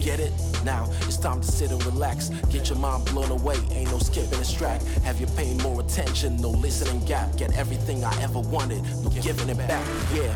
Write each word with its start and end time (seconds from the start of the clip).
Get 0.00 0.20
it? 0.20 0.32
Now 0.64 0.88
it's 1.02 1.16
time 1.16 1.40
to 1.40 1.46
sit 1.46 1.70
and 1.70 1.84
relax. 1.84 2.28
Get 2.50 2.68
your 2.68 2.78
mind 2.78 3.06
blown 3.06 3.30
away, 3.30 3.56
ain't 3.72 3.90
no 3.90 3.98
skipping 3.98 4.38
this 4.38 4.52
track. 4.52 4.82
Have 5.04 5.20
you 5.20 5.26
paying 5.26 5.58
more 5.58 5.80
attention? 5.80 6.36
No 6.36 6.50
listening 6.50 7.04
gap. 7.04 7.36
Get 7.36 7.56
everything 7.56 8.04
I 8.04 8.22
ever 8.22 8.40
wanted, 8.40 8.82
no 9.02 9.10
giving 9.10 9.48
it 9.48 9.58
back. 9.58 9.86
Yeah. 10.14 10.34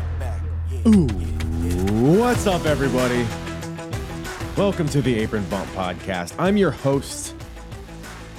Ooh, 0.87 1.07
what's 2.19 2.47
up, 2.47 2.65
everybody? 2.65 3.25
Welcome 4.57 4.87
to 4.89 5.01
the 5.01 5.19
Apron 5.19 5.45
Bump 5.45 5.69
Podcast. 5.71 6.33
I'm 6.37 6.57
your 6.57 6.71
host, 6.71 7.35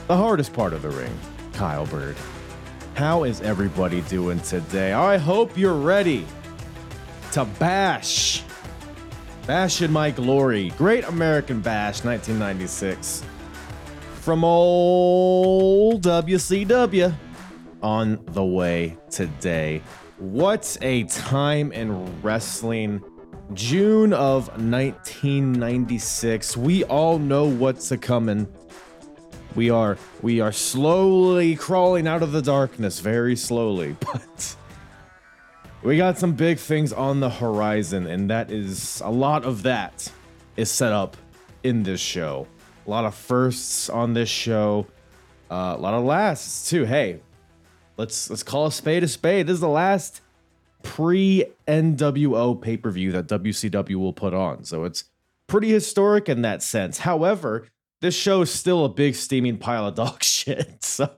the 0.07 0.17
hardest 0.17 0.53
part 0.53 0.73
of 0.73 0.83
the 0.83 0.91
ring, 0.91 1.19
Kyle 1.53 1.87
Bird. 1.87 2.17
How 2.95 3.25
is 3.25 3.41
everybody 3.41 4.03
doing 4.03 4.39
today? 4.41 4.93
I 4.93 5.17
hope 5.17 5.59
you're 5.59 5.75
ready 5.75 6.27
to 7.33 7.45
bash. 7.45 8.45
Bash 9.47 9.83
in 9.83 9.93
My 9.93 10.11
Glory. 10.11 10.71
Great 10.79 11.05
American 11.05 11.61
Bash 11.61 12.03
1996. 12.03 13.23
From 14.23 14.43
old 14.43 16.03
WCW 16.03 17.15
on 17.83 18.25
the 18.29 18.43
way 18.43 18.97
today. 19.11 19.83
What 20.17 20.79
a 20.81 21.05
time 21.05 21.73
in 21.73 22.23
wrestling. 22.23 23.05
June 23.53 24.15
of 24.15 24.49
1996. 24.49 26.57
We 26.57 26.85
all 26.85 27.19
know 27.19 27.45
what's 27.45 27.93
a 27.93 27.99
coming. 27.99 28.49
We 29.55 29.69
are 29.69 29.99
we 30.23 30.41
are 30.41 30.53
slowly 30.53 31.55
crawling 31.55 32.09
out 32.09 32.23
of 32.23 32.33
the 32.33 32.41
darkness, 32.41 33.01
very 33.01 33.37
slowly, 33.37 33.95
but 34.01 34.57
we 35.85 35.99
got 35.99 36.19
some 36.19 36.33
big 36.33 36.59
things 36.59 36.95
on 36.95 37.21
the 37.21 37.29
horizon, 37.29 38.07
and 38.07 38.31
that 38.31 38.51
is 38.51 39.03
a 39.05 39.11
lot 39.11 39.45
of 39.45 39.63
that 39.65 40.11
is 40.57 40.71
set 40.71 40.93
up 40.93 41.17
in 41.63 41.83
this 41.83 42.01
show. 42.01 42.47
A 42.87 42.91
lot 42.91 43.05
of 43.05 43.15
firsts 43.15 43.91
on 43.91 44.15
this 44.15 44.31
show, 44.31 44.87
uh, 45.51 45.75
a 45.77 45.81
lot 45.81 45.93
of 45.93 46.05
lasts 46.05 46.71
too. 46.71 46.85
Hey, 46.85 47.21
let's 47.99 48.31
let's 48.31 48.43
call 48.43 48.67
a 48.67 48.73
spade 48.73 49.05
a 49.05 49.09
spade. 49.09 49.47
This 49.47 49.55
is 49.55 49.61
the 49.61 49.69
last 49.69 50.23
pre 50.83 51.45
NWO 51.69 52.61
pay 52.61 52.79
per 52.79 52.91
view 52.91 53.13
that 53.13 53.27
WCW 53.27 53.97
will 53.97 54.15
put 54.15 54.33
on, 54.33 54.65
so 54.65 54.85
it's 54.85 55.05
pretty 55.49 55.69
historic 55.69 56.31
in 56.31 56.41
that 56.43 56.63
sense. 56.63 56.99
However, 56.99 57.69
this 58.01 58.17
show 58.17 58.41
is 58.41 58.51
still 58.51 58.87
a 58.87 58.89
big 58.89 59.15
steaming 59.15 59.59
pile 59.59 59.87
of 59.87 59.97
dog 59.97 60.23
shit. 60.23 60.83
So 60.83 61.11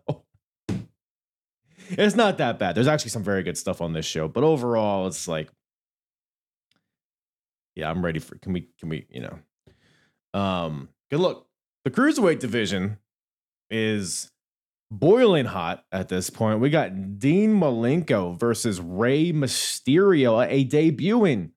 it's 1.91 2.17
not 2.17 2.39
that 2.39 2.59
bad. 2.59 2.75
There's 2.75 2.87
actually 2.87 3.11
some 3.11 3.23
very 3.23 3.43
good 3.43 3.59
stuff 3.59 3.81
on 3.81 3.93
this 3.93 4.07
show, 4.07 4.29
but 4.29 4.45
overall, 4.45 5.07
it's 5.07 5.29
like, 5.29 5.49
yeah, 7.75 7.91
I'm 7.91 8.05
ready 8.05 8.19
for. 8.19 8.37
Can 8.39 8.53
we? 8.53 8.69
Can 8.79 8.89
we? 8.89 9.07
You 9.11 9.23
know, 9.23 10.41
um, 10.41 10.89
good 11.11 11.21
look. 11.21 11.47
The 11.85 11.91
cruiserweight 11.91 12.39
division 12.39 12.99
is 13.71 14.31
boiling 14.91 15.47
hot 15.47 15.85
at 15.93 16.09
this 16.09 16.31
point. 16.31 16.61
We 16.61 16.71
got 16.71 17.19
Dean 17.19 17.59
Malenko 17.61 18.39
versus 18.39 18.81
Rey 18.81 19.33
Mysterio, 19.33 20.45
a 20.45 20.65
debuting 20.65 21.51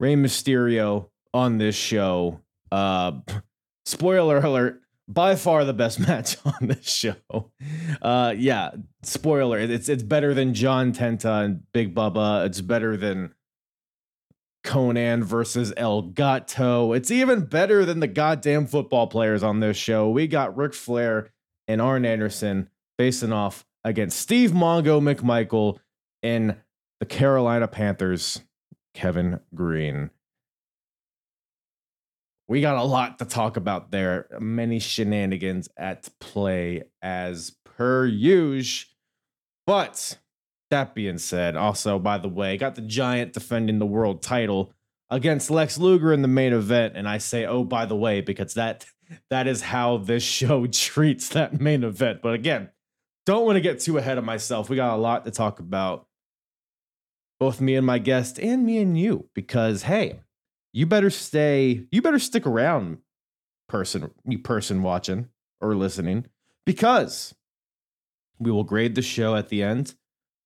Rey 0.00 0.14
Mysterio 0.14 1.08
on 1.32 1.58
this 1.58 1.76
show. 1.76 2.40
Uh, 2.70 3.20
spoiler 3.84 4.38
alert 4.38 4.82
by 5.08 5.36
far 5.36 5.64
the 5.64 5.72
best 5.72 6.00
match 6.06 6.36
on 6.44 6.68
this 6.68 6.88
show. 6.88 7.50
Uh, 8.00 8.34
yeah, 8.36 8.70
spoiler, 9.02 9.58
it's 9.58 9.88
it's 9.88 10.02
better 10.02 10.34
than 10.34 10.54
John 10.54 10.92
Tenta 10.92 11.44
and 11.44 11.62
Big 11.72 11.94
Bubba. 11.94 12.46
It's 12.46 12.60
better 12.60 12.96
than 12.96 13.34
Konnan 14.64 15.24
versus 15.24 15.72
El 15.76 16.02
Gato. 16.02 16.92
It's 16.92 17.10
even 17.10 17.44
better 17.44 17.84
than 17.84 18.00
the 18.00 18.06
goddamn 18.06 18.66
football 18.66 19.06
players 19.06 19.42
on 19.42 19.60
this 19.60 19.76
show. 19.76 20.08
We 20.08 20.26
got 20.26 20.56
Ric 20.56 20.74
Flair 20.74 21.30
and 21.66 21.80
Arn 21.80 22.04
Anderson 22.04 22.68
facing 22.98 23.32
off 23.32 23.66
against 23.84 24.18
Steve 24.18 24.52
Mongo 24.52 25.00
McMichael 25.00 25.78
and 26.22 26.56
the 27.00 27.06
Carolina 27.06 27.66
Panthers, 27.66 28.42
Kevin 28.94 29.40
Greene 29.54 30.10
we 32.48 32.60
got 32.60 32.76
a 32.76 32.82
lot 32.82 33.18
to 33.18 33.24
talk 33.24 33.56
about 33.56 33.90
there. 33.90 34.26
Many 34.40 34.78
shenanigans 34.78 35.68
at 35.76 36.08
play 36.18 36.82
as 37.00 37.52
per 37.64 38.06
usual. 38.06 38.88
But 39.66 40.18
that 40.70 40.94
being 40.94 41.18
said, 41.18 41.56
also, 41.56 41.98
by 41.98 42.18
the 42.18 42.28
way, 42.28 42.56
got 42.56 42.74
the 42.74 42.82
Giant 42.82 43.32
defending 43.32 43.78
the 43.78 43.86
world 43.86 44.22
title 44.22 44.72
against 45.08 45.50
Lex 45.50 45.78
Luger 45.78 46.12
in 46.12 46.22
the 46.22 46.28
main 46.28 46.52
event. 46.52 46.94
And 46.96 47.08
I 47.08 47.18
say, 47.18 47.46
oh, 47.46 47.64
by 47.64 47.86
the 47.86 47.96
way, 47.96 48.20
because 48.20 48.54
that 48.54 48.86
that 49.30 49.46
is 49.46 49.62
how 49.62 49.98
this 49.98 50.22
show 50.22 50.66
treats 50.72 51.28
that 51.30 51.60
main 51.60 51.84
event. 51.84 52.20
But 52.22 52.34
again, 52.34 52.70
don't 53.24 53.46
want 53.46 53.56
to 53.56 53.60
get 53.60 53.80
too 53.80 53.98
ahead 53.98 54.18
of 54.18 54.24
myself. 54.24 54.68
We 54.68 54.76
got 54.76 54.96
a 54.96 55.00
lot 55.00 55.24
to 55.24 55.30
talk 55.30 55.60
about. 55.60 56.06
Both 57.38 57.60
me 57.60 57.74
and 57.74 57.84
my 57.84 57.98
guest, 57.98 58.38
and 58.38 58.64
me 58.64 58.78
and 58.78 58.96
you, 58.96 59.28
because 59.34 59.82
hey, 59.82 60.20
you 60.72 60.86
better 60.86 61.10
stay, 61.10 61.86
you 61.90 62.02
better 62.02 62.18
stick 62.18 62.46
around, 62.46 62.98
person, 63.68 64.10
you 64.24 64.38
person 64.38 64.82
watching 64.82 65.28
or 65.60 65.74
listening, 65.74 66.26
because 66.64 67.34
we 68.38 68.50
will 68.50 68.64
grade 68.64 68.94
the 68.94 69.02
show 69.02 69.36
at 69.36 69.48
the 69.48 69.62
end 69.62 69.94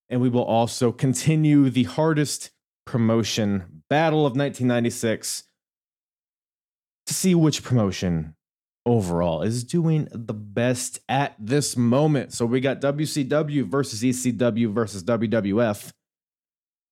and 0.09 0.21
we 0.21 0.29
will 0.29 0.45
also 0.45 0.93
continue 0.93 1.71
the 1.71 1.85
hardest 1.85 2.51
promotion 2.85 3.83
battle 3.89 4.21
of 4.21 4.37
1996 4.37 5.45
to 7.07 7.15
see 7.15 7.35
which 7.35 7.63
promotion 7.63 8.35
overall 8.85 9.43
is 9.43 9.65
doing 9.65 10.09
the 10.13 10.35
best 10.35 11.01
at 11.09 11.35
this 11.39 11.77
moment. 11.77 12.33
So 12.33 12.47
we 12.47 12.61
got 12.61 12.81
WCW 12.81 13.65
versus 13.65 14.03
ECW 14.03 14.73
versus 14.73 15.03
WWF. 15.03 15.93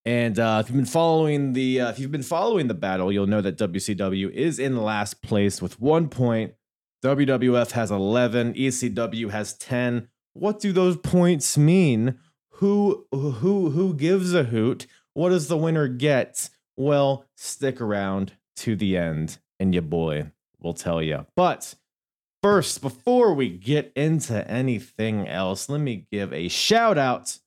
And 0.07 0.39
uh, 0.39 0.59
if 0.63 0.69
you've 0.69 0.77
been 0.77 0.85
following 0.85 1.55
the 1.55 1.81
uh, 1.81 1.91
if 1.91 1.99
you've 1.99 2.13
been 2.13 2.23
following 2.23 2.69
the 2.69 2.75
battle, 2.75 3.11
you'll 3.11 3.27
know 3.27 3.41
that 3.41 3.57
WCW 3.57 4.31
is 4.31 4.59
in 4.59 4.77
last 4.77 5.23
place 5.23 5.63
with 5.63 5.81
one 5.81 6.09
point. 6.09 6.55
WWF 7.03 7.71
has 7.73 7.91
eleven. 7.91 8.53
ECW 8.53 9.31
has 9.31 9.55
ten. 9.55 10.09
What 10.35 10.61
do 10.61 10.73
those 10.73 10.99
points 10.99 11.57
mean? 11.57 12.19
Who 12.57 13.07
who 13.13 13.71
who 13.71 13.95
gives 13.95 14.35
a 14.35 14.45
hoot? 14.45 14.87
What 15.15 15.31
does 15.31 15.49
the 15.49 15.57
winner 15.57 15.89
get? 15.89 16.51
Well, 16.77 17.25
stick 17.37 17.81
around 17.81 18.33
to 18.57 18.77
the 18.77 18.99
end, 18.99 19.39
and 19.59 19.73
your 19.73 19.83
boy 19.83 20.33
will 20.61 20.75
tell 20.75 21.01
you. 21.01 21.25
But 21.35 21.77
first, 22.43 22.83
before 22.83 23.33
we 23.33 23.49
get 23.49 23.91
into 23.97 24.47
anything 24.51 25.27
else, 25.27 25.69
let 25.69 25.81
me 25.81 26.07
give 26.13 26.33
a 26.33 26.49
shout 26.49 26.99
out 26.99 27.39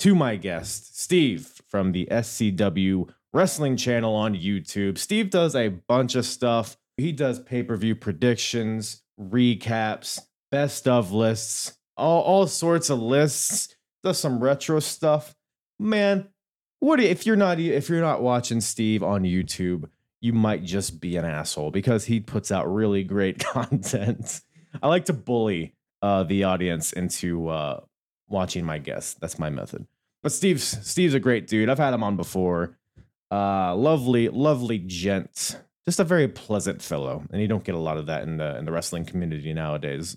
to 0.00 0.14
my 0.14 0.36
guest, 0.36 1.00
Steve 1.00 1.57
from 1.68 1.92
the 1.92 2.08
SCW 2.10 3.08
Wrestling 3.32 3.76
channel 3.76 4.14
on 4.14 4.34
YouTube. 4.34 4.96
Steve 4.96 5.30
does 5.30 5.54
a 5.54 5.68
bunch 5.68 6.14
of 6.14 6.24
stuff. 6.24 6.76
He 6.96 7.12
does 7.12 7.38
pay 7.40 7.62
per 7.62 7.76
view 7.76 7.94
predictions, 7.94 9.02
recaps, 9.20 10.18
best 10.50 10.88
of 10.88 11.12
lists, 11.12 11.76
all, 11.96 12.22
all 12.22 12.46
sorts 12.46 12.90
of 12.90 13.00
lists. 13.00 13.74
Does 14.02 14.18
some 14.18 14.42
retro 14.42 14.80
stuff. 14.80 15.34
Man, 15.78 16.28
what 16.80 17.00
if 17.00 17.26
you're 17.26 17.36
not 17.36 17.58
if 17.58 17.88
you're 17.88 18.00
not 18.00 18.22
watching 18.22 18.60
Steve 18.60 19.02
on 19.02 19.22
YouTube, 19.24 19.88
you 20.20 20.32
might 20.32 20.64
just 20.64 21.00
be 21.00 21.16
an 21.16 21.24
asshole 21.24 21.70
because 21.70 22.04
he 22.04 22.20
puts 22.20 22.50
out 22.50 22.72
really 22.72 23.04
great 23.04 23.38
content. 23.44 24.40
I 24.82 24.88
like 24.88 25.06
to 25.06 25.12
bully 25.12 25.74
uh, 26.02 26.22
the 26.24 26.44
audience 26.44 26.92
into 26.92 27.48
uh, 27.48 27.80
watching 28.28 28.64
my 28.64 28.78
guests. 28.78 29.14
That's 29.20 29.38
my 29.38 29.50
method. 29.50 29.86
But 30.22 30.32
Steve's 30.32 30.64
Steve's 30.86 31.14
a 31.14 31.20
great 31.20 31.46
dude. 31.46 31.68
I've 31.68 31.78
had 31.78 31.94
him 31.94 32.02
on 32.02 32.16
before. 32.16 32.76
Uh, 33.30 33.74
lovely, 33.74 34.28
lovely 34.28 34.78
gent. 34.78 35.58
Just 35.86 36.00
a 36.00 36.04
very 36.04 36.28
pleasant 36.28 36.82
fellow, 36.82 37.24
and 37.30 37.40
you 37.40 37.48
don't 37.48 37.64
get 37.64 37.74
a 37.74 37.78
lot 37.78 37.96
of 37.96 38.06
that 38.06 38.22
in 38.22 38.36
the 38.36 38.56
in 38.58 38.64
the 38.64 38.72
wrestling 38.72 39.04
community 39.04 39.52
nowadays. 39.54 40.16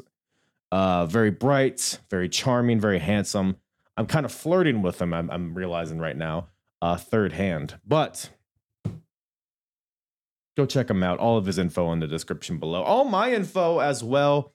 Uh, 0.72 1.06
very 1.06 1.32
bright, 1.32 2.00
very 2.10 2.30
charming, 2.30 2.80
very 2.80 3.00
handsome. 3.00 3.58
I'm 3.98 4.06
kind 4.06 4.26
of 4.26 4.32
flirting 4.32 4.82
with 4.82 5.02
him. 5.02 5.14
I'm, 5.14 5.30
I'm 5.30 5.54
realizing 5.54 6.00
right 6.00 6.16
now, 6.16 6.48
uh, 6.82 6.96
third 6.96 7.34
hand. 7.34 7.78
But 7.86 8.30
go 10.56 10.66
check 10.66 10.90
him 10.90 11.04
out. 11.04 11.20
All 11.20 11.38
of 11.38 11.46
his 11.46 11.58
info 11.58 11.92
in 11.92 12.00
the 12.00 12.08
description 12.08 12.58
below. 12.58 12.84
All 12.84 13.04
my 13.04 13.34
info 13.34 13.80
as 13.80 14.04
well. 14.04 14.54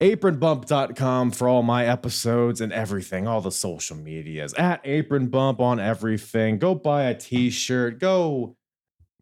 Apronbump.com 0.00 1.32
for 1.32 1.48
all 1.48 1.64
my 1.64 1.84
episodes 1.84 2.60
and 2.60 2.72
everything, 2.72 3.26
all 3.26 3.40
the 3.40 3.50
social 3.50 3.96
medias. 3.96 4.54
At 4.54 4.84
apronbump 4.84 5.58
on 5.58 5.80
everything. 5.80 6.58
Go 6.58 6.76
buy 6.76 7.04
a 7.04 7.14
t-shirt. 7.14 7.98
Go 7.98 8.56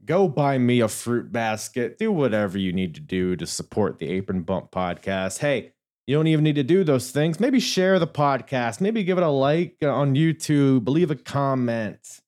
go 0.04 0.28
buy 0.28 0.58
me 0.58 0.80
a 0.80 0.88
fruit 0.88 1.32
basket. 1.32 1.98
Do 1.98 2.12
whatever 2.12 2.58
you 2.58 2.72
need 2.72 2.94
to 2.94 3.00
do 3.00 3.36
to 3.36 3.46
support 3.46 3.98
the 3.98 4.08
Apron 4.10 4.42
Bump 4.42 4.70
podcast. 4.70 5.38
Hey, 5.38 5.72
you 6.06 6.14
don't 6.14 6.28
even 6.28 6.44
need 6.44 6.54
to 6.54 6.62
do 6.62 6.84
those 6.84 7.10
things. 7.10 7.40
Maybe 7.40 7.58
share 7.58 7.98
the 7.98 8.06
podcast. 8.06 8.80
Maybe 8.80 9.02
give 9.02 9.18
it 9.18 9.24
a 9.24 9.28
like 9.28 9.76
uh, 9.82 9.88
on 9.88 10.14
YouTube. 10.14 10.88
Leave 10.88 11.10
a 11.10 11.16
comment. 11.16 12.20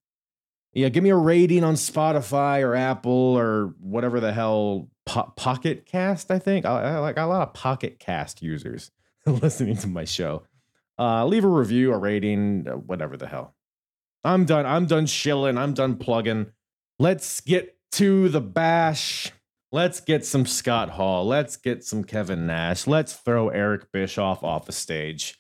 Yeah, 0.72 0.88
give 0.88 1.04
me 1.04 1.10
a 1.10 1.16
rating 1.16 1.64
on 1.64 1.74
Spotify 1.74 2.62
or 2.62 2.74
Apple 2.74 3.12
or 3.12 3.74
whatever 3.80 4.20
the 4.20 4.32
hell 4.32 4.88
po- 5.08 5.32
Pocket 5.36 5.86
Cast. 5.86 6.30
I 6.30 6.38
think 6.38 6.66
I, 6.66 6.82
I 6.82 6.98
like 6.98 7.16
a 7.16 7.24
lot 7.24 7.48
of 7.48 7.54
Pocket 7.54 7.98
Cast 7.98 8.42
users 8.42 8.90
listening 9.26 9.76
to 9.78 9.88
my 9.88 10.04
show. 10.04 10.44
Uh, 10.98 11.24
leave 11.24 11.44
a 11.44 11.48
review, 11.48 11.92
a 11.92 11.98
rating, 11.98 12.66
uh, 12.68 12.72
whatever 12.72 13.16
the 13.16 13.26
hell. 13.26 13.54
I'm 14.24 14.44
done. 14.44 14.66
I'm 14.66 14.86
done 14.86 15.06
shilling. 15.06 15.56
I'm 15.56 15.72
done 15.72 15.96
plugging. 15.96 16.52
Let's 16.98 17.40
get 17.40 17.76
to 17.92 18.28
the 18.28 18.40
bash. 18.40 19.32
Let's 19.70 20.00
get 20.00 20.24
some 20.24 20.44
Scott 20.44 20.90
Hall. 20.90 21.26
Let's 21.26 21.56
get 21.56 21.84
some 21.84 22.04
Kevin 22.04 22.46
Nash. 22.46 22.86
Let's 22.86 23.14
throw 23.14 23.48
Eric 23.48 23.92
Bischoff 23.92 24.42
off 24.42 24.66
the 24.66 24.72
stage. 24.72 25.38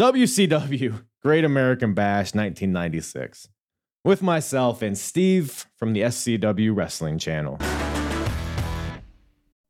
WCW 0.00 1.04
Great 1.22 1.44
American 1.44 1.92
Bash 1.92 2.34
1996 2.34 3.48
with 4.04 4.22
myself 4.22 4.80
and 4.80 4.96
Steve 4.96 5.66
from 5.76 5.92
the 5.92 6.02
SCW 6.02 6.74
Wrestling 6.74 7.18
Channel. 7.18 7.58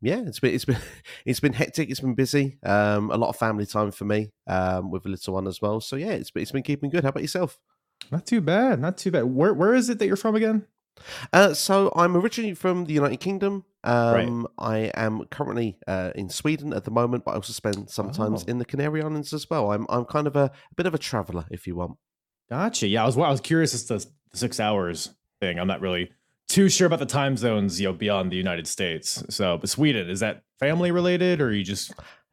Yeah, 0.00 0.20
it's 0.26 0.40
been 0.40 0.54
it's 0.54 0.64
been 0.64 0.78
it's 1.24 1.40
been 1.40 1.52
hectic. 1.52 1.90
It's 1.90 2.00
been 2.00 2.14
busy. 2.14 2.58
Um, 2.62 3.10
a 3.10 3.16
lot 3.16 3.30
of 3.30 3.36
family 3.36 3.66
time 3.66 3.90
for 3.90 4.04
me 4.04 4.30
um, 4.46 4.90
with 4.90 5.06
a 5.06 5.08
little 5.08 5.34
one 5.34 5.46
as 5.46 5.60
well. 5.60 5.80
So 5.80 5.96
yeah, 5.96 6.12
it's 6.12 6.30
been, 6.30 6.42
it's 6.42 6.52
been 6.52 6.62
keeping 6.62 6.90
good. 6.90 7.02
How 7.02 7.10
about 7.10 7.22
yourself? 7.22 7.58
Not 8.10 8.26
too 8.26 8.40
bad. 8.40 8.80
Not 8.80 8.96
too 8.96 9.10
bad. 9.10 9.24
Where 9.24 9.52
where 9.54 9.74
is 9.74 9.88
it 9.88 9.98
that 9.98 10.06
you're 10.06 10.16
from 10.16 10.36
again? 10.36 10.66
Uh, 11.32 11.54
so 11.54 11.92
I'm 11.94 12.16
originally 12.16 12.54
from 12.54 12.84
the 12.84 12.92
United 12.92 13.18
Kingdom. 13.18 13.64
Um, 13.84 14.48
right. 14.58 14.92
I 14.94 15.00
am 15.00 15.24
currently 15.26 15.78
uh, 15.86 16.10
in 16.14 16.28
Sweden 16.28 16.72
at 16.72 16.84
the 16.84 16.90
moment, 16.90 17.24
but 17.24 17.32
I 17.32 17.34
also 17.34 17.52
spend 17.52 17.88
sometimes 17.90 18.44
oh. 18.44 18.50
in 18.50 18.58
the 18.58 18.64
Canary 18.64 19.02
Islands 19.02 19.32
as 19.32 19.48
well. 19.48 19.72
I'm 19.72 19.86
I'm 19.88 20.04
kind 20.04 20.26
of 20.26 20.36
a, 20.36 20.44
a 20.70 20.74
bit 20.76 20.86
of 20.86 20.94
a 20.94 20.98
traveler, 20.98 21.44
if 21.50 21.66
you 21.66 21.76
want. 21.76 21.96
Gotcha. 22.50 22.86
Yeah, 22.86 23.02
I 23.02 23.06
was 23.06 23.16
I 23.16 23.30
was 23.30 23.40
curious 23.40 23.74
as 23.74 23.84
to 23.84 23.98
the 23.98 24.06
six 24.34 24.60
hours 24.60 25.10
thing. 25.40 25.58
I'm 25.58 25.68
not 25.68 25.80
really 25.80 26.10
too 26.48 26.68
sure 26.68 26.86
about 26.86 26.98
the 26.98 27.06
time 27.06 27.36
zones, 27.36 27.80
you 27.80 27.88
know, 27.88 27.92
beyond 27.92 28.32
the 28.32 28.36
United 28.36 28.66
States. 28.66 29.22
So, 29.28 29.58
but 29.58 29.68
Sweden 29.68 30.08
is 30.08 30.20
that 30.20 30.42
family 30.58 30.90
related, 30.90 31.40
or 31.40 31.52
you 31.52 31.64
just? 31.64 31.92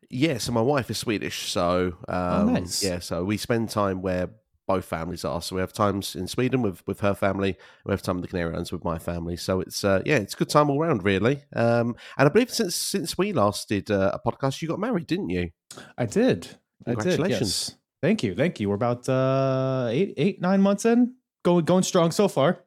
Yeah, 0.09 0.38
so 0.38 0.51
my 0.51 0.62
wife 0.62 0.89
is 0.89 0.97
Swedish, 0.97 1.51
so 1.51 1.97
oh, 2.07 2.13
um, 2.13 2.50
oh, 2.50 2.53
nice. 2.53 2.83
yeah, 2.83 3.00
so 3.00 3.23
we 3.23 3.38
spend 3.38 3.69
time 3.69 4.01
where 4.01 4.29
both 4.67 4.85
families 4.85 5.25
are. 5.25 5.41
So 5.41 5.56
we 5.56 5.62
have 5.62 5.73
times 5.73 6.15
in 6.15 6.27
Sweden 6.27 6.62
with 6.62 6.85
with 6.88 7.01
her 7.01 7.13
family, 7.13 7.57
we 7.85 7.91
have 7.91 8.01
time 8.01 8.17
in 8.17 8.21
the 8.21 8.27
Canary 8.27 8.51
Islands 8.53 8.71
with 8.71 8.83
my 8.83 8.97
family. 8.97 9.35
So 9.35 9.62
it's 9.62 9.83
uh, 9.83 10.01
yeah, 10.06 10.17
it's 10.17 10.33
a 10.33 10.38
good 10.38 10.50
time 10.50 10.69
all 10.69 10.81
around, 10.81 11.03
really. 11.03 11.44
Um, 11.56 11.95
and 12.17 12.27
I 12.27 12.29
believe 12.29 12.51
since 12.51 12.75
since 12.75 13.17
we 13.17 13.33
last 13.33 13.69
did 13.69 13.91
uh, 13.91 14.12
a 14.13 14.31
podcast, 14.31 14.62
you 14.62 14.67
got 14.67 14.79
married, 14.79 15.07
didn't 15.07 15.29
you? 15.29 15.51
I 15.97 16.06
did. 16.06 16.47
Congratulations. 16.85 17.19
I 17.19 17.27
did, 17.27 17.39
yes. 17.39 17.75
Thank 18.01 18.23
you. 18.23 18.35
Thank 18.35 18.59
you. 18.59 18.69
We're 18.69 18.75
about 18.75 19.09
uh, 19.09 19.88
eight, 19.89 20.13
eight, 20.17 20.41
nine 20.41 20.62
months 20.62 20.85
in. 20.85 21.15
Going 21.44 21.65
going 21.65 21.83
strong 21.83 22.12
so 22.12 22.27
far. 22.27 22.59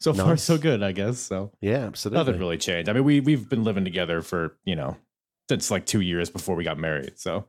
So 0.00 0.12
nice. 0.12 0.20
far, 0.20 0.36
so 0.38 0.58
good, 0.58 0.82
I 0.82 0.92
guess. 0.92 1.18
So 1.18 1.52
yeah, 1.60 1.84
absolutely. 1.86 2.24
Nothing 2.24 2.40
really 2.40 2.58
changed. 2.58 2.88
I 2.88 2.94
mean, 2.94 3.04
we 3.04 3.20
we've 3.20 3.48
been 3.48 3.64
living 3.64 3.84
together 3.84 4.22
for 4.22 4.56
you 4.64 4.74
know 4.74 4.96
since 5.48 5.70
like 5.70 5.84
two 5.84 6.00
years 6.00 6.30
before 6.30 6.56
we 6.56 6.64
got 6.64 6.78
married. 6.78 7.18
So 7.18 7.46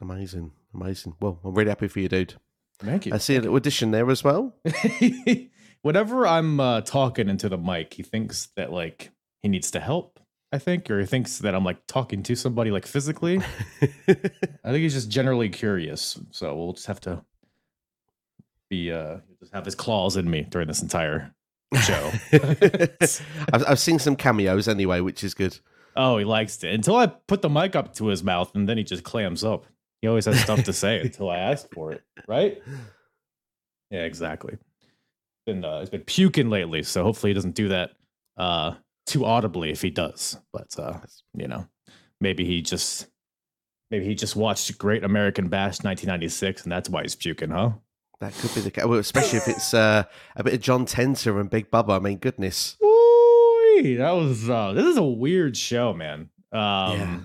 amazing, 0.00 0.50
amazing. 0.74 1.14
Well, 1.20 1.38
I'm 1.44 1.54
really 1.54 1.68
happy 1.68 1.88
for 1.88 2.00
you, 2.00 2.08
dude. 2.08 2.34
Thank 2.80 3.06
you. 3.06 3.14
I 3.14 3.18
see 3.18 3.36
a 3.36 3.40
little 3.40 3.56
addition 3.56 3.92
there 3.92 4.10
as 4.10 4.24
well. 4.24 4.56
Whenever 5.82 6.26
I'm 6.26 6.58
uh, 6.58 6.80
talking 6.80 7.28
into 7.28 7.48
the 7.48 7.58
mic, 7.58 7.94
he 7.94 8.02
thinks 8.02 8.48
that 8.56 8.72
like 8.72 9.10
he 9.40 9.48
needs 9.48 9.70
to 9.72 9.80
help. 9.80 10.18
I 10.54 10.58
think, 10.58 10.90
or 10.90 11.00
he 11.00 11.06
thinks 11.06 11.38
that 11.38 11.54
I'm 11.54 11.64
like 11.64 11.86
talking 11.86 12.22
to 12.24 12.34
somebody 12.34 12.70
like 12.70 12.86
physically. 12.86 13.40
I 13.80 13.84
think 14.06 14.82
he's 14.82 14.92
just 14.92 15.08
generally 15.08 15.48
curious. 15.48 16.20
So 16.30 16.54
we'll 16.54 16.74
just 16.74 16.86
have 16.86 17.00
to 17.02 17.24
be 18.68 18.90
uh 18.90 19.18
just 19.38 19.52
have 19.54 19.64
his 19.64 19.74
claws 19.74 20.16
in 20.16 20.28
me 20.28 20.46
during 20.48 20.66
this 20.66 20.82
entire 20.82 21.34
show. 21.76 22.10
I've, 23.52 23.64
I've 23.68 23.78
seen 23.78 23.98
some 23.98 24.16
cameos 24.16 24.68
anyway, 24.68 25.00
which 25.00 25.24
is 25.24 25.34
good. 25.34 25.58
Oh, 25.96 26.18
he 26.18 26.24
likes 26.24 26.62
it 26.64 26.72
until 26.72 26.96
I 26.96 27.06
put 27.06 27.42
the 27.42 27.50
mic 27.50 27.76
up 27.76 27.94
to 27.94 28.06
his 28.06 28.22
mouth, 28.22 28.54
and 28.54 28.68
then 28.68 28.78
he 28.78 28.84
just 28.84 29.04
clams 29.04 29.44
up. 29.44 29.66
He 30.00 30.08
always 30.08 30.24
has 30.24 30.40
stuff 30.40 30.64
to 30.64 30.72
say 30.72 31.00
until 31.00 31.30
I 31.30 31.38
ask 31.38 31.72
for 31.72 31.92
it, 31.92 32.02
right? 32.26 32.60
Yeah, 33.90 34.04
exactly. 34.04 34.56
Been 35.46 35.64
uh, 35.64 35.80
he's 35.80 35.90
been 35.90 36.02
puking 36.02 36.50
lately, 36.50 36.82
so 36.82 37.02
hopefully 37.02 37.30
he 37.30 37.34
doesn't 37.34 37.54
do 37.54 37.68
that 37.68 37.90
uh, 38.36 38.74
too 39.06 39.24
audibly 39.24 39.70
if 39.70 39.82
he 39.82 39.90
does. 39.90 40.38
But 40.52 40.78
uh, 40.78 40.98
you 41.34 41.46
know, 41.46 41.66
maybe 42.20 42.44
he 42.44 42.62
just 42.62 43.08
maybe 43.90 44.06
he 44.06 44.14
just 44.14 44.34
watched 44.34 44.78
Great 44.78 45.04
American 45.04 45.48
Bash 45.48 45.82
1996, 45.82 46.62
and 46.62 46.72
that's 46.72 46.88
why 46.88 47.02
he's 47.02 47.14
puking, 47.14 47.50
huh? 47.50 47.72
That 48.22 48.32
could 48.34 48.54
be 48.54 48.60
the 48.60 48.70
case. 48.70 48.84
Well, 48.84 49.00
especially 49.00 49.38
if 49.38 49.48
it's 49.48 49.74
uh, 49.74 50.04
a 50.36 50.44
bit 50.44 50.54
of 50.54 50.60
John 50.60 50.86
Tenta 50.86 51.40
and 51.40 51.50
Big 51.50 51.72
Bubba. 51.72 51.96
I 51.96 51.98
mean, 51.98 52.18
goodness. 52.18 52.76
Ooh, 52.80 53.96
that 53.98 54.12
was 54.12 54.48
uh, 54.48 54.72
this 54.74 54.86
is 54.86 54.96
a 54.96 55.02
weird 55.02 55.56
show, 55.56 55.92
man. 55.92 56.30
Um, 56.52 56.60
yeah. 56.60 57.18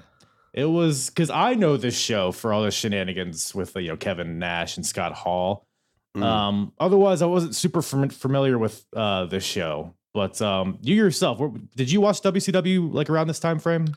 It 0.53 0.65
was 0.65 1.11
because 1.11 1.29
I 1.29 1.53
know 1.53 1.77
this 1.77 1.95
show 1.95 2.31
for 2.31 2.51
all 2.51 2.63
the 2.63 2.71
shenanigans 2.71 3.53
with 3.53 3.75
you 3.75 3.89
know 3.89 3.95
Kevin 3.95 4.39
Nash 4.39 4.75
and 4.75 4.83
Scott 4.83 5.13
Hall. 5.13 5.67
Mm. 6.15 6.23
Um, 6.23 6.73
otherwise, 6.79 7.21
I 7.21 7.27
wasn't 7.27 7.55
super 7.55 7.83
fam- 7.83 8.09
familiar 8.09 8.57
with 8.57 8.83
uh, 8.95 9.25
this 9.25 9.43
show. 9.43 9.93
But 10.15 10.41
um, 10.41 10.79
you 10.81 10.95
yourself, 10.95 11.39
did 11.75 11.91
you 11.91 12.01
watch 12.01 12.23
WCW 12.23 12.91
like 12.91 13.11
around 13.11 13.27
this 13.27 13.39
time 13.39 13.59
frame? 13.59 13.93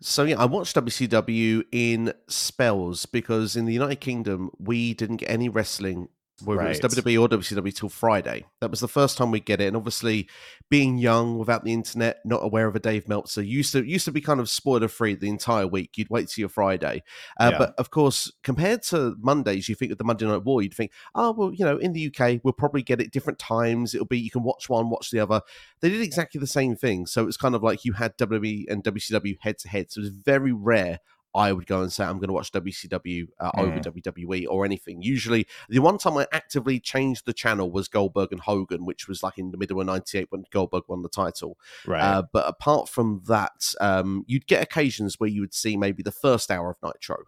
So 0.00 0.22
yeah, 0.22 0.38
I 0.38 0.44
watched 0.44 0.76
WCW 0.76 1.64
in 1.72 2.12
spells 2.28 3.06
because 3.06 3.56
in 3.56 3.64
the 3.64 3.72
United 3.72 4.00
Kingdom 4.00 4.50
we 4.56 4.94
didn't 4.94 5.16
get 5.16 5.30
any 5.30 5.48
wrestling 5.48 6.10
whether 6.42 6.60
right. 6.60 6.76
it 6.76 6.82
was 6.82 6.94
WWE 6.94 7.20
or 7.20 7.28
WCW 7.28 7.74
till 7.74 7.88
Friday. 7.88 8.44
That 8.60 8.70
was 8.70 8.80
the 8.80 8.88
first 8.88 9.16
time 9.16 9.30
we 9.30 9.40
get 9.40 9.60
it, 9.60 9.68
and 9.68 9.76
obviously, 9.76 10.28
being 10.68 10.98
young 10.98 11.38
without 11.38 11.64
the 11.64 11.72
internet, 11.72 12.18
not 12.24 12.42
aware 12.42 12.66
of 12.66 12.74
a 12.74 12.80
Dave 12.80 13.08
Meltzer, 13.08 13.42
used 13.42 13.72
to 13.72 13.84
used 13.84 14.04
to 14.06 14.12
be 14.12 14.20
kind 14.20 14.40
of 14.40 14.50
spoiler 14.50 14.88
free 14.88 15.14
the 15.14 15.28
entire 15.28 15.66
week. 15.66 15.96
You'd 15.96 16.10
wait 16.10 16.28
till 16.28 16.42
your 16.42 16.48
Friday, 16.48 17.02
uh, 17.38 17.50
yeah. 17.52 17.58
but 17.58 17.74
of 17.78 17.90
course, 17.90 18.32
compared 18.42 18.82
to 18.84 19.16
Mondays, 19.20 19.68
you 19.68 19.74
think 19.74 19.92
of 19.92 19.98
the 19.98 20.04
Monday 20.04 20.26
Night 20.26 20.44
War, 20.44 20.62
you'd 20.62 20.74
think, 20.74 20.92
oh 21.14 21.32
well, 21.32 21.52
you 21.52 21.64
know, 21.64 21.76
in 21.76 21.92
the 21.92 22.12
UK, 22.12 22.40
we'll 22.42 22.52
probably 22.52 22.82
get 22.82 23.00
it 23.00 23.12
different 23.12 23.38
times. 23.38 23.94
It'll 23.94 24.06
be 24.06 24.18
you 24.18 24.30
can 24.30 24.42
watch 24.42 24.68
one, 24.68 24.90
watch 24.90 25.10
the 25.10 25.20
other. 25.20 25.40
They 25.80 25.90
did 25.90 26.00
exactly 26.00 26.40
the 26.40 26.46
same 26.46 26.74
thing, 26.74 27.06
so 27.06 27.26
it's 27.28 27.36
kind 27.36 27.54
of 27.54 27.62
like 27.62 27.84
you 27.84 27.92
had 27.92 28.18
WWE 28.18 28.64
and 28.68 28.82
WCW 28.82 29.36
head 29.40 29.58
to 29.58 29.68
head. 29.68 29.92
So 29.92 30.00
it 30.00 30.02
was 30.02 30.10
very 30.10 30.52
rare 30.52 30.98
I 31.34 31.52
would 31.52 31.66
go 31.66 31.82
and 31.82 31.92
say 31.92 32.04
I'm 32.04 32.18
going 32.18 32.28
to 32.28 32.34
watch 32.34 32.52
WCW 32.52 33.28
uh, 33.40 33.52
mm. 33.52 33.60
over 33.60 33.78
WWE 33.78 34.46
or 34.48 34.64
anything. 34.64 35.02
Usually, 35.02 35.46
the 35.68 35.80
one 35.80 35.98
time 35.98 36.16
I 36.16 36.26
actively 36.32 36.80
changed 36.80 37.26
the 37.26 37.32
channel 37.32 37.70
was 37.70 37.88
Goldberg 37.88 38.32
and 38.32 38.40
Hogan, 38.40 38.84
which 38.84 39.08
was 39.08 39.22
like 39.22 39.38
in 39.38 39.50
the 39.50 39.58
middle 39.58 39.80
of 39.80 39.86
'98 39.86 40.28
when 40.30 40.44
Goldberg 40.50 40.84
won 40.88 41.02
the 41.02 41.08
title. 41.08 41.58
Right. 41.86 42.02
Uh, 42.02 42.22
but 42.32 42.46
apart 42.48 42.88
from 42.88 43.22
that, 43.26 43.74
um, 43.80 44.24
you'd 44.26 44.46
get 44.46 44.62
occasions 44.62 45.18
where 45.18 45.28
you 45.30 45.40
would 45.40 45.54
see 45.54 45.76
maybe 45.76 46.02
the 46.02 46.12
first 46.12 46.50
hour 46.50 46.70
of 46.70 46.76
Nitro 46.82 47.24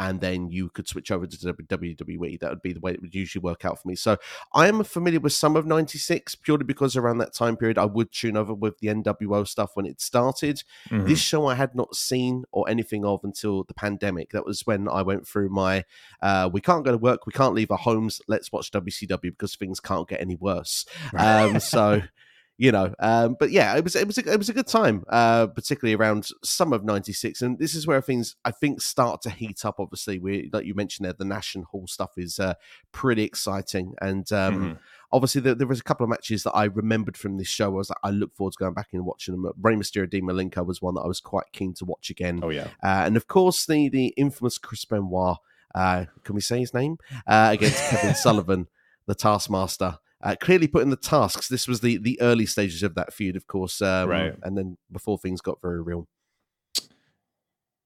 and 0.00 0.18
then 0.22 0.50
you 0.50 0.70
could 0.70 0.88
switch 0.88 1.10
over 1.10 1.26
to 1.26 1.36
WWE. 1.36 2.40
That 2.40 2.48
would 2.48 2.62
be 2.62 2.72
the 2.72 2.80
way 2.80 2.92
it 2.92 3.02
would 3.02 3.14
usually 3.14 3.42
work 3.42 3.66
out 3.66 3.80
for 3.80 3.86
me. 3.86 3.94
So 3.94 4.16
I 4.54 4.66
am 4.66 4.82
familiar 4.82 5.20
with 5.20 5.34
some 5.34 5.56
of 5.56 5.66
96 5.66 6.36
purely 6.36 6.64
because 6.64 6.96
around 6.96 7.18
that 7.18 7.34
time 7.34 7.54
period 7.54 7.76
I 7.76 7.84
would 7.84 8.10
tune 8.10 8.38
over 8.38 8.54
with 8.54 8.78
the 8.78 8.88
NWO 8.88 9.46
stuff 9.46 9.72
when 9.74 9.84
it 9.84 10.00
started. 10.00 10.64
Mm-hmm. 10.88 11.06
This 11.06 11.18
show 11.18 11.46
I 11.46 11.54
had 11.54 11.74
not 11.74 11.94
seen 11.94 12.44
or 12.50 12.66
anything 12.68 13.04
of 13.04 13.20
until 13.24 13.64
the 13.64 13.74
pandemic. 13.74 14.30
That 14.30 14.46
was 14.46 14.66
when 14.66 14.88
I 14.88 15.02
went 15.02 15.28
through 15.28 15.50
my 15.50 15.84
uh, 16.22 16.48
we 16.50 16.62
can't 16.62 16.84
go 16.84 16.92
to 16.92 16.98
work, 16.98 17.26
we 17.26 17.32
can't 17.32 17.54
leave 17.54 17.70
our 17.70 17.76
homes, 17.76 18.22
let's 18.26 18.50
watch 18.50 18.70
WCW 18.70 19.20
because 19.20 19.54
things 19.54 19.80
can't 19.80 20.08
get 20.08 20.22
any 20.22 20.36
worse. 20.36 20.86
Um, 21.14 21.60
so 21.60 22.00
you 22.60 22.70
know. 22.70 22.94
Um, 22.98 23.36
but 23.40 23.50
yeah, 23.50 23.74
it 23.76 23.82
was 23.82 23.96
it 23.96 24.06
was 24.06 24.18
a, 24.18 24.32
it 24.32 24.36
was 24.36 24.50
a 24.50 24.52
good 24.52 24.66
time, 24.66 25.02
uh, 25.08 25.46
particularly 25.46 25.94
around 25.94 26.28
summer 26.44 26.76
of 26.76 26.84
'96, 26.84 27.40
and 27.40 27.58
this 27.58 27.74
is 27.74 27.86
where 27.86 28.02
things 28.02 28.36
I 28.44 28.50
think 28.50 28.82
start 28.82 29.22
to 29.22 29.30
heat 29.30 29.64
up. 29.64 29.80
Obviously, 29.80 30.18
we 30.18 30.50
like 30.52 30.66
you 30.66 30.74
mentioned 30.74 31.06
there, 31.06 31.14
the 31.14 31.24
National 31.24 31.64
Hall 31.64 31.86
stuff 31.86 32.12
is 32.18 32.38
uh, 32.38 32.54
pretty 32.92 33.22
exciting, 33.22 33.94
and 34.02 34.30
um, 34.32 34.54
mm-hmm. 34.54 34.72
obviously 35.10 35.40
there, 35.40 35.54
there, 35.54 35.66
was 35.66 35.80
a 35.80 35.82
couple 35.82 36.04
of 36.04 36.10
matches 36.10 36.42
that 36.42 36.52
I 36.52 36.64
remembered 36.64 37.16
from 37.16 37.38
this 37.38 37.48
show. 37.48 37.64
I 37.64 37.68
was 37.68 37.88
like, 37.88 37.98
I 38.04 38.10
look 38.10 38.36
forward 38.36 38.52
to 38.52 38.58
going 38.58 38.74
back 38.74 38.88
and 38.92 39.06
watching 39.06 39.40
them. 39.40 39.50
Rey 39.58 39.74
Mysterio, 39.74 40.10
Dean 40.10 40.24
Malenko 40.24 40.66
was 40.66 40.82
one 40.82 40.96
that 40.96 41.02
I 41.02 41.08
was 41.08 41.20
quite 41.20 41.50
keen 41.52 41.72
to 41.74 41.86
watch 41.86 42.10
again. 42.10 42.40
Oh 42.42 42.50
yeah, 42.50 42.68
uh, 42.82 43.04
and 43.06 43.16
of 43.16 43.26
course 43.26 43.64
the 43.64 43.88
the 43.88 44.08
infamous 44.18 44.58
Chris 44.58 44.84
Benoit. 44.84 45.38
Uh, 45.74 46.04
can 46.24 46.34
we 46.34 46.40
say 46.42 46.58
his 46.58 46.74
name 46.74 46.98
uh, 47.26 47.48
against 47.52 47.88
Kevin 47.88 48.14
Sullivan, 48.14 48.68
the 49.06 49.14
Taskmaster? 49.14 49.98
Uh, 50.22 50.36
clearly 50.40 50.66
put 50.66 50.82
in 50.82 50.90
the 50.90 50.96
tasks. 50.96 51.48
This 51.48 51.66
was 51.66 51.80
the 51.80 51.96
the 51.96 52.20
early 52.20 52.46
stages 52.46 52.82
of 52.82 52.94
that 52.94 53.12
feud, 53.12 53.36
of 53.36 53.46
course, 53.46 53.80
um, 53.80 54.08
right? 54.08 54.34
And 54.42 54.56
then 54.56 54.76
before 54.90 55.18
things 55.18 55.40
got 55.40 55.60
very 55.62 55.80
real. 55.80 56.06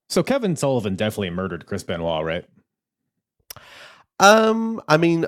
So 0.08 0.22
Kevin 0.22 0.56
Sullivan 0.56 0.96
definitely 0.96 1.30
murdered 1.30 1.66
Chris 1.66 1.82
Benoit, 1.82 2.24
right? 2.24 2.44
Um, 4.20 4.80
I 4.86 4.96
mean, 4.96 5.26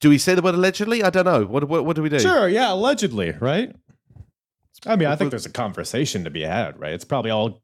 do 0.00 0.08
we 0.08 0.18
say 0.18 0.34
the 0.34 0.42
word 0.42 0.54
allegedly? 0.54 1.02
I 1.02 1.10
don't 1.10 1.24
know. 1.24 1.44
What 1.44 1.68
what, 1.68 1.84
what 1.84 1.96
do 1.96 2.02
we 2.02 2.08
do? 2.08 2.18
Sure, 2.18 2.48
yeah, 2.48 2.72
allegedly, 2.72 3.32
right? 3.32 3.74
I 4.86 4.96
mean, 4.96 5.08
I 5.08 5.14
think 5.14 5.30
there's 5.30 5.46
a 5.46 5.50
conversation 5.50 6.24
to 6.24 6.30
be 6.30 6.42
had, 6.42 6.78
right? 6.80 6.92
It's 6.92 7.04
probably 7.04 7.30
all 7.30 7.62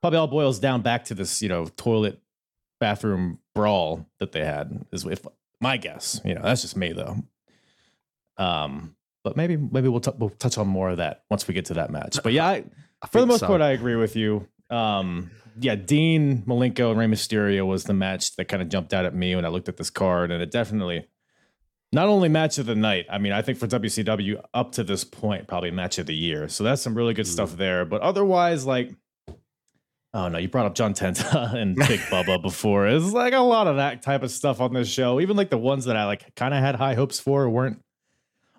probably 0.00 0.18
all 0.18 0.26
boils 0.26 0.58
down 0.58 0.82
back 0.82 1.04
to 1.06 1.14
this, 1.14 1.40
you 1.42 1.48
know, 1.48 1.66
toilet 1.76 2.20
bathroom 2.80 3.38
brawl 3.54 4.06
that 4.18 4.32
they 4.32 4.44
had. 4.44 4.84
Is 4.90 5.04
if 5.04 5.24
my 5.60 5.76
guess. 5.76 6.20
You 6.24 6.34
know, 6.34 6.42
that's 6.42 6.62
just 6.62 6.76
me 6.76 6.92
though. 6.92 7.16
Um, 8.38 8.96
but 9.24 9.36
maybe 9.36 9.56
maybe 9.56 9.88
we'll 9.88 10.00
t- 10.00 10.12
we'll 10.18 10.30
touch 10.30 10.58
on 10.58 10.68
more 10.68 10.90
of 10.90 10.98
that 10.98 11.22
once 11.30 11.48
we 11.48 11.54
get 11.54 11.66
to 11.66 11.74
that 11.74 11.90
match. 11.90 12.18
But 12.22 12.32
yeah, 12.32 12.46
I, 12.46 12.64
I 13.02 13.06
for 13.08 13.20
the 13.20 13.26
most 13.26 13.40
so. 13.40 13.46
part, 13.46 13.60
I 13.60 13.70
agree 13.70 13.96
with 13.96 14.16
you. 14.16 14.46
Um, 14.70 15.30
yeah, 15.58 15.74
Dean 15.74 16.42
Malenko 16.42 16.90
and 16.90 16.98
Rey 16.98 17.06
Mysterio 17.06 17.66
was 17.66 17.84
the 17.84 17.94
match 17.94 18.36
that 18.36 18.46
kind 18.46 18.62
of 18.62 18.68
jumped 18.68 18.92
out 18.92 19.04
at 19.04 19.14
me 19.14 19.34
when 19.34 19.44
I 19.44 19.48
looked 19.48 19.68
at 19.68 19.76
this 19.76 19.90
card, 19.90 20.30
and 20.30 20.42
it 20.42 20.50
definitely 20.50 21.08
not 21.92 22.08
only 22.08 22.28
match 22.28 22.58
of 22.58 22.66
the 22.66 22.74
night. 22.74 23.06
I 23.10 23.18
mean, 23.18 23.32
I 23.32 23.42
think 23.42 23.58
for 23.58 23.66
WCW 23.66 24.42
up 24.52 24.72
to 24.72 24.84
this 24.84 25.04
point, 25.04 25.48
probably 25.48 25.70
match 25.70 25.98
of 25.98 26.06
the 26.06 26.14
year. 26.14 26.48
So 26.48 26.64
that's 26.64 26.82
some 26.82 26.94
really 26.94 27.14
good 27.14 27.26
mm. 27.26 27.30
stuff 27.30 27.56
there. 27.56 27.84
But 27.84 28.02
otherwise, 28.02 28.66
like 28.66 28.92
Oh 30.16 30.28
no, 30.28 30.38
you 30.38 30.48
brought 30.48 30.64
up 30.64 30.74
John 30.74 30.94
Tenta 30.94 31.52
and 31.60 31.76
Big 31.76 32.00
Bubba 32.00 32.40
before. 32.42 32.86
It's 32.86 33.12
like 33.12 33.34
a 33.34 33.40
lot 33.40 33.66
of 33.66 33.76
that 33.76 34.00
type 34.00 34.22
of 34.22 34.30
stuff 34.30 34.62
on 34.62 34.72
this 34.72 34.88
show. 34.88 35.20
Even 35.20 35.36
like 35.36 35.50
the 35.50 35.58
ones 35.58 35.84
that 35.84 35.96
I 35.96 36.06
like 36.06 36.34
kind 36.34 36.54
of 36.54 36.60
had 36.60 36.74
high 36.74 36.94
hopes 36.94 37.20
for 37.20 37.50
weren't 37.50 37.82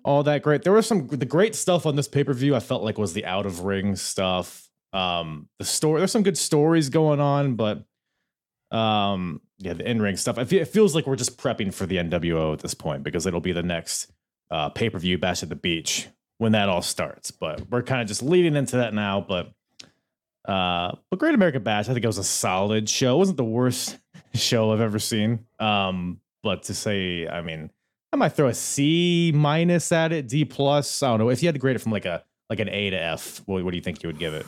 all 0.04 0.22
that 0.22 0.42
great. 0.42 0.62
There 0.62 0.72
was 0.72 0.86
some 0.86 1.08
the 1.08 1.26
great 1.26 1.56
stuff 1.56 1.84
on 1.84 1.96
this 1.96 2.06
pay-per-view 2.06 2.54
I 2.54 2.60
felt 2.60 2.84
like 2.84 2.96
was 2.96 3.12
the 3.12 3.24
out 3.24 3.44
of 3.44 3.64
ring 3.64 3.96
stuff. 3.96 4.68
Um 4.92 5.48
the 5.58 5.64
story 5.64 6.00
there's 6.00 6.12
some 6.12 6.22
good 6.22 6.38
stories 6.38 6.90
going 6.90 7.18
on, 7.18 7.56
but 7.56 7.82
um 8.70 9.40
yeah, 9.58 9.72
the 9.72 9.90
in-ring 9.90 10.16
stuff. 10.16 10.38
it 10.38 10.68
feels 10.68 10.94
like 10.94 11.08
we're 11.08 11.16
just 11.16 11.38
prepping 11.38 11.74
for 11.74 11.86
the 11.86 11.96
NWO 11.96 12.52
at 12.52 12.60
this 12.60 12.74
point 12.74 13.02
because 13.02 13.26
it'll 13.26 13.40
be 13.40 13.52
the 13.52 13.64
next 13.64 14.12
uh 14.52 14.68
pay-per-view 14.68 15.18
bash 15.18 15.42
at 15.42 15.48
the 15.48 15.56
beach 15.56 16.06
when 16.36 16.52
that 16.52 16.68
all 16.68 16.82
starts. 16.82 17.32
But 17.32 17.68
we're 17.68 17.82
kind 17.82 18.00
of 18.00 18.06
just 18.06 18.22
leading 18.22 18.54
into 18.54 18.76
that 18.76 18.94
now, 18.94 19.20
but 19.20 19.50
uh, 20.46 20.92
but 21.10 21.18
Great 21.18 21.34
American 21.34 21.62
Bash, 21.62 21.88
I 21.88 21.92
think 21.92 22.04
it 22.04 22.08
was 22.08 22.18
a 22.18 22.24
solid 22.24 22.88
show. 22.88 23.16
It 23.16 23.18
wasn't 23.18 23.36
the 23.36 23.44
worst 23.44 23.98
show 24.34 24.72
I've 24.72 24.80
ever 24.80 24.98
seen. 24.98 25.46
Um, 25.58 26.20
but 26.42 26.64
to 26.64 26.74
say, 26.74 27.26
I 27.26 27.42
mean, 27.42 27.70
I 28.12 28.16
might 28.16 28.30
throw 28.30 28.48
a 28.48 28.54
C 28.54 29.32
minus 29.34 29.92
at 29.92 30.12
it, 30.12 30.28
D 30.28 30.44
plus. 30.44 31.02
I 31.02 31.08
don't 31.08 31.18
know. 31.18 31.28
If 31.28 31.42
you 31.42 31.48
had 31.48 31.54
to 31.54 31.58
grade 31.58 31.76
it 31.76 31.80
from 31.80 31.92
like 31.92 32.06
a 32.06 32.24
like 32.48 32.60
an 32.60 32.68
A 32.70 32.90
to 32.90 32.96
F, 32.96 33.42
what, 33.46 33.62
what 33.64 33.72
do 33.72 33.76
you 33.76 33.82
think 33.82 34.02
you 34.02 34.08
would 34.08 34.18
give 34.18 34.32
it? 34.32 34.46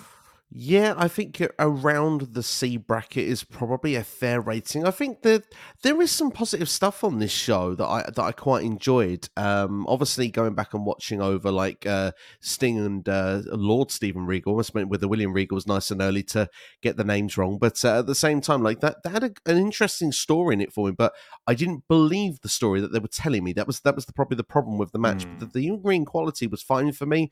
Yeah, 0.52 0.95
I 0.97 1.07
think 1.07 1.40
around 1.61 2.35
the 2.35 2.42
C 2.42 2.76
bracket 2.76 3.25
is 3.25 3.45
probably 3.45 3.95
a 3.95 4.02
fair 4.02 4.40
rating. 4.40 4.85
I 4.85 4.90
think 4.90 5.23
that 5.23 5.45
there 5.83 6.00
is 6.02 6.11
some 6.11 6.33
positive 6.33 6.69
stuff 6.69 7.04
on 7.04 7.21
this 7.21 7.30
show 7.30 7.76
that 7.76 7.87
I 7.87 8.02
that 8.02 8.19
I 8.19 8.33
quite 8.33 8.64
enjoyed. 8.64 9.28
Um, 9.37 9.87
obviously, 9.87 10.28
going 10.28 10.54
back 10.54 10.75
and 10.75 10.85
watching 10.85 11.23
over 11.23 11.52
like 11.52 11.87
uh, 11.87 12.11
Sting 12.40 12.78
and 12.78 13.09
uh, 13.09 13.42
Lord 13.47 13.92
Steven 13.92 14.26
Regal, 14.26 14.54
almost 14.54 14.75
meant 14.75 14.88
with 14.88 15.00
the 15.00 15.07
William 15.07 15.33
Regal 15.33 15.54
was 15.54 15.69
nice 15.69 15.92
and 15.92 16.02
early 16.02 16.25
to 16.25 16.49
get 16.83 16.97
the 16.97 17.04
names 17.04 17.38
wrong, 17.38 17.57
but 17.57 17.85
uh, 17.85 18.00
at 18.00 18.07
the 18.07 18.14
same 18.16 18.40
time, 18.40 18.61
like 18.61 18.80
that, 18.80 19.04
that 19.04 19.11
had 19.11 19.23
a, 19.23 19.30
an 19.47 19.57
interesting 19.57 20.11
story 20.11 20.54
in 20.54 20.61
it 20.61 20.73
for 20.73 20.88
me. 20.88 20.92
But 20.92 21.12
I 21.47 21.54
didn't 21.54 21.87
believe 21.87 22.40
the 22.40 22.49
story 22.49 22.80
that 22.80 22.92
they 22.92 22.99
were 22.99 23.07
telling 23.07 23.45
me. 23.45 23.52
That 23.52 23.69
was 23.69 23.80
that 23.83 23.95
was 23.95 24.07
the, 24.07 24.12
probably 24.12 24.37
the 24.37 24.42
problem 24.42 24.78
with 24.78 24.90
the 24.90 24.99
match. 24.99 25.25
Mm. 25.25 25.38
The, 25.38 25.47
the 25.47 25.76
green 25.76 26.04
quality 26.04 26.49
was 26.49 26.61
fine 26.61 26.90
for 26.90 27.07
me. 27.07 27.30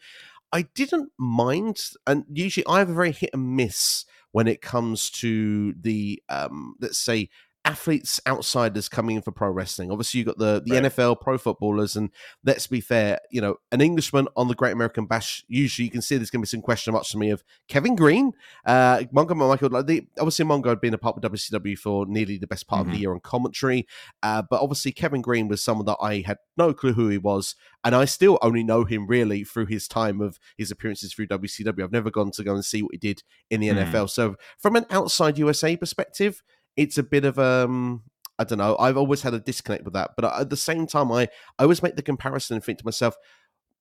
I 0.52 0.62
didn't 0.62 1.12
mind, 1.18 1.78
and 2.06 2.24
usually 2.32 2.66
I 2.66 2.78
have 2.78 2.90
a 2.90 2.94
very 2.94 3.12
hit 3.12 3.30
and 3.32 3.56
miss 3.56 4.04
when 4.32 4.46
it 4.48 4.62
comes 4.62 5.10
to 5.10 5.74
the 5.74 6.22
um, 6.28 6.74
let's 6.80 6.98
say 6.98 7.28
athletes 7.68 8.18
outsiders 8.26 8.88
coming 8.88 9.16
in 9.16 9.22
for 9.22 9.30
pro 9.30 9.50
wrestling. 9.50 9.92
Obviously, 9.92 10.18
you've 10.18 10.26
got 10.26 10.38
the, 10.38 10.62
the 10.64 10.80
right. 10.80 10.84
NFL 10.84 11.20
pro 11.20 11.36
footballers, 11.36 11.96
and 11.96 12.10
let's 12.42 12.66
be 12.66 12.80
fair, 12.80 13.18
you 13.30 13.42
know, 13.42 13.56
an 13.70 13.82
Englishman 13.82 14.26
on 14.36 14.48
the 14.48 14.54
Great 14.54 14.72
American 14.72 15.04
Bash, 15.04 15.44
usually 15.48 15.84
you 15.84 15.90
can 15.90 16.00
see 16.00 16.16
there's 16.16 16.30
going 16.30 16.40
to 16.40 16.46
be 16.46 16.48
some 16.48 16.62
question 16.62 16.94
marks 16.94 17.10
to 17.10 17.18
me 17.18 17.28
of 17.28 17.44
Kevin 17.68 17.94
Greene, 17.94 18.32
uh, 18.64 19.00
Mongo 19.14 19.32
McMichael. 19.32 19.70
Like 19.70 19.86
the, 19.86 20.06
obviously, 20.18 20.46
Mongo 20.46 20.68
had 20.68 20.80
been 20.80 20.94
a 20.94 20.98
part 20.98 21.22
of 21.22 21.30
WCW 21.30 21.76
for 21.76 22.06
nearly 22.06 22.38
the 22.38 22.46
best 22.46 22.66
part 22.66 22.80
mm-hmm. 22.80 22.88
of 22.88 22.92
the 22.92 22.96
mm-hmm. 22.96 23.02
year 23.02 23.12
on 23.12 23.20
commentary, 23.20 23.86
uh, 24.22 24.42
but 24.48 24.62
obviously, 24.62 24.90
Kevin 24.90 25.20
Greene 25.20 25.48
was 25.48 25.62
someone 25.62 25.86
that 25.86 25.98
I 26.00 26.24
had 26.26 26.38
no 26.56 26.72
clue 26.72 26.94
who 26.94 27.08
he 27.08 27.18
was, 27.18 27.54
and 27.84 27.94
I 27.94 28.06
still 28.06 28.38
only 28.40 28.64
know 28.64 28.84
him 28.84 29.06
really 29.06 29.44
through 29.44 29.66
his 29.66 29.86
time 29.86 30.22
of 30.22 30.38
his 30.56 30.70
appearances 30.70 31.12
through 31.12 31.26
WCW. 31.26 31.84
I've 31.84 31.92
never 31.92 32.10
gone 32.10 32.30
to 32.30 32.44
go 32.44 32.54
and 32.54 32.64
see 32.64 32.82
what 32.82 32.92
he 32.92 32.98
did 32.98 33.22
in 33.50 33.60
the 33.60 33.68
mm. 33.68 33.84
NFL. 33.84 34.08
So, 34.08 34.36
from 34.58 34.74
an 34.74 34.86
outside 34.90 35.36
USA 35.36 35.76
perspective, 35.76 36.42
it's 36.78 36.96
a 36.96 37.02
bit 37.02 37.26
of 37.26 37.38
um 37.38 38.02
I 38.38 38.44
don't 38.44 38.58
know. 38.58 38.76
I've 38.78 38.96
always 38.96 39.20
had 39.22 39.34
a 39.34 39.40
disconnect 39.40 39.84
with 39.84 39.94
that, 39.94 40.12
but 40.16 40.24
at 40.24 40.48
the 40.48 40.56
same 40.56 40.86
time, 40.86 41.10
I 41.10 41.28
I 41.58 41.64
always 41.64 41.82
make 41.82 41.96
the 41.96 42.02
comparison 42.02 42.54
and 42.54 42.64
think 42.64 42.78
to 42.78 42.84
myself, 42.84 43.16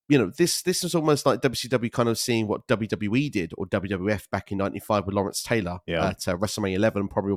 you 0.09 0.17
know, 0.17 0.31
this 0.35 0.63
this 0.63 0.83
is 0.83 0.95
almost 0.95 1.27
like 1.27 1.41
WCW 1.41 1.91
kind 1.91 2.09
of 2.09 2.17
seeing 2.17 2.47
what 2.47 2.67
WWE 2.67 3.31
did 3.31 3.53
or 3.55 3.67
WWF 3.67 4.29
back 4.31 4.51
in 4.51 4.57
'95 4.57 5.05
with 5.05 5.15
Lawrence 5.15 5.43
Taylor 5.43 5.77
yeah. 5.85 6.09
at 6.09 6.27
uh, 6.27 6.35
WrestleMania 6.35 6.75
11, 6.75 7.07
probably 7.07 7.33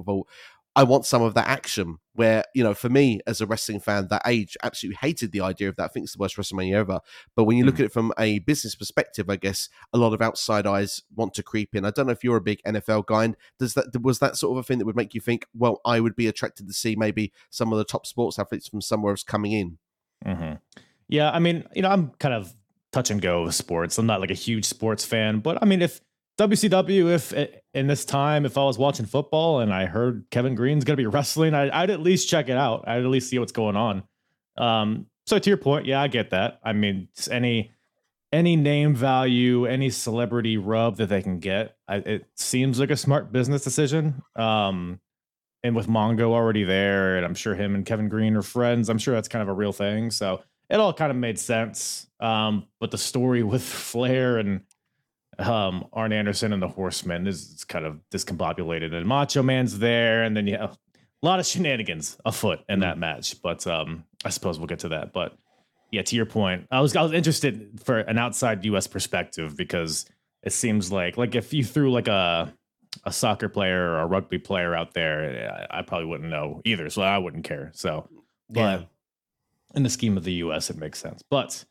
I 0.77 0.85
want 0.85 1.05
some 1.05 1.23
of 1.23 1.35
that 1.35 1.49
action. 1.49 1.99
Where 2.15 2.45
you 2.55 2.63
know, 2.63 2.75
for 2.75 2.91
me 2.91 3.21
as 3.27 3.41
a 3.41 3.47
wrestling 3.47 3.81
fan, 3.81 4.09
that 4.11 4.23
age 4.27 4.57
absolutely 4.63 4.99
hated 5.01 5.33
the 5.33 5.41
idea 5.41 5.71
of 5.71 5.77
that. 5.77 5.85
I 5.85 5.89
think 5.89 6.05
it's 6.05 6.15
the 6.15 6.19
worst 6.19 6.37
WrestleMania 6.37 6.75
ever. 6.75 7.01
But 7.35 7.45
when 7.45 7.57
you 7.57 7.65
look 7.65 7.77
mm. 7.77 7.81
at 7.81 7.87
it 7.87 7.93
from 7.93 8.13
a 8.19 8.41
business 8.41 8.75
perspective, 8.75 9.31
I 9.31 9.37
guess 9.37 9.71
a 9.93 9.99
lot 9.99 10.13
of 10.13 10.21
outside 10.21 10.67
eyes 10.67 11.03
want 11.15 11.33
to 11.35 11.43
creep 11.43 11.75
in. 11.75 11.87
I 11.87 11.91
don't 11.91 12.07
know 12.07 12.13
if 12.13 12.23
you're 12.23 12.37
a 12.37 12.43
big 12.43 12.61
NFL 12.67 13.07
guy. 13.07 13.25
And 13.25 13.37
does 13.59 13.75
that 13.75 13.87
was 14.03 14.19
that 14.19 14.37
sort 14.37 14.53
of 14.53 14.59
a 14.59 14.67
thing 14.67 14.79
that 14.79 14.85
would 14.85 14.97
make 14.97 15.15
you 15.15 15.21
think, 15.21 15.47
well, 15.55 15.81
I 15.87 16.01
would 16.01 16.15
be 16.15 16.27
attracted 16.27 16.67
to 16.67 16.75
see 16.75 16.95
maybe 16.95 17.33
some 17.49 17.73
of 17.73 17.79
the 17.79 17.85
top 17.85 18.07
sports 18.07 18.39
athletes 18.39 18.69
from 18.69 18.83
somewhere 18.83 19.13
else 19.13 19.23
coming 19.23 19.53
in? 19.53 19.79
Mm-hmm. 20.27 20.55
Yeah, 21.09 21.31
I 21.31 21.39
mean, 21.39 21.65
you 21.75 21.83
know, 21.83 21.91
I'm 21.91 22.11
kind 22.19 22.35
of 22.35 22.55
touch 22.93 23.11
and 23.11 23.23
go 23.23 23.45
with 23.45 23.55
sports. 23.55 23.99
I'm 23.99 24.07
not 24.07 24.21
like 24.21 24.31
a 24.31 24.35
huge 24.35 24.65
sports 24.65 25.05
fan, 25.05 25.41
but 25.41 25.59
I 25.63 25.65
mean, 25.65 25.81
if 25.81 26.01
WCW, 26.41 27.13
if 27.13 27.35
eh, 27.35 27.49
in 27.75 27.87
this 27.87 28.07
time, 28.07 28.47
if 28.47 28.57
I 28.57 28.65
was 28.65 28.79
watching 28.79 29.05
football 29.05 29.61
and 29.61 29.75
I 29.75 29.85
heard 29.85 30.25
Kevin 30.31 30.55
Greene's 30.55 30.85
going 30.85 30.97
to 30.97 31.03
be 31.03 31.07
wrestling, 31.15 31.55
I, 31.55 31.83
would 31.83 31.91
at 31.91 32.01
least 32.01 32.31
check 32.31 32.49
it 32.49 32.57
out. 32.57 32.85
I'd 32.89 33.03
at 33.03 33.07
least 33.07 33.29
see 33.29 33.39
what's 33.39 33.53
going 33.53 33.77
on. 33.77 34.03
Um, 34.57 35.07
so 35.27 35.39
to 35.39 35.51
your 35.51 35.59
point, 35.59 35.85
yeah, 35.85 36.01
I 36.01 36.09
get 36.09 36.31
that. 36.31 36.59
I 36.65 36.73
mean, 36.73 37.09
any 37.31 37.73
any 38.33 38.57
name 38.57 38.95
value, 38.95 39.67
any 39.67 39.91
celebrity 39.91 40.57
rub 40.57 40.97
that 40.97 41.09
they 41.09 41.21
can 41.21 41.41
get, 41.41 41.77
I, 41.89 41.97
it 41.97 42.27
seems 42.37 42.79
like 42.79 42.91
a 42.91 42.97
smart 42.97 43.33
business 43.33 43.63
decision. 43.63 44.23
Um, 44.35 45.01
and 45.63 45.77
with 45.77 45.89
Mongo 45.89 46.33
already 46.33 46.65
there, 46.65 47.17
and 47.17 47.27
I'm 47.27 47.35
sure 47.35 47.55
him 47.55 47.75
and 47.75 47.85
Kevin 47.85 48.09
Greene 48.09 48.35
are 48.37 48.43
friends. 48.43 48.89
I'm 48.89 48.99
sure 48.99 49.15
that's 49.15 49.29
kind 49.29 49.43
of 49.43 49.49
a 49.49 49.53
real 49.53 49.73
thing. 49.73 50.11
So 50.11 50.43
it 50.71 50.77
all 50.77 50.95
kind 50.95 51.11
of 51.11 51.19
made 51.19 51.39
sense. 51.39 52.07
Um, 52.19 52.67
but 52.79 52.91
the 52.91 52.99
story 52.99 53.43
with 53.43 53.63
Flair 53.63 54.39
and 54.39 54.63
um, 55.39 55.87
Arn 55.93 56.13
Anderson 56.13 56.53
and 56.53 56.63
the 56.63 56.69
Horsemen 56.69 57.27
is 57.27 57.65
kind 57.69 57.87
of 57.87 58.01
discombobulated, 58.11 58.95
and 58.95 59.07
Macho 59.07 59.43
Man's 59.43 59.79
there, 59.79 60.23
and 60.23 60.37
then 60.37 60.47
you 60.47 60.57
have 60.57 60.79
a 61.23 61.27
lot 61.27 61.41
of 61.41 61.47
shenanigans 61.47 62.19
afoot 62.25 62.61
in 62.69 62.81
that 62.81 62.97
mm. 62.97 63.01
match. 63.01 63.41
But 63.43 63.67
um, 63.67 64.05
I 64.25 64.31
suppose 64.31 64.59
we'll 64.59 64.67
get 64.67 64.81
to 64.81 64.89
that. 64.91 65.13
But 65.13 65.37
yeah, 65.91 66.03
to 66.03 66.17
your 66.17 66.27
point, 66.27 66.67
I 66.71 66.81
was 66.81 66.95
I 66.97 67.03
was 67.03 67.13
interested 67.13 67.81
for 67.85 67.99
an 67.99 68.19
outside 68.19 68.65
U.S. 68.67 68.87
perspective 68.87 69.57
because 69.57 70.07
it 70.43 70.53
seems 70.53 70.93
like 70.93 71.17
like 71.17 71.35
if 71.35 71.53
you 71.53 71.65
threw 71.65 71.91
like 71.91 72.09
a 72.09 72.53
a 73.05 73.13
soccer 73.13 73.49
player 73.49 73.91
or 73.91 73.99
a 74.01 74.07
rugby 74.07 74.39
player 74.39 74.75
out 74.75 74.95
there, 74.95 75.67
I, 75.71 75.79
I 75.79 75.83
probably 75.83 76.07
wouldn't 76.07 76.31
know 76.31 76.61
either, 76.65 76.91
so 76.91 77.03
I 77.03 77.19
wouldn't 77.19 77.45
care. 77.45 77.71
So, 77.75 78.09
but 78.49 78.61
yeah. 78.61 78.83
in 79.75 79.85
the 79.85 79.91
scheme 79.91 80.17
of 80.17 80.25
the 80.25 80.33
U.S., 80.35 80.71
it 80.71 80.77
makes 80.77 80.99
sense. 80.99 81.23
But 81.31 81.65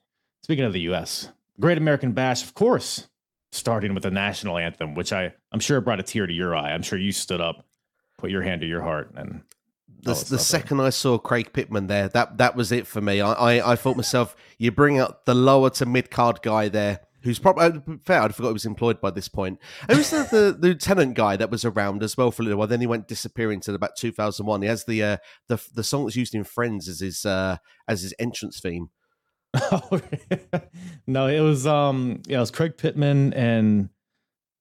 speaking 0.44 0.66
of 0.66 0.74
the 0.74 0.82
U.S., 0.82 1.30
Great 1.60 1.78
American 1.78 2.14
Bash, 2.14 2.42
of 2.42 2.54
course, 2.54 3.09
starting 3.52 3.94
with 3.94 4.04
the 4.04 4.12
national 4.12 4.58
anthem, 4.58 4.96
which 4.96 5.14
I 5.14 5.34
I'm 5.52 5.60
sure 5.60 5.82
brought 5.82 6.00
a 6.00 6.04
tear 6.04 6.28
to 6.28 6.34
your 6.34 6.56
eye. 6.56 6.72
I'm 6.72 6.84
sure 6.84 7.00
you 7.00 7.12
stood 7.12 7.42
up, 7.42 7.66
put 8.18 8.32
your 8.32 8.42
hand 8.42 8.62
to 8.62 8.68
your 8.68 8.82
heart, 8.82 9.12
and 9.16 9.42
the, 10.02 10.12
oh, 10.12 10.16
the 10.16 10.40
second 10.40 10.80
I 10.80 10.92
saw 10.92 11.18
Craig 11.18 11.52
Pittman 11.52 11.88
there, 11.88 12.08
that 12.10 12.38
that 12.38 12.56
was 12.56 12.72
it 12.72 12.88
for 12.88 13.02
me. 13.02 13.22
I 13.22 13.34
I, 13.34 13.72
I 13.72 13.76
thought 13.76 13.98
myself, 13.98 14.36
you 14.58 14.72
bring 14.72 15.00
out 15.00 15.26
the 15.26 15.36
lower 15.36 15.70
to 15.72 15.86
mid 15.86 16.12
card 16.12 16.42
guy 16.42 16.70
there, 16.70 17.02
who's 17.22 17.40
probably 17.40 17.66
uh, 17.66 17.98
fair. 18.04 18.22
I 18.22 18.30
forgot 18.30 18.50
he 18.50 18.54
was 18.54 18.66
employed 18.66 19.02
by 19.02 19.12
this 19.12 19.28
point. 19.28 19.60
Who's 19.92 20.10
the, 20.10 20.28
the, 20.32 20.58
the, 20.58 20.68
lieutenant 20.70 21.16
guy 21.16 21.36
that 21.36 21.52
was 21.52 21.66
around 21.66 22.04
as 22.04 22.16
well 22.16 22.32
for 22.32 22.42
a 22.42 22.46
little 22.46 22.60
while? 22.60 22.68
Then 22.68 22.82
he 22.82 22.88
went 22.88 23.08
disappearing 23.08 23.60
to 23.62 23.74
about 23.74 23.96
2001. 23.98 24.62
He 24.62 24.68
has 24.68 24.86
the 24.86 25.04
uh, 25.04 25.18
the 25.48 25.62
the 25.74 25.84
song 25.84 26.06
that's 26.06 26.16
used 26.16 26.36
in 26.36 26.44
Friends 26.44 26.88
as 26.88 27.00
his 27.00 27.26
uh, 27.26 27.58
as 27.88 28.02
his 28.02 28.14
entrance 28.20 28.60
theme. 28.60 28.90
no, 31.08 31.28
it 31.28 31.40
was 31.40 31.66
um 31.66 32.22
yeah, 32.28 32.38
it 32.38 32.42
was 32.42 32.52
Craig 32.52 32.78
Pittman 32.78 33.34
and 33.34 33.90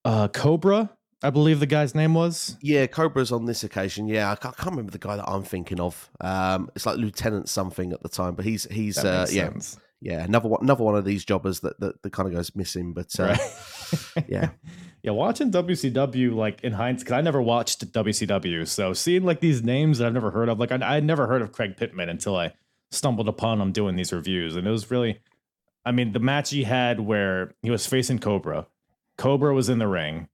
uh 0.04 0.28
Cobra. 0.28 0.90
I 1.20 1.30
believe 1.30 1.58
the 1.58 1.66
guy's 1.66 1.96
name 1.96 2.14
was. 2.14 2.56
Yeah, 2.62 2.86
Cobra's 2.86 3.32
on 3.32 3.44
this 3.46 3.64
occasion. 3.64 4.06
Yeah, 4.06 4.30
I 4.30 4.36
can't, 4.36 4.54
I 4.56 4.62
can't 4.62 4.70
remember 4.70 4.92
the 4.92 4.98
guy 4.98 5.16
that 5.16 5.28
I'm 5.28 5.42
thinking 5.42 5.80
of. 5.80 6.08
Um, 6.20 6.70
it's 6.76 6.86
like 6.86 6.96
Lieutenant 6.96 7.48
something 7.48 7.92
at 7.92 8.02
the 8.04 8.08
time, 8.08 8.36
but 8.36 8.44
he's 8.44 8.64
he's 8.70 8.98
uh, 8.98 9.26
yeah. 9.28 9.48
Sense 9.48 9.78
yeah, 10.00 10.22
another 10.22 10.48
one, 10.48 10.62
another 10.62 10.84
one 10.84 10.94
of 10.94 11.04
these 11.04 11.24
jobbers 11.24 11.60
that 11.60 11.78
that, 11.80 12.02
that 12.02 12.12
kind 12.12 12.28
of 12.28 12.34
goes 12.34 12.54
missing. 12.54 12.92
But 12.92 13.18
uh, 13.18 13.36
right. 13.36 14.24
yeah, 14.28 14.50
yeah, 15.02 15.10
watching 15.10 15.50
WCW 15.50 16.34
like 16.34 16.62
in 16.62 16.72
hindsight, 16.72 17.06
because 17.06 17.18
I 17.18 17.20
never 17.20 17.42
watched 17.42 17.92
WCW, 17.92 18.66
so 18.66 18.92
seeing 18.92 19.24
like 19.24 19.40
these 19.40 19.62
names 19.62 19.98
that 19.98 20.06
I've 20.06 20.12
never 20.12 20.30
heard 20.30 20.48
of, 20.48 20.60
like 20.60 20.70
I 20.70 20.76
I 20.76 21.00
never 21.00 21.26
heard 21.26 21.42
of 21.42 21.52
Craig 21.52 21.76
Pittman 21.76 22.08
until 22.08 22.36
I 22.36 22.52
stumbled 22.90 23.28
upon 23.28 23.60
him 23.60 23.72
doing 23.72 23.96
these 23.96 24.12
reviews, 24.12 24.56
and 24.56 24.66
it 24.66 24.70
was 24.70 24.90
really, 24.90 25.20
I 25.84 25.92
mean, 25.92 26.12
the 26.12 26.20
match 26.20 26.50
he 26.50 26.64
had 26.64 27.00
where 27.00 27.54
he 27.62 27.70
was 27.70 27.86
facing 27.86 28.18
Cobra, 28.18 28.66
Cobra 29.16 29.52
was 29.54 29.68
in 29.68 29.78
the 29.78 29.88
ring, 29.88 30.28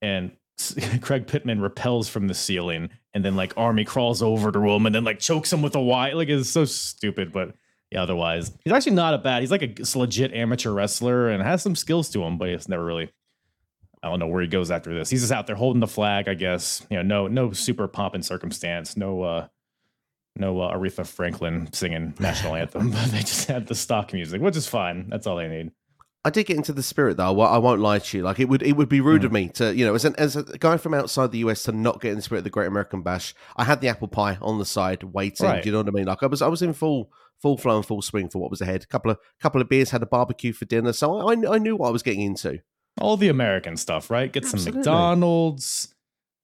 and 0.00 0.32
Craig 1.00 1.26
Pittman 1.26 1.60
repels 1.60 2.08
from 2.08 2.28
the 2.28 2.34
ceiling, 2.34 2.90
and 3.14 3.24
then 3.24 3.36
like 3.36 3.52
Army 3.56 3.84
crawls 3.84 4.22
over 4.22 4.50
to 4.50 4.60
him, 4.60 4.86
and 4.86 4.94
then 4.94 5.04
like 5.04 5.18
chokes 5.18 5.52
him 5.52 5.62
with 5.62 5.74
a 5.74 5.80
Y. 5.80 6.12
Like 6.12 6.28
it's 6.28 6.48
so 6.48 6.64
stupid, 6.64 7.32
but 7.32 7.54
yeah, 7.90 8.02
otherwise 8.02 8.52
he's 8.64 8.72
actually 8.72 8.94
not 8.96 9.14
a 9.14 9.18
bad. 9.18 9.42
He's 9.42 9.50
like 9.50 9.62
a 9.62 9.98
legit 9.98 10.32
amateur 10.34 10.72
wrestler 10.72 11.28
and 11.28 11.42
has 11.42 11.62
some 11.62 11.76
skills 11.76 12.08
to 12.10 12.22
him, 12.22 12.38
but 12.38 12.48
it's 12.48 12.68
never 12.68 12.84
really. 12.84 13.10
I 14.00 14.08
don't 14.08 14.20
know 14.20 14.28
where 14.28 14.42
he 14.42 14.46
goes 14.46 14.70
after 14.70 14.94
this. 14.94 15.10
He's 15.10 15.22
just 15.22 15.32
out 15.32 15.48
there 15.48 15.56
holding 15.56 15.80
the 15.80 15.88
flag, 15.88 16.28
I 16.28 16.34
guess. 16.34 16.86
You 16.90 16.98
know, 16.98 17.02
no 17.02 17.28
no 17.28 17.52
super 17.52 17.88
pomp 17.88 18.14
and 18.14 18.24
circumstance, 18.24 18.96
no 18.96 19.22
uh 19.22 19.48
no 20.38 20.60
uh, 20.60 20.76
Aretha 20.76 21.06
Franklin 21.06 21.68
singing 21.72 22.14
national 22.18 22.56
anthem, 22.56 22.90
but 22.92 23.06
they 23.06 23.20
just 23.20 23.48
had 23.48 23.66
the 23.66 23.74
stock 23.74 24.12
music, 24.12 24.40
which 24.40 24.56
is 24.56 24.66
fine. 24.66 25.08
That's 25.08 25.26
all 25.26 25.36
they 25.36 25.48
need. 25.48 25.72
I 26.24 26.30
did 26.30 26.46
get 26.46 26.56
into 26.56 26.72
the 26.72 26.82
spirit 26.82 27.16
though. 27.16 27.40
I 27.40 27.58
won't 27.58 27.80
lie 27.80 28.00
to 28.00 28.16
you. 28.16 28.22
Like 28.22 28.40
it 28.40 28.48
would, 28.48 28.62
it 28.62 28.72
would 28.72 28.88
be 28.88 29.00
rude 29.00 29.22
mm. 29.22 29.26
of 29.26 29.32
me 29.32 29.48
to, 29.50 29.74
you 29.74 29.86
know, 29.86 29.94
as 29.94 30.04
an 30.04 30.14
as 30.18 30.36
a 30.36 30.42
guy 30.58 30.76
from 30.76 30.92
outside 30.92 31.30
the 31.30 31.38
US 31.38 31.62
to 31.62 31.72
not 31.72 32.00
get 32.00 32.10
in 32.10 32.16
the 32.16 32.22
spirit 32.22 32.40
of 32.40 32.44
the 32.44 32.50
Great 32.50 32.66
American 32.66 33.02
Bash. 33.02 33.34
I 33.56 33.64
had 33.64 33.80
the 33.80 33.88
apple 33.88 34.08
pie 34.08 34.36
on 34.42 34.58
the 34.58 34.66
side 34.66 35.04
waiting. 35.04 35.46
Right. 35.46 35.62
Do 35.62 35.68
you 35.68 35.72
know 35.72 35.78
what 35.78 35.88
I 35.88 35.92
mean? 35.92 36.06
Like 36.06 36.22
I 36.22 36.26
was, 36.26 36.42
I 36.42 36.48
was 36.48 36.60
in 36.60 36.72
full 36.72 37.10
full 37.40 37.56
flow 37.56 37.76
and 37.76 37.86
full 37.86 38.02
swing 38.02 38.28
for 38.28 38.40
what 38.40 38.50
was 38.50 38.60
ahead. 38.60 38.82
A 38.82 38.86
couple 38.86 39.10
of 39.10 39.18
couple 39.40 39.60
of 39.60 39.68
beers, 39.68 39.90
had 39.90 40.02
a 40.02 40.06
barbecue 40.06 40.52
for 40.52 40.64
dinner, 40.64 40.92
so 40.92 41.28
I 41.28 41.54
I 41.54 41.58
knew 41.58 41.76
what 41.76 41.88
I 41.88 41.92
was 41.92 42.02
getting 42.02 42.22
into. 42.22 42.60
All 43.00 43.16
the 43.16 43.28
American 43.28 43.76
stuff, 43.76 44.10
right? 44.10 44.30
Get 44.30 44.42
Absolutely. 44.42 44.72
some 44.72 44.78
McDonald's, 44.80 45.94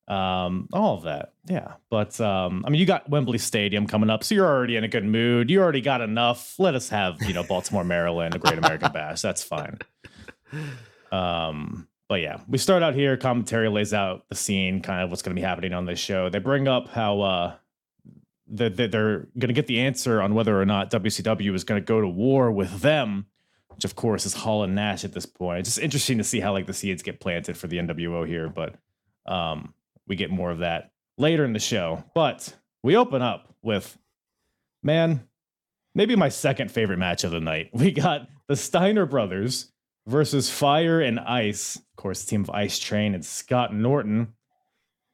um, 0.08 0.68
all 0.72 0.96
of 0.96 1.02
that. 1.04 1.32
Yeah, 1.46 1.74
but 1.90 2.20
um, 2.20 2.64
I 2.66 2.70
mean, 2.70 2.80
you 2.80 2.86
got 2.86 3.08
Wembley 3.08 3.38
Stadium 3.38 3.86
coming 3.86 4.10
up, 4.10 4.24
so 4.24 4.34
you're 4.34 4.46
already 4.46 4.76
in 4.76 4.84
a 4.84 4.88
good 4.88 5.04
mood. 5.04 5.50
You 5.50 5.62
already 5.62 5.80
got 5.80 6.00
enough. 6.00 6.58
Let 6.58 6.74
us 6.74 6.88
have 6.90 7.22
you 7.22 7.32
know 7.32 7.42
Baltimore, 7.42 7.84
Maryland, 7.84 8.34
a 8.34 8.38
Great 8.38 8.58
American 8.58 8.92
Bash. 8.92 9.22
That's 9.22 9.42
fine. 9.42 9.78
Um, 11.10 11.88
but 12.08 12.20
yeah, 12.20 12.40
we 12.48 12.58
start 12.58 12.82
out 12.82 12.94
here. 12.94 13.16
Commentary 13.16 13.68
lays 13.68 13.94
out 13.94 14.28
the 14.28 14.34
scene, 14.34 14.82
kind 14.82 15.02
of 15.02 15.10
what's 15.10 15.22
going 15.22 15.34
to 15.34 15.40
be 15.40 15.44
happening 15.44 15.72
on 15.72 15.86
this 15.86 15.98
show. 15.98 16.28
They 16.28 16.38
bring 16.38 16.68
up 16.68 16.88
how 16.88 17.20
uh, 17.20 17.54
that 18.48 18.76
they're 18.76 19.28
going 19.38 19.48
to 19.48 19.54
get 19.54 19.66
the 19.66 19.80
answer 19.80 20.20
on 20.20 20.34
whether 20.34 20.60
or 20.60 20.66
not 20.66 20.90
WCW 20.90 21.54
is 21.54 21.64
going 21.64 21.80
to 21.80 21.84
go 21.84 22.00
to 22.00 22.08
war 22.08 22.52
with 22.52 22.80
them, 22.80 23.26
which 23.68 23.84
of 23.84 23.96
course 23.96 24.26
is 24.26 24.34
Hall 24.34 24.62
and 24.62 24.74
Nash 24.74 25.04
at 25.04 25.12
this 25.12 25.26
point. 25.26 25.60
It's 25.60 25.70
just 25.70 25.78
interesting 25.78 26.18
to 26.18 26.24
see 26.24 26.40
how 26.40 26.52
like 26.52 26.66
the 26.66 26.74
seeds 26.74 27.02
get 27.02 27.20
planted 27.20 27.56
for 27.56 27.66
the 27.66 27.78
NWO 27.78 28.26
here, 28.26 28.48
but 28.48 28.74
um, 29.26 29.73
we 30.06 30.16
get 30.16 30.30
more 30.30 30.50
of 30.50 30.58
that 30.58 30.90
later 31.18 31.44
in 31.44 31.52
the 31.52 31.58
show. 31.58 32.04
But 32.14 32.54
we 32.82 32.96
open 32.96 33.22
up 33.22 33.54
with 33.62 33.96
man, 34.82 35.26
maybe 35.94 36.16
my 36.16 36.28
second 36.28 36.70
favorite 36.70 36.98
match 36.98 37.24
of 37.24 37.30
the 37.30 37.40
night. 37.40 37.70
We 37.74 37.90
got 37.90 38.28
the 38.48 38.56
Steiner 38.56 39.06
brothers 39.06 39.72
versus 40.06 40.50
Fire 40.50 41.00
and 41.00 41.18
Ice, 41.20 41.76
of 41.76 41.96
course, 41.96 42.24
team 42.24 42.42
of 42.42 42.50
Ice 42.50 42.78
Train 42.78 43.14
and 43.14 43.24
Scott 43.24 43.74
Norton 43.74 44.34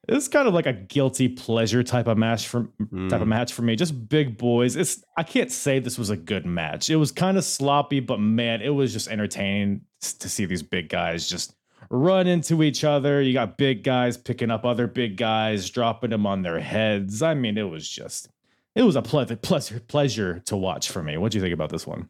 it's 0.08 0.28
kind 0.28 0.48
of 0.48 0.54
like 0.54 0.66
a 0.66 0.72
guilty 0.72 1.28
pleasure 1.28 1.82
type 1.82 2.06
of 2.06 2.18
match 2.18 2.48
for 2.48 2.64
mm. 2.80 3.08
type 3.08 3.20
of 3.20 3.26
mm. 3.26 3.30
match 3.30 3.52
for 3.52 3.62
me. 3.62 3.76
Just 3.76 4.08
big 4.08 4.36
boys. 4.36 4.76
It's 4.76 5.02
I 5.16 5.22
can't 5.22 5.52
say 5.52 5.78
this 5.78 5.98
was 5.98 6.10
a 6.10 6.16
good 6.16 6.46
match. 6.46 6.90
It 6.90 6.96
was 6.96 7.12
kind 7.12 7.36
of 7.36 7.44
sloppy, 7.44 8.00
but 8.00 8.18
man, 8.18 8.62
it 8.62 8.70
was 8.70 8.92
just 8.92 9.08
entertaining 9.08 9.82
to 10.00 10.28
see 10.28 10.46
these 10.46 10.62
big 10.62 10.88
guys 10.88 11.28
just 11.28 11.54
run 11.90 12.26
into 12.26 12.62
each 12.62 12.84
other. 12.84 13.20
You 13.20 13.32
got 13.32 13.58
big 13.58 13.82
guys 13.82 14.16
picking 14.16 14.50
up 14.50 14.64
other 14.64 14.86
big 14.86 15.16
guys, 15.16 15.68
dropping 15.68 16.10
them 16.10 16.26
on 16.26 16.42
their 16.42 16.60
heads. 16.60 17.20
I 17.20 17.34
mean, 17.34 17.58
it 17.58 17.68
was 17.68 17.88
just 17.88 18.28
it 18.74 18.82
was 18.82 18.96
a 18.96 19.02
pleasure 19.02 19.36
pleasure 19.36 19.80
pleasure 19.80 20.40
to 20.46 20.56
watch 20.56 20.90
for 20.90 21.02
me. 21.02 21.16
What 21.16 21.32
do 21.32 21.38
you 21.38 21.42
think 21.42 21.54
about 21.54 21.70
this 21.70 21.86
one? 21.86 22.08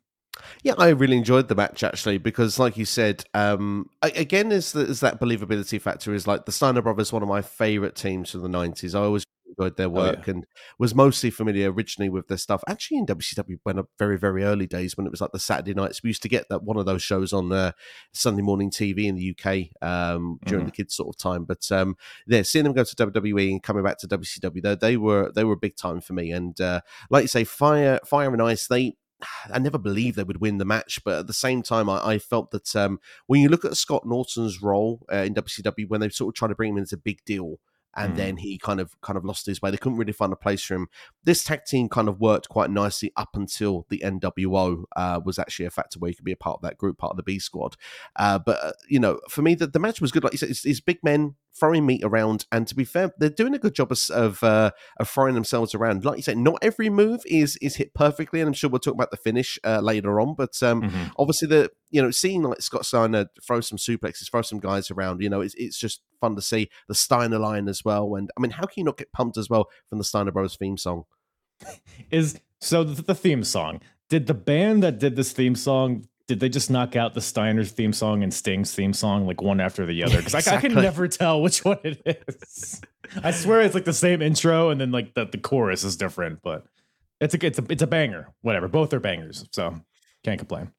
Yeah, 0.63 0.75
I 0.79 0.89
really 0.89 1.17
enjoyed 1.17 1.49
the 1.49 1.55
match 1.55 1.83
actually 1.83 2.19
because, 2.19 2.59
like 2.59 2.77
you 2.77 2.85
said, 2.85 3.25
um, 3.35 3.91
again, 4.03 4.53
is 4.53 4.75
is 4.75 5.01
that 5.01 5.21
believability 5.21 5.81
factor? 5.81 6.15
Is 6.15 6.27
like 6.27 6.45
the 6.47 6.53
Steiner 6.53 6.83
brothers, 6.83 7.13
one 7.13 7.23
of 7.23 7.29
my 7.29 7.43
favorite 7.43 7.95
teams 7.95 8.31
from 8.31 8.43
the 8.43 8.49
'90s. 8.49 8.95
I 8.95 9.03
always 9.03 9.25
enjoyed 9.51 9.77
their 9.77 9.89
work 9.89 10.21
oh, 10.21 10.23
yeah. 10.27 10.33
and 10.35 10.47
was 10.79 10.95
mostly 10.95 11.31
familiar 11.31 11.71
originally 11.71 12.09
with 12.09 12.29
their 12.29 12.39
stuff. 12.39 12.63
Actually, 12.67 12.99
in 12.99 13.07
WCW, 13.07 13.59
when 13.63 13.79
a 13.79 13.85
very 13.99 14.19
very 14.19 14.45
early 14.45 14.67
days 14.67 14.97
when 14.97 15.07
it 15.07 15.11
was 15.11 15.21
like 15.21 15.33
the 15.33 15.39
Saturday 15.39 15.75
nights, 15.75 16.03
we 16.03 16.09
used 16.09 16.23
to 16.23 16.29
get 16.29 16.49
that 16.49 16.63
one 16.63 16.77
of 16.77 16.87
those 16.87 17.03
shows 17.03 17.33
on 17.33 17.53
uh, 17.53 17.73
Sunday 18.13 18.43
morning 18.43 18.71
TV 18.71 19.05
in 19.07 19.17
the 19.17 19.35
UK 19.37 19.87
um, 19.87 20.39
during 20.47 20.65
mm. 20.65 20.69
the 20.69 20.73
kids' 20.73 20.95
sort 20.95 21.09
of 21.09 21.19
time. 21.19 21.45
But 21.45 21.71
um, 21.71 21.97
yeah, 22.27 22.43
seeing 22.43 22.65
them 22.65 22.73
go 22.73 22.85
to 22.85 22.97
WWE 22.97 23.51
and 23.51 23.63
coming 23.63 23.85
back 23.85 23.99
to 23.99 24.09
WCW, 24.09 24.63
they, 24.63 24.75
they 24.75 24.97
were 24.97 25.31
they 25.35 25.45
were 25.45 25.55
a 25.55 25.59
big 25.59 25.77
time 25.77 26.01
for 26.01 26.13
me. 26.13 26.31
And 26.33 26.61
uh, 26.61 26.81
like 27.11 27.23
you 27.23 27.29
say, 27.29 27.45
Fire 27.45 28.01
Fire 28.05 28.33
and 28.33 28.43
Ice, 28.43 28.67
they 28.67 28.97
I 29.53 29.59
never 29.59 29.79
believed 29.79 30.17
they 30.17 30.25
would 30.25 30.41
win 30.41 30.59
the 30.59 30.65
match, 30.65 31.01
but 31.05 31.19
at 31.19 31.27
the 31.27 31.33
same 31.33 31.63
time, 31.63 31.89
I, 31.89 32.07
I 32.07 32.19
felt 32.19 32.51
that 32.53 32.75
um, 32.77 33.01
when 33.27 33.41
you 33.41 33.49
look 33.49 33.65
at 33.65 33.77
Scott 33.77 34.07
Norton's 34.07 34.63
role 34.63 35.07
uh, 35.13 35.17
in 35.17 35.35
WCW, 35.35 35.89
when 35.89 36.01
they 36.01 36.09
sort 36.09 36.33
of 36.33 36.39
try 36.39 36.49
to 36.49 36.55
bring 36.55 36.71
him 36.71 36.79
in 36.79 36.83
as 36.85 36.93
a 36.93 36.97
big 36.97 37.25
deal, 37.25 37.59
and 37.97 38.15
mm. 38.15 38.17
then 38.17 38.37
he 38.37 38.59
kind 38.59 38.81
of 38.81 38.99
kind 39.01 39.17
of 39.17 39.25
lost 39.25 39.47
his 39.47 39.61
way. 39.61 39.71
They 39.71 39.77
couldn't 39.77 39.99
really 39.99 40.13
find 40.13 40.33
a 40.33 40.37
place 40.37 40.63
for 40.63 40.75
him. 40.75 40.89
This 41.25 41.45
tag 41.45 41.65
team 41.65 41.89
kind 41.89 42.09
of 42.09 42.21
worked 42.21 42.49
quite 42.49 42.71
nicely 42.71 43.13
up 43.17 43.31
until 43.35 43.87
the 43.89 44.03
NWO 44.05 44.85
uh, 44.97 45.21
was 45.25 45.39
actually 45.39 45.67
a 45.67 45.71
factor 45.71 45.99
where 45.99 46.11
you 46.11 46.15
could 46.15 46.25
be 46.25 46.33
a 46.33 46.37
part 46.37 46.57
of 46.57 46.63
that 46.63 46.79
group, 46.79 46.99
part 46.99 47.11
of 47.11 47.17
the 47.17 47.23
B 47.23 47.39
squad. 47.39 47.77
Uh, 48.17 48.39
but 48.39 48.63
uh, 48.63 48.73
you 48.89 49.01
know, 49.01 49.21
for 49.29 49.43
me, 49.43 49.55
the, 49.55 49.67
the 49.67 49.79
match 49.79 50.01
was 50.01 50.13
good. 50.13 50.25
Like 50.25 50.33
you 50.33 50.39
said, 50.39 50.51
it's, 50.51 50.65
it's 50.65 50.81
big 50.81 50.99
men 51.03 51.37
throwing 51.59 51.87
meat 51.87 52.03
around, 52.05 52.47
and 52.53 52.67
to 52.69 52.75
be 52.75 52.85
fair, 52.85 53.13
they're 53.19 53.29
doing 53.29 53.55
a 53.55 53.59
good 53.59 53.75
job 53.75 53.93
of 53.93 54.01
of, 54.11 54.43
uh, 54.43 54.71
of 54.99 55.09
throwing 55.09 55.35
themselves 55.35 55.75
around. 55.75 56.05
Like 56.05 56.17
you 56.17 56.23
said, 56.23 56.39
not 56.39 56.59
every 56.63 56.91
move 56.91 57.23
is 57.27 57.57
is 57.61 57.77
hit 57.77 57.95
perfectly, 57.95 58.41
and 58.41 58.49
I'm 58.49 58.55
sure 58.55 58.71
we'll 58.71 58.81
talk 58.81 58.95
about 58.95 59.11
the 59.11 59.17
finish 59.17 59.59
uh, 59.65 59.81
later 59.81 60.21
on. 60.21 60.35
But 60.35 60.63
um, 60.63 60.83
mm-hmm. 60.83 61.05
obviously, 61.19 61.49
the 61.49 61.71
you 61.91 62.03
know, 62.03 62.11
seeing 62.11 62.43
like 62.43 62.63
Scott 62.63 62.87
Steiner 62.87 63.27
throw 63.47 63.61
some 63.61 63.79
suplexes, 63.79 64.31
throw 64.31 64.43
some 64.43 64.61
guys 64.61 64.91
around, 64.91 65.21
you 65.21 65.29
know, 65.29 65.41
it's 65.41 65.55
it's 65.57 65.79
just 65.79 66.03
fun 66.21 66.37
to 66.37 66.43
see 66.43 66.69
the 66.89 66.95
Steiner 66.95 67.39
line 67.39 67.69
as 67.69 67.85
well. 67.85 68.15
And 68.15 68.31
I 68.37 68.41
mean, 68.41 68.53
how 68.53 68.63
can 68.63 68.75
you 68.77 68.85
not 68.85 68.97
get 68.99 69.13
pumped 69.13 69.37
as 69.37 69.51
well 69.51 69.69
from 69.89 69.99
the 69.99 70.05
Steiner 70.05 70.33
Brothers 70.33 70.57
theme 70.57 70.77
song? 70.77 71.05
Is 72.11 72.41
so 72.61 72.85
the, 72.85 73.03
the 73.03 73.15
theme 73.15 73.45
song. 73.45 73.81
Did 74.09 74.27
the 74.27 74.35
band 74.35 74.83
that 74.83 74.99
did 74.99 75.15
this 75.15 75.33
theme 75.33 75.55
song 75.55 76.07
did 76.31 76.39
they 76.39 76.49
just 76.49 76.71
knock 76.71 76.95
out 76.95 77.15
the 77.15 77.21
Steiner's 77.21 77.73
theme 77.73 77.93
song 77.93 78.23
and 78.23 78.33
Sting's 78.33 78.73
theme 78.73 78.93
song 78.93 79.27
like 79.27 79.43
one 79.43 79.59
after 79.59 79.85
the 79.85 80.05
other? 80.05 80.19
Because 80.19 80.33
exactly. 80.33 80.53
I, 80.53 80.59
I, 80.59 80.75
can 80.75 80.81
never 80.81 81.09
tell 81.09 81.43
which 81.43 81.65
one 81.65 81.81
it 81.83 82.01
is. 82.29 82.81
I 83.25 83.33
swear 83.33 83.63
it's 83.63 83.75
like 83.75 83.85
the 83.85 83.93
same 83.93 84.23
intro 84.23 84.71
and 84.71 84.81
then 84.81 84.93
like 84.93 85.15
the, 85.15 85.25
the 85.25 85.39
chorus 85.39 85.83
is 85.83 85.97
different, 85.97 86.41
but 86.41 86.65
it's 87.21 87.35
a 87.35 87.45
it's 87.45 87.59
a 87.59 87.65
it's 87.69 87.83
a 87.83 87.87
banger. 87.89 88.29
Whatever, 88.43 88.69
both 88.69 88.95
are 88.95 89.01
bangers, 89.01 89.45
so 89.51 89.75
can't 90.23 90.39
complain. 90.39 90.71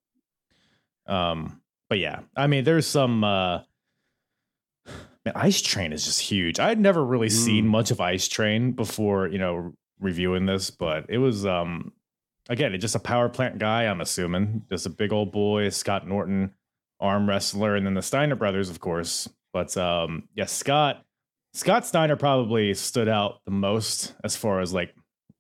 Um, 1.06 1.62
but 1.90 2.00
yeah, 2.00 2.22
I 2.34 2.48
mean, 2.48 2.64
there's 2.64 2.88
some. 2.88 3.26
uh 3.26 3.64
man, 5.26 5.36
Ice 5.36 5.62
Train 5.62 5.92
is 5.92 6.06
just 6.06 6.22
huge. 6.22 6.62
I 6.62 6.70
had 6.70 6.80
never 6.80 7.04
really 7.04 7.28
mm. 7.28 7.32
seen 7.34 7.68
much 7.68 7.92
of 7.92 8.00
Ice 8.00 8.30
Train 8.30 8.72
before, 8.72 9.28
you 9.28 9.38
know, 9.38 9.74
reviewing 10.00 10.46
this, 10.46 10.72
but 10.72 11.08
it 11.10 11.18
was 11.18 11.46
um 11.46 11.92
again, 12.52 12.78
just 12.80 12.96
a 12.96 13.00
power 13.00 13.30
plant 13.30 13.58
guy, 13.58 13.84
I'm 13.84 14.02
assuming. 14.02 14.66
Just 14.70 14.86
a 14.86 14.90
big 14.90 15.12
old 15.14 15.32
boy, 15.32 15.70
Scott 15.70 16.08
Norton, 16.08 16.54
arm 17.00 17.28
wrestler, 17.28 17.76
and 17.76 17.86
then 17.86 17.94
the 17.94 18.02
Steiner 18.02 18.36
brothers, 18.36 18.70
of 18.70 18.80
course. 18.80 19.28
But 19.54 19.76
um, 19.78 20.28
yeah, 20.36 20.46
Scott 20.46 21.04
Scott 21.54 21.86
Steiner 21.86 22.16
probably 22.16 22.74
stood 22.74 23.08
out 23.10 23.40
the 23.46 23.52
most 23.52 24.14
as 24.24 24.36
far 24.36 24.60
as 24.62 24.74
like 24.74 24.94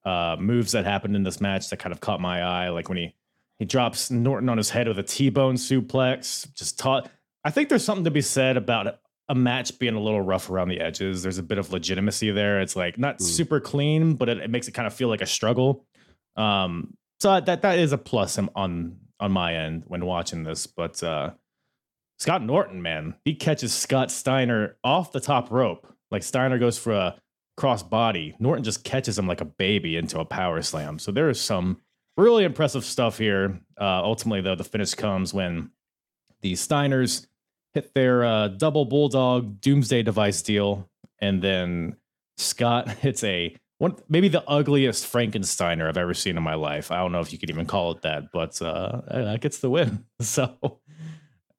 uh, 0.05 0.35
moves 0.39 0.71
that 0.71 0.85
happened 0.85 1.15
in 1.15 1.23
this 1.23 1.39
match 1.39 1.69
that 1.69 1.77
kind 1.77 1.93
of 1.93 1.99
caught 2.01 2.19
my 2.19 2.41
eye. 2.41 2.69
Like 2.69 2.89
when 2.89 2.97
he 2.97 3.13
he 3.59 3.65
drops 3.65 4.09
Norton 4.09 4.49
on 4.49 4.57
his 4.57 4.69
head 4.71 4.87
with 4.87 4.97
a 4.97 5.03
T-bone 5.03 5.55
suplex. 5.55 6.51
Just 6.55 6.79
taught. 6.79 7.09
I 7.43 7.51
think 7.51 7.69
there's 7.69 7.83
something 7.85 8.05
to 8.05 8.11
be 8.11 8.21
said 8.21 8.57
about 8.57 8.99
a 9.29 9.35
match 9.35 9.77
being 9.79 9.95
a 9.95 9.99
little 10.01 10.21
rough 10.21 10.49
around 10.49 10.69
the 10.69 10.79
edges. 10.81 11.21
There's 11.23 11.37
a 11.37 11.43
bit 11.43 11.57
of 11.57 11.71
legitimacy 11.71 12.31
there. 12.31 12.59
It's 12.61 12.75
like 12.75 12.97
not 12.97 13.19
Mm. 13.19 13.21
super 13.21 13.59
clean, 13.59 14.15
but 14.15 14.29
it, 14.29 14.39
it 14.39 14.49
makes 14.49 14.67
it 14.67 14.71
kind 14.71 14.87
of 14.87 14.93
feel 14.93 15.07
like 15.09 15.21
a 15.21 15.25
struggle. 15.27 15.85
Um, 16.35 16.95
so 17.21 17.39
that 17.39 17.61
that 17.61 17.77
is 17.77 17.91
a 17.91 17.97
plus 17.97 18.39
on- 18.39 18.97
on 19.19 19.31
my 19.31 19.53
end 19.55 19.83
when 19.85 20.05
watching 20.05 20.43
this. 20.43 20.65
But 20.65 21.01
uh, 21.03 21.31
Scott 22.17 22.43
Norton, 22.43 22.81
man, 22.81 23.15
he 23.23 23.35
catches 23.35 23.73
Scott 23.73 24.09
Steiner 24.09 24.77
off 24.83 25.11
the 25.11 25.19
top 25.19 25.51
rope. 25.51 25.87
Like 26.09 26.23
Steiner 26.23 26.57
goes 26.57 26.79
for 26.79 26.93
a 26.93 27.15
cross 27.57 27.83
body. 27.83 28.35
Norton 28.39 28.63
just 28.63 28.83
catches 28.83 29.19
him 29.19 29.27
like 29.27 29.39
a 29.39 29.45
baby 29.45 29.95
into 29.95 30.19
a 30.19 30.25
power 30.25 30.63
slam. 30.63 30.97
So 30.97 31.11
there 31.11 31.29
is 31.29 31.39
some 31.39 31.77
really 32.17 32.43
impressive 32.43 32.83
stuff 32.83 33.19
here. 33.19 33.61
Uh, 33.79 34.01
ultimately, 34.03 34.41
though, 34.41 34.55
the 34.55 34.63
finish 34.63 34.95
comes 34.95 35.31
when 35.33 35.69
the 36.41 36.53
Steiners 36.53 37.27
hit 37.75 37.93
their 37.93 38.25
uh, 38.25 38.47
double 38.47 38.85
bulldog 38.85 39.61
doomsday 39.61 40.01
device 40.01 40.41
deal, 40.41 40.89
and 41.19 41.41
then 41.41 41.95
Scott 42.37 42.89
hits 42.99 43.23
a 43.23 43.55
one, 43.81 43.95
maybe 44.07 44.27
the 44.27 44.43
ugliest 44.47 45.11
Frankensteiner 45.11 45.87
I've 45.87 45.97
ever 45.97 46.13
seen 46.13 46.37
in 46.37 46.43
my 46.43 46.53
life. 46.53 46.91
I 46.91 46.97
don't 46.97 47.11
know 47.11 47.19
if 47.19 47.33
you 47.33 47.39
could 47.39 47.49
even 47.49 47.65
call 47.65 47.91
it 47.93 48.01
that, 48.03 48.31
but 48.31 48.61
uh, 48.61 49.01
that 49.09 49.41
gets 49.41 49.57
the 49.59 49.69
win. 49.69 50.05
So, 50.21 50.79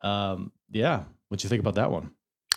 um, 0.02 0.52
yeah, 0.70 1.04
what 1.28 1.40
do 1.40 1.44
you 1.44 1.48
think 1.48 1.61
about 1.61 1.74
that 1.74 1.90
one? 1.90 2.12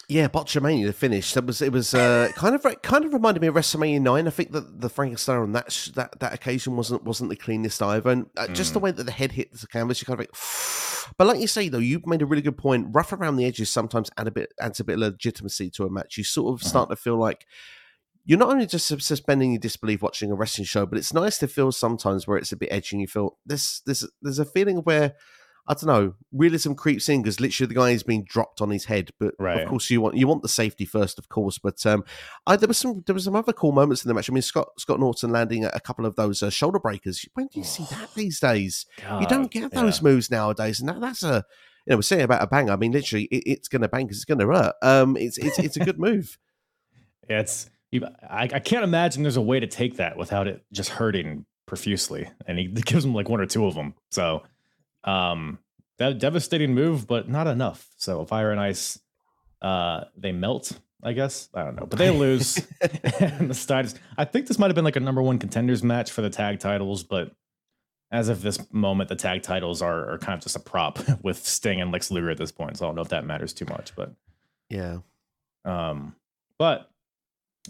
Yeah, 0.08 0.28
Botchamania, 0.28 0.86
the 0.86 0.94
finish. 0.94 1.34
That 1.34 1.48
was 1.48 1.64
it. 1.64 1.72
Was 1.72 1.96
uh, 1.96 2.30
kind 2.36 2.54
of 2.54 2.64
kind 2.84 3.06
of 3.06 3.14
reminded 3.14 3.42
me 3.42 3.48
of 3.48 3.56
WrestleMania 3.56 4.00
nine. 4.00 4.28
I 4.28 4.30
think 4.30 4.52
that 4.52 4.80
the 4.80 4.88
Frankensteiner 4.88 5.42
on 5.42 5.54
that 5.54 5.72
sh- 5.72 5.90
that 5.96 6.20
that 6.20 6.32
occasion 6.32 6.76
wasn't 6.76 7.04
wasn't 7.04 7.32
the 7.32 7.36
cleanest 7.36 7.82
either, 7.82 8.12
and 8.12 8.28
uh, 8.38 8.48
just 8.50 8.74
the 8.76 8.80
Mm. 8.80 8.84
way 8.84 8.92
that 8.92 9.04
the 9.06 9.12
head 9.12 9.32
hit 9.32 9.52
the 9.60 9.66
canvas, 9.66 10.02
you 10.02 10.06
kind 10.06 10.20
of 10.20 10.28
like. 10.28 10.36
But 11.18 11.28
like 11.28 11.40
you 11.40 11.48
say 11.48 11.70
though, 11.70 11.78
you 11.80 12.02
made 12.06 12.22
a 12.22 12.26
really 12.26 12.42
good 12.42 12.58
point. 12.58 12.88
Rough 12.92 13.14
around 13.14 13.36
the 13.38 13.46
edges 13.46 13.70
sometimes 13.72 14.10
add 14.18 14.28
a 14.28 14.32
bit 14.32 14.54
adds 14.60 14.80
a 14.80 14.84
bit 14.84 14.94
of 14.96 15.00
legitimacy 15.02 15.70
to 15.72 15.86
a 15.86 15.90
match. 15.90 16.18
You 16.18 16.24
sort 16.24 16.54
of 16.54 16.62
Uh-huh. 16.62 16.70
start 16.70 16.90
to 16.90 16.96
feel 16.96 17.18
like 17.18 17.46
you're 18.26 18.40
not 18.40 18.50
only 18.50 18.66
just 18.66 18.88
suspending 18.88 19.52
your 19.52 19.60
disbelief 19.60 20.02
watching 20.02 20.32
a 20.32 20.36
wrestling 20.36 20.66
show, 20.66 20.86
but 20.86 20.98
it's 20.98 21.14
nice 21.14 21.38
to 21.38 21.48
feel 21.48 21.72
sometimes 21.72 22.28
where 22.28 22.38
it's 22.38 22.52
a 22.52 22.58
bit 22.58 22.70
edgy 22.72 22.96
and 22.96 23.02
you 23.02 23.08
feel 23.08 23.38
this 23.46 23.82
this 23.82 24.08
there's 24.22 24.40
a 24.40 24.46
feeling 24.46 24.78
where 24.78 25.14
I 25.68 25.74
don't 25.74 25.86
know 25.86 26.14
realism 26.32 26.74
creeps 26.74 27.10
in 27.10 27.22
because 27.22 27.40
literally 27.40 27.68
the 27.68 27.80
guy 27.80 27.90
is 27.92 28.04
being 28.04 28.24
dropped 28.24 28.62
on 28.62 28.70
his 28.70 28.86
head. 28.86 29.12
But 29.20 29.36
Right. 29.40 29.62
of 29.62 29.70
course 29.70 29.90
you 29.90 30.02
want 30.02 30.16
you 30.16 30.28
want 30.28 30.42
the 30.42 30.50
safety 30.50 30.86
first, 30.86 31.20
of 31.20 31.30
course. 31.30 31.58
But 31.60 31.86
um, 31.86 32.04
I, 32.48 32.56
there 32.56 32.68
was 32.68 32.78
some 32.78 33.04
there 33.06 33.14
was 33.14 33.26
some 33.26 33.36
other 33.36 33.54
cool 33.54 33.72
moments 33.72 34.04
in 34.04 34.08
the 34.08 34.14
match. 34.14 34.30
I 34.30 34.34
mean 34.34 34.42
Scott 34.42 34.70
Scott 34.78 35.00
Norton 35.00 35.32
landing 35.32 35.66
a, 35.66 35.80
couple 35.80 36.06
of 36.06 36.16
those 36.16 36.42
uh, 36.42 36.50
shoulder 36.50 36.80
breakers. 36.80 37.26
When 37.36 37.48
do 37.48 37.60
you 37.60 37.66
see 37.66 37.86
that 37.92 38.10
these 38.16 38.40
days? 38.40 38.86
you 39.20 39.28
don't 39.28 39.52
get 39.52 39.72
those 39.72 40.02
moves 40.02 40.32
nowadays, 40.32 40.80
and 40.80 40.90
that, 40.90 41.00
that's 41.00 41.24
a 41.24 41.44
you 41.86 41.92
know 41.92 41.98
we're 41.98 42.02
saying 42.02 42.24
about 42.24 42.44
a 42.44 42.48
bang. 42.48 42.72
I 42.72 42.76
mean 42.76 42.92
literally 42.92 43.26
it, 43.26 43.44
it's 43.46 43.68
going 43.68 43.84
to 43.84 43.88
bang 43.88 44.06
because 44.08 44.18
it's 44.18 44.26
going 44.26 44.40
to 44.40 44.48
hurt. 44.48 44.74
Um, 44.82 45.16
it's 45.16 45.38
it's 45.38 45.60
it's 45.60 45.78
a 45.78 45.82
good 45.82 46.00
move. 46.00 46.38
Yeah, 47.30 47.40
it's 47.42 47.70
I, 48.04 48.44
I 48.54 48.60
can't 48.60 48.84
imagine 48.84 49.24
there's 49.24 49.38
a 49.38 49.42
way 49.42 49.60
to 49.60 49.68
take 49.68 49.98
that 49.98 50.18
without 50.18 50.48
it 50.48 50.64
just 50.72 50.90
hurting 50.90 51.46
profusely, 51.66 52.30
and 52.48 52.58
he 52.60 52.68
gives 52.68 53.04
him 53.06 53.14
like 53.14 53.30
one 53.30 53.42
or 53.42 53.46
two 53.46 53.66
of 53.66 53.76
them. 53.76 53.94
So, 54.12 54.44
um, 55.04 55.60
that 55.98 56.20
devastating 56.20 56.74
move, 56.74 57.08
but 57.08 57.30
not 57.30 57.48
enough. 57.48 57.88
So 57.98 58.26
fire 58.26 58.52
and 58.52 58.60
ice, 58.60 59.00
uh, 59.62 60.06
they 60.18 60.32
melt. 60.32 60.80
I 61.04 61.14
guess 61.14 61.50
I 61.54 61.64
don't 61.64 61.76
know, 61.76 61.86
but 61.86 62.00
they 62.00 62.10
lose. 62.10 62.58
and 62.82 63.50
the 63.50 63.54
Steiners. 63.54 63.96
I 64.18 64.26
think 64.26 64.48
this 64.48 64.58
might 64.58 64.68
have 64.68 64.76
been 64.76 64.84
like 64.86 64.96
a 64.96 65.00
number 65.02 65.22
one 65.22 65.38
contenders 65.40 65.84
match 65.84 66.12
for 66.12 66.22
the 66.22 66.30
tag 66.32 66.60
titles, 66.60 67.04
but 67.04 67.32
as 68.12 68.30
of 68.30 68.42
this 68.42 68.60
moment, 68.72 69.10
the 69.10 69.16
tag 69.16 69.42
titles 69.44 69.82
are, 69.82 70.14
are 70.14 70.18
kind 70.18 70.38
of 70.38 70.44
just 70.44 70.56
a 70.56 70.60
prop 70.60 71.00
with 71.24 71.46
Sting 71.46 71.82
and 71.82 71.92
Lex 71.92 72.10
Luger 72.12 72.30
at 72.30 72.38
this 72.38 72.52
point. 72.52 72.78
So 72.78 72.86
I 72.86 72.88
don't 72.90 72.96
know 72.96 73.02
if 73.02 73.10
that 73.10 73.26
matters 73.26 73.54
too 73.54 73.66
much, 73.66 73.96
but 73.96 74.14
Yeah. 74.70 75.00
um, 75.64 76.16
but 76.58 76.90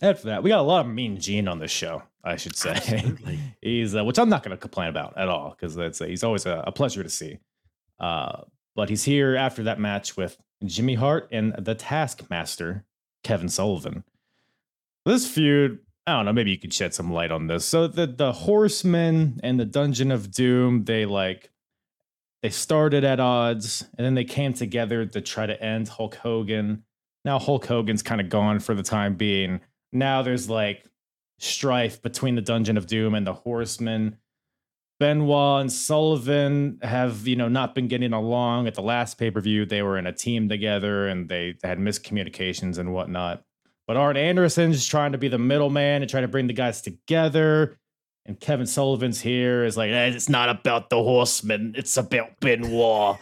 after 0.01 0.27
that, 0.27 0.43
we 0.43 0.49
got 0.49 0.59
a 0.59 0.63
lot 0.63 0.85
of 0.85 0.91
Mean 0.91 1.19
Gene 1.19 1.47
on 1.47 1.59
this 1.59 1.71
show. 1.71 2.03
I 2.23 2.37
should 2.37 2.55
say 2.55 3.13
he's 3.61 3.95
uh, 3.95 4.03
which 4.03 4.17
I'm 4.17 4.29
not 4.29 4.43
going 4.43 4.55
to 4.55 4.59
complain 4.59 4.89
about 4.89 5.17
at 5.17 5.29
all 5.29 5.51
because 5.51 5.75
that's 5.75 6.01
uh, 6.01 6.05
he's 6.05 6.23
always 6.23 6.45
a, 6.45 6.63
a 6.65 6.71
pleasure 6.71 7.03
to 7.03 7.09
see. 7.09 7.39
Uh, 7.99 8.41
but 8.75 8.89
he's 8.89 9.03
here 9.03 9.35
after 9.35 9.63
that 9.63 9.79
match 9.79 10.17
with 10.17 10.37
Jimmy 10.65 10.95
Hart 10.95 11.29
and 11.31 11.53
the 11.57 11.75
Taskmaster 11.75 12.83
Kevin 13.23 13.47
Sullivan. 13.47 14.03
This 15.05 15.27
feud, 15.27 15.79
I 16.07 16.13
don't 16.13 16.25
know, 16.25 16.33
maybe 16.33 16.51
you 16.51 16.57
could 16.57 16.73
shed 16.73 16.93
some 16.93 17.13
light 17.13 17.31
on 17.31 17.47
this. 17.47 17.63
So 17.63 17.87
the 17.87 18.07
the 18.07 18.31
Horsemen 18.31 19.39
and 19.43 19.59
the 19.59 19.65
Dungeon 19.65 20.11
of 20.11 20.31
Doom, 20.31 20.85
they 20.85 21.05
like 21.05 21.51
they 22.41 22.49
started 22.49 23.03
at 23.03 23.19
odds 23.19 23.87
and 23.97 24.05
then 24.05 24.15
they 24.15 24.25
came 24.25 24.53
together 24.53 25.05
to 25.05 25.21
try 25.21 25.45
to 25.45 25.61
end 25.63 25.87
Hulk 25.89 26.15
Hogan. 26.15 26.83
Now 27.23 27.39
Hulk 27.39 27.65
Hogan's 27.65 28.03
kind 28.03 28.19
of 28.19 28.29
gone 28.29 28.59
for 28.59 28.73
the 28.73 28.83
time 28.83 29.15
being. 29.15 29.61
Now 29.95 30.21
there's 30.21 30.49
like 30.49 30.85
strife 31.39 32.01
between 32.01 32.35
the 32.35 32.41
Dungeon 32.41 32.77
of 32.77 32.85
Doom 32.85 33.15
and 33.15 33.25
the 33.25 33.33
Horsemen. 33.33 34.17
Benoit 34.99 35.61
and 35.61 35.71
Sullivan 35.71 36.79
have, 36.81 37.27
you 37.27 37.35
know, 37.35 37.49
not 37.49 37.75
been 37.75 37.87
getting 37.87 38.13
along. 38.13 38.67
At 38.67 38.75
the 38.75 38.81
last 38.81 39.17
pay 39.17 39.31
per 39.31 39.41
view, 39.41 39.65
they 39.65 39.81
were 39.81 39.97
in 39.97 40.07
a 40.07 40.13
team 40.13 40.47
together 40.47 41.07
and 41.07 41.27
they 41.27 41.55
had 41.63 41.79
miscommunications 41.79 42.77
and 42.77 42.93
whatnot. 42.93 43.43
But 43.87 43.97
Arn 43.97 44.17
Anderson's 44.17 44.85
trying 44.85 45.11
to 45.11 45.17
be 45.17 45.27
the 45.27 45.37
middleman 45.37 46.01
and 46.01 46.09
trying 46.09 46.23
to 46.23 46.29
bring 46.29 46.47
the 46.47 46.53
guys 46.53 46.81
together. 46.81 47.77
And 48.25 48.39
Kevin 48.39 48.65
Sullivan's 48.65 49.21
here 49.21 49.63
is 49.63 49.77
like, 49.77 49.91
"Eh, 49.91 50.07
it's 50.07 50.29
not 50.29 50.49
about 50.49 50.89
the 50.89 51.01
Horsemen, 51.01 51.73
it's 51.77 51.95
about 51.95 52.39
Benoit. 52.39 53.17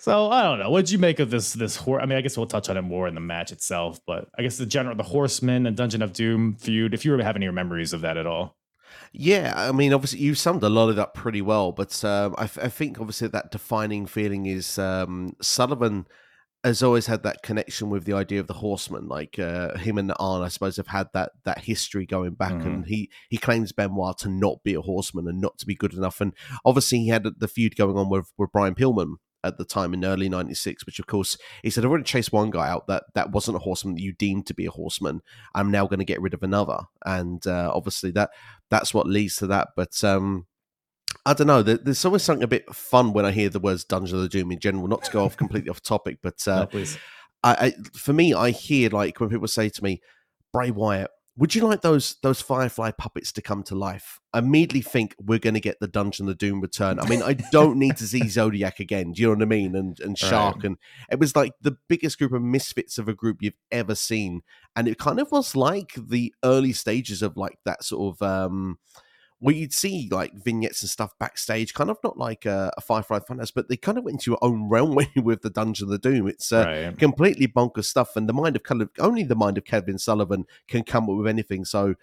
So 0.00 0.30
I 0.30 0.42
don't 0.42 0.58
know. 0.58 0.70
What'd 0.70 0.90
you 0.90 0.98
make 0.98 1.20
of 1.20 1.30
this? 1.30 1.52
This 1.52 1.76
horse? 1.76 2.02
I 2.02 2.06
mean, 2.06 2.16
I 2.16 2.22
guess 2.22 2.36
we'll 2.36 2.46
touch 2.46 2.68
on 2.68 2.76
it 2.76 2.82
more 2.82 3.06
in 3.06 3.14
the 3.14 3.20
match 3.20 3.52
itself. 3.52 4.00
But 4.06 4.28
I 4.38 4.42
guess 4.42 4.56
the 4.56 4.66
general, 4.66 4.96
the 4.96 5.02
Horsemen 5.02 5.66
and 5.66 5.76
Dungeon 5.76 6.00
of 6.00 6.14
Doom 6.14 6.56
feud. 6.56 6.94
If 6.94 7.04
you 7.04 7.12
were 7.12 7.22
having 7.22 7.42
any 7.42 7.52
memories 7.52 7.92
of 7.92 8.00
that 8.00 8.16
at 8.16 8.26
all. 8.26 8.56
Yeah, 9.12 9.52
I 9.56 9.72
mean, 9.72 9.92
obviously 9.92 10.20
you 10.20 10.34
summed 10.34 10.62
a 10.62 10.68
lot 10.68 10.88
of 10.88 10.96
that 10.96 11.14
pretty 11.14 11.42
well, 11.42 11.70
but 11.70 12.02
um, 12.04 12.34
I, 12.38 12.44
f- 12.44 12.58
I 12.60 12.68
think 12.68 12.98
obviously 12.98 13.28
that 13.28 13.50
defining 13.50 14.06
feeling 14.06 14.46
is 14.46 14.78
um, 14.78 15.34
Sullivan 15.40 16.06
has 16.64 16.82
always 16.82 17.06
had 17.06 17.22
that 17.22 17.42
connection 17.42 17.88
with 17.88 18.04
the 18.04 18.12
idea 18.12 18.40
of 18.40 18.46
the 18.46 18.54
horseman. 18.54 19.06
Like 19.06 19.38
uh, 19.38 19.76
him 19.78 19.98
and 19.98 20.12
Arn, 20.18 20.42
I 20.42 20.48
suppose, 20.48 20.76
have 20.76 20.88
had 20.88 21.08
that 21.14 21.32
that 21.44 21.60
history 21.60 22.06
going 22.06 22.34
back, 22.34 22.52
and 22.52 22.86
he 22.86 23.10
he 23.28 23.38
claims 23.38 23.72
Benoit 23.72 24.18
to 24.18 24.28
not 24.28 24.62
be 24.62 24.74
a 24.74 24.80
horseman 24.82 25.28
and 25.28 25.40
not 25.40 25.58
to 25.58 25.66
be 25.66 25.74
good 25.74 25.94
enough. 25.94 26.20
And 26.20 26.34
obviously, 26.64 26.98
he 26.98 27.08
had 27.08 27.24
the 27.38 27.48
feud 27.48 27.76
going 27.76 27.96
on 27.96 28.10
with 28.10 28.30
with 28.36 28.52
Brian 28.52 28.74
Pillman 28.74 29.14
at 29.44 29.58
the 29.58 29.64
time 29.64 29.94
in 29.94 30.04
early 30.04 30.28
96 30.28 30.86
which 30.86 30.98
of 30.98 31.06
course 31.06 31.36
he 31.62 31.70
said 31.70 31.84
i've 31.84 31.90
already 31.90 32.04
chased 32.04 32.32
one 32.32 32.50
guy 32.50 32.68
out 32.68 32.86
that 32.86 33.04
that 33.14 33.30
wasn't 33.30 33.56
a 33.56 33.60
horseman 33.60 33.94
that 33.94 34.02
you 34.02 34.12
deemed 34.12 34.46
to 34.46 34.54
be 34.54 34.66
a 34.66 34.70
horseman 34.70 35.20
i'm 35.54 35.70
now 35.70 35.86
going 35.86 35.98
to 35.98 36.04
get 36.04 36.20
rid 36.20 36.34
of 36.34 36.42
another 36.42 36.78
and 37.06 37.46
uh, 37.46 37.70
obviously 37.74 38.10
that 38.10 38.30
that's 38.68 38.92
what 38.92 39.06
leads 39.06 39.36
to 39.36 39.46
that 39.46 39.68
but 39.76 40.02
um 40.04 40.46
I 41.26 41.34
don't 41.34 41.48
know. 41.48 41.62
There's 41.62 42.04
always 42.04 42.22
something 42.22 42.44
a 42.44 42.48
bit 42.48 42.72
fun 42.74 43.12
when 43.12 43.26
I 43.26 43.30
hear 43.30 43.48
the 43.48 43.60
words 43.60 43.84
"Dungeon 43.84 44.16
of 44.16 44.22
the 44.22 44.28
Doom" 44.28 44.52
in 44.52 44.58
general. 44.58 44.88
Not 44.88 45.04
to 45.04 45.10
go 45.10 45.24
off 45.24 45.36
completely 45.36 45.68
off 45.68 45.82
topic, 45.82 46.18
but 46.22 46.46
uh, 46.46 46.66
no. 46.72 46.84
I, 47.42 47.52
I, 47.52 47.74
for 47.94 48.12
me, 48.12 48.32
I 48.32 48.50
hear 48.50 48.90
like 48.90 49.18
when 49.20 49.28
people 49.28 49.48
say 49.48 49.68
to 49.68 49.84
me, 49.84 50.00
"Bray 50.52 50.70
Wyatt, 50.70 51.10
would 51.40 51.54
you 51.56 51.66
like 51.66 51.80
those 51.80 52.16
those 52.22 52.40
Firefly 52.40 52.92
puppets 52.92 53.32
to 53.32 53.42
come 53.42 53.64
to 53.64 53.74
life?" 53.74 54.20
I 54.32 54.38
immediately 54.38 54.82
think 54.82 55.16
we're 55.18 55.40
going 55.40 55.54
to 55.54 55.60
get 55.60 55.80
the 55.80 55.88
Dungeon 55.88 56.26
of 56.26 56.28
the 56.28 56.34
Doom 56.46 56.60
return. 56.60 57.00
I 57.00 57.08
mean, 57.08 57.22
I 57.22 57.32
don't 57.32 57.78
need 57.78 57.96
to 57.96 58.06
see 58.06 58.28
Zodiac 58.28 58.78
again. 58.78 59.10
Do 59.12 59.22
you 59.22 59.28
know 59.28 59.34
what 59.34 59.42
I 59.42 59.46
mean? 59.46 59.74
And 59.74 59.98
and 60.00 60.16
Shark, 60.28 60.56
Right. 60.56 60.64
and 60.66 60.76
it 61.10 61.18
was 61.18 61.34
like 61.34 61.52
the 61.60 61.76
biggest 61.88 62.18
group 62.18 62.32
of 62.32 62.42
misfits 62.42 62.98
of 62.98 63.08
a 63.08 63.14
group 63.14 63.38
you've 63.40 63.54
ever 63.72 63.96
seen, 63.96 64.42
and 64.76 64.86
it 64.86 64.98
kind 64.98 65.18
of 65.18 65.32
was 65.32 65.56
like 65.56 65.92
the 65.96 66.32
early 66.44 66.72
stages 66.72 67.22
of 67.22 67.36
like 67.36 67.58
that 67.64 67.82
sort 67.82 68.14
of. 68.20 68.22
um 68.22 68.78
where 69.40 69.54
you'd 69.54 69.72
see 69.72 70.08
like 70.10 70.34
vignettes 70.34 70.82
and 70.82 70.90
stuff 70.90 71.18
backstage, 71.18 71.74
kind 71.74 71.90
of 71.90 71.98
not 72.04 72.18
like 72.18 72.44
a, 72.44 72.70
a 72.76 72.80
Firefly 72.80 73.20
Funhouse, 73.20 73.52
but 73.54 73.68
they 73.68 73.76
kind 73.76 73.98
of 73.98 74.04
went 74.04 74.16
into 74.16 74.30
your 74.30 74.38
own 74.42 74.68
realm 74.68 74.98
with 75.16 75.42
the 75.42 75.50
Dungeon 75.50 75.86
of 75.86 75.90
the 75.90 75.98
Doom. 75.98 76.28
It's 76.28 76.52
uh, 76.52 76.64
right. 76.66 76.98
completely 76.98 77.48
bonkers 77.48 77.86
stuff, 77.86 78.16
and 78.16 78.28
the 78.28 78.34
mind 78.34 78.56
of 78.56 78.62
kind 78.62 78.82
of 78.82 78.90
only 78.98 79.24
the 79.24 79.34
mind 79.34 79.58
of 79.58 79.64
Kevin 79.64 79.98
Sullivan 79.98 80.44
can 80.68 80.84
come 80.84 81.04
up 81.04 81.16
with 81.16 81.26
anything 81.26 81.64
so 81.64 81.94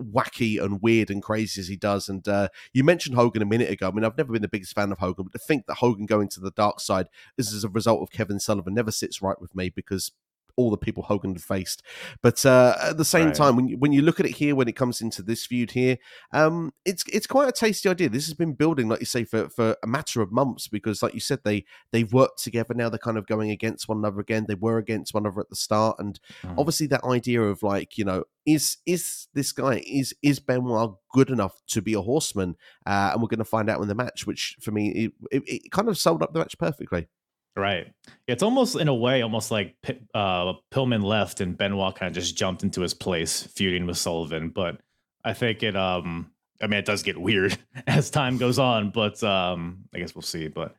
wacky 0.00 0.62
and 0.62 0.82
weird 0.82 1.10
and 1.10 1.22
crazy 1.22 1.60
as 1.60 1.68
he 1.68 1.76
does. 1.76 2.08
And 2.08 2.26
uh, 2.28 2.48
you 2.72 2.84
mentioned 2.84 3.16
Hogan 3.16 3.42
a 3.42 3.46
minute 3.46 3.70
ago. 3.70 3.88
I 3.88 3.90
mean, 3.90 4.04
I've 4.04 4.16
never 4.16 4.32
been 4.32 4.42
the 4.42 4.48
biggest 4.48 4.74
fan 4.74 4.92
of 4.92 4.98
Hogan, 4.98 5.24
but 5.24 5.38
to 5.38 5.44
think 5.44 5.66
that 5.66 5.76
Hogan 5.76 6.06
going 6.06 6.28
to 6.30 6.40
the 6.40 6.50
dark 6.50 6.80
side 6.80 7.06
is 7.38 7.52
as 7.52 7.64
a 7.64 7.68
result 7.68 8.02
of 8.02 8.10
Kevin 8.10 8.40
Sullivan 8.40 8.74
never 8.74 8.90
sits 8.90 9.22
right 9.22 9.40
with 9.40 9.54
me 9.54 9.70
because 9.70 10.12
all 10.56 10.70
the 10.70 10.76
people 10.76 11.02
Hogan 11.02 11.36
faced. 11.38 11.82
But 12.22 12.44
uh, 12.46 12.76
at 12.82 12.96
the 12.98 13.04
same 13.04 13.26
Right. 13.26 13.34
time, 13.34 13.56
when 13.56 13.68
you, 13.68 13.78
when 13.78 13.92
you 13.92 14.02
look 14.02 14.20
at 14.20 14.26
it 14.26 14.32
here, 14.36 14.54
when 14.54 14.68
it 14.68 14.76
comes 14.76 15.00
into 15.00 15.22
this 15.22 15.46
feud 15.46 15.72
here, 15.72 15.98
um, 16.32 16.72
it's 16.84 17.04
it's 17.12 17.26
quite 17.26 17.48
a 17.48 17.52
tasty 17.52 17.88
idea. 17.88 18.08
This 18.08 18.26
has 18.26 18.34
been 18.34 18.54
building, 18.54 18.88
like 18.88 19.00
you 19.00 19.06
say, 19.06 19.24
for 19.24 19.48
for 19.48 19.76
a 19.82 19.86
matter 19.86 20.20
of 20.22 20.32
months 20.32 20.68
because, 20.68 21.02
like 21.02 21.14
you 21.14 21.20
said, 21.20 21.40
they 21.44 21.64
they've 21.92 22.12
worked 22.12 22.42
together. 22.42 22.74
Now 22.74 22.88
they're 22.88 22.98
kind 22.98 23.18
of 23.18 23.26
going 23.26 23.50
against 23.50 23.88
one 23.88 23.98
another 23.98 24.20
again. 24.20 24.46
They 24.48 24.54
were 24.54 24.78
against 24.78 25.14
one 25.14 25.24
another 25.26 25.40
at 25.40 25.50
the 25.50 25.56
start, 25.56 25.96
and 25.98 26.18
Mhm. 26.44 26.54
obviously 26.58 26.86
that 26.88 27.04
idea 27.04 27.42
of 27.42 27.62
like 27.62 27.96
you 27.98 28.04
know 28.04 28.24
is 28.46 28.78
is 28.86 29.28
this 29.34 29.52
guy 29.52 29.82
is 29.86 30.14
is 30.22 30.40
Benoit 30.40 30.94
good 31.12 31.30
enough 31.30 31.60
to 31.68 31.80
be 31.82 31.94
a 31.94 32.00
horseman? 32.02 32.56
Uh, 32.86 33.10
and 33.12 33.22
we're 33.22 33.28
going 33.28 33.38
to 33.38 33.44
find 33.44 33.70
out 33.70 33.80
in 33.80 33.88
the 33.88 33.94
match, 33.94 34.26
which 34.26 34.56
for 34.60 34.70
me 34.72 34.90
it, 34.90 35.12
it, 35.30 35.42
it 35.46 35.70
kind 35.70 35.88
of 35.88 35.96
sold 35.98 36.22
up 36.22 36.32
the 36.32 36.38
match 36.40 36.58
perfectly. 36.58 37.08
Right. 37.54 37.92
It's 38.26 38.42
almost 38.42 38.76
in 38.76 38.88
a 38.88 38.94
way, 38.94 39.20
almost 39.20 39.50
like 39.50 39.74
uh, 40.14 40.54
Pillman 40.70 41.02
left 41.02 41.40
and 41.40 41.56
Benoit 41.56 41.94
kind 41.94 42.08
of 42.08 42.14
just 42.14 42.36
jumped 42.36 42.62
into 42.62 42.80
his 42.80 42.94
place, 42.94 43.42
feuding 43.42 43.86
with 43.86 43.98
Sullivan. 43.98 44.48
But 44.48 44.80
I 45.22 45.34
think 45.34 45.62
it, 45.62 45.76
um, 45.76 46.30
I 46.62 46.66
mean, 46.66 46.78
it 46.78 46.86
does 46.86 47.02
get 47.02 47.18
weird 47.18 47.58
as 47.86 48.10
time 48.10 48.38
goes 48.38 48.58
on. 48.58 48.90
But 48.90 49.22
um, 49.22 49.84
I 49.94 49.98
guess 49.98 50.14
we'll 50.14 50.22
see. 50.22 50.48
But 50.48 50.74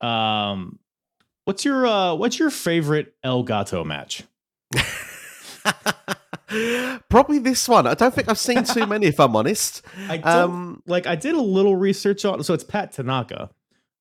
um, 0.00 0.78
what's 1.44 1.64
your 1.64 1.86
uh, 1.86 2.14
what's 2.14 2.38
your 2.38 2.50
favorite 2.50 3.14
El 3.22 3.42
Gato 3.42 3.84
match? 3.84 4.24
Probably 7.08 7.38
this 7.38 7.68
one. 7.68 7.86
I 7.86 7.94
don't 7.94 8.14
think 8.14 8.28
I've 8.28 8.38
seen 8.38 8.64
too 8.64 8.86
many, 8.86 9.06
if 9.06 9.20
I'm 9.20 9.34
honest. 9.36 9.82
I 10.08 10.18
um, 10.18 10.82
like 10.86 11.06
I 11.06 11.16
did 11.16 11.34
a 11.34 11.40
little 11.40 11.76
research 11.76 12.24
on. 12.24 12.42
So 12.42 12.54
it's 12.54 12.64
Pat 12.64 12.92
Tanaka 12.92 13.50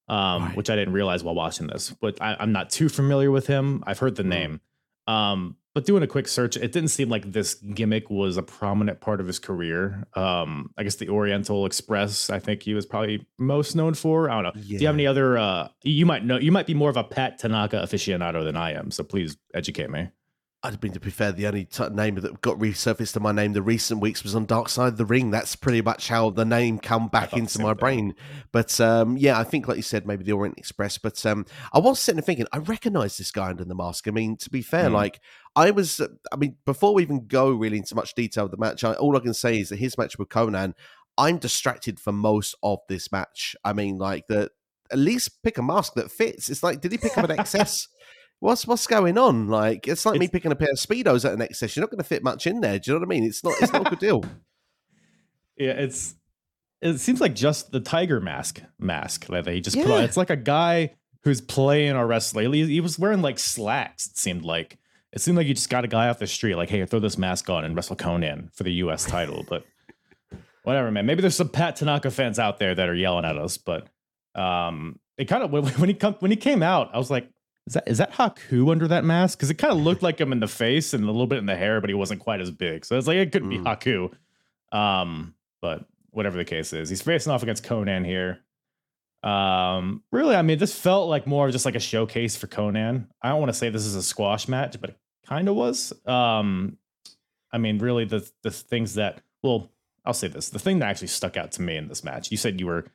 um, 0.08 0.44
right. 0.44 0.56
which 0.56 0.70
I 0.70 0.76
didn't 0.76 0.94
realize 0.94 1.24
while 1.24 1.36
watching 1.36 1.68
this. 1.68 1.94
But 2.00 2.22
I, 2.22 2.36
am 2.40 2.52
not 2.52 2.70
too 2.70 2.90
familiar 2.90 3.32
with 3.32 3.48
him. 3.48 3.84
I've 3.86 4.00
heard 4.00 4.16
the 4.16 4.24
mm. 4.24 4.28
name. 4.28 4.62
Um, 5.08 5.58
but 5.76 5.86
doing 5.86 6.04
a 6.04 6.08
quick 6.08 6.30
search, 6.30 6.56
it 6.56 6.72
didn't 6.72 6.88
seem 6.88 7.10
like 7.10 7.34
this 7.34 7.56
gimmick 7.56 8.10
was 8.10 8.38
a 8.38 8.42
prominent 8.42 9.02
part 9.02 9.20
of 9.20 9.28
his 9.28 9.40
career. 9.40 10.08
Um, 10.14 10.72
I 10.78 10.84
guess 10.84 10.96
the 10.96 11.10
Oriental 11.10 11.66
Express, 11.66 12.30
I 12.30 12.40
think 12.40 12.64
he 12.64 12.74
was 12.74 12.86
probably 12.86 13.28
most 13.38 13.76
known 13.76 13.94
for. 13.94 14.30
I 14.30 14.42
don't 14.42 14.56
know. 14.56 14.62
Yeah. 14.62 14.78
Do 14.78 14.84
you 14.84 14.88
have 14.88 14.96
any 14.96 15.06
other? 15.06 15.38
Uh, 15.38 15.68
you 15.84 16.06
might 16.06 16.24
know. 16.24 16.38
You 16.40 16.54
might 16.54 16.66
be 16.66 16.74
more 16.74 16.90
of 16.90 16.96
a 16.96 17.04
Pat 17.04 17.40
Tanaka 17.40 17.76
aficionado 17.78 18.46
than 18.46 18.56
I 18.56 18.72
am. 18.72 18.90
So 18.90 19.04
please 19.04 19.36
educate 19.54 19.90
me. 19.90 20.08
I'd 20.66 20.80
been 20.80 20.94
to 20.94 21.00
be 21.00 21.12
fair, 21.12 21.32
the 21.32 21.46
only 21.46 21.66
t- 21.66 21.90
name 21.90 22.16
that 22.16 22.42
got 22.42 22.58
resurfaced 22.58 23.14
to 23.14 23.20
my 23.20 23.32
name 23.32 23.54
the 23.54 23.62
recent 23.62 24.02
weeks 24.02 24.24
was 24.24 24.34
on 24.34 24.46
Dark 24.46 24.68
Side 24.68 24.88
of 24.88 24.98
the 24.98 25.06
Ring. 25.06 25.30
That's 25.30 25.56
pretty 25.56 25.84
much 25.84 26.08
how 26.08 26.32
the 26.32 26.44
name 26.44 26.80
come 26.80 27.08
back 27.08 27.34
into 27.34 27.62
my 27.62 27.74
brain. 27.74 28.16
But 28.52 28.82
um, 28.82 29.16
yeah, 29.16 29.40
I 29.40 29.44
think, 29.44 29.68
like 29.68 29.78
you 29.78 29.84
said, 29.84 30.08
maybe 30.08 30.24
the 30.24 30.32
Orient 30.32 30.58
Express. 30.58 30.98
But 30.98 31.24
um, 31.24 31.46
I 31.72 31.78
was 31.78 32.00
sitting 32.00 32.18
there 32.18 32.26
thinking, 32.26 32.48
I 32.52 32.58
recognise 32.58 33.18
this 33.18 33.32
guy 33.32 33.50
under 33.50 33.64
the 33.64 33.76
mask. 33.76 34.08
I 34.08 34.12
mean, 34.12 34.38
to 34.38 34.50
be 34.50 34.64
fair, 34.64 34.90
mm. 34.90 34.94
like 34.94 35.20
I 35.56 35.70
was, 35.70 36.02
I 36.32 36.36
mean, 36.36 36.56
before 36.66 36.96
we 36.96 37.04
even 37.04 37.28
go 37.28 37.52
really 37.52 37.78
into 37.78 37.94
much 37.94 38.16
detail 38.16 38.46
of 38.46 38.52
the 38.52 38.58
match, 38.58 38.84
I, 38.84 38.94
all 38.94 39.16
I 39.16 39.20
can 39.20 39.36
say 39.36 39.60
is 39.60 39.70
that 39.70 39.78
his 39.78 40.00
match 40.00 40.18
with 40.18 40.30
Konnan, 40.30 40.74
I'm 41.16 41.38
distracted 41.38 42.00
for 42.00 42.12
most 42.12 42.56
of 42.64 42.80
this 42.90 43.12
match. 43.12 43.56
I 43.64 43.74
mean, 43.74 44.00
like 44.00 44.26
the 44.28 44.50
at 44.92 44.98
least 44.98 45.42
pick 45.44 45.58
a 45.58 45.64
mask 45.64 45.94
that 45.96 46.12
fits. 46.12 46.50
It's 46.50 46.64
like, 46.64 46.82
did 46.82 46.92
he 46.92 46.98
pick 46.98 47.18
up 47.18 47.30
an 47.30 47.38
XS? 47.38 47.88
What's 48.46 48.68
what's 48.68 48.86
going 48.86 49.18
on? 49.18 49.48
Like 49.48 49.88
it's 49.88 50.06
like 50.06 50.16
it's, 50.16 50.20
me 50.20 50.28
picking 50.28 50.52
a 50.52 50.56
pair 50.56 50.70
of 50.72 50.78
speedos 50.78 51.26
at 51.26 51.32
the 51.32 51.38
next 51.38 51.58
session. 51.58 51.82
You're 51.82 51.86
not 51.86 51.92
going 51.92 51.98
to 51.98 52.04
fit 52.04 52.24
much 52.24 52.46
in 52.46 52.62
there. 52.62 52.78
Do 52.78 52.92
you 52.92 52.96
know 52.96 53.00
what 53.00 53.08
I 53.08 53.10
mean? 53.10 53.24
It's 53.24 53.44
not 53.44 53.54
it's 53.60 53.74
not 53.74 53.88
a 53.88 53.90
good 53.90 54.00
deal. 54.00 54.24
Yeah, 55.58 55.72
it's 55.72 56.16
it 56.82 56.98
seems 56.98 57.22
like 57.22 57.34
just 57.34 57.72
the 57.72 57.80
tiger 57.80 58.20
mask 58.20 58.62
mask 58.78 59.28
that 59.28 59.48
he 59.48 59.62
just 59.62 59.78
yeah. 59.78 59.84
put 59.84 59.92
on. 59.94 60.04
It's 60.04 60.18
like 60.18 60.30
a 60.30 60.36
guy 60.36 60.96
who's 61.24 61.40
playing 61.40 61.96
a 61.96 62.06
wrestler. 62.06 62.44
He, 62.52 62.66
he 62.66 62.82
was 62.82 63.00
wearing 63.00 63.22
like 63.22 63.40
slacks. 63.40 64.08
It 64.08 64.18
seemed 64.18 64.44
like 64.44 64.78
it 65.14 65.22
seemed 65.22 65.38
like 65.38 65.48
you 65.48 65.54
just 65.54 65.70
got 65.70 65.86
a 65.86 65.88
guy 65.88 66.10
off 66.10 66.20
the 66.20 66.28
street, 66.28 66.56
like, 66.56 66.70
hey, 66.70 66.86
throw 66.86 67.00
this 67.00 67.18
mask 67.18 67.50
on 67.50 67.64
and 67.64 67.74
wrestle 67.74 67.96
Konnan 67.96 68.54
for 68.54 68.64
the 68.64 68.74
U.S. 68.74 69.06
title. 69.06 69.46
But 69.48 69.64
whatever, 70.64 70.92
man. 70.92 71.06
Maybe 71.06 71.22
there's 71.22 71.38
some 71.38 71.48
Pat 71.48 71.78
Tanaka 71.78 72.12
fans 72.12 72.38
out 72.38 72.60
there 72.60 72.76
that 72.76 72.90
are 72.90 72.96
yelling 72.96 73.24
at 73.24 73.38
us, 73.38 73.58
but 73.58 73.88
um, 74.36 75.00
it 75.18 75.26
kind 75.26 75.42
of 75.42 75.52
when 75.52 75.88
he 75.88 75.96
come 75.96 76.16
when 76.20 76.32
he 76.32 76.38
came 76.38 76.62
out, 76.62 76.90
I 76.94 76.98
was 76.98 77.10
like, 77.10 77.30
is 77.68 77.74
that 77.74 77.88
is 77.88 77.98
that 77.98 78.14
Haku 78.14 78.72
under 78.72 78.88
that 78.88 79.04
mask? 79.04 79.38
Because 79.38 79.50
it 79.50 79.56
kind 79.56 79.74
of 79.74 79.80
looked 79.80 80.04
like 80.04 80.20
him 80.22 80.32
in 80.32 80.40
the 80.40 80.48
face 80.48 80.94
and 80.94 81.04
a 81.04 81.08
little 81.08 81.28
bit 81.28 81.40
in 81.40 81.48
the 81.48 81.56
hair, 81.56 81.82
but 81.82 81.90
he 81.90 81.96
wasn't 81.96 82.22
quite 82.22 82.40
as 82.40 82.52
big. 82.52 82.86
So 82.86 82.98
it's 82.98 83.08
like 83.08 83.18
it 83.18 83.32
couldn't 83.32 83.50
mm. 83.50 83.64
be 83.64 84.12
Haku. 84.72 84.78
Um, 84.78 85.34
but 85.62 85.86
whatever 86.12 86.38
the 86.38 86.46
case 86.46 86.74
is, 86.74 86.90
he's 86.90 87.02
facing 87.02 87.32
off 87.32 87.42
against 87.42 87.64
Konnan 87.64 88.06
here. 88.06 88.40
Um, 89.24 90.04
really, 90.12 90.36
I 90.36 90.44
mean, 90.44 90.60
this 90.60 90.78
felt 90.78 91.10
like 91.10 91.26
more 91.26 91.48
of 91.48 91.52
just 91.52 91.66
like 91.66 91.76
a 91.76 91.80
showcase 91.80 92.36
for 92.36 92.46
Konnan. 92.46 93.08
I 93.22 93.30
don't 93.30 93.40
want 93.40 93.50
to 93.50 93.58
say 93.58 93.70
this 93.70 93.86
is 93.86 93.96
a 93.96 94.04
squash 94.04 94.48
match, 94.48 94.80
but 94.80 94.92
it 94.92 94.98
kind 95.26 95.50
of 95.50 95.56
was. 95.56 95.92
Um, 96.06 96.78
I 97.52 97.58
mean, 97.58 97.80
really, 97.80 98.06
the 98.06 98.30
the 98.44 98.52
things 98.52 98.94
that 98.96 99.22
well, 99.42 99.72
I'll 100.06 100.14
say 100.14 100.28
this: 100.28 100.50
the 100.50 100.60
thing 100.60 100.80
that 100.80 100.90
actually 100.90 101.08
stuck 101.08 101.36
out 101.36 101.52
to 101.54 101.64
me 101.64 101.78
in 101.78 101.88
this 101.88 102.04
match. 102.04 102.30
You 102.30 102.38
said 102.38 102.60
you 102.60 102.68
were 102.68 102.86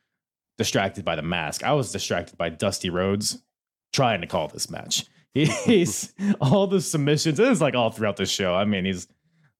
distracted 0.58 1.04
by 1.04 1.16
the 1.16 1.22
mask. 1.22 1.64
I 1.64 1.72
was 1.72 1.90
distracted 1.90 2.38
by 2.38 2.50
Dusty 2.50 2.90
Rhodes 2.90 3.42
trying 3.92 4.20
to 4.20 4.26
call 4.26 4.48
this 4.48 4.70
match. 4.70 5.06
He's 5.34 6.12
all 6.40 6.66
the 6.66 6.80
submissions. 6.80 7.38
It 7.38 7.48
is 7.48 7.60
like 7.60 7.74
all 7.74 7.90
throughout 7.90 8.16
the 8.16 8.26
show. 8.26 8.54
I 8.54 8.64
mean, 8.64 8.84
he's 8.84 9.06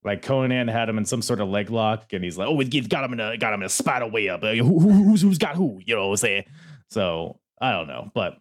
like 0.03 0.23
Conan 0.23 0.67
had 0.67 0.89
him 0.89 0.99
in 0.99 1.05
some 1.05 1.23
sort 1.23 1.41
of 1.41 1.49
leg 1.49 1.71
lock, 1.71 2.13
and 2.13 2.25
he's 2.25 2.37
like, 2.37 2.49
"Oh, 2.49 2.55
we 2.55 2.65
got 2.65 3.05
him 3.05 3.13
in 3.13 3.21
a 3.21 3.37
got 3.37 3.53
him 3.53 3.61
in 3.61 3.67
a 3.67 3.69
spider 3.69 4.09
way 4.09 4.29
up. 4.29 4.43
Who, 4.43 4.81
who's 4.81 5.23
who's 5.23 5.39
got 5.39 5.55
who? 5.55 5.81
You 5.87 5.95
know 5.95 6.09
what 6.09 6.15
I'm 6.15 6.17
saying?" 6.17 6.45
So 6.91 7.39
I 7.61 7.71
don't 7.71 7.87
know, 7.87 8.11
but 8.15 8.33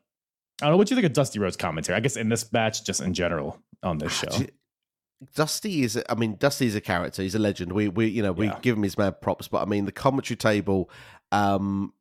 I 0.62 0.65
don't 0.65 0.71
know 0.71 0.78
what 0.78 0.89
you 0.89 0.95
think 0.95 1.06
of 1.06 1.13
Dusty 1.13 1.38
Rhodes 1.38 1.56
commentary. 1.56 1.95
I 1.95 1.99
guess 1.99 2.17
in 2.17 2.30
this 2.30 2.52
match, 2.52 2.84
just 2.84 2.99
in 2.99 3.13
general 3.13 3.60
on 3.84 3.99
this 3.99 4.12
show. 4.12 4.45
Dusty 5.36 5.84
is, 5.84 6.02
I 6.08 6.15
mean, 6.15 6.36
Dusty 6.36 6.65
is 6.65 6.75
a 6.75 6.82
character. 6.82 7.21
He's 7.21 7.36
a 7.36 7.39
legend. 7.39 7.73
We, 7.73 7.89
we, 7.89 8.08
you 8.08 8.23
know, 8.23 8.32
we 8.32 8.45
yeah. 8.45 8.58
give 8.62 8.78
him 8.78 8.84
his 8.84 8.97
mad 8.97 9.19
props. 9.21 9.49
But 9.49 9.62
I 9.62 9.65
mean, 9.65 9.86
the 9.86 9.91
commentary 9.91 10.38
table, 10.38 10.89
um, 11.32 11.93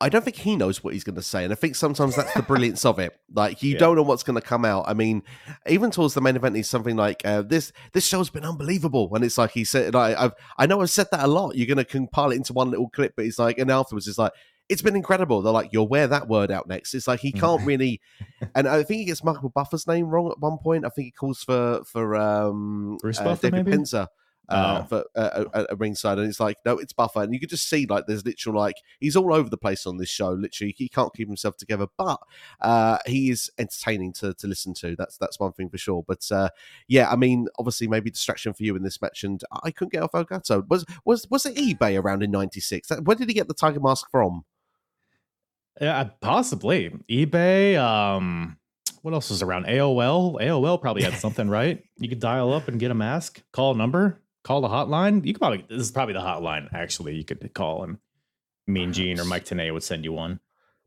I 0.00 0.08
don't 0.08 0.22
think 0.22 0.36
he 0.36 0.54
knows 0.54 0.84
what 0.84 0.92
he's 0.94 1.02
going 1.02 1.16
to 1.16 1.22
say, 1.22 1.42
and 1.42 1.52
I 1.52 1.56
think 1.56 1.74
sometimes 1.74 2.14
that's 2.14 2.32
the 2.34 2.42
brilliance 2.42 2.84
of 2.84 3.00
it. 3.00 3.18
Like 3.32 3.62
you 3.62 3.72
yeah. 3.72 3.78
don't 3.78 3.96
know 3.96 4.02
what's 4.02 4.22
going 4.22 4.40
to 4.40 4.46
come 4.46 4.64
out. 4.64 4.84
I 4.86 4.94
mean, 4.94 5.24
even 5.66 5.90
towards 5.90 6.14
the 6.14 6.20
main 6.20 6.36
event, 6.36 6.54
he's 6.54 6.68
something 6.68 6.94
like 6.96 7.22
uh, 7.24 7.42
this. 7.42 7.72
This 7.92 8.06
show's 8.06 8.30
been 8.30 8.44
unbelievable, 8.44 9.10
and 9.14 9.24
it's 9.24 9.38
like 9.38 9.50
he 9.50 9.64
said. 9.64 9.96
I, 9.96 10.24
I've, 10.24 10.32
I 10.56 10.66
know 10.66 10.80
I've 10.80 10.90
said 10.90 11.08
that 11.10 11.24
a 11.24 11.26
lot. 11.26 11.56
You're 11.56 11.66
going 11.66 11.78
to 11.78 11.84
compile 11.84 12.30
it 12.30 12.36
into 12.36 12.52
one 12.52 12.70
little 12.70 12.88
clip, 12.88 13.14
but 13.16 13.24
he's 13.24 13.40
like, 13.40 13.58
and 13.58 13.72
afterwards, 13.72 14.06
it's 14.06 14.18
like 14.18 14.32
it's 14.68 14.82
been 14.82 14.96
incredible. 14.96 15.42
They're 15.42 15.52
like, 15.52 15.72
you'll 15.72 15.88
wear 15.88 16.06
that 16.06 16.28
word 16.28 16.50
out 16.50 16.68
next. 16.68 16.94
It's 16.94 17.08
like 17.08 17.20
he 17.20 17.32
can't 17.32 17.62
really, 17.62 18.00
and 18.54 18.68
I 18.68 18.82
think 18.82 19.00
he 19.00 19.04
gets 19.06 19.24
Michael 19.24 19.48
Buffer's 19.48 19.86
name 19.86 20.06
wrong 20.06 20.30
at 20.30 20.38
one 20.38 20.58
point. 20.58 20.84
I 20.84 20.90
think 20.90 21.06
he 21.06 21.10
calls 21.12 21.42
for 21.42 21.82
for 21.84 22.14
um, 22.14 22.98
Bruce 23.00 23.18
uh, 23.18 23.24
Buffer, 23.24 23.50
David 23.50 23.66
maybe? 23.66 23.84
Uh, 24.48 24.80
oh. 24.82 24.86
for 24.86 25.04
uh, 25.14 25.44
at, 25.52 25.70
at 25.70 25.78
ringside, 25.78 26.18
and 26.18 26.26
it's 26.26 26.40
like 26.40 26.56
no, 26.64 26.78
it's 26.78 26.94
Buffer, 26.94 27.22
and 27.22 27.34
you 27.34 27.40
could 27.40 27.50
just 27.50 27.68
see 27.68 27.84
like 27.84 28.06
there's 28.06 28.24
literal 28.24 28.56
like 28.56 28.76
he's 28.98 29.14
all 29.14 29.34
over 29.34 29.50
the 29.50 29.58
place 29.58 29.86
on 29.86 29.98
this 29.98 30.08
show. 30.08 30.30
Literally, 30.30 30.74
he 30.76 30.88
can't 30.88 31.12
keep 31.14 31.28
himself 31.28 31.58
together, 31.58 31.86
but 31.98 32.18
uh, 32.62 32.96
he 33.04 33.28
is 33.28 33.50
entertaining 33.58 34.14
to 34.14 34.32
to 34.32 34.46
listen 34.46 34.72
to. 34.74 34.96
That's 34.96 35.18
that's 35.18 35.38
one 35.38 35.52
thing 35.52 35.68
for 35.68 35.76
sure. 35.76 36.02
But 36.06 36.26
uh, 36.30 36.48
yeah, 36.86 37.10
I 37.10 37.16
mean, 37.16 37.48
obviously, 37.58 37.88
maybe 37.88 38.10
distraction 38.10 38.54
for 38.54 38.62
you 38.62 38.74
in 38.74 38.82
this 38.82 39.02
match, 39.02 39.22
and 39.22 39.42
I 39.62 39.70
couldn't 39.70 39.92
get 39.92 40.02
off 40.02 40.14
El 40.14 40.24
Gato. 40.24 40.64
Was 40.70 40.86
was 41.04 41.26
was 41.28 41.44
it 41.44 41.56
eBay 41.56 42.02
around 42.02 42.22
in 42.22 42.30
'96? 42.30 42.90
Where 43.02 43.16
did 43.16 43.28
he 43.28 43.34
get 43.34 43.48
the 43.48 43.54
tiger 43.54 43.80
mask 43.80 44.06
from? 44.10 44.44
Yeah, 45.78 46.08
possibly 46.20 46.90
eBay. 47.10 47.78
Um, 47.78 48.56
what 49.02 49.12
else 49.14 49.30
is 49.30 49.42
around? 49.42 49.66
AOL. 49.66 50.40
AOL 50.40 50.80
probably 50.80 51.02
had 51.02 51.14
something, 51.14 51.48
right? 51.48 51.84
You 51.98 52.08
could 52.08 52.20
dial 52.20 52.52
up 52.52 52.68
and 52.68 52.80
get 52.80 52.90
a 52.90 52.94
mask, 52.94 53.42
call 53.52 53.74
a 53.74 53.76
number 53.76 54.20
call 54.48 54.62
the 54.62 54.68
hotline. 54.68 55.24
You 55.26 55.34
could 55.34 55.40
probably 55.40 55.64
this 55.68 55.82
is 55.82 55.90
probably 55.92 56.14
the 56.14 56.20
hotline 56.20 56.72
actually. 56.72 57.14
You 57.14 57.24
could 57.24 57.52
call 57.54 57.84
and 57.84 57.98
Mean 58.66 58.92
Gene 58.92 59.20
or 59.20 59.24
Mike 59.24 59.44
Tenay 59.44 59.72
would 59.72 59.82
send 59.82 60.04
you 60.04 60.12
one. 60.12 60.40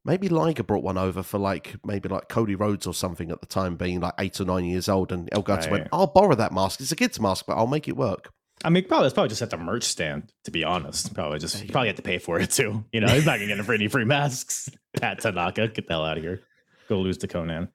Maybe 0.04 0.30
Liger 0.30 0.64
brought 0.64 0.84
one 0.84 0.98
over 0.98 1.22
for 1.22 1.38
like 1.38 1.76
maybe 1.86 2.10
like 2.10 2.28
Cody 2.28 2.56
Rhodes 2.56 2.88
or 2.88 2.94
something 2.94 3.30
at 3.30 3.40
the 3.40 3.46
time, 3.46 3.76
being 3.76 4.00
like 4.00 4.16
eight 4.18 4.42
or 4.42 4.46
nine 4.46 4.66
years 4.66 4.90
old, 4.90 5.12
and 5.12 5.30
El 5.32 5.44
Gato 5.44 5.62
right. 5.62 5.72
went, 5.72 5.88
"I'll 5.94 6.08
borrow 6.08 6.34
that 6.34 6.52
mask. 6.52 6.82
It's 6.82 6.92
a 6.92 6.96
kid's 6.96 7.20
mask, 7.20 7.46
but 7.46 7.56
I'll 7.56 7.68
make 7.68 7.88
it 7.88 7.96
work." 7.96 8.34
I 8.64 8.72
mean, 8.72 8.86
probably 8.86 9.08
it's 9.08 9.14
probably 9.14 9.30
just 9.30 9.44
at 9.44 9.52
the 9.52 9.58
merch 9.58 9.84
stand. 9.84 10.34
To 10.46 10.52
be 10.52 10.64
honest, 10.64 11.14
probably 11.14 11.38
just 11.38 11.64
you 11.64 11.70
probably 11.70 11.90
have 11.90 11.98
to 11.98 12.02
pay 12.02 12.18
for 12.18 12.40
it 12.40 12.50
too. 12.50 12.84
You 12.92 13.02
know, 13.02 13.10
he's 13.10 13.28
not 13.28 13.38
gonna 13.38 13.56
get 13.56 13.70
any 13.70 13.88
free 13.90 14.06
masks. 14.06 14.70
Pat 15.00 15.20
Tanaka, 15.20 15.68
get 15.68 15.86
the 15.86 15.94
hell 15.94 16.06
out 16.06 16.18
of 16.18 16.24
here. 16.24 16.42
Go 16.90 17.00
lose 17.00 17.20
to 17.20 17.28
Konnan. 17.28 17.70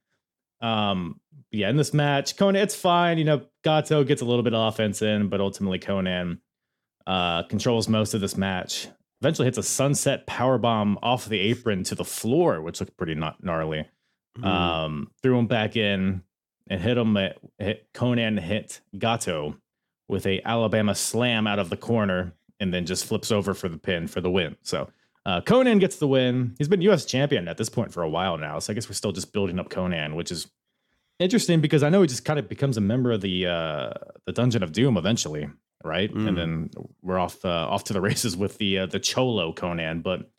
Um, 0.60 1.20
yeah, 1.52 1.70
in 1.70 1.76
this 1.76 1.94
match, 1.94 2.36
Konnan, 2.36 2.56
it's 2.56 2.74
fine. 2.74 3.18
You 3.18 3.24
know, 3.24 3.46
Gato 3.66 4.04
gets 4.04 4.22
a 4.22 4.24
little 4.24 4.44
bit 4.44 4.54
of 4.54 4.72
offense 4.72 5.02
in, 5.02 5.28
but 5.28 5.40
ultimately 5.40 5.80
Konnan 5.80 6.38
uh, 7.04 7.42
controls 7.48 7.88
most 7.88 8.14
of 8.14 8.20
this 8.20 8.36
match. 8.36 8.86
Eventually 9.20 9.46
hits 9.46 9.58
a 9.58 9.62
sunset 9.64 10.24
power 10.28 10.56
bomb 10.56 11.00
off 11.02 11.26
the 11.26 11.40
apron 11.40 11.82
to 11.82 11.96
the 11.96 12.04
floor, 12.04 12.62
which 12.62 12.78
looked 12.78 12.96
pretty 12.96 13.16
gnarly. 13.16 13.88
Mm. 14.38 14.44
Um, 14.46 15.10
threw 15.20 15.36
him 15.36 15.48
back 15.48 15.74
in 15.74 16.22
and 16.68 16.80
hit 16.80 16.96
him. 16.96 17.16
At, 17.16 17.38
hit, 17.58 17.92
Konnan 17.92 18.38
hit 18.38 18.82
Gato 18.96 19.56
with 20.06 20.26
a 20.26 20.40
Alabama 20.44 20.94
slam 20.94 21.48
out 21.48 21.58
of 21.58 21.68
the 21.68 21.76
corner, 21.76 22.34
and 22.60 22.72
then 22.72 22.86
just 22.86 23.04
flips 23.04 23.32
over 23.32 23.52
for 23.52 23.68
the 23.68 23.78
pin 23.78 24.06
for 24.06 24.20
the 24.20 24.30
win. 24.30 24.54
So 24.62 24.88
uh, 25.24 25.40
Konnan 25.40 25.80
gets 25.80 25.96
the 25.96 26.06
win. 26.06 26.54
He's 26.56 26.68
been 26.68 26.82
U.S. 26.82 27.04
champion 27.04 27.48
at 27.48 27.56
this 27.56 27.68
point 27.68 27.92
for 27.92 28.04
a 28.04 28.08
while 28.08 28.38
now, 28.38 28.60
so 28.60 28.72
I 28.72 28.74
guess 28.74 28.88
we're 28.88 28.94
still 28.94 29.10
just 29.10 29.32
building 29.32 29.58
up 29.58 29.70
Konnan, 29.70 30.14
which 30.14 30.30
is 30.30 30.46
interesting 31.18 31.60
because 31.60 31.82
I 31.82 31.88
know 31.88 32.02
he 32.02 32.08
just 32.08 32.24
kind 32.24 32.38
of 32.38 32.48
becomes 32.48 32.76
a 32.76 32.80
member 32.80 33.12
of 33.12 33.20
the 33.20 33.46
uh, 33.46 33.90
the 34.26 34.32
Dungeon 34.32 34.62
of 34.62 34.72
Doom 34.72 34.96
eventually, 34.96 35.48
right? 35.84 36.12
Mm. 36.12 36.28
And 36.28 36.38
then 36.38 36.70
we're 37.02 37.18
off 37.18 37.44
uh, 37.44 37.48
off 37.48 37.84
to 37.84 37.92
the 37.92 38.00
races 38.08 38.36
with 38.36 38.58
the 38.58 38.80
uh, 38.80 38.86
the 38.86 39.00
Cholo 39.00 39.52
Konnan, 39.52 40.02
but 40.02 40.30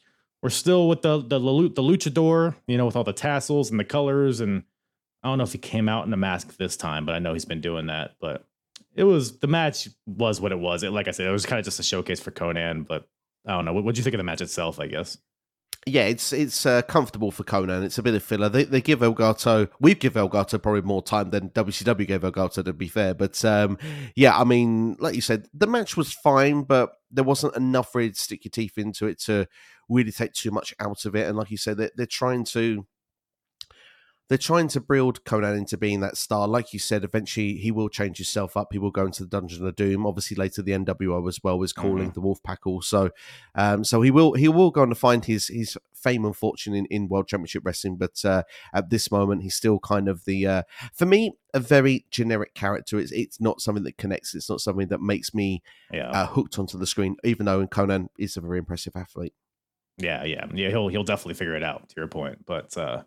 we're 0.42 0.50
still 0.50 0.88
with 0.88 1.02
the 1.02 1.18
the 1.18 1.40
the 1.40 1.82
luchador, 1.82 2.56
you 2.68 2.78
know, 2.78 2.86
with 2.86 2.96
all 2.96 3.04
the 3.04 3.14
tassels 3.14 3.72
and 3.72 3.80
the 3.80 3.86
colors. 3.86 4.40
And 4.40 4.64
I 5.24 5.30
don't 5.30 5.38
know 5.38 5.44
if 5.44 5.52
he 5.52 5.58
came 5.58 5.90
out 5.90 6.06
in 6.06 6.12
the 6.12 6.18
mask 6.18 6.58
this 6.58 6.78
time, 6.78 7.06
but 7.06 7.16
I 7.16 7.20
know 7.20 7.34
he's 7.34 7.46
been 7.46 7.62
doing 7.62 7.88
that. 7.88 8.16
But 8.22 8.46
it 8.94 9.04
was 9.04 9.40
the 9.40 9.48
match 9.48 9.90
was 10.06 10.40
what 10.40 10.52
it 10.52 10.60
was. 10.60 10.84
It 10.84 10.92
like 10.92 11.08
I 11.08 11.12
said, 11.12 11.28
it 11.28 11.32
was 11.32 11.46
kind 11.46 11.60
of 11.60 11.66
just 11.66 11.80
a 11.80 11.84
showcase 11.84 12.20
for 12.20 12.32
Konnan. 12.32 12.88
But 12.88 13.08
I 13.46 13.54
don't 13.54 13.66
know. 13.66 13.74
What 13.74 13.96
do 13.96 14.00
you 14.00 14.04
think 14.04 14.14
of 14.14 14.20
the 14.20 14.24
match 14.24 14.42
itself? 14.42 14.80
I 14.80 14.88
guess 14.88 15.18
yeah, 15.88 16.04
it's 16.04 16.34
it's 16.34 16.66
uh, 16.66 16.82
comfortable 16.84 17.32
for 17.32 17.44
Konnan. 17.44 17.84
It's 17.84 17.98
a 17.98 18.04
bit 18.04 18.14
of 18.14 18.24
filler. 18.24 18.50
They, 18.50 18.64
they 18.66 18.82
give 18.82 19.02
El 19.02 19.14
Gato, 19.14 19.68
we 19.80 19.96
give 19.96 20.18
El 20.18 20.28
Gato 20.28 20.58
probably 20.58 20.82
more 20.82 21.02
time 21.02 21.30
than 21.30 21.50
WCW 21.52 22.08
gave 22.08 22.24
El 22.24 22.32
Gato, 22.32 22.62
to 22.62 22.74
be 22.74 22.88
fair. 22.88 23.14
But 23.14 23.44
um, 23.46 23.78
yeah, 24.16 24.38
I 24.38 24.44
mean, 24.44 24.98
like 25.00 25.16
you 25.16 25.22
said, 25.22 25.48
the 25.54 25.68
match 25.68 25.96
was 25.96 26.14
fine, 26.14 26.64
but 26.64 26.92
there 27.10 27.24
wasn't 27.24 27.56
enough 27.56 27.96
really 27.96 28.12
to 28.12 28.20
stick 28.20 28.44
your 28.46 28.52
teeth 28.52 28.78
into 28.78 29.08
it 29.08 29.20
to 29.22 29.48
really 29.90 30.12
take 30.12 30.34
too 30.34 30.52
much 30.52 30.74
out 30.80 31.06
of 31.06 31.16
it. 31.16 31.28
And 31.28 31.38
like 31.38 31.52
you 31.52 31.58
said, 31.58 31.78
they're, 31.78 31.92
they're 31.96 32.06
trying 32.06 32.44
to 32.46 32.86
they're 34.30 34.38
trying 34.38 34.68
to 34.70 34.82
build 34.82 35.24
Konnan 35.24 35.58
into 35.58 35.78
being 35.78 36.02
that 36.02 36.18
star. 36.18 36.48
Like 36.48 36.74
you 36.74 36.80
said, 36.80 37.04
eventually 37.04 37.56
he 37.56 37.72
will 37.72 37.88
change 37.88 38.18
himself 38.18 38.58
up. 38.58 38.74
He 38.74 38.80
will 38.80 38.92
go 38.92 39.06
into 39.06 39.24
the 39.24 39.30
Dungeon 39.30 39.66
of 39.66 39.76
Doom. 39.76 40.06
Obviously, 40.06 40.36
later 40.36 40.62
the 40.62 40.74
NWO 40.74 41.28
as 41.28 41.40
well 41.44 41.58
was 41.58 41.72
calling 41.72 42.12
mm-hmm. 42.12 42.20
the 42.20 42.22
Wolfpack 42.22 42.66
also. 42.66 43.10
Um, 43.56 43.84
so 43.84 44.02
he 44.02 44.12
will 44.12 44.34
he 44.34 44.50
will 44.50 44.72
go 44.72 44.82
on 44.82 44.90
to 44.90 44.96
find 44.96 45.24
his 45.24 45.48
his 45.48 45.78
fame 45.94 46.26
and 46.26 46.36
fortune 46.36 46.76
in, 46.76 46.86
in 46.88 47.08
World 47.08 47.28
Championship 47.28 47.64
Wrestling. 47.66 47.96
But 47.96 48.24
uh, 48.26 48.44
at 48.74 48.90
this 48.90 49.12
moment, 49.12 49.44
he's 49.44 49.56
still 49.56 49.80
kind 49.80 50.10
of 50.10 50.26
the 50.26 50.46
uh, 50.46 50.64
for 50.94 51.06
me 51.06 51.34
a 51.54 51.60
very 51.60 52.06
generic 52.12 52.54
character. 52.54 53.00
It's 53.00 53.14
it's 53.14 53.40
not 53.40 53.62
something 53.62 53.86
that 53.86 53.98
connects. 53.98 54.36
It's 54.36 54.50
not 54.50 54.60
something 54.60 54.90
that 54.90 55.02
makes 55.02 55.34
me 55.34 55.64
yeah. 55.92 56.10
uh, 56.10 56.28
hooked 56.28 56.60
onto 56.60 56.78
the 56.78 56.88
screen. 56.88 57.16
Even 57.24 57.46
though 57.46 57.66
Konnan 57.66 58.10
is 58.20 58.36
a 58.36 58.42
very 58.42 58.60
impressive 58.60 58.96
athlete. 58.98 59.34
Yeah, 59.98 60.26
yeah, 60.26 60.46
yeah. 60.54 60.70
He'll 60.70 60.90
he'll 60.90 61.04
definitely 61.04 61.36
figure 61.36 61.56
it 61.56 61.64
out. 61.64 61.90
To 61.90 61.96
your 61.96 62.08
point, 62.08 62.46
but 62.46 62.78
uh, 62.78 63.04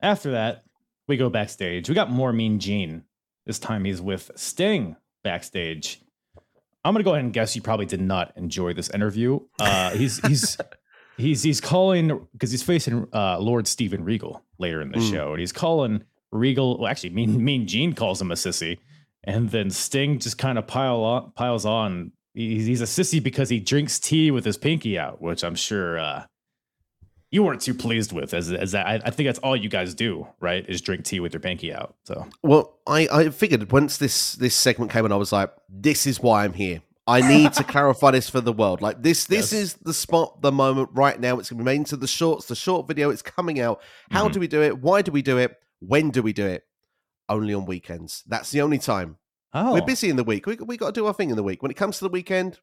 after 0.00 0.32
that, 0.32 0.64
we 1.06 1.16
go 1.16 1.30
backstage. 1.30 1.88
We 1.88 1.94
got 1.94 2.10
more 2.10 2.32
Mean 2.32 2.58
Gene. 2.58 3.04
This 3.46 3.58
time 3.58 3.84
he's 3.84 4.00
with 4.00 4.30
Sting 4.36 4.96
backstage. 5.24 6.00
I'm 6.84 6.94
gonna 6.94 7.04
go 7.04 7.12
ahead 7.12 7.24
and 7.24 7.32
guess 7.32 7.56
you 7.56 7.62
probably 7.62 7.86
did 7.86 8.00
not 8.00 8.32
enjoy 8.36 8.72
this 8.74 8.90
interview. 8.90 9.40
Uh, 9.58 9.90
he's 9.90 10.24
he's 10.26 10.56
he's 11.16 11.42
he's 11.42 11.60
calling 11.60 12.26
because 12.32 12.50
he's 12.50 12.62
facing 12.62 13.08
uh, 13.12 13.38
Lord 13.38 13.66
Steven 13.66 14.04
Regal 14.04 14.42
later 14.58 14.80
in 14.80 14.92
the 14.92 14.98
mm. 14.98 15.10
show, 15.10 15.32
and 15.32 15.40
he's 15.40 15.52
calling 15.52 16.04
Regal. 16.30 16.78
Well, 16.78 16.90
actually, 16.90 17.10
Mean 17.10 17.44
Mean 17.44 17.66
Gene 17.66 17.94
calls 17.94 18.20
him 18.20 18.30
a 18.30 18.34
sissy, 18.34 18.78
and 19.24 19.50
then 19.50 19.70
Sting 19.70 20.18
just 20.18 20.38
kind 20.38 20.58
of 20.58 20.66
pile 20.66 21.00
on, 21.00 21.32
piles 21.32 21.66
on. 21.66 22.12
He's, 22.34 22.66
he's 22.66 22.80
a 22.80 22.84
sissy 22.84 23.22
because 23.22 23.48
he 23.48 23.58
drinks 23.58 23.98
tea 23.98 24.30
with 24.30 24.44
his 24.44 24.56
pinky 24.56 24.98
out, 24.98 25.20
which 25.20 25.42
I'm 25.42 25.56
sure 25.56 25.98
uh, 25.98 26.26
you 27.30 27.42
weren't 27.42 27.60
too 27.60 27.74
pleased 27.74 28.12
with 28.12 28.32
as 28.32 28.50
as 28.50 28.72
that. 28.72 28.86
I, 28.86 28.94
I, 28.94 29.10
think 29.10 29.28
that's 29.28 29.38
all 29.40 29.56
you 29.56 29.68
guys 29.68 29.94
do, 29.94 30.26
right? 30.40 30.64
Is 30.68 30.80
drink 30.80 31.04
tea 31.04 31.20
with 31.20 31.34
your 31.34 31.40
pinky 31.40 31.72
out. 31.74 31.94
So 32.04 32.26
well, 32.42 32.78
I 32.86 33.08
I 33.12 33.28
figured 33.30 33.70
once 33.70 33.98
this 33.98 34.34
this 34.34 34.54
segment 34.54 34.90
came 34.90 35.04
and 35.04 35.12
I 35.12 35.18
was 35.18 35.32
like, 35.32 35.52
this 35.68 36.06
is 36.06 36.20
why 36.20 36.44
I'm 36.44 36.54
here. 36.54 36.82
I 37.06 37.26
need 37.26 37.54
to 37.54 37.64
clarify 37.64 38.10
this 38.10 38.28
for 38.28 38.40
the 38.40 38.52
world. 38.52 38.82
Like 38.82 39.02
this, 39.02 39.24
this 39.24 39.52
yes. 39.52 39.60
is 39.60 39.74
the 39.74 39.94
spot, 39.94 40.42
the 40.42 40.52
moment 40.52 40.90
right 40.92 41.18
now. 41.18 41.38
It's 41.38 41.48
going 41.48 41.58
to 41.58 41.64
be 41.64 41.70
made 41.70 41.76
into 41.76 41.96
the 41.96 42.06
shorts, 42.06 42.46
the 42.46 42.54
short 42.54 42.86
video. 42.86 43.08
It's 43.08 43.22
coming 43.22 43.58
out. 43.60 43.80
How 44.10 44.24
mm-hmm. 44.24 44.34
do 44.34 44.40
we 44.40 44.46
do 44.46 44.62
it? 44.62 44.78
Why 44.78 45.00
do 45.00 45.10
we 45.10 45.22
do 45.22 45.38
it? 45.38 45.56
When 45.80 46.10
do 46.10 46.22
we 46.22 46.34
do 46.34 46.46
it? 46.46 46.64
Only 47.30 47.54
on 47.54 47.64
weekends. 47.64 48.24
That's 48.26 48.50
the 48.50 48.60
only 48.60 48.78
time. 48.78 49.16
Oh. 49.54 49.72
We're 49.72 49.86
busy 49.86 50.10
in 50.10 50.16
the 50.16 50.24
week. 50.24 50.46
We 50.46 50.56
we 50.56 50.76
got 50.76 50.94
to 50.94 51.00
do 51.00 51.06
our 51.06 51.14
thing 51.14 51.30
in 51.30 51.36
the 51.36 51.42
week. 51.42 51.62
When 51.62 51.70
it 51.70 51.78
comes 51.78 51.98
to 51.98 52.04
the 52.04 52.10
weekend, 52.10 52.58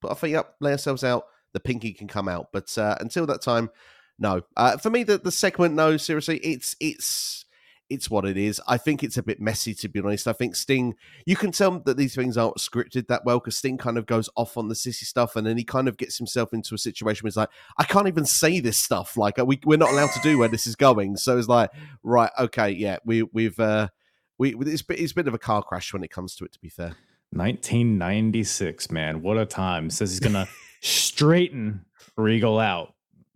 put 0.00 0.08
our 0.08 0.16
feet 0.16 0.34
up, 0.34 0.56
lay 0.60 0.72
ourselves 0.72 1.04
out 1.04 1.26
the 1.52 1.60
pinky 1.60 1.92
can 1.92 2.08
come 2.08 2.28
out. 2.28 2.48
But 2.52 2.76
uh, 2.76 2.96
until 3.00 3.26
that 3.26 3.42
time, 3.42 3.70
no. 4.18 4.42
Uh, 4.56 4.76
for 4.76 4.90
me, 4.90 5.04
the 5.04 5.18
the 5.18 5.32
segment, 5.32 5.74
no, 5.74 5.96
seriously, 5.96 6.38
it's 6.38 6.76
it's 6.80 7.44
it's 7.90 8.10
what 8.10 8.26
it 8.26 8.36
is. 8.36 8.60
I 8.66 8.76
think 8.76 9.02
it's 9.02 9.16
a 9.16 9.22
bit 9.22 9.40
messy, 9.40 9.74
to 9.74 9.88
be 9.88 10.00
honest. 10.00 10.28
I 10.28 10.32
think 10.32 10.56
Sting, 10.56 10.94
you 11.24 11.36
can 11.36 11.52
tell 11.52 11.78
that 11.80 11.96
these 11.96 12.14
things 12.14 12.36
aren't 12.36 12.58
scripted 12.58 13.06
that 13.08 13.24
well 13.24 13.38
because 13.38 13.56
Sting 13.56 13.78
kind 13.78 13.96
of 13.96 14.06
goes 14.06 14.28
off 14.36 14.56
on 14.56 14.68
the 14.68 14.74
sissy 14.74 15.04
stuff 15.04 15.36
and 15.36 15.46
then 15.46 15.56
he 15.56 15.64
kind 15.64 15.88
of 15.88 15.96
gets 15.96 16.18
himself 16.18 16.52
into 16.52 16.74
a 16.74 16.78
situation 16.78 17.24
where 17.24 17.28
he's 17.28 17.36
like, 17.36 17.48
I 17.78 17.84
can't 17.84 18.08
even 18.08 18.26
say 18.26 18.60
this 18.60 18.78
stuff. 18.78 19.16
Like, 19.16 19.38
we, 19.38 19.58
we're 19.64 19.78
not 19.78 19.90
allowed 19.90 20.10
to 20.10 20.20
do 20.20 20.38
where 20.38 20.48
this 20.48 20.66
is 20.66 20.76
going. 20.76 21.16
So 21.16 21.38
it's 21.38 21.48
like, 21.48 21.70
right, 22.02 22.30
okay, 22.38 22.70
yeah, 22.70 22.98
we, 23.04 23.22
we've, 23.22 23.58
uh, 23.58 23.88
we, 24.36 24.54
it's, 24.54 24.84
it's 24.90 25.12
a 25.12 25.14
bit 25.14 25.28
of 25.28 25.34
a 25.34 25.38
car 25.38 25.62
crash 25.62 25.92
when 25.92 26.04
it 26.04 26.10
comes 26.10 26.36
to 26.36 26.44
it, 26.44 26.52
to 26.52 26.58
be 26.58 26.68
fair. 26.68 26.94
1996, 27.30 28.90
man. 28.90 29.22
What 29.22 29.38
a 29.38 29.46
time. 29.46 29.90
Says 29.90 30.10
he's 30.10 30.20
going 30.20 30.34
to 30.34 30.48
straighten 30.80 31.84
Regal 32.16 32.58
out. 32.58 32.94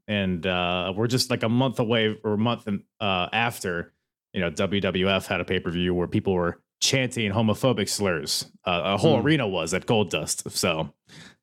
And 0.09 0.47
uh, 0.47 0.93
we're 0.97 1.07
just 1.07 1.31
like 1.31 1.43
a 1.43 1.49
month 1.49 1.79
away 1.79 2.19
or 2.25 2.35
a 2.35 2.39
month 2.39 2.67
uh, 3.01 3.29
after, 3.33 3.93
you 4.33 4.41
know, 4.41 4.51
WWF 4.51 5.27
had 5.27 5.41
a 5.41 5.45
pay 5.45 5.61
per 5.61 5.71
view 5.71 5.95
where 5.95 6.09
people 6.09 6.35
were 6.35 6.61
chanting 6.81 7.31
homophobic 7.31 7.89
slurs. 7.89 8.51
Uh, 8.67 8.83
a 8.85 8.97
whole 8.97 9.19
mm. 9.19 9.25
arena 9.25 9.47
was 9.47 9.73
at 9.73 9.87
Goldust. 9.87 10.51
So 10.51 10.93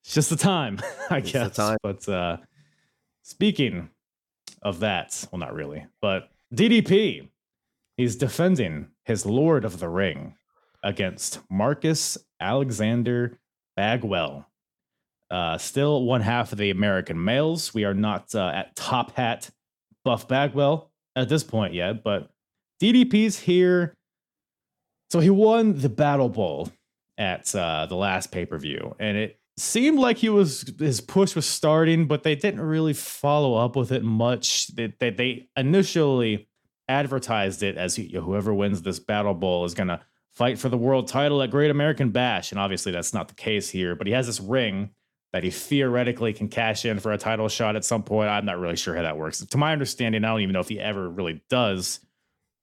it's 0.02 0.14
just 0.14 0.30
the 0.30 0.36
time, 0.36 0.78
I 1.10 1.18
it's 1.18 1.32
guess. 1.32 1.56
Time. 1.56 1.78
But 1.82 2.08
uh, 2.08 2.36
speaking 3.22 3.88
of 4.62 4.80
that, 4.80 5.26
well, 5.32 5.40
not 5.40 5.54
really, 5.54 5.86
but 6.02 6.28
DDP, 6.54 7.28
he's 7.96 8.16
defending 8.16 8.88
his 9.04 9.24
Lord 9.24 9.64
of 9.64 9.80
the 9.80 9.88
Ring 9.88 10.34
against 10.84 11.40
Marcus 11.50 12.18
Alexander 12.40 13.38
Bagwell. 13.76 14.46
Uh, 15.30 15.56
still 15.58 16.02
one 16.02 16.20
half 16.20 16.52
of 16.52 16.58
the 16.58 16.70
American 16.70 17.22
males. 17.22 17.72
We 17.72 17.84
are 17.84 17.94
not 17.94 18.34
uh, 18.34 18.50
at 18.54 18.74
top 18.74 19.14
hat 19.14 19.50
Buff 20.04 20.26
Bagwell 20.26 20.90
at 21.14 21.28
this 21.28 21.44
point 21.44 21.74
yet, 21.74 22.02
but 22.02 22.30
DDP's 22.82 23.38
here. 23.38 23.94
So 25.10 25.20
he 25.20 25.30
won 25.30 25.78
the 25.78 25.88
Battle 25.88 26.28
Bowl 26.28 26.70
at 27.18 27.54
uh, 27.54 27.86
the 27.86 27.96
last 27.96 28.32
pay 28.32 28.46
per 28.46 28.58
view, 28.58 28.94
and 28.98 29.16
it 29.16 29.38
seemed 29.56 29.98
like 29.98 30.18
he 30.18 30.28
was 30.28 30.72
his 30.78 31.00
push 31.00 31.34
was 31.34 31.46
starting, 31.46 32.06
but 32.06 32.22
they 32.22 32.34
didn't 32.34 32.60
really 32.60 32.94
follow 32.94 33.54
up 33.54 33.76
with 33.76 33.92
it 33.92 34.02
much. 34.02 34.68
They 34.68 34.94
they, 34.98 35.10
they 35.10 35.48
initially 35.56 36.48
advertised 36.88 37.62
it 37.62 37.76
as 37.76 37.96
whoever 37.96 38.52
wins 38.54 38.82
this 38.82 38.98
Battle 38.98 39.34
Bowl 39.34 39.64
is 39.64 39.74
gonna 39.74 40.00
fight 40.32 40.58
for 40.58 40.68
the 40.68 40.78
world 40.78 41.08
title 41.08 41.42
at 41.42 41.50
Great 41.50 41.70
American 41.70 42.10
Bash, 42.10 42.50
and 42.50 42.60
obviously 42.60 42.90
that's 42.92 43.12
not 43.12 43.28
the 43.28 43.34
case 43.34 43.68
here. 43.68 43.94
But 43.94 44.06
he 44.06 44.12
has 44.12 44.26
this 44.26 44.40
ring 44.40 44.90
that 45.32 45.44
he 45.44 45.50
theoretically 45.50 46.32
can 46.32 46.48
cash 46.48 46.84
in 46.84 46.98
for 46.98 47.12
a 47.12 47.18
title 47.18 47.48
shot 47.48 47.76
at 47.76 47.84
some 47.84 48.02
point. 48.02 48.28
I'm 48.28 48.44
not 48.44 48.58
really 48.58 48.76
sure 48.76 48.94
how 48.96 49.02
that 49.02 49.16
works. 49.16 49.44
To 49.44 49.58
my 49.58 49.72
understanding, 49.72 50.24
I 50.24 50.28
don't 50.28 50.40
even 50.40 50.52
know 50.52 50.60
if 50.60 50.68
he 50.68 50.80
ever 50.80 51.08
really 51.08 51.42
does. 51.48 52.00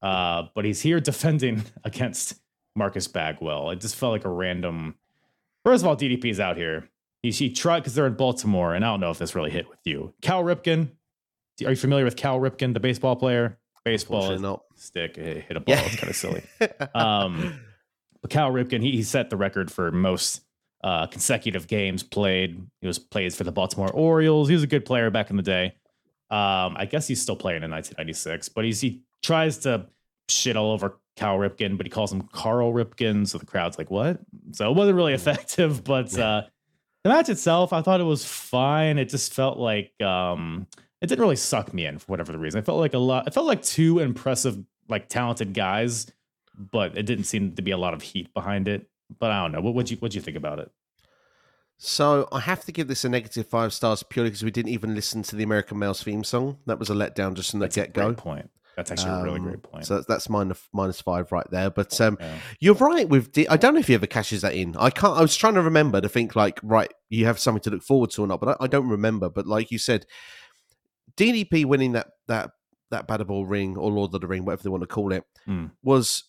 Uh, 0.02 0.44
but 0.54 0.66
he's 0.66 0.82
here 0.82 1.00
defending 1.02 1.64
against 1.84 2.36
Marcus 2.76 3.08
Bagwell. 3.08 3.72
It 3.72 3.82
just 3.82 3.96
felt 3.96 4.12
like 4.12 4.26
a 4.26 4.30
random. 4.30 4.96
First 5.64 5.84
of 5.84 5.88
all, 5.88 5.96
DDP 5.96 6.26
is 6.26 6.40
out 6.40 6.58
here. 6.58 6.90
He, 7.24 7.32
he 7.32 7.52
tried 7.52 7.80
because 7.80 7.96
they're 7.96 8.08
in 8.08 8.16
Baltimore, 8.16 8.74
and 8.74 8.86
I 8.86 8.90
don't 8.90 9.00
know 9.00 9.12
if 9.12 9.18
this 9.18 9.34
really 9.34 9.50
hit 9.50 9.70
with 9.70 9.80
you. 9.86 10.14
Cal 10.22 10.44
Ripken. 10.44 10.92
Are 11.66 11.72
you 11.72 11.76
familiar 11.76 12.06
with 12.06 12.16
Cal 12.16 12.40
Ripken, 12.40 12.74
the 12.74 12.80
baseball 12.80 13.16
player? 13.16 13.58
Baseball 13.84 14.38
no. 14.38 14.64
stick, 14.76 15.16
hit 15.16 15.46
a 15.50 15.60
ball. 15.60 15.76
Yeah. 15.76 15.86
It's 15.86 15.96
kind 15.96 16.10
of 16.10 16.16
silly. 16.16 16.44
um, 16.94 17.60
but 18.22 18.30
Cal 18.30 18.52
Ripken, 18.52 18.84
he, 18.84 18.92
he 18.92 19.04
set 19.04 19.30
the 19.30 19.38
record 19.38 19.72
for 19.72 19.92
most 19.92 20.42
uh, 20.84 21.08
consecutive 21.08 21.68
games 21.68 22.04
played. 22.04 22.62
He 22.82 22.88
was 22.88 23.00
played 23.00 23.34
for 23.34 23.44
the 23.44 23.52
Baltimore 23.52 23.92
Orioles. 23.92 24.48
He 24.48 24.54
was 24.54 24.64
a 24.64 24.68
good 24.68 24.86
player 24.86 25.10
back 25.10 25.30
in 25.30 25.38
the 25.38 25.44
day. 25.44 25.76
Um, 26.30 26.76
I 26.78 26.88
guess 26.90 27.08
he's 27.08 27.22
still 27.22 27.36
playing 27.36 27.64
in 27.64 27.72
1996, 27.72 28.50
but 28.50 28.66
he's, 28.66 28.82
he 28.82 29.02
tries 29.24 29.60
to 29.60 29.88
shit 30.30 30.58
all 30.58 30.72
over 30.72 31.00
Cal 31.16 31.38
Ripken, 31.38 31.78
but 31.78 31.86
he 31.86 31.90
calls 31.90 32.12
him 32.12 32.22
Carl 32.22 32.74
Ripken. 32.74 33.28
So 33.28 33.38
the 33.38 33.46
crowd's 33.46 33.78
like, 33.78 33.90
what? 33.90 34.20
So 34.52 34.70
it 34.70 34.76
wasn't 34.76 34.98
really 34.98 35.14
effective, 35.14 35.84
but 35.86 36.18
uh, 36.18 36.44
the 37.04 37.10
match 37.10 37.30
itself, 37.30 37.74
I 37.74 37.82
thought 37.82 38.02
it 38.02 38.06
was 38.06 38.26
fine. 38.26 38.98
It 38.98 39.10
just 39.10 39.34
felt 39.34 39.58
like 39.58 40.00
um, 40.02 40.68
it 41.02 41.08
didn't 41.08 41.22
really 41.22 41.38
suck 41.38 41.74
me 41.74 41.86
in 41.86 41.98
for 41.98 42.08
whatever 42.08 42.34
the 42.34 42.38
reason. 42.38 42.60
It 42.60 42.66
felt 42.66 42.80
like 42.80 42.94
a 42.94 43.00
lot, 43.00 43.28
it 43.28 43.34
felt 43.34 43.48
like 43.48 43.62
two 43.62 44.00
impressive, 44.00 44.62
like 44.90 45.08
talented 45.08 45.54
guys, 45.54 46.12
but 46.58 46.98
it 46.98 47.04
didn't 47.04 47.26
seem 47.26 47.54
to 47.56 47.62
be 47.62 47.72
a 47.72 47.78
lot 47.78 47.94
of 47.94 48.02
heat 48.02 48.34
behind 48.34 48.68
it 48.68 48.90
but 49.20 49.32
I 49.32 49.42
don't 49.42 49.52
know. 49.52 49.62
What 49.62 49.76
would 49.76 49.90
you 49.90 49.98
what 49.98 50.14
you 50.16 50.22
think 50.22 50.38
about 50.38 50.60
it? 50.60 50.72
So 51.78 52.28
I 52.32 52.40
have 52.40 52.66
to 52.66 52.72
give 52.72 52.88
this 52.88 53.06
a 53.06 53.10
negative 53.10 53.48
five 53.48 53.72
stars 53.72 54.02
purely 54.02 54.32
because 54.32 54.44
we 54.44 54.52
didn't 54.52 54.72
even 54.72 54.96
listen 54.96 55.22
to 55.24 55.36
the 55.36 55.44
American 55.44 55.78
Males 55.78 56.02
theme 56.02 56.24
song. 56.24 56.58
That 56.66 56.80
was 56.80 56.90
a 56.90 56.94
letdown 56.94 57.36
just 57.36 57.52
from 57.52 57.60
the 57.60 57.68
get 57.68 57.94
go. 57.94 58.14
Point. 58.14 58.50
That's 58.76 58.92
actually 58.92 59.12
um, 59.12 59.22
a 59.22 59.24
really 59.24 59.40
great 59.40 59.56
um, 59.56 59.62
point. 59.62 59.86
So 59.86 59.96
that's, 59.96 60.06
that's 60.06 60.30
minus, 60.30 60.68
minus 60.72 61.02
five 61.02 61.32
right 61.32 61.50
there. 61.50 61.72
But 61.72 62.00
um, 62.00 62.18
yeah. 62.20 62.38
you're 62.60 62.76
right 62.76 63.08
with. 63.08 63.32
D- 63.32 63.48
I 63.48 63.58
don't 63.58 63.74
know 63.74 63.80
if 63.80 63.88
he 63.88 63.96
ever 63.96 64.06
cashes 64.06 64.42
that 64.42 64.54
in. 64.54 64.76
I 64.78 64.90
can't. 64.90 65.18
I 65.18 65.22
was 65.22 65.36
trying 65.36 65.56
to 65.56 65.62
remember 65.62 66.00
to 66.00 66.10
think 66.10 66.36
like 66.36 66.60
right, 66.62 66.92
you 67.10 67.26
have 67.26 67.40
something 67.40 67.62
to 67.62 67.72
look 67.72 67.84
forward 67.84 68.12
to 68.12 68.24
or 68.24 68.28
not. 68.28 68.40
But 68.40 68.50
I, 68.50 68.66
I 68.66 68.68
don't 68.68 68.88
remember. 68.88 69.30
But 69.30 69.48
like 69.48 69.72
you 69.72 69.80
said, 69.80 70.06
DDP 71.16 71.66
winning 71.66 71.94
that 71.94 72.08
that 72.28 72.52
that 72.92 73.08
Battle 73.08 73.26
Bowl 73.26 73.46
ring 73.46 73.78
or 73.78 73.92
Lord 73.92 74.14
of 74.14 74.22
the 74.22 74.28
Ring, 74.28 74.46
whatever 74.46 74.64
they 74.64 74.70
want 74.70 74.84
to 74.84 74.88
call 74.88 75.12
it, 75.12 75.24
mm. 75.48 75.72
was 75.84 76.24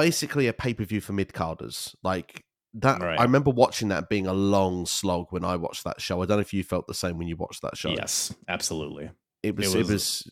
basically 0.00 0.46
a 0.46 0.52
pay 0.52 0.74
per 0.74 0.84
view 0.84 1.00
for 1.00 1.12
mid 1.12 1.32
carders. 1.32 1.94
Like 2.02 2.44
that, 2.74 3.00
right. 3.00 3.18
I 3.18 3.22
remember 3.22 3.50
watching 3.50 3.88
that 3.88 4.08
being 4.08 4.26
a 4.26 4.32
long 4.32 4.86
slog 4.86 5.26
when 5.30 5.44
I 5.44 5.56
watched 5.56 5.84
that 5.84 6.00
show. 6.00 6.22
I 6.22 6.26
don't 6.26 6.38
know 6.38 6.40
if 6.42 6.52
you 6.52 6.62
felt 6.62 6.86
the 6.86 6.94
same 6.94 7.18
when 7.18 7.28
you 7.28 7.36
watched 7.36 7.62
that 7.62 7.76
show. 7.76 7.90
Yes, 7.90 8.34
absolutely. 8.48 9.10
It 9.42 9.56
was. 9.56 9.74
It 9.74 9.86
was 9.86 10.30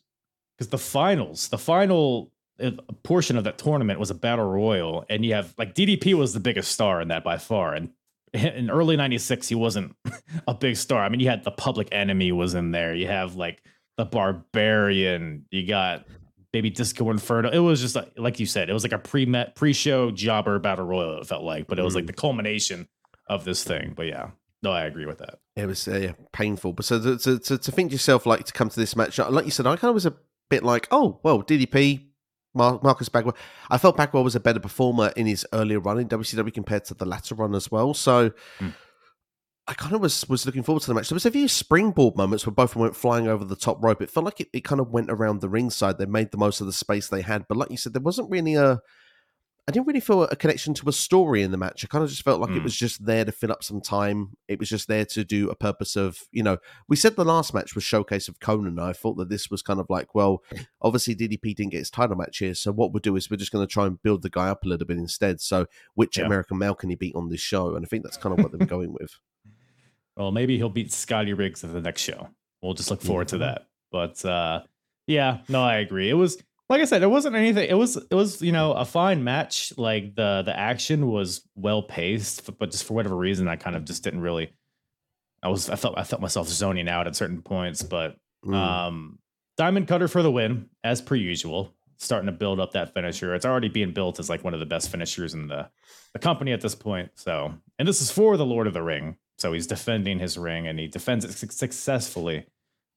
because 0.56 0.70
the 0.70 0.78
finals, 0.78 1.48
the 1.48 1.58
final 1.58 2.32
uh, 2.60 2.72
portion 3.02 3.36
of 3.36 3.44
that 3.44 3.58
tournament 3.58 4.00
was 4.00 4.10
a 4.10 4.14
battle 4.14 4.48
royal, 4.48 5.04
and 5.08 5.24
you 5.24 5.34
have 5.34 5.54
like 5.58 5.74
DDP 5.74 6.14
was 6.14 6.32
the 6.32 6.40
biggest 6.40 6.72
star 6.72 7.00
in 7.00 7.08
that 7.08 7.24
by 7.24 7.38
far, 7.38 7.74
and 7.74 7.90
in 8.34 8.70
early 8.70 8.94
96 8.94 9.48
he 9.48 9.54
wasn't 9.54 9.96
a 10.46 10.52
big 10.52 10.76
star 10.76 11.02
i 11.02 11.08
mean 11.08 11.18
you 11.18 11.26
had 11.26 11.44
the 11.44 11.50
public 11.50 11.88
enemy 11.92 12.30
was 12.30 12.52
in 12.52 12.72
there 12.72 12.94
you 12.94 13.06
have 13.06 13.36
like 13.36 13.62
the 13.98 14.06
Barbarian. 14.06 15.44
You 15.50 15.66
got 15.66 16.06
maybe 16.52 16.70
Disco 16.70 17.10
Inferno. 17.10 17.50
It 17.50 17.58
was 17.58 17.80
just 17.80 17.94
like, 17.94 18.12
like 18.16 18.40
you 18.40 18.46
said, 18.46 18.70
it 18.70 18.72
was 18.72 18.82
like 18.82 18.92
a 18.92 18.98
pre 18.98 19.26
met 19.26 19.54
pre 19.54 19.72
show 19.72 20.10
jobber 20.10 20.58
battle 20.58 20.84
royal. 20.84 21.20
It 21.20 21.26
felt 21.26 21.42
like, 21.42 21.66
but 21.66 21.78
it 21.78 21.82
was 21.82 21.94
like 21.94 22.04
mm. 22.04 22.08
the 22.08 22.12
culmination 22.14 22.88
of 23.26 23.44
this 23.44 23.64
thing. 23.64 23.92
But 23.96 24.06
yeah, 24.06 24.30
no, 24.62 24.70
I 24.70 24.84
agree 24.84 25.06
with 25.06 25.18
that. 25.18 25.38
It 25.56 25.66
was 25.66 25.86
uh, 25.86 26.12
painful, 26.32 26.72
but 26.72 26.84
so 26.84 27.16
to, 27.16 27.38
to, 27.38 27.58
to 27.58 27.72
think 27.72 27.90
to 27.90 27.94
yourself 27.94 28.26
like 28.26 28.44
to 28.44 28.52
come 28.52 28.68
to 28.68 28.80
this 28.80 28.96
match, 28.96 29.18
like 29.18 29.44
you 29.44 29.50
said, 29.50 29.66
I 29.66 29.76
kind 29.76 29.90
of 29.90 29.94
was 29.94 30.06
a 30.06 30.14
bit 30.48 30.62
like, 30.62 30.88
oh 30.90 31.20
well, 31.22 31.42
DDP. 31.42 32.04
Marcus 32.54 33.08
Bagwell. 33.08 33.36
I 33.70 33.78
felt 33.78 33.96
Bagwell 33.96 34.24
was 34.24 34.34
a 34.34 34.40
better 34.40 34.58
performer 34.58 35.12
in 35.14 35.26
his 35.26 35.46
earlier 35.52 35.78
run 35.78 36.00
in 36.00 36.08
WCW 36.08 36.52
compared 36.52 36.84
to 36.86 36.94
the 36.94 37.04
latter 37.04 37.36
run 37.36 37.54
as 37.54 37.70
well. 37.70 37.94
So 37.94 38.30
mm. 38.58 38.74
I 39.68 39.74
kind 39.74 39.94
of 39.94 40.00
was 40.00 40.26
was 40.28 40.46
looking 40.46 40.62
forward 40.62 40.80
to 40.80 40.86
the 40.88 40.94
match. 40.94 41.10
There 41.10 41.16
was 41.16 41.26
a 41.26 41.30
few 41.30 41.46
springboard 41.46 42.16
moments 42.16 42.46
where 42.46 42.54
both 42.54 42.70
of 42.70 42.74
them 42.74 42.82
went 42.82 42.96
flying 42.96 43.28
over 43.28 43.44
the 43.44 43.54
top 43.54 43.82
rope. 43.84 44.00
It 44.00 44.10
felt 44.10 44.24
like 44.24 44.40
it, 44.40 44.48
it 44.54 44.64
kind 44.64 44.80
of 44.80 44.90
went 44.90 45.10
around 45.10 45.40
the 45.40 45.48
ringside. 45.48 45.98
They 45.98 46.06
made 46.06 46.30
the 46.30 46.38
most 46.38 46.62
of 46.62 46.66
the 46.66 46.72
space 46.72 47.08
they 47.08 47.20
had. 47.20 47.46
But 47.46 47.58
like 47.58 47.70
you 47.70 47.76
said, 47.76 47.92
there 47.92 48.00
wasn't 48.00 48.30
really 48.30 48.54
a 48.54 48.80
I 49.68 49.70
didn't 49.70 49.86
really 49.86 50.00
feel 50.00 50.22
a 50.22 50.34
connection 50.34 50.72
to 50.72 50.88
a 50.88 50.92
story 50.92 51.42
in 51.42 51.50
the 51.50 51.58
match. 51.58 51.84
I 51.84 51.88
kind 51.88 52.02
of 52.02 52.08
just 52.08 52.22
felt 52.22 52.40
like 52.40 52.48
mm. 52.48 52.56
it 52.56 52.62
was 52.62 52.74
just 52.74 53.04
there 53.04 53.26
to 53.26 53.30
fill 53.30 53.52
up 53.52 53.62
some 53.62 53.82
time. 53.82 54.30
It 54.48 54.58
was 54.58 54.70
just 54.70 54.88
there 54.88 55.04
to 55.04 55.24
do 55.24 55.50
a 55.50 55.54
purpose 55.54 55.94
of, 55.94 56.22
you 56.32 56.42
know, 56.42 56.56
we 56.88 56.96
said 56.96 57.16
the 57.16 57.24
last 57.26 57.52
match 57.52 57.74
was 57.74 57.84
showcase 57.84 58.28
of 58.28 58.40
Konnan. 58.40 58.80
I 58.80 58.94
thought 58.94 59.18
that 59.18 59.28
this 59.28 59.50
was 59.50 59.60
kind 59.60 59.78
of 59.78 59.90
like, 59.90 60.14
well, 60.14 60.42
obviously 60.80 61.14
DDP 61.14 61.54
didn't 61.54 61.72
get 61.72 61.80
his 61.80 61.90
title 61.90 62.16
match 62.16 62.38
here, 62.38 62.54
so 62.54 62.72
what 62.72 62.94
we'll 62.94 63.00
do 63.00 63.14
is 63.16 63.30
we're 63.30 63.36
just 63.36 63.52
going 63.52 63.66
to 63.66 63.70
try 63.70 63.84
and 63.84 64.02
build 64.02 64.22
the 64.22 64.30
guy 64.30 64.48
up 64.48 64.64
a 64.64 64.68
little 64.68 64.86
bit 64.86 64.96
instead. 64.96 65.38
So, 65.38 65.66
which 65.94 66.16
yeah. 66.16 66.24
American 66.24 66.56
male 66.56 66.74
can 66.74 66.88
he 66.88 66.96
beat 66.96 67.14
on 67.14 67.28
this 67.28 67.42
show? 67.42 67.76
And 67.76 67.84
I 67.84 67.88
think 67.90 68.04
that's 68.04 68.16
kind 68.16 68.38
of 68.38 68.42
what 68.42 68.52
they 68.52 68.58
were 68.58 68.64
going 68.78 68.94
with. 68.94 69.18
Well, 70.18 70.32
maybe 70.32 70.56
he'll 70.56 70.68
beat 70.68 70.92
Scotty 70.92 71.32
Riggs 71.32 71.62
at 71.62 71.72
the 71.72 71.80
next 71.80 72.02
show. 72.02 72.28
We'll 72.60 72.74
just 72.74 72.90
look 72.90 73.00
forward 73.00 73.28
to 73.28 73.38
that. 73.38 73.68
But 73.92 74.22
uh, 74.24 74.62
yeah, 75.06 75.38
no, 75.48 75.62
I 75.62 75.76
agree. 75.76 76.10
It 76.10 76.14
was 76.14 76.42
like 76.68 76.80
I 76.82 76.84
said, 76.84 77.02
it 77.02 77.10
wasn't 77.10 77.36
anything. 77.36 77.68
It 77.68 77.78
was 77.78 77.96
it 77.96 78.14
was 78.14 78.42
you 78.42 78.50
know 78.50 78.72
a 78.72 78.84
fine 78.84 79.22
match. 79.22 79.72
Like 79.76 80.16
the 80.16 80.42
the 80.44 80.58
action 80.58 81.06
was 81.06 81.48
well 81.54 81.82
paced, 81.82 82.58
but 82.58 82.72
just 82.72 82.84
for 82.84 82.94
whatever 82.94 83.16
reason, 83.16 83.46
I 83.46 83.54
kind 83.54 83.76
of 83.76 83.84
just 83.84 84.02
didn't 84.02 84.20
really. 84.20 84.52
I 85.40 85.48
was 85.48 85.70
I 85.70 85.76
felt 85.76 85.96
I 85.96 86.02
felt 86.02 86.20
myself 86.20 86.48
zoning 86.48 86.88
out 86.88 87.06
at 87.06 87.14
certain 87.14 87.40
points, 87.40 87.82
but 87.82 88.16
mm. 88.44 88.54
um, 88.54 89.20
Diamond 89.56 89.86
Cutter 89.86 90.08
for 90.08 90.22
the 90.22 90.32
win 90.32 90.68
as 90.82 91.00
per 91.00 91.14
usual. 91.14 91.74
Starting 92.00 92.26
to 92.26 92.32
build 92.32 92.60
up 92.60 92.72
that 92.72 92.94
finisher. 92.94 93.34
It's 93.34 93.44
already 93.44 93.68
being 93.68 93.92
built 93.92 94.20
as 94.20 94.30
like 94.30 94.44
one 94.44 94.54
of 94.54 94.60
the 94.60 94.66
best 94.66 94.88
finishers 94.88 95.34
in 95.34 95.48
the 95.48 95.68
the 96.12 96.20
company 96.20 96.52
at 96.52 96.60
this 96.60 96.74
point. 96.74 97.10
So, 97.16 97.54
and 97.78 97.88
this 97.88 98.00
is 98.00 98.10
for 98.10 98.36
the 98.36 98.46
Lord 98.46 98.68
of 98.68 98.72
the 98.72 98.82
Ring. 98.82 99.16
So 99.38 99.52
he's 99.52 99.66
defending 99.66 100.18
his 100.18 100.36
ring 100.36 100.66
and 100.66 100.78
he 100.78 100.88
defends 100.88 101.24
it 101.24 101.32
successfully. 101.52 102.46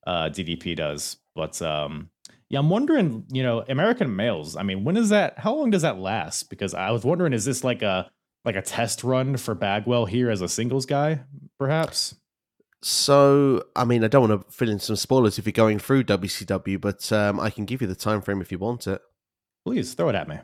Uh, 0.05 0.29
DDP 0.29 0.75
does, 0.75 1.17
but 1.35 1.61
um, 1.61 2.09
yeah, 2.49 2.57
I'm 2.57 2.69
wondering, 2.69 3.25
you 3.31 3.43
know, 3.43 3.63
American 3.69 4.15
males. 4.15 4.57
I 4.57 4.63
mean, 4.63 4.83
when 4.83 4.97
is 4.97 5.09
that? 5.09 5.37
How 5.37 5.53
long 5.53 5.69
does 5.69 5.83
that 5.83 5.99
last? 5.99 6.49
Because 6.49 6.73
I 6.73 6.89
was 6.89 7.03
wondering, 7.03 7.33
is 7.33 7.45
this 7.45 7.63
like 7.63 7.83
a 7.83 8.09
like 8.43 8.55
a 8.55 8.61
test 8.61 9.03
run 9.03 9.37
for 9.37 9.53
Bagwell 9.53 10.05
here 10.07 10.31
as 10.31 10.41
a 10.41 10.49
singles 10.49 10.87
guy, 10.87 11.21
perhaps? 11.59 12.15
So, 12.81 13.63
I 13.75 13.85
mean, 13.85 14.03
I 14.03 14.07
don't 14.07 14.27
want 14.27 14.47
to 14.47 14.51
fill 14.51 14.69
in 14.69 14.79
some 14.79 14.95
spoilers 14.95 15.37
if 15.37 15.45
you're 15.45 15.51
going 15.51 15.77
through 15.77 16.05
WCW, 16.05 16.81
but 16.81 17.11
um, 17.13 17.39
I 17.39 17.51
can 17.51 17.65
give 17.65 17.81
you 17.81 17.87
the 17.87 17.95
time 17.95 18.21
frame 18.21 18.41
if 18.41 18.51
you 18.51 18.57
want 18.57 18.87
it. 18.87 19.01
Please 19.63 19.93
throw 19.93 20.09
it 20.09 20.15
at 20.15 20.27
me. 20.27 20.39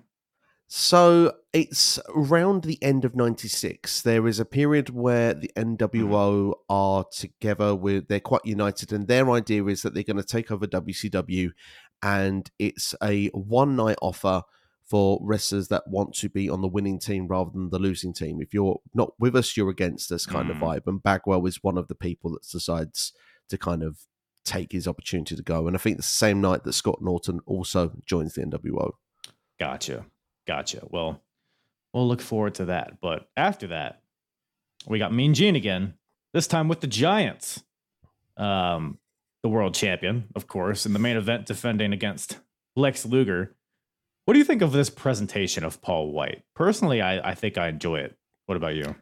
So 0.68 1.34
it's 1.54 1.98
around 2.10 2.64
the 2.64 2.82
end 2.84 3.06
of 3.06 3.16
'96. 3.16 4.02
There 4.02 4.28
is 4.28 4.40
a 4.40 4.46
period 4.46 4.90
where 4.90 5.34
the 5.34 5.50
NWO 5.56 6.56
are 6.70 7.06
together 7.12 7.74
with 7.74 8.08
they're 8.10 8.20
quite 8.20 8.46
united, 8.46 8.92
and 8.92 9.08
their 9.08 9.32
idea 9.32 9.66
is 9.66 9.82
that 9.82 9.94
they're 9.94 10.04
going 10.04 10.18
to 10.18 10.24
take 10.24 10.52
over 10.52 10.68
WCW 10.68 11.52
and 12.04 12.52
it's 12.60 12.94
a 13.02 13.28
one 13.28 13.76
night 13.76 13.98
offer 14.02 14.44
for 14.86 15.20
wrestlers 15.22 15.68
that 15.68 15.84
want 15.88 16.14
to 16.16 16.30
be 16.30 16.50
on 16.50 16.62
the 16.62 16.68
winning 16.68 17.00
team 17.00 17.28
rather 17.28 17.52
than 17.52 17.70
the 17.70 17.80
losing 17.80 18.14
team. 18.14 18.40
If 18.42 18.54
you're 18.54 18.80
not 18.94 19.12
with 19.20 19.36
us, 19.36 19.58
you're 19.58 19.70
against 19.70 20.12
us 20.12 20.26
kind 20.26 20.50
mm. 20.50 20.52
of 20.52 20.58
vibe. 20.58 20.88
And 20.88 21.04
Bagwell 21.04 21.46
is 21.46 21.62
one 21.62 21.78
of 21.78 21.90
the 21.90 21.96
people 21.96 22.32
that 22.32 22.48
decides 22.50 23.12
to 23.50 23.58
kind 23.58 23.84
of 23.84 24.00
take 24.46 24.72
his 24.72 24.88
opportunity 24.88 25.36
to 25.36 25.44
go. 25.44 25.68
And 25.68 25.76
I 25.76 25.80
think 25.80 25.98
the 25.98 26.04
same 26.04 26.40
night 26.40 26.64
that 26.64 26.74
Scott 26.74 27.00
Norton 27.02 27.42
also 27.46 27.92
joins 28.06 28.36
the 28.36 28.44
NWO. 28.44 28.92
Gotcha. 29.60 30.06
Gotcha. 30.48 30.88
Well, 30.90 31.22
we'll 31.94 32.08
look 32.08 32.22
forward 32.22 32.56
to 32.56 32.66
that. 32.66 33.00
But 33.02 33.30
after 33.36 33.68
that, 33.68 34.02
we 34.88 35.00
got 35.00 35.14
Mean 35.14 35.34
Gene 35.34 35.56
again, 35.56 35.96
this 36.34 36.48
time 36.48 36.68
with 36.68 36.82
the 36.82 36.88
Giants. 36.88 37.64
Um, 38.38 39.00
the 39.44 39.50
world 39.50 39.74
champion, 39.74 40.26
of 40.36 40.48
course, 40.48 40.86
in 40.86 40.94
the 40.94 41.00
main 41.00 41.16
event 41.16 41.46
defending 41.46 41.94
against 41.94 42.40
Lex 42.76 43.06
Luger. 43.06 43.56
What 44.26 44.34
do 44.34 44.40
you 44.40 44.46
think 44.46 44.62
of 44.62 44.72
this 44.72 44.90
presentation 44.90 45.64
of 45.64 45.82
Paul 45.82 46.12
White? 46.12 46.44
Personally, 46.54 47.02
I, 47.02 47.32
I 47.32 47.34
think 47.34 47.58
I 47.58 47.70
enjoy 47.70 48.00
it. 48.00 48.18
What 48.46 48.58
about 48.58 48.76
you? 48.76 48.96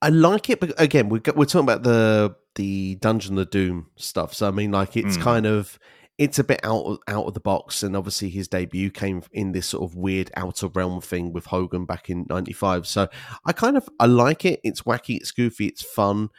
I 0.00 0.10
like 0.10 0.50
it, 0.50 0.60
but 0.60 0.80
again, 0.80 1.08
we're, 1.08 1.22
we're 1.34 1.46
talking 1.46 1.60
about 1.60 1.82
the 1.82 2.36
the 2.54 2.94
Dungeon 2.96 3.38
of 3.38 3.50
Doom 3.50 3.90
stuff. 3.96 4.34
So 4.34 4.46
I 4.46 4.50
mean, 4.50 4.70
like 4.70 4.96
it's 4.96 5.16
mm. 5.16 5.22
kind 5.22 5.46
of 5.46 5.78
it's 6.18 6.38
a 6.38 6.44
bit 6.44 6.60
out 6.64 6.82
of, 6.84 6.98
out 7.08 7.26
of 7.26 7.34
the 7.34 7.40
box, 7.40 7.82
and 7.82 7.96
obviously 7.96 8.30
his 8.30 8.48
debut 8.48 8.90
came 8.90 9.22
in 9.32 9.52
this 9.52 9.66
sort 9.66 9.90
of 9.90 9.96
weird 9.96 10.30
outer 10.36 10.68
realm 10.68 11.00
thing 11.00 11.32
with 11.32 11.46
Hogan 11.46 11.84
back 11.84 12.08
in 12.08 12.26
'95. 12.28 12.86
So 12.86 13.08
I 13.44 13.52
kind 13.52 13.76
of 13.76 13.88
I 14.00 14.06
like 14.06 14.44
it. 14.44 14.60
It's 14.64 14.82
wacky, 14.82 15.16
it's 15.16 15.30
goofy, 15.30 15.66
it's 15.66 15.82
fun, 15.82 16.30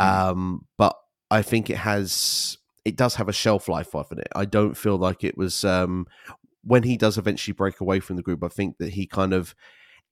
mm. 0.00 0.06
um, 0.06 0.66
but 0.78 0.96
I 1.30 1.42
think 1.42 1.68
it 1.68 1.78
has 1.78 2.58
it 2.84 2.96
does 2.96 3.14
have 3.16 3.28
a 3.28 3.32
shelf 3.32 3.68
life 3.68 3.94
of 3.94 4.12
it. 4.12 4.28
I 4.36 4.44
don't 4.44 4.76
feel 4.76 4.96
like 4.96 5.24
it 5.24 5.36
was 5.36 5.64
um, 5.64 6.06
when 6.62 6.82
he 6.82 6.96
does 6.96 7.18
eventually 7.18 7.54
break 7.54 7.80
away 7.80 8.00
from 8.00 8.16
the 8.16 8.22
group. 8.22 8.44
I 8.44 8.48
think 8.48 8.78
that 8.78 8.90
he 8.90 9.06
kind 9.06 9.32
of, 9.32 9.54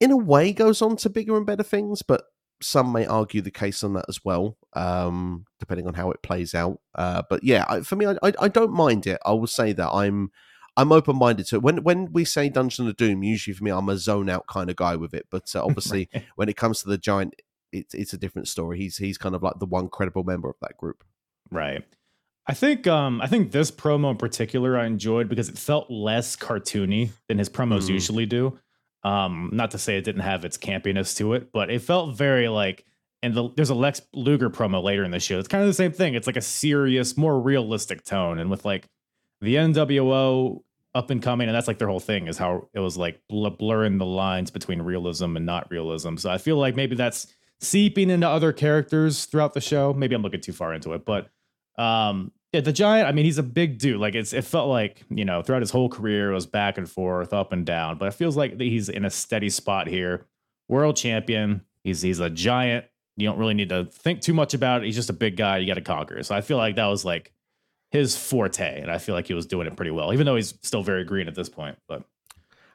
in 0.00 0.10
a 0.10 0.16
way, 0.16 0.52
goes 0.52 0.82
on 0.82 0.96
to 0.96 1.10
bigger 1.10 1.36
and 1.36 1.46
better 1.46 1.62
things, 1.62 2.02
but 2.02 2.24
some 2.62 2.92
may 2.92 3.06
argue 3.06 3.40
the 3.40 3.50
case 3.50 3.82
on 3.84 3.94
that 3.94 4.06
as 4.08 4.24
well, 4.24 4.56
um, 4.74 5.46
depending 5.58 5.86
on 5.86 5.94
how 5.94 6.10
it 6.10 6.22
plays 6.22 6.54
out. 6.54 6.80
Uh, 6.94 7.22
but 7.28 7.42
yeah, 7.44 7.64
I, 7.68 7.80
for 7.80 7.96
me, 7.96 8.06
I, 8.06 8.12
I, 8.22 8.32
I, 8.40 8.48
don't 8.48 8.72
mind 8.72 9.06
it. 9.06 9.18
I 9.24 9.32
will 9.32 9.46
say 9.46 9.72
that 9.72 9.90
I'm 9.90 10.30
I'm 10.76 10.92
open 10.92 11.16
minded 11.16 11.46
to 11.46 11.56
it. 11.56 11.62
When 11.62 11.82
when 11.82 12.12
we 12.12 12.24
say 12.24 12.48
Dungeon 12.48 12.88
of 12.88 12.96
Doom, 12.96 13.22
usually 13.22 13.54
for 13.54 13.64
me, 13.64 13.70
I'm 13.70 13.88
a 13.88 13.98
zone 13.98 14.28
out 14.28 14.46
kind 14.46 14.70
of 14.70 14.76
guy 14.76 14.96
with 14.96 15.14
it. 15.14 15.26
But 15.30 15.54
uh, 15.54 15.64
obviously, 15.64 16.08
when 16.36 16.48
it 16.48 16.56
comes 16.56 16.82
to 16.82 16.88
the 16.88 16.98
giant, 16.98 17.34
it's 17.72 17.94
it's 17.94 18.12
a 18.12 18.18
different 18.18 18.48
story. 18.48 18.78
He's 18.78 18.96
he's 18.96 19.18
kind 19.18 19.34
of 19.34 19.42
like 19.42 19.58
the 19.58 19.66
one 19.66 19.88
credible 19.88 20.24
member 20.24 20.48
of 20.48 20.56
that 20.62 20.76
group. 20.76 21.04
Right. 21.50 21.84
I 22.46 22.54
think 22.54 22.86
um, 22.86 23.20
I 23.20 23.28
think 23.28 23.52
this 23.52 23.70
promo 23.70 24.10
in 24.10 24.16
particular 24.16 24.76
I 24.76 24.86
enjoyed 24.86 25.28
because 25.28 25.48
it 25.48 25.58
felt 25.58 25.90
less 25.90 26.36
cartoony 26.36 27.10
than 27.28 27.38
his 27.38 27.48
promos 27.48 27.84
mm. 27.84 27.90
usually 27.90 28.26
do. 28.26 28.58
Um, 29.04 29.50
not 29.52 29.72
to 29.72 29.78
say 29.78 29.96
it 29.96 30.04
didn't 30.04 30.22
have 30.22 30.44
its 30.44 30.56
campiness 30.56 31.16
to 31.16 31.34
it, 31.34 31.50
but 31.52 31.70
it 31.70 31.82
felt 31.82 32.16
very 32.16 32.48
like. 32.48 32.84
And 33.24 33.34
the, 33.34 33.50
there's 33.54 33.70
a 33.70 33.74
Lex 33.74 34.02
Luger 34.12 34.50
promo 34.50 34.82
later 34.82 35.04
in 35.04 35.12
the 35.12 35.20
show. 35.20 35.38
It's 35.38 35.46
kind 35.46 35.62
of 35.62 35.68
the 35.68 35.74
same 35.74 35.92
thing. 35.92 36.14
It's 36.14 36.26
like 36.26 36.36
a 36.36 36.40
serious, 36.42 37.16
more 37.16 37.40
realistic 37.40 38.04
tone, 38.04 38.38
and 38.38 38.50
with 38.50 38.64
like 38.64 38.88
the 39.40 39.54
NWO 39.56 40.62
up 40.94 41.10
and 41.10 41.22
coming, 41.22 41.48
and 41.48 41.54
that's 41.54 41.68
like 41.68 41.78
their 41.78 41.88
whole 41.88 42.00
thing 42.00 42.26
is 42.26 42.36
how 42.36 42.68
it 42.74 42.80
was 42.80 42.96
like 42.96 43.20
bl- 43.28 43.48
blurring 43.48 43.98
the 43.98 44.06
lines 44.06 44.50
between 44.50 44.82
realism 44.82 45.36
and 45.36 45.46
not 45.46 45.70
realism. 45.70 46.16
So 46.16 46.30
I 46.30 46.38
feel 46.38 46.56
like 46.56 46.76
maybe 46.76 46.96
that's 46.96 47.26
seeping 47.60 48.10
into 48.10 48.28
other 48.28 48.52
characters 48.52 49.24
throughout 49.24 49.54
the 49.54 49.60
show. 49.60 49.92
Maybe 49.92 50.14
I'm 50.14 50.22
looking 50.22 50.40
too 50.40 50.52
far 50.52 50.74
into 50.74 50.92
it, 50.92 51.04
but 51.04 51.30
um, 51.78 52.32
yeah, 52.52 52.60
the 52.60 52.72
giant. 52.72 53.08
I 53.08 53.12
mean, 53.12 53.24
he's 53.24 53.38
a 53.38 53.42
big 53.42 53.78
dude. 53.78 54.00
Like 54.00 54.14
it's, 54.14 54.32
it 54.32 54.44
felt 54.44 54.68
like 54.68 55.02
you 55.08 55.24
know 55.24 55.42
throughout 55.42 55.62
his 55.62 55.70
whole 55.70 55.88
career 55.88 56.30
it 56.30 56.34
was 56.34 56.46
back 56.46 56.76
and 56.78 56.88
forth, 56.88 57.32
up 57.32 57.52
and 57.52 57.64
down. 57.64 57.98
But 57.98 58.08
it 58.08 58.14
feels 58.14 58.36
like 58.36 58.60
he's 58.60 58.88
in 58.88 59.04
a 59.04 59.10
steady 59.10 59.50
spot 59.50 59.86
here. 59.86 60.26
World 60.68 60.96
champion. 60.96 61.62
He's 61.82 62.02
he's 62.02 62.20
a 62.20 62.28
giant. 62.30 62.84
You 63.16 63.28
don't 63.28 63.38
really 63.38 63.54
need 63.54 63.70
to 63.70 63.84
think 63.84 64.20
too 64.20 64.34
much 64.34 64.54
about 64.54 64.82
it. 64.82 64.86
He's 64.86 64.96
just 64.96 65.10
a 65.10 65.14
big 65.14 65.36
guy. 65.36 65.58
You 65.58 65.66
got 65.66 65.74
to 65.74 65.80
conquer. 65.80 66.22
So 66.22 66.34
I 66.34 66.40
feel 66.40 66.56
like 66.56 66.76
that 66.76 66.86
was 66.86 67.04
like 67.04 67.32
his 67.90 68.16
forte, 68.16 68.80
and 68.80 68.90
I 68.90 68.98
feel 68.98 69.14
like 69.14 69.26
he 69.26 69.34
was 69.34 69.46
doing 69.46 69.66
it 69.66 69.76
pretty 69.76 69.90
well, 69.90 70.12
even 70.12 70.26
though 70.26 70.36
he's 70.36 70.54
still 70.62 70.82
very 70.82 71.04
green 71.04 71.28
at 71.28 71.34
this 71.34 71.48
point. 71.48 71.78
But 71.88 72.04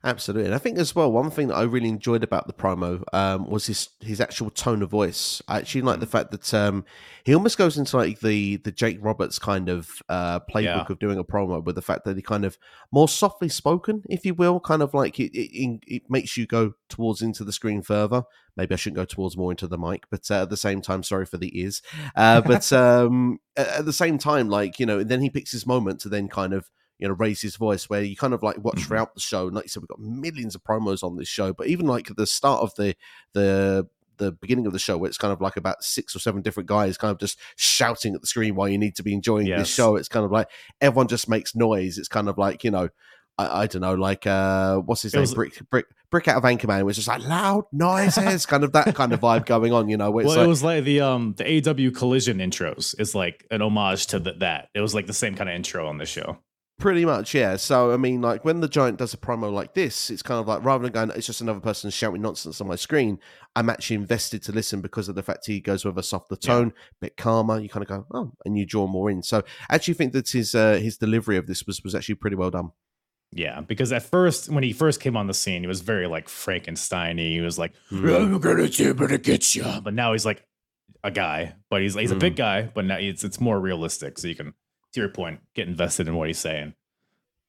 Absolutely, 0.07 0.45
and 0.45 0.55
I 0.55 0.57
think 0.57 0.77
as 0.77 0.95
well 0.95 1.11
one 1.11 1.29
thing 1.29 1.49
that 1.49 1.57
I 1.57 1.63
really 1.63 1.89
enjoyed 1.89 2.23
about 2.23 2.47
the 2.47 2.53
promo 2.53 3.03
um, 3.11 3.45
was 3.49 3.65
his 3.65 3.89
his 3.99 4.21
actual 4.21 4.49
tone 4.49 4.81
of 4.81 4.89
voice. 4.89 5.41
I 5.49 5.57
actually 5.57 5.81
like 5.81 5.99
the 5.99 6.05
mm. 6.05 6.11
fact 6.11 6.31
that 6.31 6.53
um, 6.53 6.85
he 7.25 7.35
almost 7.35 7.57
goes 7.57 7.77
into 7.77 7.97
like 7.97 8.21
the 8.21 8.55
the 8.55 8.71
Jake 8.71 8.99
Roberts 9.01 9.37
kind 9.37 9.67
of 9.67 10.01
uh, 10.07 10.39
playbook 10.39 10.63
yeah. 10.63 10.85
of 10.89 10.99
doing 10.99 11.17
a 11.17 11.25
promo, 11.25 11.61
with 11.61 11.75
the 11.75 11.81
fact 11.81 12.05
that 12.05 12.15
he 12.15 12.21
kind 12.21 12.45
of 12.45 12.57
more 12.89 13.09
softly 13.09 13.49
spoken, 13.49 14.01
if 14.09 14.25
you 14.25 14.33
will, 14.33 14.61
kind 14.61 14.81
of 14.81 14.93
like 14.93 15.19
it, 15.19 15.37
it, 15.37 15.81
it 15.85 16.03
makes 16.07 16.37
you 16.37 16.47
go 16.47 16.75
towards 16.87 17.21
into 17.21 17.43
the 17.43 17.51
screen 17.51 17.81
further. 17.81 18.23
Maybe 18.55 18.75
I 18.75 18.77
shouldn't 18.77 18.95
go 18.95 19.03
towards 19.03 19.35
more 19.35 19.51
into 19.51 19.67
the 19.67 19.77
mic, 19.77 20.05
but 20.09 20.31
uh, 20.31 20.43
at 20.43 20.49
the 20.49 20.55
same 20.55 20.81
time, 20.81 21.03
sorry 21.03 21.25
for 21.25 21.37
the 21.37 21.59
ears. 21.59 21.81
Uh, 22.15 22.39
but 22.39 22.71
um, 22.71 23.39
at 23.57 23.83
the 23.83 23.91
same 23.91 24.17
time, 24.17 24.47
like 24.47 24.79
you 24.79 24.85
know, 24.85 25.03
then 25.03 25.19
he 25.19 25.29
picks 25.29 25.51
his 25.51 25.67
moment 25.67 25.99
to 25.99 26.07
then 26.07 26.29
kind 26.29 26.53
of 26.53 26.69
you 26.99 27.07
know, 27.07 27.13
raise 27.13 27.41
his 27.41 27.55
voice 27.55 27.89
where 27.89 28.01
you 28.01 28.15
kind 28.15 28.33
of 28.33 28.43
like 28.43 28.57
watch 28.63 28.75
mm-hmm. 28.75 28.87
throughout 28.87 29.13
the 29.13 29.21
show. 29.21 29.47
And 29.47 29.55
like 29.55 29.65
you 29.65 29.69
said, 29.69 29.81
we've 29.81 29.87
got 29.87 29.99
millions 29.99 30.55
of 30.55 30.63
promos 30.63 31.03
on 31.03 31.15
this 31.15 31.27
show, 31.27 31.53
but 31.53 31.67
even 31.67 31.85
like 31.85 32.09
at 32.09 32.17
the 32.17 32.27
start 32.27 32.61
of 32.61 32.73
the 32.75 32.95
the 33.33 33.87
the 34.17 34.31
beginning 34.31 34.65
of 34.65 34.73
the 34.73 34.79
show, 34.79 34.97
where 34.97 35.07
it's 35.07 35.17
kind 35.17 35.31
of 35.31 35.41
like 35.41 35.57
about 35.57 35.83
six 35.83 36.15
or 36.15 36.19
seven 36.19 36.41
different 36.41 36.67
guys 36.67 36.97
kind 36.97 37.11
of 37.11 37.19
just 37.19 37.39
shouting 37.55 38.15
at 38.15 38.21
the 38.21 38.27
screen 38.27 38.55
while 38.55 38.67
you 38.67 38.77
need 38.77 38.95
to 38.95 39.03
be 39.03 39.13
enjoying 39.13 39.47
yes. 39.47 39.59
this 39.59 39.73
show. 39.73 39.95
It's 39.95 40.07
kind 40.07 40.25
of 40.25 40.31
like 40.31 40.49
everyone 40.81 41.07
just 41.07 41.29
makes 41.29 41.55
noise. 41.55 41.97
It's 41.97 42.07
kind 42.07 42.27
of 42.27 42.37
like 42.37 42.63
you 42.63 42.71
know, 42.71 42.89
I, 43.37 43.61
I 43.61 43.67
don't 43.67 43.81
know, 43.81 43.93
like 43.93 44.25
uh, 44.25 44.77
what's 44.77 45.03
his 45.03 45.13
it 45.13 45.17
name, 45.17 45.21
was, 45.21 45.33
Brick 45.33 45.69
Brick 45.69 45.85
Brick 46.09 46.27
out 46.27 46.37
of 46.37 46.43
Anchorman. 46.43 46.83
Was 46.83 46.95
just 46.95 47.07
like 47.07 47.23
loud 47.23 47.65
noises, 47.71 48.45
kind 48.45 48.63
of 48.63 48.71
that 48.73 48.95
kind 48.95 49.13
of 49.13 49.19
vibe 49.19 49.45
going 49.45 49.73
on. 49.73 49.89
You 49.89 49.97
know, 49.97 50.11
well, 50.11 50.27
like, 50.27 50.37
it 50.39 50.47
was 50.47 50.63
like 50.63 50.83
the 50.83 51.01
um 51.01 51.33
the 51.37 51.43
AEW 51.43 51.95
Collision 51.95 52.37
intros 52.39 52.99
is 52.99 53.13
like 53.13 53.45
an 53.51 53.61
homage 53.61 54.07
to 54.07 54.19
the, 54.19 54.33
that. 54.33 54.69
It 54.73 54.81
was 54.81 54.95
like 54.95 55.07
the 55.07 55.13
same 55.13 55.35
kind 55.35 55.49
of 55.49 55.55
intro 55.55 55.87
on 55.87 55.97
the 55.97 56.05
show. 56.05 56.39
Pretty 56.79 57.05
much, 57.05 57.33
yeah. 57.33 57.55
So 57.55 57.91
I 57.91 57.97
mean, 57.97 58.21
like 58.21 58.45
when 58.45 58.59
the 58.59 58.67
giant 58.67 58.99
does 58.99 59.11
a 59.11 59.17
promo 59.17 59.51
like 59.51 59.73
this, 59.73 60.11
it's 60.11 60.21
kind 60.21 60.39
of 60.39 60.47
like 60.47 60.63
rather 60.63 60.83
than 60.83 60.91
going, 60.91 61.09
it's 61.17 61.25
just 61.25 61.41
another 61.41 61.59
person 61.59 61.89
shouting 61.89 62.21
nonsense 62.21 62.61
on 62.61 62.67
my 62.67 62.75
screen. 62.75 63.17
I'm 63.55 63.71
actually 63.71 63.95
invested 63.95 64.43
to 64.43 64.51
listen 64.51 64.81
because 64.81 65.09
of 65.09 65.15
the 65.15 65.23
fact 65.23 65.47
he 65.47 65.59
goes 65.59 65.83
with 65.83 65.97
a 65.97 66.03
softer 66.03 66.35
tone, 66.35 66.67
yeah. 66.75 66.81
bit 67.01 67.17
calmer. 67.17 67.59
You 67.59 67.67
kind 67.67 67.81
of 67.81 67.89
go, 67.89 68.05
oh, 68.13 68.31
and 68.45 68.59
you 68.59 68.65
draw 68.67 68.85
more 68.85 69.09
in. 69.09 69.23
So 69.23 69.41
I 69.71 69.75
actually 69.75 69.95
think 69.95 70.13
that 70.13 70.29
his 70.29 70.53
uh, 70.53 70.75
his 70.75 70.97
delivery 70.97 71.37
of 71.37 71.47
this 71.47 71.65
was 71.65 71.83
was 71.83 71.95
actually 71.95 72.15
pretty 72.15 72.35
well 72.35 72.51
done. 72.51 72.69
Yeah, 73.31 73.61
because 73.61 73.91
at 73.91 74.03
first, 74.03 74.47
when 74.47 74.63
he 74.63 74.71
first 74.71 75.01
came 75.01 75.17
on 75.17 75.25
the 75.25 75.33
scene, 75.33 75.63
he 75.63 75.67
was 75.67 75.81
very 75.81 76.05
like 76.05 76.29
Frankenstein. 76.29 77.17
He 77.17 77.41
was 77.41 77.57
like, 77.57 77.73
mm. 77.91 78.15
"I'm 78.15 78.39
gonna, 78.39 78.65
I'm 78.65 78.95
gonna 78.95 79.17
get 79.17 79.55
you," 79.55 79.65
but 79.83 79.95
now 79.95 80.13
he's 80.13 80.27
like 80.27 80.45
a 81.03 81.09
guy, 81.09 81.55
but 81.71 81.81
he's 81.81 81.95
he's 81.95 82.11
mm. 82.11 82.17
a 82.17 82.19
big 82.19 82.33
hmm. 82.33 82.37
guy, 82.37 82.61
but 82.61 82.85
now 82.85 82.97
it's 82.97 83.23
it's 83.23 83.41
more 83.41 83.59
realistic. 83.59 84.19
So 84.19 84.27
you 84.27 84.35
can 84.35 84.53
to 84.97 85.01
your 85.01 85.09
point, 85.09 85.39
get 85.53 85.67
invested 85.67 86.07
in 86.07 86.15
what 86.15 86.27
he's 86.27 86.39
saying. 86.39 86.73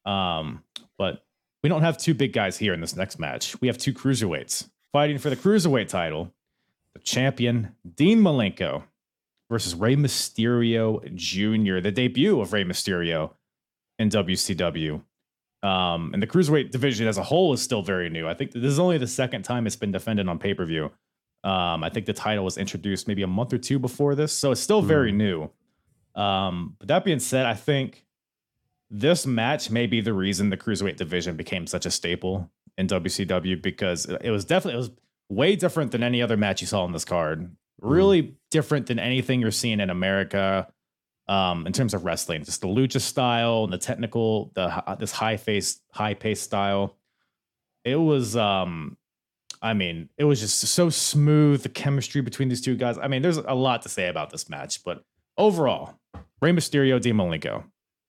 Um, 0.05 0.63
but 0.97 1.23
we 1.61 1.69
don't 1.69 1.81
have 1.81 1.97
two 1.97 2.13
big 2.13 2.33
guys 2.33 2.57
here 2.57 2.73
in 2.73 2.81
this 2.81 2.95
next 2.95 3.19
match. 3.19 3.59
We 3.61 3.67
have 3.67 3.77
two 3.77 3.93
cruiserweights 3.93 4.69
fighting 4.91 5.17
for 5.17 5.29
the 5.29 5.35
cruiserweight 5.35 5.89
title. 5.89 6.33
The 6.93 6.99
champion 6.99 7.75
Dean 7.95 8.19
Malenko 8.19 8.83
versus 9.49 9.75
Rey 9.75 9.95
Mysterio 9.95 11.13
Jr., 11.15 11.81
the 11.81 11.91
debut 11.91 12.39
of 12.39 12.53
Rey 12.53 12.63
Mysterio 12.63 13.33
in 13.97 14.09
WCW. 14.09 15.03
Um, 15.61 16.11
and 16.13 16.23
the 16.23 16.27
cruiserweight 16.27 16.71
division 16.71 17.07
as 17.07 17.17
a 17.17 17.23
whole 17.23 17.53
is 17.53 17.61
still 17.61 17.81
very 17.81 18.09
new. 18.09 18.27
I 18.27 18.33
think 18.33 18.51
this 18.51 18.63
is 18.63 18.79
only 18.79 18.97
the 18.97 19.07
second 19.07 19.43
time 19.43 19.67
it's 19.67 19.75
been 19.75 19.91
defended 19.91 20.27
on 20.27 20.39
pay 20.39 20.53
per 20.53 20.65
view. 20.65 20.85
Um, 21.43 21.83
I 21.83 21.89
think 21.89 22.05
the 22.05 22.13
title 22.13 22.43
was 22.45 22.57
introduced 22.57 23.07
maybe 23.07 23.23
a 23.23 23.27
month 23.27 23.53
or 23.53 23.57
two 23.57 23.79
before 23.79 24.15
this, 24.15 24.33
so 24.33 24.51
it's 24.51 24.61
still 24.61 24.81
very 24.81 25.11
mm. 25.11 25.15
new. 25.15 25.49
Um, 26.19 26.75
but 26.79 26.89
that 26.89 27.05
being 27.05 27.19
said, 27.19 27.45
I 27.45 27.53
think 27.53 28.05
this 28.89 29.25
match 29.25 29.69
may 29.69 29.87
be 29.87 30.01
the 30.01 30.13
reason 30.13 30.49
the 30.49 30.57
cruiserweight 30.57 30.97
division 30.97 31.37
became 31.37 31.65
such 31.65 31.85
a 31.85 31.91
staple 31.91 32.51
in 32.77 32.87
WCW 32.87 33.61
because 33.61 34.05
it 34.05 34.29
was 34.29 34.43
definitely 34.43 34.73
it 34.73 34.77
was 34.77 34.91
way 35.29 35.55
different 35.55 35.91
than 35.91 36.03
any 36.03 36.21
other 36.21 36.35
match 36.35 36.59
you 36.59 36.67
saw 36.67 36.83
on 36.83 36.91
this 36.91 37.05
card. 37.05 37.41
Mm-hmm. 37.41 37.87
Really 37.87 38.23
mm. 38.23 38.33
different 38.51 38.87
than 38.87 38.99
anything 38.99 39.39
you're 39.39 39.51
seeing 39.51 39.79
in 39.79 39.89
America 39.89 40.67
um, 41.29 41.65
in 41.65 41.71
terms 41.71 41.93
of 41.93 42.03
wrestling. 42.03 42.43
Just 42.43 42.61
the 42.61 42.67
lucha 42.67 42.99
style 42.99 43.63
and 43.63 43.71
the 43.71 43.77
technical, 43.77 44.51
the 44.55 44.83
this 44.99 45.13
high 45.13 45.37
face, 45.37 45.79
high 45.93 46.15
pace 46.15 46.41
style. 46.41 46.97
It 47.85 47.95
was, 47.95 48.35
um, 48.35 48.97
I 49.61 49.73
mean, 49.73 50.09
it 50.17 50.25
was 50.25 50.41
just 50.41 50.59
so 50.59 50.89
smooth. 50.89 51.63
The 51.63 51.69
chemistry 51.69 52.19
between 52.19 52.49
these 52.49 52.59
two 52.59 52.75
guys. 52.75 52.97
I 52.97 53.07
mean, 53.07 53.21
there's 53.21 53.37
a 53.37 53.53
lot 53.53 53.83
to 53.83 53.89
say 53.89 54.07
about 54.07 54.31
this 54.31 54.49
match, 54.49 54.83
but 54.83 55.05
overall, 55.37 55.98
Rey 56.41 56.51
Mysterio, 56.51 57.01
Dean 57.01 57.15
Malenko. 57.15 57.63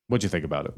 What'd 0.09 0.23
you 0.23 0.29
think 0.29 0.45
about 0.45 0.67
it? 0.67 0.75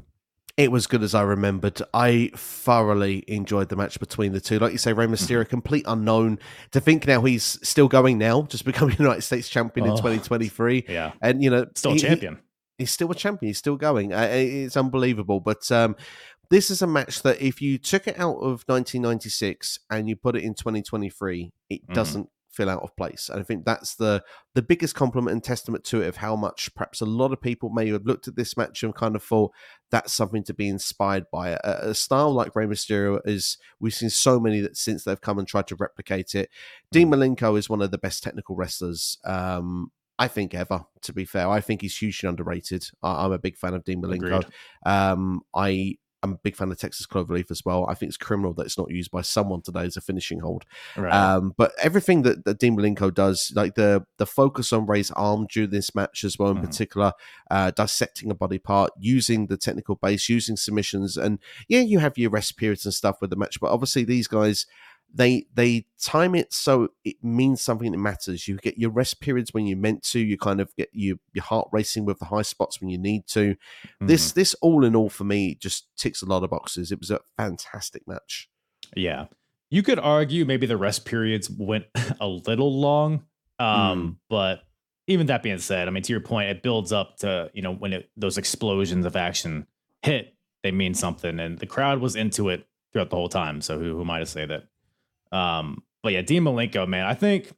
It 0.58 0.70
was 0.70 0.86
good 0.86 1.02
as 1.02 1.14
I 1.14 1.22
remembered. 1.22 1.80
I 1.94 2.30
thoroughly 2.36 3.24
enjoyed 3.26 3.70
the 3.70 3.76
match 3.76 3.98
between 3.98 4.32
the 4.32 4.40
two. 4.40 4.58
Like 4.58 4.72
you 4.72 4.78
say, 4.78 4.92
Rey 4.92 5.06
Mysterio, 5.06 5.40
mm-hmm. 5.40 5.48
complete 5.48 5.84
unknown. 5.88 6.38
To 6.72 6.80
think 6.80 7.06
now 7.06 7.22
he's 7.22 7.58
still 7.66 7.88
going 7.88 8.18
now, 8.18 8.42
just 8.42 8.66
becoming 8.66 8.96
United 8.98 9.22
States 9.22 9.48
champion 9.48 9.88
oh, 9.88 9.92
in 9.92 9.96
2023. 9.96 10.84
Yeah. 10.88 11.12
And, 11.22 11.42
you 11.42 11.48
know, 11.48 11.66
still 11.74 11.92
he, 11.92 12.00
champion. 12.00 12.34
He, 12.76 12.82
he's 12.82 12.92
still 12.92 13.10
a 13.10 13.14
champion. 13.14 13.48
He's 13.48 13.58
still 13.58 13.76
going. 13.76 14.12
Uh, 14.12 14.28
it's 14.30 14.76
unbelievable. 14.76 15.40
But 15.40 15.72
um, 15.72 15.96
this 16.50 16.70
is 16.70 16.82
a 16.82 16.86
match 16.86 17.22
that 17.22 17.40
if 17.40 17.62
you 17.62 17.78
took 17.78 18.06
it 18.06 18.18
out 18.18 18.36
of 18.36 18.64
1996 18.66 19.78
and 19.90 20.06
you 20.06 20.16
put 20.16 20.36
it 20.36 20.42
in 20.42 20.52
2023, 20.52 21.50
it 21.70 21.82
mm-hmm. 21.82 21.94
doesn't 21.94 22.28
feel 22.52 22.70
out 22.70 22.82
of 22.82 22.96
place. 22.96 23.28
And 23.28 23.40
I 23.40 23.42
think 23.42 23.64
that's 23.64 23.94
the 23.94 24.22
the 24.54 24.62
biggest 24.62 24.94
compliment 24.94 25.32
and 25.32 25.42
testament 25.42 25.84
to 25.84 26.02
it 26.02 26.08
of 26.08 26.16
how 26.16 26.36
much 26.36 26.74
perhaps 26.74 27.00
a 27.00 27.06
lot 27.06 27.32
of 27.32 27.40
people 27.40 27.70
may 27.70 27.88
have 27.88 28.04
looked 28.04 28.28
at 28.28 28.36
this 28.36 28.56
match 28.56 28.82
and 28.82 28.94
kind 28.94 29.16
of 29.16 29.22
thought 29.22 29.52
that's 29.90 30.12
something 30.12 30.44
to 30.44 30.54
be 30.54 30.68
inspired 30.68 31.24
by. 31.32 31.50
A, 31.50 31.90
a 31.90 31.94
style 31.94 32.32
like 32.32 32.54
Rey 32.54 32.66
Mysterio 32.66 33.20
is 33.24 33.58
we've 33.80 33.94
seen 33.94 34.10
so 34.10 34.38
many 34.38 34.60
that 34.60 34.76
since 34.76 35.04
they've 35.04 35.20
come 35.20 35.38
and 35.38 35.48
tried 35.48 35.66
to 35.68 35.76
replicate 35.76 36.34
it. 36.34 36.50
Dean 36.90 37.10
Malenko 37.10 37.58
is 37.58 37.70
one 37.70 37.82
of 37.82 37.90
the 37.90 37.98
best 37.98 38.22
technical 38.22 38.54
wrestlers. 38.54 39.18
Um, 39.24 39.90
I 40.18 40.28
think 40.28 40.54
ever. 40.54 40.84
To 41.02 41.12
be 41.12 41.24
fair, 41.24 41.48
I 41.48 41.60
think 41.60 41.80
he's 41.80 41.96
hugely 41.96 42.28
underrated. 42.28 42.86
I, 43.02 43.24
am 43.24 43.32
a 43.32 43.38
big 43.38 43.56
fan 43.56 43.74
of 43.74 43.82
Dean 43.82 44.02
Malenko. 44.02 44.44
Um, 44.86 45.42
I 45.54 45.96
I'm 46.22 46.32
a 46.32 46.38
big 46.42 46.56
fan 46.56 46.70
of 46.70 46.78
Texas 46.78 47.06
Cloverleaf 47.06 47.50
as 47.50 47.64
well. 47.64 47.86
I 47.88 47.94
think 47.94 48.10
it's 48.10 48.16
criminal 48.16 48.54
that 48.54 48.66
it's 48.66 48.78
not 48.78 48.90
used 48.90 49.10
by 49.10 49.22
someone 49.22 49.62
today 49.62 49.82
as 49.82 49.96
a 49.96 50.00
finishing 50.00 50.40
hold. 50.40 50.64
Right. 50.96 51.12
Um, 51.12 51.52
but 51.56 51.72
everything 51.82 52.22
that, 52.22 52.44
that 52.44 52.58
Dean 52.58 52.76
Malenko 52.76 53.12
does, 53.12 53.52
like 53.54 53.74
the 53.74 54.04
the 54.18 54.26
focus 54.26 54.72
on 54.72 54.86
Rey's 54.86 55.10
arm 55.12 55.46
during 55.50 55.70
this 55.70 55.94
match 55.94 56.24
as 56.24 56.38
well, 56.38 56.50
in 56.50 56.58
mm. 56.58 56.64
particular, 56.64 57.12
uh, 57.50 57.72
dissecting 57.72 58.30
a 58.30 58.34
body 58.34 58.58
part, 58.58 58.92
using 58.98 59.46
the 59.46 59.56
technical 59.56 59.96
base, 59.96 60.28
using 60.28 60.56
submissions, 60.56 61.16
and 61.16 61.38
yeah, 61.68 61.80
you 61.80 61.98
have 61.98 62.16
your 62.16 62.30
rest 62.30 62.56
periods 62.56 62.84
and 62.84 62.94
stuff 62.94 63.20
with 63.20 63.30
the 63.30 63.36
match. 63.36 63.58
But 63.60 63.72
obviously, 63.72 64.04
these 64.04 64.28
guys 64.28 64.66
they 65.14 65.46
they 65.54 65.86
time 66.00 66.34
it 66.34 66.52
so 66.52 66.88
it 67.04 67.16
means 67.22 67.60
something 67.60 67.92
that 67.92 67.98
matters. 67.98 68.48
You 68.48 68.56
get 68.56 68.78
your 68.78 68.90
rest 68.90 69.20
periods 69.20 69.52
when 69.52 69.66
you're 69.66 69.78
meant 69.78 70.02
to. 70.04 70.18
You 70.18 70.38
kind 70.38 70.60
of 70.60 70.74
get 70.76 70.88
you, 70.92 71.20
your 71.32 71.44
heart 71.44 71.68
racing 71.72 72.04
with 72.04 72.18
the 72.18 72.24
high 72.26 72.42
spots 72.42 72.80
when 72.80 72.88
you 72.88 72.98
need 72.98 73.26
to. 73.28 73.54
Mm-hmm. 73.54 74.06
This 74.06 74.32
this 74.32 74.54
all 74.54 74.84
in 74.84 74.96
all 74.96 75.10
for 75.10 75.24
me 75.24 75.54
just 75.54 75.88
ticks 75.96 76.22
a 76.22 76.26
lot 76.26 76.44
of 76.44 76.50
boxes. 76.50 76.90
It 76.90 76.98
was 76.98 77.10
a 77.10 77.20
fantastic 77.36 78.06
match. 78.08 78.48
Yeah, 78.96 79.26
you 79.70 79.82
could 79.82 79.98
argue 79.98 80.44
maybe 80.44 80.66
the 80.66 80.76
rest 80.76 81.04
periods 81.04 81.50
went 81.50 81.84
a 82.20 82.26
little 82.26 82.80
long, 82.80 83.24
um, 83.58 83.68
mm. 83.68 84.16
but 84.28 84.62
even 85.08 85.26
that 85.26 85.42
being 85.42 85.58
said, 85.58 85.88
I 85.88 85.90
mean 85.90 86.02
to 86.04 86.12
your 86.12 86.20
point, 86.20 86.48
it 86.48 86.62
builds 86.62 86.92
up 86.92 87.18
to 87.18 87.50
you 87.52 87.62
know 87.62 87.74
when 87.74 87.92
it, 87.92 88.10
those 88.16 88.38
explosions 88.38 89.04
of 89.04 89.16
action 89.16 89.66
hit, 90.02 90.34
they 90.62 90.72
mean 90.72 90.94
something, 90.94 91.38
and 91.38 91.58
the 91.58 91.66
crowd 91.66 92.00
was 92.00 92.16
into 92.16 92.48
it 92.48 92.66
throughout 92.92 93.10
the 93.10 93.16
whole 93.16 93.28
time. 93.28 93.60
So 93.60 93.78
who 93.78 93.94
who 93.94 94.00
am 94.00 94.10
I 94.10 94.20
to 94.20 94.26
say 94.26 94.46
that? 94.46 94.64
Um, 95.32 95.82
but 96.02 96.12
yeah, 96.12 96.22
Dean 96.22 96.44
Malenko, 96.44 96.86
man, 96.86 97.06
I 97.06 97.14
think 97.14 97.52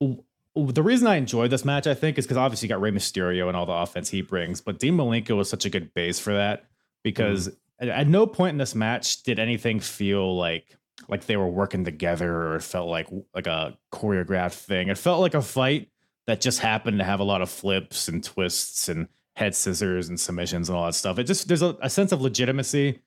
the 0.00 0.82
reason 0.82 1.06
I 1.06 1.16
enjoyed 1.16 1.50
this 1.50 1.64
match, 1.64 1.86
I 1.86 1.94
think, 1.94 2.18
is 2.18 2.24
because 2.24 2.36
obviously 2.36 2.66
you 2.66 2.74
got 2.74 2.80
Rey 2.80 2.90
Mysterio 2.90 3.48
and 3.48 3.56
all 3.56 3.66
the 3.66 3.72
offense 3.72 4.08
he 4.10 4.22
brings, 4.22 4.60
but 4.60 4.78
Dean 4.78 4.96
Malenko 4.96 5.36
was 5.36 5.50
such 5.50 5.64
a 5.64 5.70
good 5.70 5.92
base 5.94 6.18
for 6.18 6.34
that 6.34 6.64
because 7.02 7.48
mm. 7.80 7.88
at 7.88 8.08
no 8.08 8.26
point 8.26 8.54
in 8.54 8.58
this 8.58 8.74
match 8.74 9.22
did 9.22 9.38
anything 9.38 9.80
feel 9.80 10.36
like 10.36 10.76
like 11.08 11.26
they 11.26 11.36
were 11.36 11.48
working 11.48 11.84
together 11.84 12.34
or 12.34 12.56
it 12.56 12.62
felt 12.62 12.88
like 12.88 13.08
like 13.34 13.46
a 13.46 13.76
choreographed 13.92 14.54
thing. 14.54 14.88
It 14.88 14.98
felt 14.98 15.20
like 15.20 15.34
a 15.34 15.42
fight 15.42 15.90
that 16.26 16.40
just 16.40 16.60
happened 16.60 16.98
to 16.98 17.04
have 17.04 17.20
a 17.20 17.24
lot 17.24 17.42
of 17.42 17.50
flips 17.50 18.08
and 18.08 18.24
twists 18.24 18.88
and 18.88 19.08
head 19.36 19.54
scissors 19.54 20.08
and 20.08 20.18
submissions 20.18 20.68
and 20.68 20.78
all 20.78 20.86
that 20.86 20.94
stuff. 20.94 21.18
It 21.18 21.24
just 21.24 21.48
there's 21.48 21.62
a, 21.62 21.76
a 21.82 21.90
sense 21.90 22.12
of 22.12 22.22
legitimacy 22.22 23.00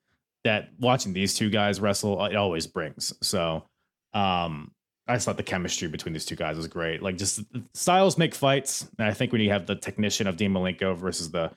that 0.43 0.69
watching 0.79 1.13
these 1.13 1.33
two 1.33 1.49
guys 1.49 1.81
wrestle 1.81 2.23
it 2.25 2.35
always 2.35 2.67
brings. 2.67 3.13
So 3.21 3.65
um, 4.13 4.71
I 5.07 5.15
just 5.15 5.25
thought 5.25 5.37
the 5.37 5.43
chemistry 5.43 5.87
between 5.87 6.13
these 6.13 6.25
two 6.25 6.35
guys 6.35 6.57
was 6.57 6.67
great. 6.67 7.01
Like 7.01 7.17
just 7.17 7.41
styles 7.73 8.17
make 8.17 8.35
fights, 8.35 8.87
and 8.97 9.07
I 9.07 9.13
think 9.13 9.31
when 9.31 9.41
you 9.41 9.49
have 9.49 9.65
the 9.65 9.75
technician 9.75 10.27
of 10.27 10.37
Dean 10.37 10.51
Malenko 10.51 10.95
versus 10.95 11.31
the 11.31 11.51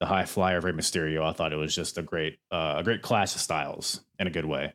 the 0.00 0.06
high 0.06 0.26
flyer 0.26 0.58
of 0.58 0.64
Rey 0.64 0.72
Mysterio, 0.72 1.24
I 1.24 1.32
thought 1.32 1.52
it 1.52 1.56
was 1.56 1.74
just 1.74 1.98
a 1.98 2.02
great 2.02 2.38
uh, 2.50 2.74
a 2.78 2.84
great 2.84 3.02
clash 3.02 3.34
of 3.34 3.40
styles 3.40 4.00
in 4.18 4.26
a 4.26 4.30
good 4.30 4.44
way. 4.44 4.72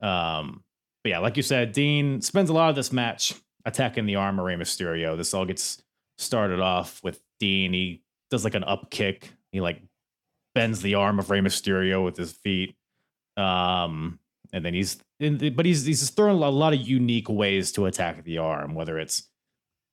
Um, 0.00 0.62
but 1.02 1.10
yeah, 1.10 1.18
like 1.18 1.36
you 1.36 1.42
said, 1.42 1.72
Dean 1.72 2.20
spends 2.20 2.50
a 2.50 2.52
lot 2.52 2.70
of 2.70 2.76
this 2.76 2.92
match 2.92 3.34
attacking 3.64 4.06
the 4.06 4.16
arm 4.16 4.38
of 4.38 4.44
Rey 4.44 4.54
Mysterio. 4.54 5.16
This 5.16 5.34
all 5.34 5.44
gets 5.44 5.82
started 6.18 6.60
off 6.60 7.02
with 7.02 7.20
Dean. 7.40 7.72
He 7.72 8.02
does 8.30 8.44
like 8.44 8.54
an 8.54 8.64
up 8.64 8.90
kick. 8.90 9.30
He 9.52 9.60
like 9.60 9.82
bends 10.54 10.82
the 10.82 10.94
arm 10.94 11.18
of 11.18 11.30
Rey 11.30 11.40
Mysterio 11.40 12.04
with 12.04 12.16
his 12.16 12.32
feet. 12.32 12.76
Um, 13.36 14.18
and 14.52 14.64
then 14.64 14.74
he's 14.74 14.98
in, 15.20 15.54
but 15.54 15.66
he's 15.66 15.84
he's 15.84 16.08
throwing 16.10 16.42
a 16.42 16.50
lot 16.50 16.72
of 16.72 16.80
unique 16.80 17.28
ways 17.28 17.72
to 17.72 17.86
attack 17.86 18.24
the 18.24 18.38
arm, 18.38 18.74
whether 18.74 18.98
it's 18.98 19.28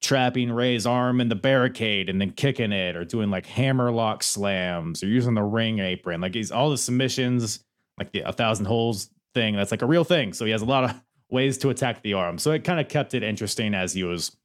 trapping 0.02 0.52
Rey's 0.52 0.86
arm 0.86 1.22
in 1.22 1.30
the 1.30 1.36
barricade 1.36 2.10
and 2.10 2.20
then 2.20 2.32
kicking 2.32 2.72
it, 2.72 2.96
or 2.96 3.06
doing 3.06 3.30
like 3.30 3.46
hammer 3.46 3.92
lock 3.92 4.24
slams, 4.24 5.04
or 5.04 5.08
using 5.08 5.34
the 5.34 5.44
ring 5.44 5.80
apron. 5.80 6.22
Like 6.22 6.34
he's 6.34 6.52
all 6.52 6.70
the 6.70 6.78
submissions, 6.78 7.64
like 7.98 8.12
the 8.12 8.22
a 8.22 8.34
thousand 8.34 8.66
holes 8.66 9.10
thing. 9.34 9.56
That's 9.56 9.72
like 9.72 9.82
a 9.82 9.88
real 9.88 10.04
thing. 10.04 10.34
So 10.34 10.46
he 10.46 10.52
has 10.52 10.62
a 10.62 10.66
lot 10.66 10.84
of 10.84 11.02
ways 11.30 11.58
to 11.60 11.70
attack 11.70 12.02
the 12.02 12.14
arm. 12.14 12.38
So 12.38 12.52
it 12.52 12.64
kind 12.64 12.80
of 12.80 12.88
kept 12.88 13.14
it 13.14 13.24
interesting 13.24 13.74
as 13.74 13.94
he 13.94 14.04
was 14.04 14.36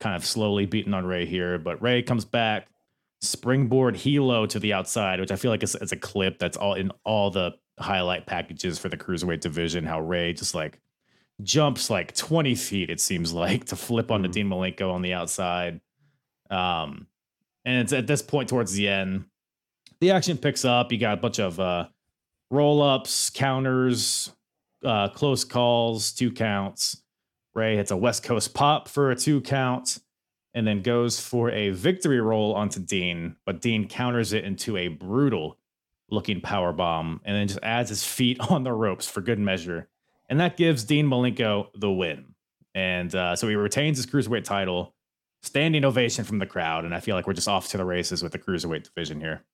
kind 0.00 0.16
of 0.16 0.24
slowly 0.24 0.66
beating 0.66 0.94
on 0.94 1.06
Rey 1.06 1.26
here. 1.26 1.58
But 1.58 1.80
Rey 1.80 2.02
comes 2.02 2.24
back, 2.24 2.68
springboard 3.22 3.94
helo 3.94 4.48
to 4.48 4.58
the 4.58 4.72
outside, 4.72 5.20
which 5.20 5.30
I 5.30 5.36
feel 5.36 5.50
like 5.50 5.62
is, 5.62 5.74
is 5.76 5.92
a 5.92 5.96
clip 5.96 6.38
that's 6.38 6.56
all 6.56 6.74
in 6.74 6.90
all 7.04 7.30
the 7.30 7.52
highlight 7.78 8.26
packages 8.26 8.78
for 8.78 8.88
the 8.88 8.96
cruiserweight 8.96 9.40
division. 9.40 9.84
How 9.84 10.00
Rey 10.00 10.32
just 10.32 10.54
like 10.54 10.80
jumps 11.42 11.90
like 11.90 12.14
20 12.14 12.54
feet, 12.54 12.90
it 12.90 13.00
seems 13.00 13.32
like, 13.32 13.64
to 13.66 13.76
flip 13.76 14.10
onto 14.10 14.28
Mhm. 14.28 14.32
Dean 14.32 14.48
Malenko 14.48 14.92
on 14.92 15.02
the 15.02 15.12
outside. 15.14 15.80
Um, 16.50 17.06
and 17.64 17.80
it's 17.80 17.92
at 17.92 18.06
this 18.06 18.22
point 18.22 18.48
towards 18.48 18.72
the 18.74 18.88
end, 18.88 19.24
the 20.00 20.10
action 20.10 20.36
picks 20.38 20.64
up. 20.64 20.92
You 20.92 20.98
got 20.98 21.18
a 21.18 21.20
bunch 21.20 21.38
of 21.40 21.58
uh, 21.58 21.88
roll 22.50 22.82
ups, 22.82 23.30
counters, 23.30 24.32
uh, 24.84 25.08
close 25.08 25.44
calls, 25.44 26.12
two 26.12 26.30
counts. 26.30 27.02
Rey 27.54 27.76
hits 27.76 27.90
a 27.90 27.96
West 27.96 28.22
Coast 28.22 28.52
pop 28.54 28.88
for 28.88 29.10
a 29.10 29.16
two 29.16 29.40
count 29.40 29.98
and 30.54 30.66
then 30.66 30.82
goes 30.82 31.18
for 31.18 31.50
a 31.50 31.70
victory 31.70 32.20
roll 32.20 32.54
onto 32.54 32.78
Dean, 32.80 33.36
but 33.46 33.60
Dean 33.60 33.88
counters 33.88 34.32
it 34.32 34.44
into 34.44 34.76
a 34.76 34.88
brutal 34.88 35.58
looking 36.14 36.40
power 36.40 36.72
bomb 36.72 37.20
and 37.24 37.36
then 37.36 37.48
just 37.48 37.60
adds 37.62 37.90
his 37.90 38.04
feet 38.04 38.40
on 38.50 38.62
the 38.64 38.72
ropes 38.72 39.08
for 39.08 39.20
good 39.20 39.38
measure. 39.38 39.88
And 40.28 40.40
that 40.40 40.56
gives 40.56 40.84
Dean 40.84 41.06
Malenko 41.06 41.68
the 41.74 41.90
win. 41.90 42.34
And 42.74 43.14
uh, 43.14 43.36
so 43.36 43.48
he 43.48 43.54
retains 43.54 43.98
his 43.98 44.06
cruiserweight 44.06 44.44
title, 44.44 44.94
standing 45.42 45.84
ovation 45.84 46.24
from 46.24 46.38
the 46.38 46.46
crowd. 46.46 46.84
And 46.84 46.94
I 46.94 47.00
feel 47.00 47.14
like 47.14 47.26
we're 47.26 47.34
just 47.34 47.48
off 47.48 47.68
to 47.68 47.76
the 47.76 47.84
races 47.84 48.22
with 48.22 48.32
the 48.32 48.38
cruiserweight 48.38 48.84
division 48.84 49.20
here. 49.20 49.44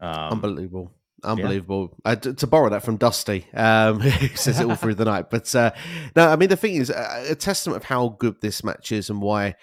Um, 0.00 0.32
Unbelievable. 0.32 0.92
Unbelievable. 1.24 1.96
Uh, 2.04 2.14
t- 2.16 2.34
to 2.34 2.46
borrow 2.46 2.68
that 2.70 2.82
from 2.82 2.98
Dusty, 2.98 3.46
um, 3.54 4.00
who 4.00 4.36
says 4.36 4.60
it 4.60 4.68
all 4.68 4.76
through 4.76 4.94
the 4.94 5.04
night. 5.04 5.30
But 5.30 5.52
uh, 5.54 5.72
no, 6.14 6.28
I 6.28 6.36
mean, 6.36 6.48
the 6.48 6.56
thing 6.56 6.74
is, 6.74 6.90
uh, 6.90 7.26
a 7.28 7.34
testament 7.34 7.78
of 7.78 7.84
how 7.84 8.10
good 8.18 8.40
this 8.40 8.62
match 8.62 8.92
is 8.92 9.10
and 9.10 9.20
why 9.20 9.54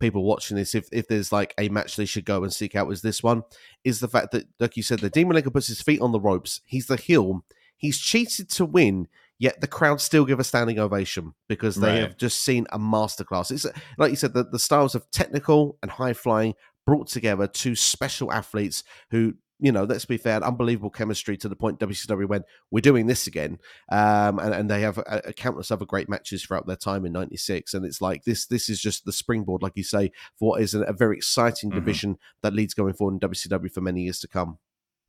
people 0.00 0.24
watching 0.24 0.56
this, 0.56 0.74
if, 0.74 0.88
if 0.92 1.06
there's 1.06 1.30
like 1.30 1.54
a 1.58 1.68
match 1.68 1.94
they 1.94 2.04
should 2.06 2.24
go 2.24 2.42
and 2.42 2.52
seek 2.52 2.74
out, 2.74 2.88
was 2.88 3.02
this 3.02 3.22
one, 3.22 3.44
is 3.84 4.00
the 4.00 4.08
fact 4.08 4.32
that, 4.32 4.46
like 4.58 4.76
you 4.76 4.82
said, 4.82 4.98
the 4.98 5.10
Demon 5.10 5.36
Malenko 5.36 5.52
puts 5.52 5.68
his 5.68 5.82
feet 5.82 6.00
on 6.00 6.10
the 6.12 6.20
ropes. 6.20 6.60
He's 6.64 6.86
the 6.86 6.96
heel. 6.96 7.44
He's 7.76 7.98
cheated 7.98 8.50
to 8.50 8.64
win, 8.66 9.08
yet 9.38 9.60
the 9.60 9.66
crowd 9.66 10.00
still 10.00 10.24
give 10.24 10.40
a 10.40 10.44
standing 10.44 10.78
ovation 10.78 11.34
because 11.48 11.76
they 11.76 11.88
Right. 11.92 12.00
have 12.00 12.16
just 12.16 12.40
seen 12.40 12.66
a 12.72 12.78
masterclass. 12.78 13.50
It's 13.50 13.66
like 13.96 14.10
you 14.10 14.16
said, 14.16 14.34
the, 14.34 14.44
the 14.44 14.58
styles 14.58 14.94
of 14.94 15.10
technical 15.10 15.78
and 15.82 15.90
high 15.90 16.12
flying 16.12 16.54
brought 16.86 17.06
together 17.08 17.46
two 17.46 17.74
special 17.76 18.32
athletes 18.32 18.82
who 19.10 19.34
you 19.60 19.70
know, 19.72 19.84
let's 19.84 20.04
be 20.04 20.16
fair, 20.16 20.42
unbelievable 20.42 20.90
chemistry 20.90 21.36
to 21.36 21.48
the 21.48 21.56
point 21.56 21.78
WCW 21.80 22.26
went, 22.28 22.44
we're 22.70 22.80
doing 22.80 23.06
this 23.06 23.26
again. 23.26 23.58
Um, 23.92 24.38
and, 24.38 24.54
and 24.54 24.70
they 24.70 24.80
have 24.80 24.98
a, 24.98 25.20
a 25.26 25.32
countless 25.32 25.70
other 25.70 25.84
great 25.84 26.08
matches 26.08 26.42
throughout 26.42 26.66
their 26.66 26.76
time 26.76 27.04
in 27.04 27.12
96. 27.12 27.74
And 27.74 27.84
it's 27.84 28.00
like 28.00 28.24
this, 28.24 28.46
this 28.46 28.68
is 28.68 28.80
just 28.80 29.04
the 29.04 29.12
springboard, 29.12 29.62
like 29.62 29.72
you 29.76 29.84
say, 29.84 30.12
for 30.38 30.50
what 30.50 30.62
is 30.62 30.74
a, 30.74 30.80
a 30.82 30.92
very 30.92 31.16
exciting 31.16 31.70
Mhm. 31.70 31.74
division 31.74 32.16
that 32.42 32.54
leads 32.54 32.74
going 32.74 32.94
forward 32.94 33.14
in 33.14 33.20
WCW 33.28 33.70
for 33.70 33.80
many 33.80 34.02
years 34.02 34.18
to 34.20 34.28
come. 34.28 34.58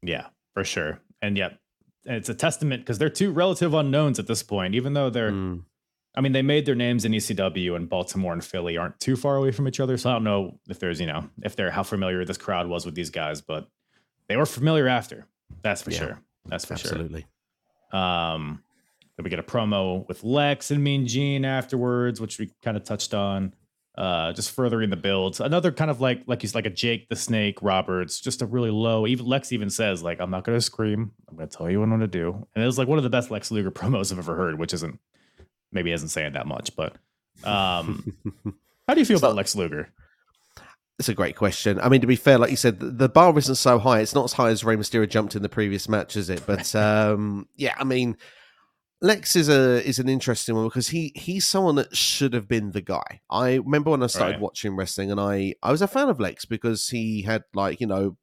Yeah, 0.03 0.27
for 0.53 0.63
sure. 0.63 0.99
And 1.21 1.37
yeah, 1.37 1.49
it's 2.05 2.29
a 2.29 2.33
testament 2.33 2.81
because 2.83 2.97
they're 2.97 3.09
two 3.09 3.31
relative 3.31 3.73
unknowns 3.73 4.19
at 4.19 4.27
this 4.27 4.43
point, 4.43 4.75
even 4.75 4.93
though 4.93 5.09
they're, 5.09 5.31
Mm. 5.31 5.63
I 6.13 6.19
mean, 6.19 6.33
they 6.33 6.41
made 6.41 6.65
their 6.65 6.75
names 6.75 7.05
in 7.05 7.13
ECW 7.13 7.73
and 7.73 7.87
Baltimore 7.87 8.33
and 8.33 8.43
Philly 8.43 8.75
aren't 8.75 8.99
too 8.99 9.15
far 9.15 9.37
away 9.37 9.51
from 9.51 9.65
each 9.65 9.79
other. 9.79 9.95
So 9.97 10.09
I 10.09 10.13
don't 10.13 10.25
know 10.25 10.59
if 10.67 10.77
there's, 10.77 10.99
you 10.99 11.07
know, 11.07 11.29
if 11.41 11.55
they're 11.55 11.71
how 11.71 11.83
familiar 11.83 12.25
this 12.25 12.37
crowd 12.37 12.67
was 12.67 12.85
with 12.85 12.95
these 12.95 13.09
guys, 13.11 13.39
but 13.39 13.69
they 14.31 14.37
were 14.37 14.45
familiar 14.45 14.87
after. 14.87 15.25
That's 15.61 15.81
for 15.81 15.91
Yeah, 15.91 15.97
sure. 15.99 16.21
That's 16.45 16.63
for 16.65 16.73
Absolutely. 16.73 17.21
sure. 17.21 17.27
Absolutely. 17.93 18.35
Um, 18.43 18.63
then 19.17 19.23
we 19.25 19.29
get 19.29 19.39
a 19.39 19.43
promo 19.43 20.07
with 20.07 20.23
Lex 20.23 20.71
and 20.71 20.81
Mean 20.81 21.05
Gene 21.05 21.43
afterwards, 21.43 22.21
which 22.21 22.39
we 22.39 22.49
kind 22.63 22.77
of 22.77 22.83
touched 22.85 23.13
on. 23.13 23.53
Uh, 23.97 24.31
just 24.31 24.51
furthering 24.51 24.89
the 24.89 24.95
build. 24.95 25.41
Another 25.41 25.69
kind 25.69 25.91
of 25.91 25.99
like 25.99 26.23
like 26.25 26.41
he's 26.41 26.55
like 26.55 26.65
a 26.65 26.69
Jake 26.69 27.09
the 27.09 27.15
Snake 27.17 27.61
Roberts, 27.61 28.21
just 28.21 28.41
a 28.41 28.45
really 28.45 28.71
low. 28.71 29.05
Even 29.05 29.25
Lex 29.25 29.51
even 29.51 29.69
says 29.69 30.01
like, 30.01 30.21
"I'm 30.21 30.31
not 30.31 30.45
going 30.45 30.57
to 30.57 30.61
scream. 30.61 31.11
I'm 31.27 31.35
going 31.35 31.49
to 31.49 31.55
tell 31.57 31.69
you 31.69 31.79
what 31.79 31.83
I'm 31.83 31.89
going 31.89 31.99
to 31.99 32.07
do." 32.07 32.47
And 32.55 32.63
it 32.63 32.65
was 32.65 32.77
like 32.77 32.87
one 32.87 32.97
of 32.99 33.03
the 33.03 33.09
best 33.09 33.29
Lex 33.31 33.51
Luger 33.51 33.69
promos 33.79 34.13
I've 34.13 34.17
ever 34.19 34.33
heard, 34.37 34.57
which 34.57 34.73
isn't 34.73 34.97
maybe 35.73 35.91
isn't 35.91 36.07
saying 36.07 36.33
that 36.33 36.47
much, 36.47 36.73
but 36.77 36.95
um, 37.43 38.13
how 38.87 38.93
do 38.93 39.01
you 39.01 39.05
feel 39.05 39.19
So- 39.19 39.27
about 39.27 39.35
Lex 39.35 39.57
Luger? 39.57 39.89
It's 41.01 41.09
a 41.09 41.15
great 41.15 41.35
question. 41.35 41.79
I 41.79 41.89
mean, 41.89 42.01
to 42.01 42.05
be 42.07 42.15
fair, 42.15 42.37
like 42.37 42.51
you 42.51 42.55
said, 42.55 42.79
the- 42.79 43.09
bar 43.09 43.35
isn't 43.35 43.55
so 43.55 43.79
high. 43.79 44.01
It's 44.01 44.13
not 44.13 44.25
as 44.25 44.33
high 44.33 44.49
as 44.51 44.63
Rey 44.63 44.75
Mysterio 44.75 45.09
jumped 45.09 45.35
in 45.35 45.41
the 45.41 45.49
previous 45.49 45.89
match, 45.89 46.15
is 46.15 46.29
it? 46.29 46.43
But 46.45 46.75
um, 46.89 47.47
yeah, 47.55 47.73
I 47.79 47.83
mean, 47.83 48.17
Lex 49.01 49.35
is 49.35 49.49
a 49.49 49.83
is 49.83 49.97
an 49.97 50.07
interesting 50.07 50.53
one 50.53 50.65
because 50.67 50.89
he 50.89 51.11
he's 51.15 51.47
someone 51.47 51.73
that 51.77 51.97
should 51.97 52.35
have 52.35 52.47
been 52.47 52.69
the 52.69 52.81
guy. 52.81 53.21
I 53.31 53.55
remember 53.55 53.89
when 53.89 54.03
I 54.03 54.05
started 54.05 54.33
Right. 54.33 54.41
watching 54.41 54.75
wrestling, 54.75 55.09
and 55.09 55.19
I 55.19 55.55
I 55.63 55.71
was 55.71 55.81
a 55.81 55.87
fan 55.87 56.07
of 56.07 56.19
Lex 56.19 56.45
because 56.45 56.89
he 56.89 57.23
had 57.23 57.45
like 57.55 57.81
you 57.81 57.87
know 57.87 58.17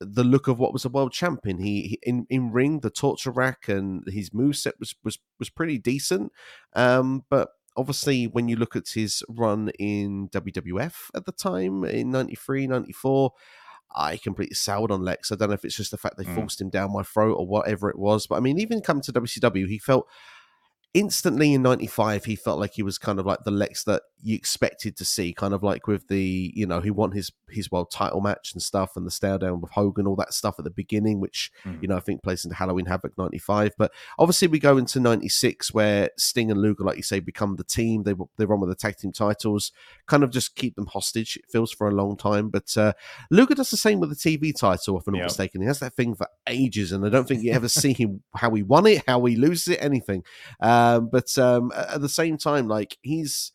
the 0.00 0.24
look 0.24 0.48
of 0.48 0.58
what 0.58 0.72
was 0.72 0.84
a 0.84 0.88
world 0.88 1.12
champion. 1.12 1.58
He, 1.58 1.82
he 1.82 1.98
in 2.02 2.26
in 2.28 2.50
ring 2.50 2.80
the 2.80 2.90
torture 2.90 3.30
rack 3.30 3.68
and 3.68 4.02
his 4.08 4.30
moveset 4.30 4.72
was 4.80 4.96
was 5.04 5.20
was 5.38 5.50
pretty 5.50 5.78
decent. 5.78 6.32
Um, 6.74 7.22
but 7.30 7.50
obviously 7.78 8.26
when 8.26 8.48
you 8.48 8.56
look 8.56 8.76
at 8.76 8.88
his 8.88 9.22
run 9.28 9.70
in 9.78 10.28
WWF 10.30 11.10
at 11.14 11.24
the 11.24 11.32
time 11.32 11.84
in 11.84 12.10
93, 12.10 12.66
94, 12.66 13.32
I 13.96 14.16
completely 14.18 14.54
soured 14.54 14.90
on 14.90 15.02
Lex. 15.02 15.32
I 15.32 15.36
don't 15.36 15.48
know 15.48 15.54
if 15.54 15.64
it's 15.64 15.76
just 15.76 15.92
the 15.92 15.96
fact 15.96 16.18
they 16.18 16.24
Mm. 16.24 16.34
forced 16.34 16.60
him 16.60 16.68
down 16.68 16.92
my 16.92 17.02
throat 17.02 17.36
or 17.38 17.46
whatever 17.46 17.88
it 17.88 17.98
was. 17.98 18.26
But 18.26 18.36
I 18.36 18.40
mean, 18.40 18.58
even 18.58 18.82
coming 18.82 19.02
to 19.04 19.12
WCW, 19.12 19.66
he 19.66 19.78
felt 19.78 20.06
instantly 20.94 21.52
in 21.52 21.62
95 21.62 22.24
he 22.24 22.34
felt 22.34 22.58
like 22.58 22.72
he 22.72 22.82
was 22.82 22.96
kind 22.98 23.18
of 23.20 23.26
like 23.26 23.44
the 23.44 23.50
lex 23.50 23.84
that 23.84 24.02
you 24.22 24.34
expected 24.34 24.96
to 24.96 25.04
see 25.04 25.32
kind 25.32 25.54
of 25.54 25.62
like 25.62 25.86
with 25.86 26.08
the 26.08 26.52
you 26.54 26.66
know 26.66 26.80
he 26.80 26.90
won 26.90 27.12
his 27.12 27.30
his 27.48 27.70
world 27.70 27.90
title 27.90 28.20
match 28.20 28.52
and 28.52 28.60
stuff 28.60 28.96
and 28.96 29.06
the 29.06 29.10
stare 29.10 29.38
down 29.38 29.60
with 29.60 29.70
hogan 29.70 30.06
all 30.06 30.16
that 30.16 30.34
stuff 30.34 30.56
at 30.58 30.64
the 30.64 30.70
beginning 30.70 31.20
which 31.20 31.50
Mhm. 31.64 31.80
you 31.82 31.88
know 31.88 31.96
i 31.96 32.00
think 32.00 32.22
plays 32.22 32.44
into 32.44 32.56
halloween 32.56 32.86
havoc 32.86 33.16
95 33.16 33.72
but 33.78 33.92
obviously 34.18 34.48
we 34.48 34.58
go 34.58 34.76
into 34.76 34.98
96 35.00 35.72
where 35.72 36.10
sting 36.16 36.50
and 36.50 36.60
luger 36.60 36.82
like 36.84 36.96
you 36.96 37.02
say 37.02 37.20
become 37.20 37.56
the 37.56 37.64
team. 37.64 38.02
They 38.02 38.14
they 38.36 38.44
run 38.44 38.60
with 38.60 38.70
the 38.70 38.74
tag 38.76 38.96
team 38.96 39.12
titles. 39.12 39.70
Kind 40.06 40.22
of 40.24 40.30
just 40.30 40.56
keep 40.56 40.74
them 40.76 40.86
hostage 40.86 41.36
it 41.36 41.44
feels 41.50 41.72
for 41.72 41.88
a 41.88 41.94
long 41.94 42.16
time. 42.16 42.48
But 42.48 42.76
uh 42.76 42.92
luger 43.30 43.54
does 43.54 43.70
the 43.70 43.76
same 43.76 44.00
with 44.00 44.10
the 44.10 44.16
tv 44.16 44.52
title 44.54 44.98
if 44.98 45.06
i'm 45.06 45.12
not 45.14 45.18
Yep. 45.18 45.26
mistaken. 45.26 45.60
He 45.60 45.66
has 45.68 45.78
that 45.80 45.94
thing 45.94 46.14
for 46.14 46.26
ages 46.46 46.92
and 46.92 47.04
i 47.04 47.08
don't 47.08 47.28
think 47.28 47.42
you 47.42 47.52
ever 47.52 47.68
see 47.68 47.92
him 47.92 48.22
how 48.34 48.50
he 48.54 48.62
won 48.62 48.86
it 48.86 49.02
how 49.06 49.24
he 49.24 49.36
loses 49.36 49.68
it 49.68 49.78
anything. 49.82 50.22
Um, 50.60 51.08
but 51.10 51.36
um, 51.38 51.72
at 51.76 52.00
the 52.00 52.08
same 52.08 52.36
time, 52.36 52.68
like 52.68 52.96
he's 53.02 53.52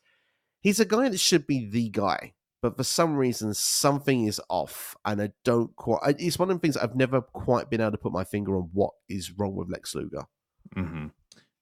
he's 0.64 0.80
a 0.80 0.86
guy 0.86 1.09
that 1.09 1.20
should 1.20 1.45
be 1.45 1.70
the 1.70 1.89
guy, 1.89 2.34
but 2.61 2.76
for 2.78 2.84
some 2.84 3.16
reason 3.16 3.53
something 3.53 4.26
is 4.26 4.41
off, 4.49 4.95
and 5.05 5.22
I 5.22 5.32
don't 5.43 5.76
quite. 5.76 6.16
It's 6.20 6.39
one 6.39 6.49
of 6.49 6.55
the 6.57 6.61
things 6.61 6.78
I've 6.78 6.95
never 6.95 7.22
quite 7.22 7.70
been 7.70 7.82
able 7.82 7.91
to 7.91 7.97
put 7.97 8.14
my 8.14 8.24
finger 8.24 8.55
on 8.55 8.70
what 8.74 8.93
is 9.09 9.32
wrong 9.38 9.55
with 9.55 9.70
Lex 9.70 9.93
Luger. 9.93 10.24
hmm 10.74 11.07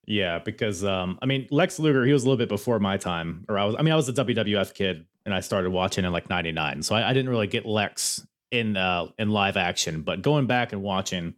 Yeah, 0.06 0.40
because 0.40 0.86
um, 0.86 1.20
I 1.22 1.26
mean, 1.26 1.48
Lex 1.52 1.80
Luger, 1.80 2.06
he 2.06 2.14
was 2.14 2.24
a 2.24 2.26
little 2.28 2.38
bit 2.38 2.50
before 2.50 2.80
my 2.80 2.98
time, 2.98 3.46
or 3.50 3.58
I 3.58 3.66
was. 3.66 3.76
I 3.78 3.82
mean, 3.82 3.92
I 3.92 3.98
was 3.98 4.08
a 4.08 4.14
WWF 4.14 4.74
kid, 4.74 5.06
and 5.26 5.34
I 5.34 5.42
started 5.42 5.72
watching 5.72 6.06
in 6.06 6.12
like 6.14 6.30
'99, 6.30 6.84
so 6.84 6.96
I, 6.96 7.10
I 7.10 7.14
didn't 7.14 7.30
really 7.30 7.48
get 7.48 7.66
Lex 7.66 8.26
in 8.52 8.78
uh, 8.78 9.08
in 9.18 9.32
live 9.32 9.58
action. 9.58 10.04
But 10.04 10.22
going 10.22 10.46
back 10.46 10.72
and 10.72 10.84
watching, 10.84 11.34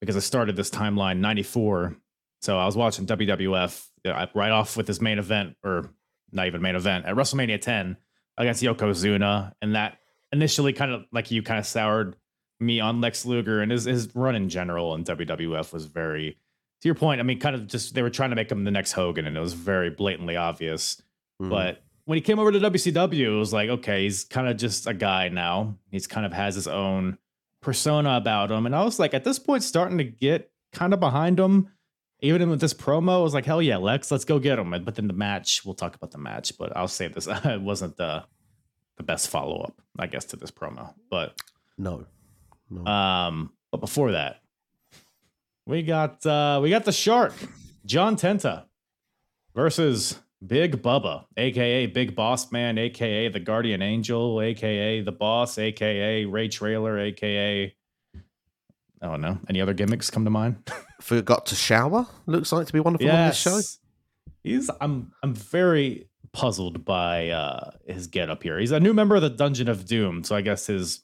because 0.00 0.16
I 0.16 0.20
started 0.20 0.56
this 0.56 0.70
timeline 0.70 1.18
'94, 1.18 1.96
so 2.42 2.58
I 2.58 2.66
was 2.66 2.76
watching 2.76 3.06
WWF 3.06 3.86
right 4.34 4.50
off 4.50 4.76
with 4.76 4.88
his 4.88 5.00
main 5.00 5.18
event, 5.18 5.56
or 5.62 5.90
not 6.36 6.46
even 6.46 6.62
main 6.62 6.76
event 6.76 7.06
at 7.06 7.16
WrestleMania 7.16 7.60
10 7.60 7.96
against 8.38 8.62
Yokozuna, 8.62 9.52
and 9.60 9.74
that 9.74 9.98
initially 10.32 10.72
kind 10.72 10.92
of 10.92 11.04
like 11.12 11.30
you 11.30 11.42
kind 11.42 11.58
of 11.58 11.66
soured 11.66 12.16
me 12.60 12.80
on 12.80 13.00
Lex 13.00 13.26
Luger, 13.26 13.60
and 13.60 13.72
his 13.72 13.84
his 13.84 14.14
run 14.14 14.36
in 14.36 14.48
general 14.48 14.94
in 14.94 15.04
WWF 15.04 15.72
was 15.72 15.86
very 15.86 16.38
to 16.82 16.88
your 16.88 16.94
point, 16.94 17.20
I 17.20 17.24
mean, 17.24 17.40
kind 17.40 17.56
of 17.56 17.66
just 17.66 17.94
they 17.94 18.02
were 18.02 18.10
trying 18.10 18.30
to 18.30 18.36
make 18.36 18.50
him 18.50 18.64
the 18.64 18.70
next 18.70 18.92
Hogan, 18.92 19.26
and 19.26 19.36
it 19.36 19.40
was 19.40 19.54
very 19.54 19.90
blatantly 19.90 20.36
obvious. 20.36 21.00
Mm. 21.40 21.50
But 21.50 21.82
when 22.04 22.16
he 22.16 22.22
came 22.22 22.38
over 22.38 22.52
to 22.52 22.58
WCW, 22.58 23.34
it 23.34 23.38
was 23.38 23.52
like, 23.52 23.68
okay, 23.68 24.04
he's 24.04 24.24
kind 24.24 24.48
of 24.48 24.56
just 24.56 24.86
a 24.86 24.94
guy 24.94 25.28
now. 25.28 25.76
He's 25.90 26.06
kind 26.06 26.26
of 26.26 26.32
has 26.32 26.54
his 26.54 26.68
own 26.68 27.18
persona 27.62 28.16
about 28.16 28.50
him, 28.50 28.66
and 28.66 28.76
I 28.76 28.84
was 28.84 28.98
like, 28.98 29.14
at 29.14 29.24
this 29.24 29.38
point, 29.38 29.62
starting 29.62 29.98
to 29.98 30.04
get 30.04 30.50
kind 30.72 30.92
of 30.92 31.00
behind 31.00 31.40
him. 31.40 31.68
Even 32.20 32.48
with 32.48 32.60
this 32.60 32.72
promo, 32.72 33.18
I 33.18 33.22
was 33.22 33.34
like, 33.34 33.44
hell 33.44 33.60
yeah, 33.60 33.76
Lex, 33.76 34.10
let's 34.10 34.24
go 34.24 34.38
get 34.38 34.58
him. 34.58 34.70
But 34.84 34.94
then 34.94 35.06
the 35.06 35.12
match, 35.12 35.64
we'll 35.64 35.74
talk 35.74 35.94
about 35.94 36.12
the 36.12 36.18
match, 36.18 36.56
but 36.58 36.74
I'll 36.76 36.88
say 36.88 37.08
this: 37.08 37.26
it 37.30 37.60
wasn't 37.60 37.96
the 37.96 38.24
the 38.96 39.02
best 39.02 39.28
follow 39.28 39.60
up, 39.60 39.74
I 39.98 40.06
guess, 40.06 40.24
to 40.26 40.36
this 40.36 40.50
promo. 40.50 40.94
But 41.10 41.38
no, 41.76 42.06
no. 42.70 42.90
um, 42.90 43.52
but 43.70 43.78
before 43.80 44.12
that, 44.12 44.40
we 45.66 45.82
got 45.82 46.24
uh 46.24 46.60
we 46.62 46.70
got 46.70 46.84
the 46.84 46.92
shark, 46.92 47.34
John 47.84 48.16
Tenta 48.16 48.64
versus 49.54 50.18
Big 50.44 50.82
Bubba, 50.82 51.24
aka 51.36 51.86
Big 51.86 52.14
Boss 52.14 52.50
Man, 52.50 52.78
aka 52.78 53.28
the 53.28 53.40
Guardian 53.40 53.82
Angel, 53.82 54.40
aka 54.40 55.02
the 55.02 55.12
Boss, 55.12 55.58
aka 55.58 56.24
Ray 56.24 56.48
Traylor, 56.48 56.98
aka 56.98 57.74
I 59.02 59.06
don't 59.06 59.20
know. 59.20 59.38
Any 59.48 59.60
other 59.60 59.74
gimmicks 59.74 60.10
come 60.10 60.24
to 60.24 60.30
mind? 60.30 60.70
Forgot 61.00 61.46
to 61.46 61.54
shower. 61.54 62.06
Looks 62.26 62.52
like 62.52 62.66
to 62.66 62.72
be 62.72 62.80
one 62.80 62.94
of 62.94 63.00
them 63.00 63.14
on 63.14 63.28
this 63.28 63.36
show. 63.36 63.60
He's 64.42 64.70
I'm 64.80 65.12
I'm 65.22 65.34
very 65.34 66.08
puzzled 66.32 66.84
by 66.84 67.30
uh 67.30 67.70
his 67.86 68.06
get 68.06 68.30
up 68.30 68.42
here. 68.42 68.58
He's 68.58 68.72
a 68.72 68.80
new 68.80 68.94
member 68.94 69.16
of 69.16 69.22
the 69.22 69.30
Dungeon 69.30 69.68
of 69.68 69.84
Doom, 69.86 70.24
so 70.24 70.36
I 70.36 70.40
guess 70.40 70.66
his 70.66 71.00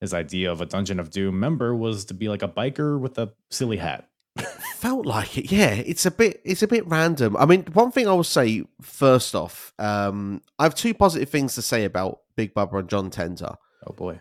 his 0.00 0.14
idea 0.14 0.50
of 0.50 0.60
a 0.60 0.66
Dungeon 0.66 0.98
of 0.98 1.10
Doom 1.10 1.38
member 1.38 1.74
was 1.74 2.04
to 2.06 2.14
be 2.14 2.28
like 2.28 2.42
a 2.42 2.48
biker 2.48 2.98
with 2.98 3.18
a 3.18 3.32
silly 3.50 3.76
hat. 3.76 4.08
felt 4.76 5.06
like 5.06 5.38
it. 5.38 5.52
Yeah, 5.52 5.74
it's 5.74 6.06
a 6.06 6.10
bit 6.10 6.40
it's 6.44 6.62
a 6.62 6.68
bit 6.68 6.86
random. 6.86 7.36
I 7.36 7.46
mean, 7.46 7.64
one 7.72 7.92
thing 7.92 8.08
I 8.08 8.12
will 8.12 8.24
say 8.24 8.64
first 8.80 9.34
off, 9.34 9.72
um, 9.78 10.42
I 10.58 10.64
have 10.64 10.74
two 10.74 10.94
positive 10.94 11.28
things 11.28 11.54
to 11.54 11.62
say 11.62 11.84
about 11.84 12.20
Big 12.36 12.54
Bubba 12.54 12.80
and 12.80 12.88
John 12.88 13.10
Tenta. 13.10 13.56
Oh 13.86 13.92
boy. 13.92 14.20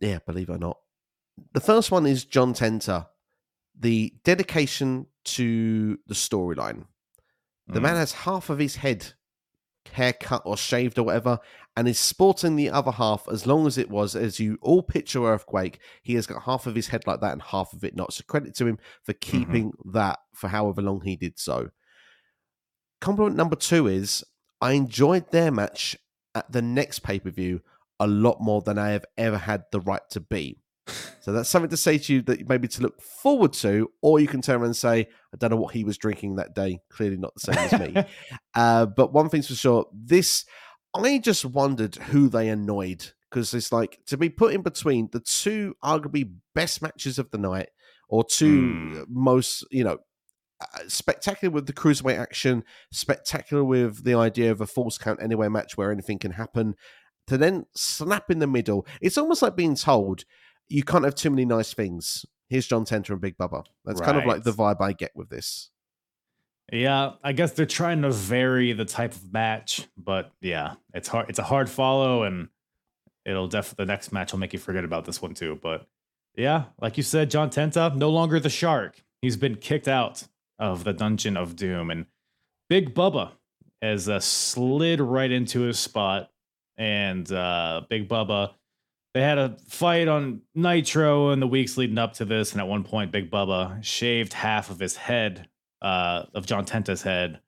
Yeah, 0.00 0.18
believe 0.26 0.48
it 0.48 0.54
or 0.54 0.58
not. 0.58 0.78
The 1.52 1.60
first 1.60 1.90
one 1.90 2.06
is 2.06 2.24
John 2.24 2.52
Tenta, 2.54 3.06
the 3.82 4.14
dedication 4.24 5.06
to 5.24 5.98
the 6.06 6.14
storyline. 6.14 6.86
The 7.66 7.80
Mm. 7.80 7.82
man 7.82 7.96
has 7.96 8.12
half 8.12 8.48
of 8.48 8.58
his 8.58 8.76
head 8.76 9.12
haircut 9.90 10.42
or 10.44 10.56
shaved 10.56 10.98
or 10.98 11.02
whatever, 11.02 11.38
and 11.76 11.88
is 11.88 11.98
sporting 11.98 12.54
the 12.56 12.70
other 12.70 12.92
half 12.92 13.26
as 13.28 13.46
long 13.46 13.66
as 13.66 13.76
it 13.76 13.90
was, 13.90 14.14
as 14.14 14.38
you 14.38 14.56
all 14.62 14.82
picture 14.82 15.24
Earthquake, 15.26 15.80
he 16.02 16.14
has 16.14 16.26
got 16.26 16.44
half 16.44 16.66
of 16.66 16.74
his 16.76 16.88
head 16.88 17.06
like 17.06 17.20
that 17.20 17.32
and 17.32 17.42
half 17.42 17.72
of 17.72 17.82
it 17.84 17.96
not. 17.96 18.12
So 18.12 18.22
credit 18.26 18.54
to 18.56 18.66
him 18.66 18.78
for 19.02 19.12
keeping 19.12 19.72
that 19.92 20.20
for 20.34 20.48
however 20.48 20.80
long 20.80 21.00
he 21.02 21.16
did 21.16 21.38
so. 21.38 21.70
Compliment 23.00 23.36
number 23.36 23.56
two 23.56 23.86
is 23.88 24.24
I 24.60 24.72
enjoyed 24.72 25.30
their 25.32 25.50
match 25.50 25.96
at 26.34 26.50
the 26.52 26.62
next 26.62 27.00
pay 27.00 27.18
per 27.18 27.30
view 27.30 27.60
a 27.98 28.06
lot 28.06 28.40
more 28.40 28.62
than 28.62 28.78
I 28.78 28.90
have 28.90 29.04
ever 29.18 29.38
had 29.38 29.64
the 29.72 29.80
right 29.80 30.08
to 30.10 30.20
be. 30.20 30.58
So 31.20 31.32
that's 31.32 31.48
something 31.48 31.70
to 31.70 31.76
say 31.76 31.98
to 31.98 32.14
you 32.14 32.22
that 32.22 32.48
maybe 32.48 32.66
to 32.68 32.82
look 32.82 33.00
forward 33.00 33.52
to, 33.54 33.90
or 34.00 34.18
you 34.18 34.26
can 34.26 34.42
turn 34.42 34.56
around 34.56 34.66
and 34.66 34.76
say, 34.76 35.08
I 35.32 35.36
don't 35.36 35.50
know 35.50 35.56
what 35.56 35.74
he 35.74 35.84
was 35.84 35.96
drinking 35.96 36.36
that 36.36 36.54
day. 36.54 36.80
Clearly 36.90 37.16
not 37.16 37.34
the 37.34 37.40
same 37.40 37.58
as 37.58 37.80
me. 37.80 38.04
Uh, 38.54 38.84
but 38.84 39.14
one 39.14 39.30
thing's 39.30 39.46
for 39.46 39.54
sure, 39.54 39.86
this 39.94 40.44
I 40.94 41.18
just 41.18 41.44
wondered 41.46 41.94
who 41.94 42.28
they 42.28 42.48
annoyed 42.50 43.12
because 43.30 43.54
it's 43.54 43.72
like 43.72 43.98
to 44.06 44.18
be 44.18 44.28
put 44.28 44.52
in 44.52 44.60
between 44.60 45.08
the 45.10 45.20
two 45.20 45.74
arguably 45.82 46.30
best 46.54 46.82
matches 46.82 47.18
of 47.18 47.30
the 47.30 47.38
night, 47.38 47.70
or 48.10 48.24
two 48.24 48.60
Hmm. 48.60 49.02
most 49.08 49.64
you 49.70 49.84
know 49.84 49.98
uh, 50.60 50.80
spectacular 50.86 51.50
with 51.50 51.66
the 51.66 51.72
cruiserweight 51.72 52.18
action, 52.18 52.62
spectacular 52.90 53.64
with 53.64 54.04
the 54.04 54.14
idea 54.14 54.50
of 54.50 54.60
a 54.60 54.66
falls 54.66 54.98
count 54.98 55.22
anywhere 55.22 55.48
match 55.48 55.76
where 55.78 55.90
anything 55.90 56.18
can 56.18 56.32
happen. 56.32 56.74
To 57.28 57.38
then 57.38 57.64
snap 57.74 58.30
in 58.30 58.40
the 58.40 58.46
middle, 58.46 58.86
it's 59.00 59.16
almost 59.16 59.40
like 59.40 59.56
being 59.56 59.76
told 59.76 60.24
you 60.72 60.82
can't 60.82 61.04
have 61.04 61.14
too 61.14 61.30
many 61.30 61.44
nice 61.44 61.74
things. 61.74 62.24
Here's 62.48 62.66
John 62.66 62.84
Tenta 62.84 63.10
and 63.10 63.20
Big 63.20 63.36
Bubba. 63.36 63.64
That's 63.84 64.00
kind 64.00 64.18
of 64.18 64.26
like 64.26 64.42
the 64.42 64.52
vibe 64.52 64.80
I 64.80 64.92
get 64.92 65.12
with 65.14 65.28
this. 65.28 65.70
Yeah, 66.72 67.12
I 67.22 67.32
guess 67.32 67.52
they're 67.52 67.66
trying 67.66 68.02
to 68.02 68.10
vary 68.10 68.72
the 68.72 68.84
type 68.84 69.12
of 69.12 69.32
match, 69.32 69.86
but 69.96 70.32
yeah, 70.40 70.74
it's 70.94 71.08
hard. 71.08 71.28
It's 71.28 71.38
a 71.38 71.42
hard 71.42 71.68
follow, 71.68 72.22
and 72.22 72.48
it'll 73.26 73.48
definitely 73.48 73.84
the 73.84 73.92
next 73.92 74.12
match 74.12 74.32
will 74.32 74.38
make 74.38 74.52
you 74.52 74.58
forget 74.58 74.84
about 74.84 75.04
this 75.04 75.20
one 75.20 75.34
too. 75.34 75.58
But 75.62 75.86
yeah, 76.34 76.64
like 76.80 76.96
you 76.96 77.02
said, 77.02 77.30
John 77.30 77.50
Tenta 77.50 77.94
no 77.94 78.10
longer 78.10 78.40
the 78.40 78.50
shark. 78.50 79.02
He's 79.20 79.36
been 79.36 79.56
kicked 79.56 79.88
out 79.88 80.26
of 80.58 80.84
the 80.84 80.92
Dungeon 80.92 81.36
of 81.36 81.56
Doom, 81.56 81.90
and 81.90 82.06
Big 82.70 82.94
Bubba 82.94 83.32
has 83.82 84.08
uh, 84.08 84.20
slid 84.20 85.00
right 85.00 85.30
into 85.30 85.60
his 85.60 85.78
spot. 85.78 86.30
And 86.78 87.30
uh, 87.30 87.82
Big 87.90 88.08
Bubba, 88.08 88.52
they 89.14 89.22
had 89.22 89.38
a 89.38 89.56
fight 89.68 90.08
on 90.08 90.40
Nitro 90.54 91.30
in 91.30 91.40
the 91.40 91.46
weeks 91.46 91.76
leading 91.76 91.98
up 91.98 92.14
to 92.14 92.24
this, 92.24 92.52
and 92.52 92.60
at 92.60 92.68
one 92.68 92.84
point, 92.84 93.12
Big 93.12 93.30
Bubba 93.30 93.82
shaved 93.84 94.32
half 94.32 94.70
of 94.70 94.78
his 94.78 94.96
head 94.96 95.48
uh, 95.82 96.24
of 96.34 96.46
John 96.46 96.64
Tenta's 96.64 97.02
head. 97.02 97.40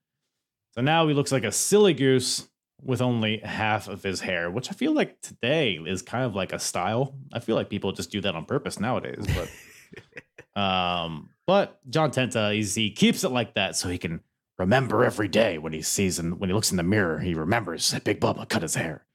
So 0.72 0.82
now 0.82 1.06
he 1.08 1.14
looks 1.14 1.32
like 1.32 1.44
a 1.44 1.52
silly 1.52 1.94
goose 1.94 2.48
with 2.82 3.00
only 3.00 3.38
half 3.38 3.88
of 3.88 4.02
his 4.02 4.20
hair, 4.20 4.50
which 4.50 4.70
I 4.70 4.74
feel 4.74 4.92
like 4.92 5.20
today 5.22 5.78
is 5.86 6.02
kind 6.02 6.24
of 6.24 6.34
like 6.34 6.52
a 6.52 6.58
style. 6.58 7.14
I 7.32 7.40
feel 7.40 7.56
like 7.56 7.70
people 7.70 7.92
just 7.92 8.10
do 8.10 8.20
that 8.20 8.34
on 8.34 8.44
purpose 8.44 8.78
nowadays, 8.78 9.24
but 9.34 10.60
um, 10.60 11.30
but 11.46 11.80
John 11.88 12.10
Tenta, 12.10 12.52
he 12.52 12.90
keeps 12.90 13.24
it 13.24 13.30
like 13.30 13.54
that 13.54 13.76
so 13.76 13.88
he 13.88 13.98
can 13.98 14.20
remember 14.58 15.04
every 15.04 15.28
day 15.28 15.56
when 15.56 15.72
he 15.72 15.80
sees 15.80 16.18
and 16.18 16.38
when 16.38 16.50
he 16.50 16.54
looks 16.54 16.70
in 16.70 16.76
the 16.76 16.82
mirror, 16.82 17.20
he 17.20 17.34
remembers 17.34 17.90
that 17.92 18.04
Big 18.04 18.20
Bubba 18.20 18.48
cut 18.48 18.62
his 18.62 18.74
hair. 18.74 19.06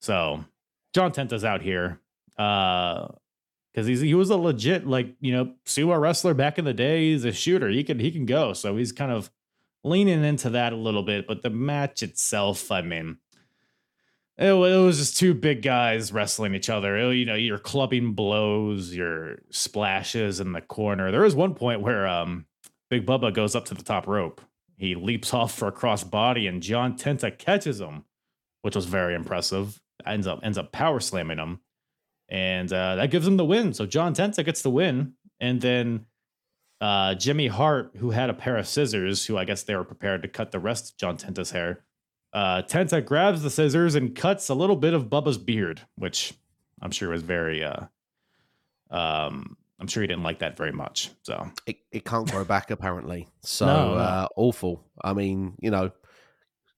So 0.00 0.44
John 0.96 1.12
Tenta's 1.12 1.44
out 1.44 1.60
here. 1.60 2.00
Uh 2.38 3.08
because 3.72 3.86
he's 3.86 4.00
he 4.00 4.14
was 4.14 4.30
a 4.30 4.36
legit 4.38 4.86
like 4.86 5.14
you 5.20 5.32
know 5.32 5.52
sumo 5.66 6.00
wrestler 6.00 6.32
back 6.32 6.58
in 6.58 6.64
the 6.64 6.72
day. 6.72 7.10
He's 7.10 7.26
a 7.26 7.32
shooter. 7.32 7.68
He 7.68 7.84
can 7.84 7.98
he 7.98 8.10
can 8.10 8.24
go. 8.24 8.54
So 8.54 8.78
he's 8.78 8.90
kind 8.92 9.12
of 9.12 9.30
leaning 9.84 10.24
into 10.24 10.48
that 10.50 10.72
a 10.72 10.76
little 10.76 11.02
bit. 11.02 11.26
But 11.26 11.42
the 11.42 11.50
match 11.50 12.02
itself, 12.02 12.72
I 12.72 12.80
mean, 12.80 13.18
it, 14.38 14.46
it 14.48 14.52
was 14.54 14.96
just 14.96 15.18
two 15.18 15.34
big 15.34 15.60
guys 15.60 16.10
wrestling 16.10 16.54
each 16.54 16.70
other. 16.70 16.96
It- 16.96 17.16
you 17.16 17.26
know, 17.26 17.34
your 17.34 17.58
clubbing 17.58 18.12
blows, 18.14 18.94
your 18.94 19.40
splashes 19.50 20.40
in 20.40 20.52
the 20.52 20.62
corner. 20.62 21.10
There 21.10 21.26
is 21.26 21.34
one 21.34 21.52
point 21.54 21.82
where 21.82 22.06
um 22.06 22.46
Big 22.88 23.04
Bubba 23.04 23.34
goes 23.34 23.54
up 23.54 23.66
to 23.66 23.74
the 23.74 23.82
top 23.84 24.06
rope. 24.06 24.40
He 24.78 24.94
leaps 24.94 25.34
off 25.34 25.54
for 25.54 25.68
a 25.68 25.72
cross 25.72 26.02
body, 26.02 26.46
and 26.46 26.62
John 26.62 26.96
Tenta 26.96 27.36
catches 27.36 27.78
him, 27.78 28.04
which 28.62 28.74
was 28.74 28.86
very 28.86 29.14
impressive. 29.14 29.82
Ends 30.04 30.26
up 30.26 30.40
ends 30.42 30.58
up 30.58 30.72
power 30.72 31.00
slamming 31.00 31.38
him 31.38 31.60
and 32.28 32.72
uh, 32.72 32.96
that 32.96 33.10
gives 33.10 33.26
him 33.26 33.36
the 33.36 33.44
win. 33.44 33.72
So 33.72 33.86
John 33.86 34.14
Tenta 34.14 34.44
gets 34.44 34.62
the 34.62 34.70
win, 34.70 35.12
and 35.40 35.60
then 35.60 36.06
uh, 36.80 37.14
Jimmy 37.14 37.46
Hart, 37.46 37.92
who 37.96 38.10
had 38.10 38.30
a 38.30 38.34
pair 38.34 38.56
of 38.56 38.66
scissors, 38.66 39.26
who 39.26 39.36
I 39.36 39.44
guess 39.44 39.62
they 39.62 39.76
were 39.76 39.84
prepared 39.84 40.22
to 40.22 40.28
cut 40.28 40.50
the 40.50 40.58
rest 40.58 40.92
of 40.92 40.96
John 40.96 41.16
Tenta's 41.16 41.52
hair. 41.52 41.84
Uh, 42.32 42.62
Tenta 42.62 43.04
grabs 43.04 43.42
the 43.42 43.50
scissors 43.50 43.94
and 43.94 44.14
cuts 44.14 44.48
a 44.48 44.54
little 44.54 44.76
bit 44.76 44.92
of 44.92 45.04
Bubba's 45.04 45.38
beard, 45.38 45.82
which 45.94 46.34
I'm 46.82 46.90
sure 46.90 47.10
was 47.10 47.22
very. 47.22 47.62
Uh, 47.64 47.86
um, 48.90 49.56
I'm 49.78 49.86
sure 49.86 50.02
he 50.02 50.06
didn't 50.06 50.22
like 50.22 50.40
that 50.40 50.56
very 50.56 50.72
much. 50.72 51.10
So 51.22 51.50
It, 51.66 51.76
it 51.92 52.04
can't 52.04 52.30
grow 52.30 52.44
back 52.44 52.70
apparently. 52.70 53.28
So 53.42 53.66
No, 53.66 53.94
no. 53.94 53.94
Uh, 53.94 54.28
awful. 54.36 54.84
I 55.02 55.12
mean, 55.12 55.54
you 55.60 55.70
know, 55.70 55.92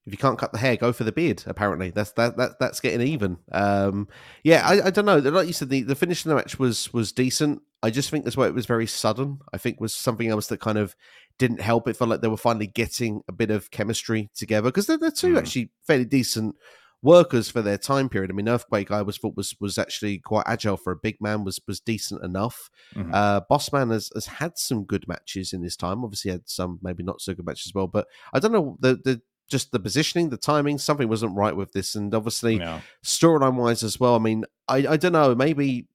if 0.09 0.13
you 0.13 0.17
can't 0.17 0.39
cut 0.39 0.51
the 0.51 0.57
hair, 0.57 0.75
go 0.75 0.91
for 0.91 1.03
the 1.03 1.11
beard. 1.11 1.43
Apparently, 1.45 1.91
that's 1.91 2.11
that, 2.13 2.35
that 2.37 2.59
that's 2.59 2.79
getting 2.79 3.05
even. 3.07 3.37
Um, 3.51 4.07
yeah, 4.43 4.63
I, 4.65 4.87
I 4.87 4.89
don't 4.89 5.05
know. 5.05 5.19
Like 5.19 5.45
you 5.45 5.53
said, 5.53 5.69
the, 5.69 5.83
the 5.83 5.95
finish 5.95 6.25
of 6.25 6.29
the 6.29 6.35
match 6.35 6.57
was 6.57 6.91
was 6.93 7.11
decent. 7.11 7.61
I 7.83 7.91
just 7.91 8.09
think 8.09 8.23
that's 8.23 8.35
why 8.35 8.47
it 8.47 8.55
was 8.55 8.65
very 8.65 8.87
sudden. 8.87 9.39
I 9.53 9.57
think 9.59 9.79
was 9.79 9.93
something 9.93 10.27
else 10.27 10.47
that 10.47 10.59
kind 10.59 10.79
of 10.79 10.95
didn't 11.37 11.61
help. 11.61 11.87
It 11.87 11.95
felt 11.95 12.09
like 12.09 12.21
they 12.21 12.27
were 12.27 12.37
finally 12.37 12.67
getting 12.67 13.21
a 13.29 13.31
bit 13.31 13.51
of 13.51 13.69
chemistry 13.71 14.29
together 14.35 14.69
because 14.69 14.87
they're, 14.87 14.97
they're 14.97 15.11
two 15.11 15.35
Mm. 15.35 15.37
actually 15.37 15.69
fairly 15.85 16.05
decent 16.05 16.55
workers 17.01 17.49
for 17.49 17.61
their 17.61 17.77
time 17.77 18.09
period. 18.09 18.29
I 18.29 18.33
mean, 18.33 18.49
Earthquake 18.49 18.91
I 18.91 19.01
was 19.01 19.17
thought 19.17 19.37
was 19.37 19.55
was 19.61 19.77
actually 19.77 20.19
quite 20.19 20.43
agile 20.47 20.75
for 20.75 20.91
a 20.91 20.97
big 20.97 21.15
man. 21.21 21.45
was 21.45 21.57
was 21.67 21.79
decent 21.79 22.23
enough. 22.25 22.69
Mhm. 22.95 23.13
Uh, 23.13 23.41
Bossman 23.49 23.91
has, 23.93 24.09
has 24.13 24.25
had 24.25 24.57
some 24.57 24.83
good 24.83 25.07
matches 25.07 25.53
in 25.53 25.61
this 25.61 25.77
time. 25.77 26.03
Obviously, 26.03 26.31
had 26.31 26.49
some 26.49 26.79
maybe 26.81 27.03
not 27.03 27.21
so 27.21 27.33
good 27.33 27.45
matches 27.45 27.67
as 27.67 27.73
well. 27.73 27.87
But 27.87 28.07
I 28.33 28.39
don't 28.39 28.51
know 28.51 28.77
the 28.81 28.95
the 29.01 29.21
just 29.49 29.71
the 29.71 29.79
positioning, 29.79 30.29
the 30.29 30.37
timing, 30.37 30.77
something 30.77 31.07
wasn't 31.09 31.35
right 31.35 31.55
with 31.55 31.71
this, 31.73 31.95
and 31.95 32.13
obviously 32.13 32.57
yeah. 32.57 32.81
storyline 33.03 33.55
wise 33.55 33.83
as 33.83 33.99
well. 33.99 34.15
I 34.15 34.19
mean, 34.19 34.45
I 34.67 34.77
I 34.87 34.97
don't 34.97 35.13
know. 35.13 35.33
Maybe 35.35 35.87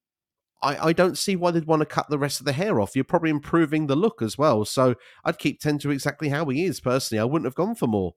I 0.62 0.88
I 0.88 0.92
don't 0.92 1.16
see 1.16 1.36
why 1.36 1.50
they'd 1.50 1.66
want 1.66 1.80
to 1.80 1.86
cut 1.86 2.08
the 2.10 2.18
rest 2.18 2.40
of 2.40 2.46
the 2.46 2.52
hair 2.52 2.80
off. 2.80 2.94
You're 2.94 3.04
probably 3.04 3.30
improving 3.30 3.86
the 3.86 3.96
look 3.96 4.22
as 4.22 4.36
well. 4.36 4.64
So 4.64 4.94
I'd 5.24 5.38
keep 5.38 5.60
Tenta 5.60 5.90
exactly 5.92 6.28
how 6.28 6.44
he 6.46 6.64
is. 6.64 6.80
Personally, 6.80 7.20
I 7.20 7.24
wouldn't 7.24 7.46
have 7.46 7.54
gone 7.54 7.74
for 7.74 7.86
more. 7.86 8.14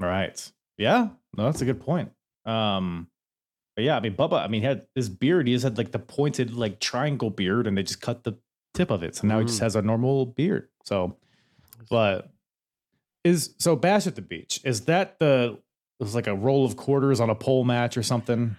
Right. 0.00 0.50
Yeah. 0.76 1.08
No, 1.36 1.44
that's 1.44 1.60
a 1.60 1.64
good 1.64 1.80
point. 1.80 2.10
Um, 2.46 3.08
but 3.74 3.84
yeah, 3.84 3.96
I 3.96 4.00
mean, 4.00 4.14
Bubba, 4.16 4.42
I 4.42 4.48
mean, 4.48 4.62
he 4.62 4.66
had 4.66 4.86
this 4.94 5.08
beard. 5.08 5.46
He 5.46 5.54
just 5.54 5.64
had 5.64 5.76
like 5.76 5.92
the 5.92 5.98
pointed, 5.98 6.54
like 6.54 6.80
triangle 6.80 7.30
beard, 7.30 7.66
and 7.66 7.76
they 7.76 7.82
just 7.82 8.00
cut 8.00 8.24
the 8.24 8.38
tip 8.74 8.90
of 8.90 9.02
it. 9.02 9.16
So 9.16 9.26
now 9.26 9.38
he 9.40 9.44
just 9.44 9.58
Mm. 9.58 9.62
has 9.64 9.76
a 9.76 9.82
normal 9.82 10.26
beard. 10.26 10.68
So, 10.84 11.16
but 11.90 12.30
is 13.28 13.54
so 13.58 13.76
Bash 13.76 14.06
at 14.06 14.14
the 14.14 14.22
Beach, 14.22 14.60
is 14.64 14.82
that 14.86 15.18
the, 15.18 15.58
it 16.00 16.02
was 16.02 16.14
like 16.14 16.26
a 16.26 16.34
roll 16.34 16.64
of 16.64 16.76
quarters 16.76 17.20
on 17.20 17.30
a 17.30 17.34
pole 17.34 17.64
match 17.64 17.96
or 17.96 18.02
something? 18.02 18.56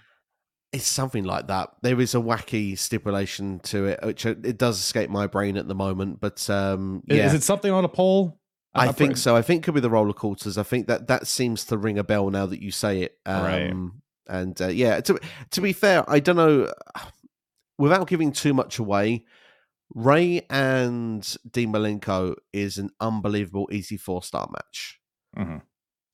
It's 0.72 0.86
something 0.86 1.24
like 1.24 1.48
that. 1.48 1.70
There 1.82 2.00
is 2.00 2.14
a 2.14 2.18
wacky 2.18 2.78
stipulation 2.78 3.58
to 3.64 3.86
it, 3.86 4.00
which 4.04 4.24
uh, 4.24 4.36
it 4.44 4.56
does 4.56 4.78
escape 4.78 5.10
my 5.10 5.26
brain 5.26 5.56
at 5.56 5.66
the 5.66 5.74
moment. 5.74 6.20
But 6.20 6.48
um, 6.48 7.02
yeah, 7.06 7.26
Is 7.26 7.34
it 7.34 7.42
something 7.42 7.72
on 7.72 7.84
a 7.84 7.88
pole? 7.88 8.38
I 8.72 8.92
think 8.92 9.16
so. 9.16 9.34
I 9.34 9.42
think 9.42 9.62
it 9.62 9.64
could 9.64 9.74
be 9.74 9.80
the 9.80 9.90
roller 9.90 10.12
quarters. 10.12 10.56
I 10.56 10.62
think 10.62 10.86
that 10.86 11.08
that 11.08 11.26
seems 11.26 11.64
to 11.66 11.76
ring 11.76 11.98
a 11.98 12.04
bell 12.04 12.30
now 12.30 12.46
that 12.46 12.62
you 12.62 12.70
say 12.70 13.02
it. 13.02 13.18
Um, 13.26 13.42
Right. 13.44 13.74
And 14.28 14.62
uh, 14.62 14.68
yeah, 14.68 15.00
to 15.00 15.18
to 15.50 15.60
be 15.60 15.72
fair, 15.72 16.08
I 16.08 16.20
don't 16.20 16.36
know. 16.36 16.72
Without 17.78 18.06
giving 18.06 18.30
too 18.30 18.54
much 18.54 18.78
away, 18.78 19.24
Rey 19.94 20.42
and 20.48 21.36
Dean 21.50 21.72
Malenko 21.72 22.36
is 22.52 22.78
an 22.78 22.90
unbelievable 23.00 23.68
easy 23.72 23.96
four 23.96 24.22
star 24.22 24.48
match. 24.52 25.00
Mhm. 25.36 25.62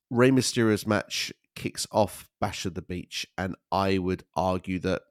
Rey 0.09 0.31
Mysterio's 0.31 0.87
match 0.87 1.31
kicks 1.55 1.85
off 1.91 2.29
Bash 2.39 2.65
of 2.65 2.73
the 2.73 2.81
Beach, 2.81 3.27
and 3.37 3.55
I 3.71 3.97
would 3.97 4.23
argue 4.35 4.79
that 4.79 5.01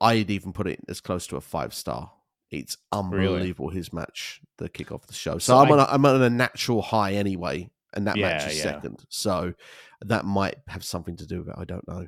I'd 0.00 0.30
even 0.30 0.52
put 0.52 0.68
it 0.68 0.80
as 0.88 1.00
close 1.00 1.26
to 1.28 1.36
a 1.36 1.40
five 1.40 1.74
star. 1.74 2.12
It's 2.50 2.76
unbelievable 2.92 3.70
his 3.70 3.92
match, 3.92 4.40
the 4.58 4.68
kick 4.68 4.90
off 4.92 5.06
the 5.06 5.12
show. 5.12 5.34
So, 5.38 5.52
So 5.54 5.58
I'm 5.58 5.68
I- 5.68 5.72
on 5.72 5.78
a, 5.80 5.84
I'm 5.90 6.06
on 6.06 6.22
a 6.22 6.30
natural 6.30 6.80
high 6.82 7.14
anyway, 7.14 7.70
and 7.92 8.06
that 8.06 8.16
match 8.16 8.42
Yeah, 8.44 8.48
is 8.48 8.56
yeah. 8.58 8.62
second. 8.62 9.04
So 9.08 9.54
that 10.02 10.24
might 10.24 10.56
have 10.68 10.84
something 10.84 11.16
to 11.16 11.26
do 11.26 11.40
with 11.40 11.48
it. 11.48 11.54
I 11.58 11.64
don't 11.64 11.86
know. 11.88 12.06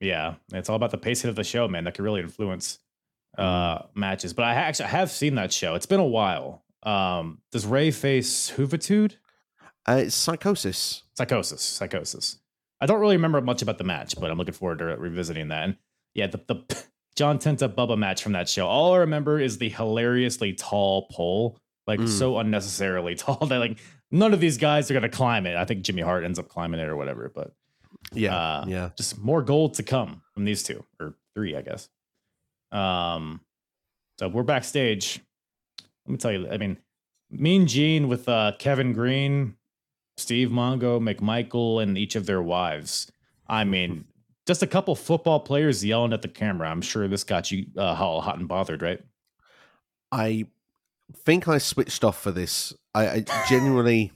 Yeah, 0.00 0.34
it's 0.52 0.68
all 0.68 0.76
about 0.76 0.90
the 0.90 0.98
pacing 0.98 1.30
of 1.30 1.36
the 1.36 1.44
show, 1.44 1.68
man. 1.68 1.84
That 1.84 1.94
could 1.94 2.02
really 2.04 2.20
influence. 2.20 2.78
Uh 3.36 3.82
matches. 3.94 4.32
But 4.32 4.44
I 4.44 4.54
actually 4.54 4.86
I 4.86 4.90
have 4.90 5.10
seen 5.10 5.34
that 5.36 5.52
show. 5.52 5.74
It's 5.74 5.86
been 5.86 6.00
a 6.00 6.04
while. 6.04 6.64
Um, 6.82 7.38
does 7.50 7.66
Rey 7.66 7.90
face 7.90 8.52
Juventud? 8.52 9.16
Uh, 9.88 10.02
it's 10.04 10.16
Psicosis. 10.16 11.02
Psicosis. 11.18 11.58
Psicosis. 11.58 12.38
I 12.80 12.86
don't 12.86 13.00
really 13.00 13.16
remember 13.16 13.40
much 13.40 13.62
about 13.62 13.78
the 13.78 13.84
match, 13.84 14.14
but 14.20 14.30
I'm 14.30 14.38
looking 14.38 14.54
forward 14.54 14.78
to 14.78 14.84
revisiting 14.84 15.48
that. 15.48 15.64
And 15.64 15.76
yeah, 16.14 16.26
the, 16.26 16.38
the 16.46 16.84
John 17.16 17.38
Tenta 17.38 17.68
Bubba 17.68 17.96
match 17.96 18.22
from 18.22 18.32
that 18.32 18.48
show. 18.48 18.66
All 18.66 18.94
I 18.94 18.98
remember 18.98 19.40
is 19.40 19.58
the 19.58 19.68
hilariously 19.68 20.52
tall 20.52 21.08
pole, 21.10 21.58
like 21.86 22.00
mm. 22.00 22.08
so 22.08 22.38
unnecessarily 22.38 23.14
tall 23.16 23.46
that 23.46 23.58
like 23.58 23.78
none 24.10 24.34
of 24.34 24.40
these 24.40 24.58
guys 24.58 24.90
are 24.90 24.94
gonna 24.94 25.08
climb 25.08 25.46
it. 25.46 25.56
I 25.56 25.64
think 25.64 25.82
Jimmy 25.82 26.02
Hart 26.02 26.24
ends 26.24 26.38
up 26.38 26.48
climbing 26.48 26.80
it 26.80 26.88
or 26.88 26.96
whatever, 26.96 27.32
but 27.34 27.52
yeah, 28.12 28.36
uh, 28.36 28.64
yeah, 28.68 28.90
just 28.96 29.18
more 29.18 29.42
gold 29.42 29.74
to 29.74 29.82
come 29.82 30.22
from 30.34 30.44
these 30.44 30.62
two 30.62 30.84
or 31.00 31.14
three, 31.34 31.56
I 31.56 31.62
guess. 31.62 31.88
Um, 32.72 33.40
so 34.18 34.28
we're 34.28 34.42
backstage. 34.42 35.20
Let 36.06 36.12
me 36.12 36.18
tell 36.18 36.32
you, 36.32 36.48
I 36.48 36.56
mean, 36.56 36.78
Mean 37.30 37.66
Gene 37.66 38.08
with 38.08 38.28
uh, 38.28 38.52
Kevin 38.58 38.92
Greene, 38.92 39.56
Steve 40.16 40.48
Mongo, 40.48 41.00
McMichael, 41.00 41.82
and 41.82 41.98
each 41.98 42.16
of 42.16 42.26
their 42.26 42.42
wives. 42.42 43.10
I 43.48 43.64
mean, 43.64 44.04
just 44.46 44.62
a 44.62 44.66
couple 44.66 44.94
football 44.94 45.40
players 45.40 45.84
yelling 45.84 46.12
at 46.12 46.22
the 46.22 46.28
camera. 46.28 46.70
I'm 46.70 46.82
sure 46.82 47.08
this 47.08 47.24
got 47.24 47.50
you 47.50 47.66
uh, 47.76 47.96
all 47.98 48.20
hot 48.20 48.38
and 48.38 48.48
bothered, 48.48 48.82
right? 48.82 49.00
I 50.12 50.46
think 51.24 51.48
I 51.48 51.58
switched 51.58 52.04
off 52.04 52.20
for 52.20 52.30
this. 52.30 52.72
I, 52.94 53.08
I 53.08 53.24
genuinely, 53.48 54.12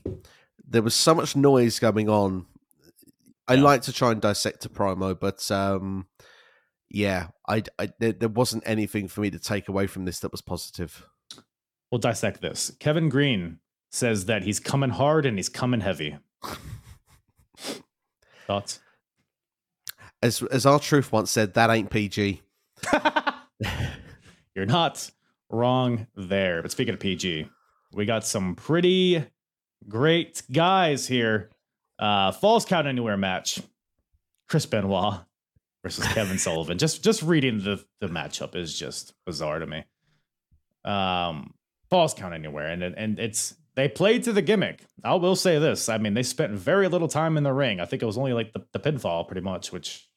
there 0.65 0.81
was 0.81 0.95
so 0.95 1.13
much 1.13 1.35
noise 1.35 1.79
going 1.79 2.09
on. 2.09 2.45
I 3.47 3.55
yeah. 3.55 3.63
like 3.63 3.81
to 3.83 3.93
try 3.93 4.11
and 4.11 4.21
dissect 4.21 4.65
a 4.65 4.69
promo, 4.69 5.19
but 5.19 5.51
um, 5.51 6.07
yeah, 6.93 7.27
I, 7.47 7.63
I 7.79 7.89
there, 7.99 8.11
there 8.11 8.29
wasn't 8.29 8.63
anything 8.65 9.07
for 9.07 9.21
me 9.21 9.29
to 9.31 9.39
take 9.39 9.69
away 9.69 9.87
from 9.87 10.05
this 10.05 10.19
that 10.19 10.31
was 10.31 10.41
positive. 10.41 11.07
We'll 11.91 11.99
dissect 11.99 12.41
this. 12.41 12.71
Kevin 12.79 13.09
Greene 13.09 13.59
says 13.91 14.25
that 14.25 14.43
he's 14.43 14.59
coming 14.59 14.91
hard 14.91 15.25
and 15.25 15.37
he's 15.37 15.49
coming 15.49 15.81
heavy. 15.81 16.17
Thoughts? 18.47 18.79
As 20.21 20.41
as 20.43 20.65
R-Truth 20.65 21.11
once 21.11 21.31
said, 21.31 21.53
that 21.53 21.69
ain't 21.69 21.89
PG. 21.89 22.41
You're 24.55 24.65
not 24.65 25.09
wrong 25.49 26.07
there. 26.15 26.61
But 26.61 26.71
speaking 26.71 26.93
of 26.93 26.99
PG, 26.99 27.47
we 27.93 28.05
got 28.05 28.25
some 28.25 28.55
pretty 28.55 29.25
great 29.87 30.43
guys 30.51 31.07
here. 31.07 31.49
Uh 31.97 32.31
Falls 32.31 32.65
Count 32.65 32.87
Anywhere 32.87 33.17
match. 33.17 33.61
Chris 34.47 34.65
Benoit 34.65 35.21
versus 35.83 36.07
Kevin 36.09 36.37
Sullivan. 36.37 36.77
Just 36.77 37.03
just 37.03 37.21
reading 37.23 37.59
the 37.59 37.83
the 37.99 38.07
matchup 38.07 38.55
is 38.55 38.77
just 38.77 39.13
bizarre 39.25 39.59
to 39.59 39.67
me. 39.67 39.83
Um 40.85 41.53
Falls 41.89 42.13
Count 42.13 42.33
Anywhere, 42.33 42.67
and 42.67 42.83
and 42.83 43.19
it's 43.19 43.55
they 43.75 43.87
played 43.87 44.23
to 44.23 44.33
the 44.33 44.41
gimmick. 44.41 44.85
I 45.03 45.15
will 45.15 45.35
say 45.35 45.59
this. 45.59 45.89
I 45.89 45.97
mean, 45.97 46.13
they 46.13 46.23
spent 46.23 46.53
very 46.53 46.87
little 46.87 47.07
time 47.07 47.37
in 47.37 47.43
the 47.43 47.53
ring. 47.53 47.79
I 47.79 47.85
think 47.85 48.01
it 48.01 48.05
was 48.05 48.17
only 48.17 48.33
like 48.33 48.53
the, 48.53 48.65
the 48.73 48.79
pinfall, 48.79 49.27
pretty 49.27 49.41
much, 49.41 49.71
which 49.71 50.07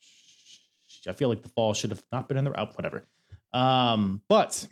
I 1.08 1.12
feel 1.12 1.28
like 1.28 1.42
the 1.42 1.48
fall 1.48 1.74
should 1.74 1.90
have 1.90 2.02
not 2.12 2.28
been 2.28 2.36
in 2.36 2.44
the 2.44 2.58
out, 2.58 2.70
oh, 2.70 2.74
whatever. 2.74 3.06
Um, 3.52 4.22
but 4.28 4.66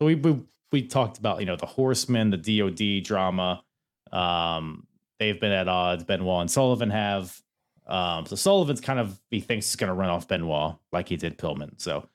we, 0.00 0.14
we 0.14 0.42
we 0.72 0.82
talked 0.82 1.18
about 1.18 1.40
you 1.40 1.46
know 1.46 1.56
the 1.56 1.66
Horsemen, 1.66 2.30
the 2.30 2.36
DoD 2.36 3.04
drama. 3.04 3.62
Um, 4.12 4.86
they've 5.18 5.38
been 5.38 5.52
at 5.52 5.68
odds. 5.68 6.04
Benoit 6.04 6.42
and 6.42 6.50
Sullivan 6.50 6.90
have. 6.90 7.38
Um, 7.90 8.24
so 8.24 8.36
Sullivan's 8.36 8.80
kind 8.80 8.98
of 8.98 9.20
he 9.30 9.40
thinks 9.40 9.66
he's 9.66 9.76
going 9.76 9.88
to 9.88 9.94
run 9.94 10.10
off 10.10 10.28
Benoit 10.28 10.76
like 10.92 11.08
he 11.08 11.16
did 11.16 11.36
Pillman. 11.38 11.80
So 11.80 12.08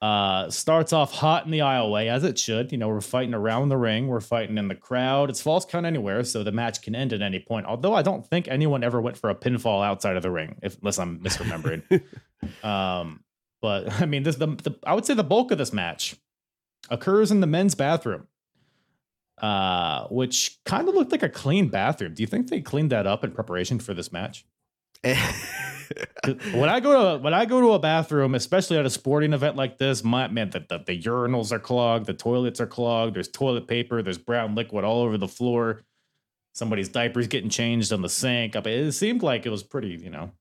uh, 0.00 0.50
starts 0.50 0.92
off 0.92 1.12
hot 1.12 1.44
in 1.44 1.52
the 1.52 1.60
aisleway 1.60 2.08
as 2.08 2.24
it 2.24 2.38
should. 2.38 2.72
You 2.72 2.78
know, 2.78 2.88
we're 2.88 3.00
fighting 3.00 3.34
around 3.34 3.68
the 3.68 3.76
ring, 3.76 4.08
we're 4.08 4.20
fighting 4.20 4.58
in 4.58 4.66
the 4.66 4.74
crowd. 4.74 5.30
It's 5.30 5.40
falls 5.40 5.64
count 5.64 5.86
anywhere, 5.86 6.24
so 6.24 6.42
the 6.42 6.50
match 6.50 6.82
can 6.82 6.96
end 6.96 7.12
at 7.12 7.22
any 7.22 7.38
point. 7.38 7.66
Although 7.66 7.94
I 7.94 8.02
don't 8.02 8.26
think 8.26 8.48
anyone 8.48 8.82
ever 8.82 9.00
went 9.00 9.16
for 9.16 9.30
a 9.30 9.34
pinfall 9.34 9.84
outside 9.86 10.16
of 10.16 10.22
the 10.22 10.30
ring, 10.30 10.56
if, 10.62 10.76
unless 10.80 10.98
I'm 10.98 11.20
misremembering. 11.20 12.02
um, 12.64 13.22
but 13.60 13.92
I 14.00 14.06
mean, 14.06 14.24
this 14.24 14.36
the, 14.36 14.48
the 14.48 14.76
I 14.84 14.94
would 14.94 15.06
say 15.06 15.14
the 15.14 15.22
bulk 15.22 15.52
of 15.52 15.58
this 15.58 15.72
match 15.72 16.16
occurs 16.90 17.30
in 17.30 17.40
the 17.40 17.46
men's 17.46 17.76
bathroom, 17.76 18.26
uh, 19.40 20.08
which 20.08 20.58
kind 20.64 20.88
of 20.88 20.94
looked 20.94 21.12
like 21.12 21.22
a 21.22 21.28
clean 21.28 21.68
bathroom. 21.68 22.14
Do 22.14 22.22
you 22.22 22.26
think 22.26 22.48
they 22.48 22.60
cleaned 22.60 22.90
that 22.90 23.06
up 23.06 23.22
in 23.22 23.30
preparation 23.30 23.78
for 23.78 23.94
this 23.94 24.10
match? 24.10 24.44
When 25.04 26.68
I 26.68 26.80
go 26.80 27.16
to 27.16 27.22
when 27.22 27.34
I 27.34 27.44
go 27.44 27.60
to 27.60 27.72
a 27.72 27.78
bathroom, 27.78 28.34
especially 28.34 28.78
at 28.78 28.86
a 28.86 28.90
sporting 28.90 29.32
event 29.32 29.56
like 29.56 29.78
this, 29.78 30.04
my 30.04 30.28
man, 30.28 30.50
the, 30.50 30.60
the, 30.60 30.78
the 30.86 31.02
urinals 31.02 31.50
are 31.52 31.58
clogged, 31.58 32.06
the 32.06 32.14
toilets 32.14 32.60
are 32.60 32.66
clogged. 32.66 33.16
There's 33.16 33.28
toilet 33.28 33.66
paper, 33.66 34.02
there's 34.02 34.18
brown 34.18 34.54
liquid 34.54 34.84
all 34.84 35.02
over 35.02 35.18
the 35.18 35.28
floor. 35.28 35.82
Somebody's 36.54 36.88
diapers 36.88 37.26
getting 37.28 37.50
changed 37.50 37.92
on 37.92 38.02
the 38.02 38.08
sink. 38.08 38.56
I 38.56 38.60
mean, 38.60 38.86
it 38.86 38.92
seemed 38.92 39.22
like 39.22 39.46
it 39.46 39.50
was 39.50 39.62
pretty, 39.62 39.88
you 39.88 40.10
know, 40.10 40.32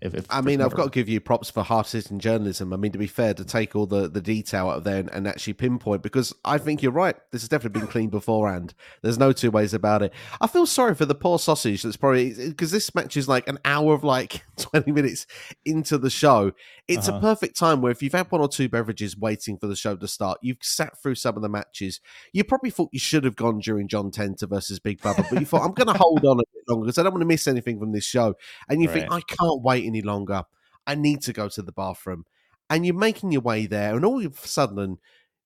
if, 0.00 0.14
if, 0.14 0.26
I 0.28 0.42
mean, 0.42 0.60
I've 0.60 0.74
got 0.74 0.84
to 0.84 0.90
give 0.90 1.08
you 1.08 1.20
props 1.20 1.48
for 1.50 1.62
half 1.62 1.86
citizen 1.86 2.20
journalism. 2.20 2.72
I 2.74 2.76
mean, 2.76 2.92
to 2.92 2.98
be 2.98 3.06
fair, 3.06 3.32
to 3.32 3.44
take 3.44 3.74
all 3.74 3.86
the, 3.86 4.08
the 4.08 4.20
detail 4.20 4.68
out 4.68 4.78
of 4.78 4.84
there 4.84 4.98
and, 4.98 5.10
and, 5.10 5.26
actually 5.26 5.54
pinpoint, 5.54 6.02
because 6.02 6.34
I 6.44 6.58
think 6.58 6.82
you're 6.82 6.92
right. 6.92 7.16
This 7.32 7.40
has 7.40 7.48
definitely 7.48 7.80
been 7.80 7.88
cleaned 7.88 8.10
beforehand. 8.10 8.74
There's 9.00 9.18
no 9.18 9.32
two 9.32 9.50
ways 9.50 9.72
about 9.72 10.02
it. 10.02 10.12
I 10.38 10.48
feel 10.48 10.66
sorry 10.66 10.94
for 10.94 11.06
the 11.06 11.14
poor 11.14 11.38
sausage 11.38 11.82
that's 11.82 11.96
probably 11.96 12.34
because 12.34 12.70
this 12.70 12.94
match 12.94 13.16
is 13.16 13.26
like 13.26 13.48
an 13.48 13.58
hour 13.64 13.94
of 13.94 14.04
like 14.04 14.42
20 14.58 14.92
minutes 14.92 15.26
into 15.64 15.96
the 15.96 16.10
show. 16.10 16.52
It's 16.88 17.08
uh-huh. 17.08 17.18
a 17.18 17.20
perfect 17.20 17.56
time 17.56 17.80
where 17.80 17.90
if 17.90 18.02
you've 18.02 18.12
had 18.12 18.30
one 18.30 18.42
or 18.42 18.48
two 18.48 18.68
beverages 18.68 19.16
waiting 19.16 19.56
for 19.56 19.66
the 19.66 19.76
show 19.76 19.96
to 19.96 20.06
start, 20.06 20.38
you've 20.42 20.58
sat 20.60 21.00
through 21.00 21.14
some 21.14 21.36
of 21.36 21.42
the 21.42 21.48
matches. 21.48 22.00
You 22.34 22.44
probably 22.44 22.70
thought 22.70 22.90
you 22.92 23.00
should 23.00 23.24
have 23.24 23.34
gone 23.34 23.60
during 23.60 23.88
John 23.88 24.10
Tenta 24.10 24.46
versus 24.46 24.78
Big 24.78 25.00
Bubba, 25.00 25.26
but 25.30 25.40
you 25.40 25.46
thought, 25.46 25.64
I'm 25.64 25.72
going 25.72 25.88
to 25.88 25.98
hold 25.98 26.24
on 26.26 26.38
a 26.38 26.44
bit 26.54 26.64
longer 26.68 26.84
because 26.86 26.98
I 26.98 27.02
don't 27.02 27.12
want 27.12 27.22
to 27.22 27.26
miss 27.26 27.46
anything 27.46 27.78
from 27.78 27.92
this 27.92 28.04
show. 28.04 28.34
And 28.68 28.82
you 28.82 28.88
right. 28.88 29.00
think, 29.00 29.12
I 29.12 29.20
can't 29.20 29.62
wait 29.62 29.84
any 29.84 30.02
longer. 30.02 30.44
I 30.86 30.94
need 30.94 31.22
to 31.22 31.32
go 31.32 31.48
to 31.48 31.62
the 31.62 31.72
bathroom. 31.72 32.24
And 32.68 32.84
you're 32.84 32.94
making 32.94 33.32
your 33.32 33.42
way 33.42 33.66
there, 33.66 33.94
and 33.94 34.04
all 34.04 34.24
of 34.24 34.40
a 34.42 34.46
sudden, 34.46 34.98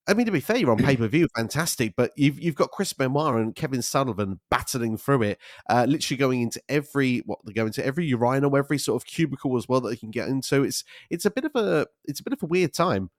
I 0.09 0.15
mean, 0.15 0.27
to 0.27 0.33
be 0.33 0.41
fair, 0.41 0.57
you're 0.57 0.71
on 0.71 0.79
pay 0.85 0.97
per 0.97 1.07
view, 1.07 1.29
fantastic, 1.37 1.95
but 1.97 2.13
you've 2.17 2.41
you've 2.41 2.55
got 2.55 2.71
Chris 2.71 2.93
Benoit 2.93 3.37
and 3.37 3.55
Kevin 3.55 3.83
Sullivan 3.83 4.41
battling 4.51 4.97
through 4.97 5.23
it, 5.23 5.39
uh, 5.69 5.87
literally 5.89 6.19
going 6.19 6.43
into 6.43 6.61
every 6.69 7.19
what 7.27 7.39
they 7.45 7.53
go 7.53 7.67
into 7.67 7.85
every 7.85 8.07
urinal, 8.07 8.57
every 8.57 8.79
sort 8.79 9.01
of 9.01 9.07
cubicle 9.07 9.57
as 9.57 9.69
well 9.69 9.81
that 9.83 9.91
they 9.91 9.97
can 9.97 10.11
get 10.11 10.29
into. 10.29 10.63
It's 10.65 10.85
it's 11.11 11.25
a 11.25 11.31
bit 11.31 11.45
of 11.45 11.55
a 11.55 11.87
it's 12.05 12.21
a 12.21 12.25
bit 12.25 12.33
of 12.33 12.43
a 12.43 12.47
weird 12.47 12.73
time. 12.73 13.11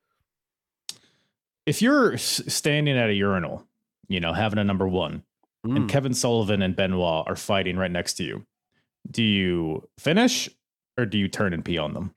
If 1.66 1.82
you're 1.82 2.18
standing 2.18 2.98
at 2.98 3.10
a 3.10 3.14
urinal, 3.14 3.68
you 4.08 4.20
know, 4.20 4.34
having 4.34 4.60
a 4.60 4.64
number 4.64 4.88
one, 4.88 5.24
mm. 5.66 5.76
and 5.76 5.90
Kevin 5.90 6.14
Sullivan 6.14 6.62
and 6.62 6.76
Benoit 6.76 7.26
are 7.28 7.36
fighting 7.36 7.78
right 7.78 7.92
next 7.92 8.14
to 8.16 8.24
you, 8.24 8.46
do 9.10 9.24
you 9.24 9.88
finish 10.00 10.50
or 10.98 11.06
do 11.06 11.18
you 11.18 11.28
turn 11.28 11.54
and 11.54 11.64
pee 11.64 11.78
on 11.78 11.94
them? 11.94 12.14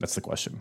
That's 0.00 0.14
the 0.14 0.20
question. 0.20 0.58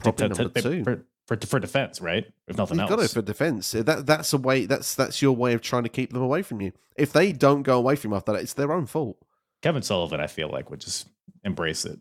Probably 0.00 0.28
number 0.28 0.48
two 0.60 0.84
for 1.26 1.40
for 1.40 1.58
defense, 1.58 2.00
right? 2.00 2.26
If 2.46 2.56
nothing 2.56 2.78
You've 2.78 2.90
else, 2.90 2.96
got 2.96 3.04
it 3.04 3.10
for 3.10 3.22
defense. 3.22 3.72
That 3.72 4.06
that's 4.06 4.32
a 4.32 4.38
way. 4.38 4.66
That's 4.66 4.94
that's 4.94 5.20
your 5.20 5.34
way 5.34 5.54
of 5.54 5.62
trying 5.62 5.82
to 5.82 5.88
keep 5.88 6.12
them 6.12 6.22
away 6.22 6.42
from 6.42 6.60
you. 6.60 6.72
If 6.96 7.12
they 7.12 7.32
don't 7.32 7.62
go 7.62 7.78
away 7.78 7.96
from 7.96 8.12
you 8.12 8.16
after 8.16 8.32
that, 8.32 8.42
it's 8.42 8.52
their 8.52 8.72
own 8.72 8.86
fault. 8.86 9.18
Kevin 9.62 9.82
Sullivan, 9.82 10.20
I 10.20 10.26
feel 10.28 10.48
like 10.48 10.70
would 10.70 10.80
just 10.80 11.08
embrace 11.44 11.84
it. 11.84 11.98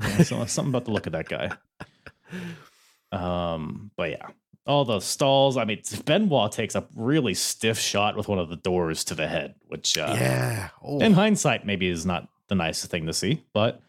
Something 0.26 0.68
about 0.68 0.84
the 0.84 0.92
look 0.92 1.06
of 1.06 1.12
that 1.12 1.28
guy. 1.28 1.52
Um, 3.12 3.90
but 3.96 4.10
yeah, 4.10 4.28
all 4.70 4.84
the 4.84 5.00
stalls. 5.00 5.56
I 5.56 5.64
mean, 5.64 5.82
Benoit 6.04 6.52
takes 6.52 6.74
a 6.74 6.86
really 6.94 7.34
stiff 7.34 7.78
shot 7.78 8.16
with 8.16 8.28
one 8.28 8.38
of 8.38 8.48
the 8.48 8.56
doors 8.56 9.04
to 9.04 9.14
the 9.14 9.26
head, 9.26 9.54
which 9.66 9.98
uh, 9.98 10.14
yeah, 10.16 10.68
oh. 10.82 11.00
in 11.00 11.12
hindsight, 11.12 11.66
maybe 11.66 11.88
is 11.88 12.06
not 12.06 12.28
the 12.48 12.54
nicest 12.54 12.90
thing 12.90 13.06
to 13.06 13.12
see, 13.12 13.44
but 13.52 13.82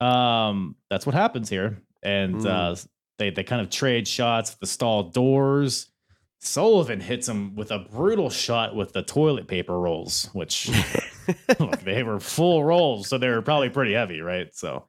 um, 0.00 0.76
that's 0.90 1.06
what 1.06 1.14
happens 1.14 1.48
here. 1.48 1.78
And 2.02 2.36
mm. 2.36 2.46
uh, 2.46 2.76
they 3.18 3.30
they 3.30 3.42
kind 3.42 3.62
of 3.62 3.70
trade 3.70 4.06
shots 4.06 4.52
with 4.52 4.60
the 4.60 4.66
stall 4.66 5.04
doors. 5.04 5.88
Sullivan 6.38 7.00
hits 7.00 7.28
him 7.28 7.56
with 7.56 7.72
a 7.72 7.78
brutal 7.78 8.30
shot 8.30 8.76
with 8.76 8.92
the 8.92 9.02
toilet 9.02 9.48
paper 9.48 9.78
rolls, 9.80 10.28
which 10.32 10.70
look, 11.58 11.80
they 11.80 12.02
were 12.02 12.20
full 12.20 12.64
rolls, 12.64 13.08
so 13.08 13.18
they 13.18 13.28
were 13.28 13.42
probably 13.42 13.70
pretty 13.70 13.94
heavy, 13.94 14.20
right? 14.20 14.54
So, 14.54 14.84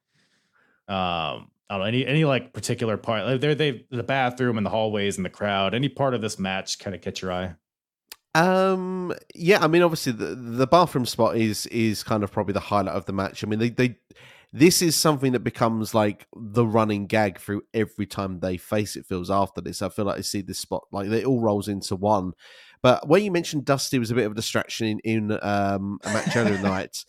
um, 0.88 1.50
I 1.70 1.76
don't 1.76 1.82
know 1.82 1.88
any 1.88 2.06
any 2.06 2.26
like 2.26 2.54
particular 2.54 2.98
part. 2.98 3.26
Like 3.26 3.42
they're 3.42 3.56
they 3.56 3.86
the 3.90 4.04
bathroom 4.04 4.58
and 4.58 4.66
the 4.66 4.70
hallways 4.70 5.18
and 5.18 5.26
the 5.26 5.30
crowd. 5.30 5.74
Any 5.74 5.90
part 5.90 6.14
of 6.14 6.22
this 6.22 6.40
match 6.40 6.80
kind 6.80 6.96
of 6.96 7.02
catch 7.02 7.22
your 7.22 7.32
eye? 7.32 7.56
Um, 8.36 9.14
yeah, 9.34 9.64
I 9.64 9.68
mean, 9.68 9.82
obviously 9.82 10.12
the 10.12 10.36
the 10.36 10.68
bathroom 10.68 11.06
spot 11.06 11.38
is 11.38 11.66
is 11.68 12.04
kind 12.04 12.24
of 12.24 12.32
probably 12.32 12.54
the 12.54 12.60
highlight 12.60 12.96
of 12.96 13.06
the 13.06 13.14
match. 13.14 13.44
I 13.44 13.48
mean, 13.48 13.60
they 13.60 13.70
they 13.70 13.98
this 14.54 14.82
is 14.82 14.96
something 14.96 15.34
that 15.34 15.42
becomes 15.42 15.94
like 15.94 16.26
the 16.36 16.66
running 16.66 17.06
gag 17.06 17.40
through 17.40 17.64
every 17.74 18.06
time 18.06 18.40
they 18.40 18.58
face 18.58 18.96
it 18.96 19.06
feels 19.06 19.30
after 19.30 19.62
this 19.62 19.82
i 19.82 19.90
feel 19.90 20.06
like 20.06 20.18
i 20.18 20.22
see 20.22 20.42
this 20.42 20.60
spot 20.60 20.84
like 20.92 21.08
it 21.10 21.26
all 21.26 21.42
rolls 21.42 21.68
into 21.68 21.96
one 21.96 22.32
but 22.82 23.08
when 23.08 23.24
you 23.24 23.32
mentioned 23.32 23.66
dusty 23.66 24.00
was 24.00 24.10
a 24.10 24.16
bit 24.16 24.26
of 24.26 24.32
a 24.32 24.36
distraction 24.36 24.88
in, 24.88 25.00
in 25.04 25.40
um, 25.42 26.00
a 26.04 26.14
match 26.14 26.36
earlier 26.36 26.58
night 26.62 27.04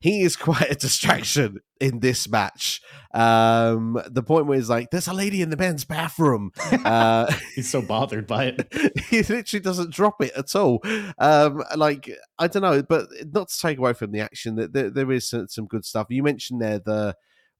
he 0.00 0.22
is 0.22 0.36
quite 0.36 0.70
a 0.70 0.74
distraction 0.74 1.58
in 1.80 2.00
this 2.00 2.28
match. 2.28 2.80
Um, 3.12 4.00
the 4.06 4.22
point 4.22 4.46
where 4.46 4.56
he's 4.56 4.68
like, 4.68 4.90
"There's 4.90 5.08
a 5.08 5.12
lady 5.12 5.42
in 5.42 5.50
the 5.50 5.56
men's 5.56 5.84
bathroom." 5.84 6.52
Uh, 6.88 7.30
he's 7.54 7.68
so 7.68 7.82
bothered 7.82 8.26
by 8.26 8.46
it. 8.46 8.72
he 9.10 9.22
literally 9.22 9.60
doesn't 9.60 9.90
drop 9.90 10.22
it 10.22 10.32
at 10.36 10.54
all. 10.54 10.80
Um, 11.18 11.62
like 11.76 12.10
I 12.38 12.46
don't 12.46 12.62
know, 12.62 12.82
but 12.82 13.08
not 13.32 13.48
to 13.48 13.58
take 13.58 13.78
away 13.78 13.92
from 13.92 14.12
the 14.12 14.20
action, 14.20 14.54
that 14.56 14.72
there, 14.72 14.90
there 14.90 15.10
is 15.12 15.28
some, 15.28 15.48
some, 15.48 15.66
good 15.66 15.84
stuff. 15.84 16.06
You 16.08 16.22
mentioned 16.22 16.62
there 16.62 16.78
the 16.78 17.14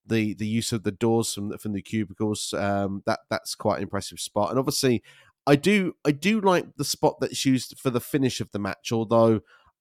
the 0.07 0.35
the 0.35 0.47
use 0.47 0.73
of 0.73 0.83
the 0.85 0.93
doors 0.93 1.35
from 1.35 1.57
from 1.59 1.73
the 1.73 1.83
cubicles. 1.83 2.55
Um, 2.55 3.03
that 3.07 3.21
that's 3.29 3.55
quite 3.55 3.79
an 3.79 3.83
impressive 3.85 4.21
spot, 4.21 4.51
and 4.51 4.59
obviously. 4.59 5.03
I 5.47 5.57
do, 5.57 5.95
I 6.05 6.11
do 6.11 6.43
like 6.43 6.77
the 6.77 6.85
spot 6.85 7.21
that's 7.21 7.47
used 7.47 7.79
for 7.79 7.89
the 7.89 8.03
finish 8.03 8.43
of 8.43 8.51
the 8.51 8.59
match. 8.59 8.93
Although, 8.93 9.41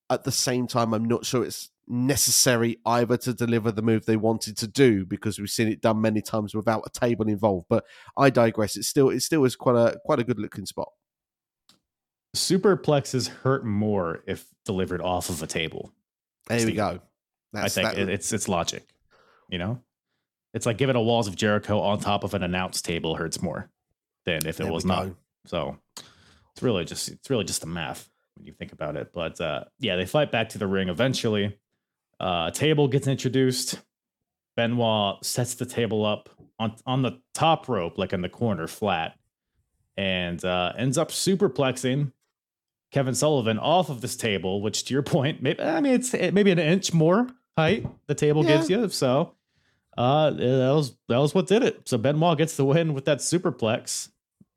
at 0.09 0.23
the 0.23 0.31
same 0.31 0.65
time, 0.65 0.93
I'm 0.93 1.03
not 1.03 1.25
sure 1.25 1.43
it's 1.43 1.71
necessary 1.87 2.77
either 2.85 3.17
to 3.17 3.33
deliver 3.33 3.71
the 3.71 3.81
move 3.81 4.05
they 4.05 4.17
wanted 4.17 4.57
to 4.57 4.67
do 4.67 5.05
because 5.05 5.39
we've 5.39 5.49
seen 5.49 5.67
it 5.67 5.81
done 5.81 6.01
many 6.01 6.21
times 6.21 6.53
without 6.53 6.83
a 6.85 6.99
table 6.99 7.27
involved. 7.27 7.67
But 7.69 7.85
I 8.17 8.29
digress. 8.29 8.75
It 8.75 8.83
still 8.83 9.09
it 9.09 9.21
still 9.21 9.45
is 9.45 9.55
quite 9.55 9.75
a 9.75 9.99
quite 10.05 10.19
a 10.19 10.23
good 10.23 10.39
looking 10.39 10.65
spot. 10.65 10.89
Superplexes 12.35 13.29
hurt 13.29 13.65
more 13.65 14.23
if 14.27 14.45
delivered 14.65 15.01
off 15.01 15.29
of 15.29 15.41
a 15.41 15.47
table. 15.47 15.93
There 16.47 16.59
Steve. 16.59 16.71
we 16.71 16.75
go. 16.75 16.99
That's, 17.53 17.77
I 17.77 17.81
think 17.81 17.95
that, 17.95 18.09
it's 18.09 18.33
it's 18.33 18.47
logic. 18.47 18.87
You 19.49 19.57
know, 19.57 19.81
it's 20.53 20.65
like 20.65 20.77
giving 20.77 20.95
a 20.95 21.01
walls 21.01 21.27
of 21.27 21.35
Jericho 21.35 21.79
on 21.79 21.99
top 21.99 22.23
of 22.23 22.33
an 22.33 22.43
announce 22.43 22.81
table 22.81 23.15
hurts 23.15 23.41
more 23.41 23.69
than 24.25 24.45
if 24.45 24.59
it 24.59 24.67
was 24.67 24.85
not. 24.85 25.09
So 25.45 25.77
it's 25.95 26.61
really 26.61 26.85
just 26.85 27.09
it's 27.09 27.29
really 27.29 27.45
just 27.45 27.61
the 27.61 27.67
math 27.67 28.09
when 28.35 28.45
you 28.45 28.53
think 28.53 28.73
about 28.73 28.97
it. 28.97 29.11
But 29.13 29.39
uh, 29.39 29.63
yeah, 29.79 29.95
they 29.95 30.05
fight 30.05 30.31
back 30.31 30.49
to 30.49 30.57
the 30.57 30.67
ring 30.67 30.89
eventually. 30.89 31.57
Uh, 32.19 32.45
a 32.47 32.51
table 32.51 32.87
gets 32.87 33.07
introduced. 33.07 33.79
Benoit 34.55 35.23
sets 35.23 35.53
the 35.55 35.65
table 35.65 36.05
up 36.05 36.29
on 36.59 36.75
on 36.85 37.03
the 37.03 37.21
top 37.33 37.69
rope, 37.69 37.97
like 37.97 38.13
in 38.13 38.21
the 38.21 38.29
corner, 38.29 38.67
flat, 38.67 39.17
and 39.95 40.43
uh, 40.43 40.73
ends 40.77 40.97
up 40.97 41.09
superplexing 41.09 42.11
Kevin 42.91 43.13
Sullivan 43.13 43.59
off 43.59 43.89
of 43.89 44.01
this 44.01 44.15
table. 44.15 44.61
Which, 44.61 44.85
to 44.85 44.93
your 44.93 45.03
point, 45.03 45.43
maybe 45.43 45.61
I 45.61 45.79
mean 45.79 45.93
it's 45.93 46.13
maybe 46.13 46.51
an 46.51 46.59
inch 46.59 46.93
more 46.93 47.27
height 47.55 47.85
the 48.07 48.15
table 48.15 48.43
yeah. 48.43 48.57
gives 48.57 48.69
you. 48.69 48.89
So 48.89 49.35
uh, 49.97 50.31
that 50.31 50.73
was 50.73 50.95
that 51.07 51.17
was 51.17 51.35
what 51.35 51.47
did 51.47 51.63
it. 51.63 51.87
So 51.87 51.97
Benoit 51.97 52.37
gets 52.37 52.57
the 52.57 52.65
win 52.65 52.93
with 52.93 53.05
that 53.05 53.19
superplex, 53.19 54.09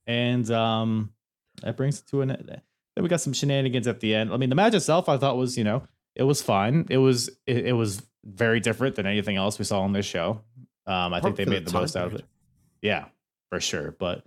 and 0.06 0.50
um, 0.50 1.12
that 1.62 1.76
brings 1.76 1.98
it 1.98 2.06
to 2.08 2.22
an. 2.22 2.30
End. 2.30 2.62
Then 2.96 3.04
we 3.04 3.08
got 3.08 3.20
some 3.20 3.32
shenanigans 3.32 3.86
at 3.86 4.00
the 4.00 4.14
end. 4.14 4.32
I 4.32 4.36
mean, 4.36 4.48
the 4.48 4.56
match 4.56 4.74
itself, 4.74 5.08
I 5.08 5.16
thought 5.16 5.36
was 5.36 5.56
you 5.56 5.64
know 5.64 5.82
it 6.14 6.24
was 6.24 6.42
fun. 6.42 6.86
It 6.90 6.98
was 6.98 7.28
it, 7.46 7.66
it 7.66 7.72
was 7.72 8.02
very 8.24 8.60
different 8.60 8.96
than 8.96 9.06
anything 9.06 9.36
else 9.36 9.58
we 9.58 9.64
saw 9.64 9.80
on 9.80 9.92
this 9.92 10.06
show. 10.06 10.42
Um, 10.86 11.14
I 11.14 11.20
think 11.20 11.36
they 11.36 11.44
made 11.44 11.66
the, 11.66 11.72
most 11.72 11.96
out 11.96 12.08
of 12.08 12.14
it. 12.14 12.24
Yeah, 12.82 13.06
for 13.48 13.60
sure. 13.60 13.94
But 13.98 14.24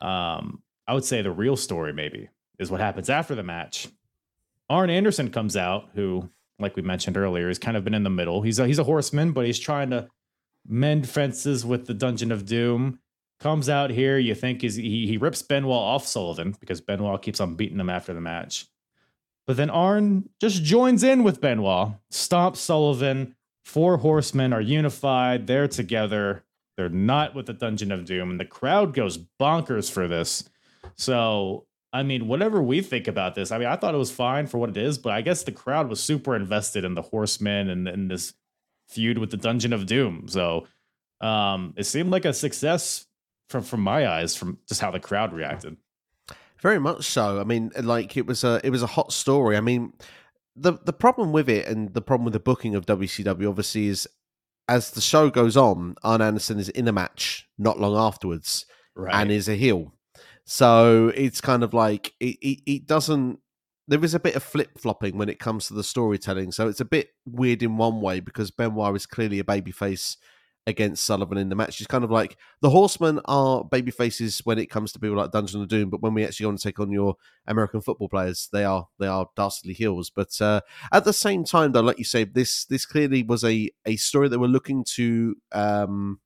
um, 0.00 0.62
I 0.86 0.94
would 0.94 1.04
say 1.04 1.22
the 1.22 1.30
real 1.30 1.56
story 1.56 1.92
maybe 1.92 2.28
is 2.58 2.70
what 2.70 2.80
happens 2.80 3.10
after 3.10 3.34
the 3.34 3.42
match. 3.42 3.88
Arn 4.68 4.90
Anderson 4.90 5.30
comes 5.30 5.56
out, 5.56 5.88
who, 5.94 6.30
like 6.58 6.76
we 6.76 6.82
mentioned 6.82 7.16
earlier, 7.16 7.48
has 7.48 7.58
kind 7.58 7.76
of 7.76 7.84
been 7.84 7.94
in 7.94 8.04
the 8.04 8.10
middle. 8.10 8.42
He's 8.42 8.58
a, 8.58 8.66
he's 8.66 8.78
a 8.78 8.84
horseman, 8.84 9.32
but 9.32 9.46
he's 9.46 9.58
trying 9.58 9.90
to 9.90 10.08
mend 10.66 11.08
fences 11.08 11.64
with 11.64 11.86
the 11.86 11.94
Dungeon 11.94 12.30
of 12.30 12.46
Doom. 12.46 13.00
Comes 13.40 13.68
out 13.68 13.90
here, 13.90 14.18
you 14.18 14.34
think 14.34 14.62
is 14.62 14.74
he 14.76 15.06
he 15.06 15.16
rips 15.16 15.40
Benoit 15.40 15.72
off 15.72 16.06
Sullivan 16.06 16.54
because 16.60 16.82
Benoit 16.82 17.22
keeps 17.22 17.40
on 17.40 17.54
beating 17.54 17.80
him 17.80 17.88
after 17.88 18.12
the 18.12 18.20
match. 18.20 18.66
But 19.50 19.56
then 19.56 19.70
Arn 19.70 20.28
just 20.40 20.62
joins 20.62 21.02
in 21.02 21.24
with 21.24 21.40
Benoit, 21.40 21.94
stomps 22.12 22.58
Sullivan. 22.58 23.34
Four 23.64 23.96
horsemen 23.96 24.52
are 24.52 24.60
unified. 24.60 25.48
They're 25.48 25.66
together. 25.66 26.44
They're 26.76 26.88
not 26.88 27.34
with 27.34 27.46
the 27.46 27.52
Dungeon 27.52 27.90
of 27.90 28.04
Doom. 28.04 28.30
And 28.30 28.38
the 28.38 28.44
crowd 28.44 28.94
goes 28.94 29.18
bonkers 29.40 29.90
for 29.90 30.06
this. 30.06 30.48
So, 30.96 31.66
I 31.92 32.04
mean, 32.04 32.28
whatever 32.28 32.62
we 32.62 32.80
think 32.80 33.08
about 33.08 33.34
this, 33.34 33.50
I 33.50 33.58
mean, 33.58 33.66
I 33.66 33.74
thought 33.74 33.92
it 33.92 33.98
was 33.98 34.12
fine 34.12 34.46
for 34.46 34.58
what 34.58 34.70
it 34.70 34.76
is, 34.76 34.98
but 34.98 35.14
I 35.14 35.20
guess 35.20 35.42
the 35.42 35.50
crowd 35.50 35.88
was 35.88 36.00
super 36.00 36.36
invested 36.36 36.84
in 36.84 36.94
the 36.94 37.02
horsemen 37.02 37.70
and 37.70 37.88
in 37.88 38.06
this 38.06 38.34
feud 38.88 39.18
with 39.18 39.32
the 39.32 39.36
Dungeon 39.36 39.72
of 39.72 39.84
Doom. 39.84 40.28
So, 40.28 40.68
um, 41.20 41.74
it 41.76 41.86
seemed 41.86 42.12
like 42.12 42.24
a 42.24 42.32
success 42.32 43.04
from 43.48 43.64
from 43.64 43.80
my 43.80 44.06
eyes, 44.06 44.36
from 44.36 44.58
just 44.68 44.80
how 44.80 44.92
the 44.92 45.00
crowd 45.00 45.32
reacted. 45.32 45.76
Very 46.62 46.78
much 46.78 47.04
so. 47.04 47.40
I 47.40 47.44
mean, 47.44 47.70
uh, 47.76 47.82
like 47.82 48.16
it 48.16 48.26
was 48.26 48.44
a 48.44 48.60
it 48.62 48.70
was 48.70 48.82
a 48.82 48.88
hot 48.88 49.12
story. 49.12 49.56
I 49.56 49.60
mean, 49.60 49.92
the 50.56 50.74
the 50.84 50.92
problem 50.92 51.32
with 51.32 51.48
it 51.48 51.66
and 51.66 51.94
the 51.94 52.02
problem 52.02 52.24
with 52.24 52.34
the 52.34 52.40
booking 52.40 52.74
of 52.74 52.86
WCW 52.86 53.48
obviously 53.48 53.86
is 53.86 54.08
as 54.68 54.92
the 54.92 55.00
show 55.00 55.30
goes 55.30 55.56
on, 55.56 55.96
Arn 56.04 56.22
Anderson 56.22 56.58
is 56.58 56.68
in 56.68 56.86
a 56.86 56.92
match 56.92 57.48
not 57.58 57.80
long 57.80 57.96
afterwards 57.96 58.66
right. 58.94 59.14
and 59.14 59.32
is 59.32 59.48
a 59.48 59.56
heel. 59.56 59.92
So 60.44 61.12
it's 61.14 61.40
kind 61.40 61.62
of 61.62 61.74
like 61.74 62.14
it, 62.20 62.36
it, 62.40 62.60
it 62.66 62.86
doesn't 62.86 63.40
there 63.88 64.04
is 64.04 64.14
a 64.14 64.20
bit 64.20 64.36
of 64.36 64.42
flip 64.44 64.78
flopping 64.78 65.18
when 65.18 65.28
it 65.28 65.40
comes 65.40 65.66
to 65.66 65.74
the 65.74 65.82
storytelling. 65.82 66.52
So 66.52 66.68
it's 66.68 66.80
a 66.80 66.84
bit 66.84 67.08
weird 67.26 67.62
in 67.62 67.76
one 67.76 68.00
way 68.00 68.20
because 68.20 68.52
Benoit 68.52 68.94
is 68.94 69.06
clearly 69.06 69.40
a 69.40 69.44
babyface 69.44 70.16
against 70.66 71.04
Sullivan 71.04 71.38
in 71.38 71.48
the 71.48 71.54
match. 71.54 71.80
It's 71.80 71.86
kind 71.86 72.04
of 72.04 72.10
like 72.10 72.36
the 72.60 72.70
Horsemen 72.70 73.20
are 73.24 73.64
baby 73.64 73.90
faces 73.90 74.40
when 74.44 74.58
it 74.58 74.66
comes 74.66 74.92
to 74.92 74.98
people 74.98 75.16
like 75.16 75.32
Dungeon 75.32 75.62
of 75.62 75.68
Doom, 75.68 75.90
but 75.90 76.02
when 76.02 76.14
we 76.14 76.24
actually 76.24 76.46
want 76.46 76.58
to 76.58 76.68
take 76.68 76.80
on 76.80 76.90
your 76.90 77.16
American 77.46 77.80
football 77.80 78.08
players, 78.08 78.48
they 78.52 78.64
are 78.64 78.88
they 78.98 79.06
are 79.06 79.28
dastardly 79.36 79.74
heels. 79.74 80.10
But 80.10 80.40
uh, 80.40 80.60
at 80.92 81.04
the 81.04 81.12
same 81.12 81.44
time, 81.44 81.72
though, 81.72 81.80
like 81.80 81.98
you 81.98 82.04
say, 82.04 82.24
this 82.24 82.64
this 82.66 82.86
clearly 82.86 83.22
was 83.22 83.44
a 83.44 83.70
a 83.86 83.96
story 83.96 84.28
that 84.28 84.38
we're 84.38 84.46
looking 84.46 84.84
to 84.96 85.36
um, 85.52 86.20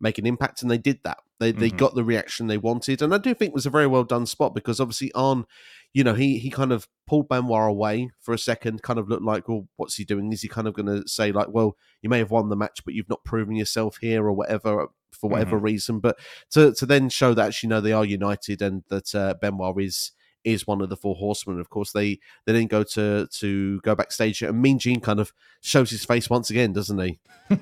make 0.00 0.18
an 0.18 0.26
impact, 0.26 0.62
and 0.62 0.70
they 0.70 0.78
did 0.78 1.00
that. 1.04 1.18
They 1.38 1.52
mm-hmm. 1.52 1.60
they 1.60 1.70
got 1.70 1.94
the 1.94 2.04
reaction 2.04 2.46
they 2.46 2.58
wanted, 2.58 3.02
and 3.02 3.14
I 3.14 3.18
do 3.18 3.34
think 3.34 3.50
it 3.50 3.54
was 3.54 3.66
a 3.66 3.70
very 3.70 3.86
well 3.86 4.04
done 4.04 4.26
spot 4.26 4.54
because 4.54 4.80
obviously 4.80 5.12
on 5.14 5.46
you 5.94 6.04
know, 6.04 6.14
he 6.14 6.38
he 6.38 6.50
kind 6.50 6.72
of 6.72 6.86
pulled 7.06 7.28
Benoit 7.28 7.70
away 7.70 8.10
for 8.20 8.34
a 8.34 8.38
second, 8.38 8.82
kind 8.82 8.98
of 8.98 9.08
looked 9.08 9.24
like, 9.24 9.48
well, 9.48 9.68
what's 9.76 9.96
he 9.96 10.04
doing? 10.04 10.32
Is 10.32 10.42
he 10.42 10.48
kind 10.48 10.68
of 10.68 10.74
going 10.74 10.86
to 10.86 11.08
say 11.08 11.32
like, 11.32 11.48
well, 11.50 11.76
you 12.02 12.10
may 12.10 12.18
have 12.18 12.30
won 12.30 12.48
the 12.48 12.56
match, 12.56 12.84
but 12.84 12.94
you've 12.94 13.08
not 13.08 13.24
proven 13.24 13.56
yourself 13.56 13.96
here 14.00 14.24
or 14.24 14.32
whatever 14.32 14.88
for 15.12 15.30
whatever 15.30 15.56
mm-hmm. 15.56 15.64
reason. 15.64 16.00
But 16.00 16.18
to 16.50 16.74
to 16.74 16.86
then 16.86 17.08
show 17.08 17.34
that 17.34 17.48
actually, 17.48 17.70
no, 17.70 17.80
they 17.80 17.92
are 17.92 18.04
united 18.04 18.60
and 18.60 18.84
that 18.88 19.14
uh, 19.14 19.34
Benoit 19.40 19.80
is 19.80 20.12
is 20.44 20.66
one 20.66 20.82
of 20.82 20.90
the 20.90 20.96
four 20.96 21.14
horsemen. 21.16 21.58
Of 21.58 21.70
course, 21.70 21.92
they 21.92 22.20
they 22.44 22.52
then 22.52 22.66
go 22.66 22.82
to 22.82 23.26
to 23.26 23.80
go 23.80 23.94
backstage, 23.94 24.42
and 24.42 24.60
Mean 24.60 24.78
Gene 24.78 25.00
kind 25.00 25.20
of 25.20 25.32
shows 25.62 25.90
his 25.90 26.04
face 26.04 26.28
once 26.28 26.50
again, 26.50 26.74
doesn't 26.74 26.98
he? 26.98 27.18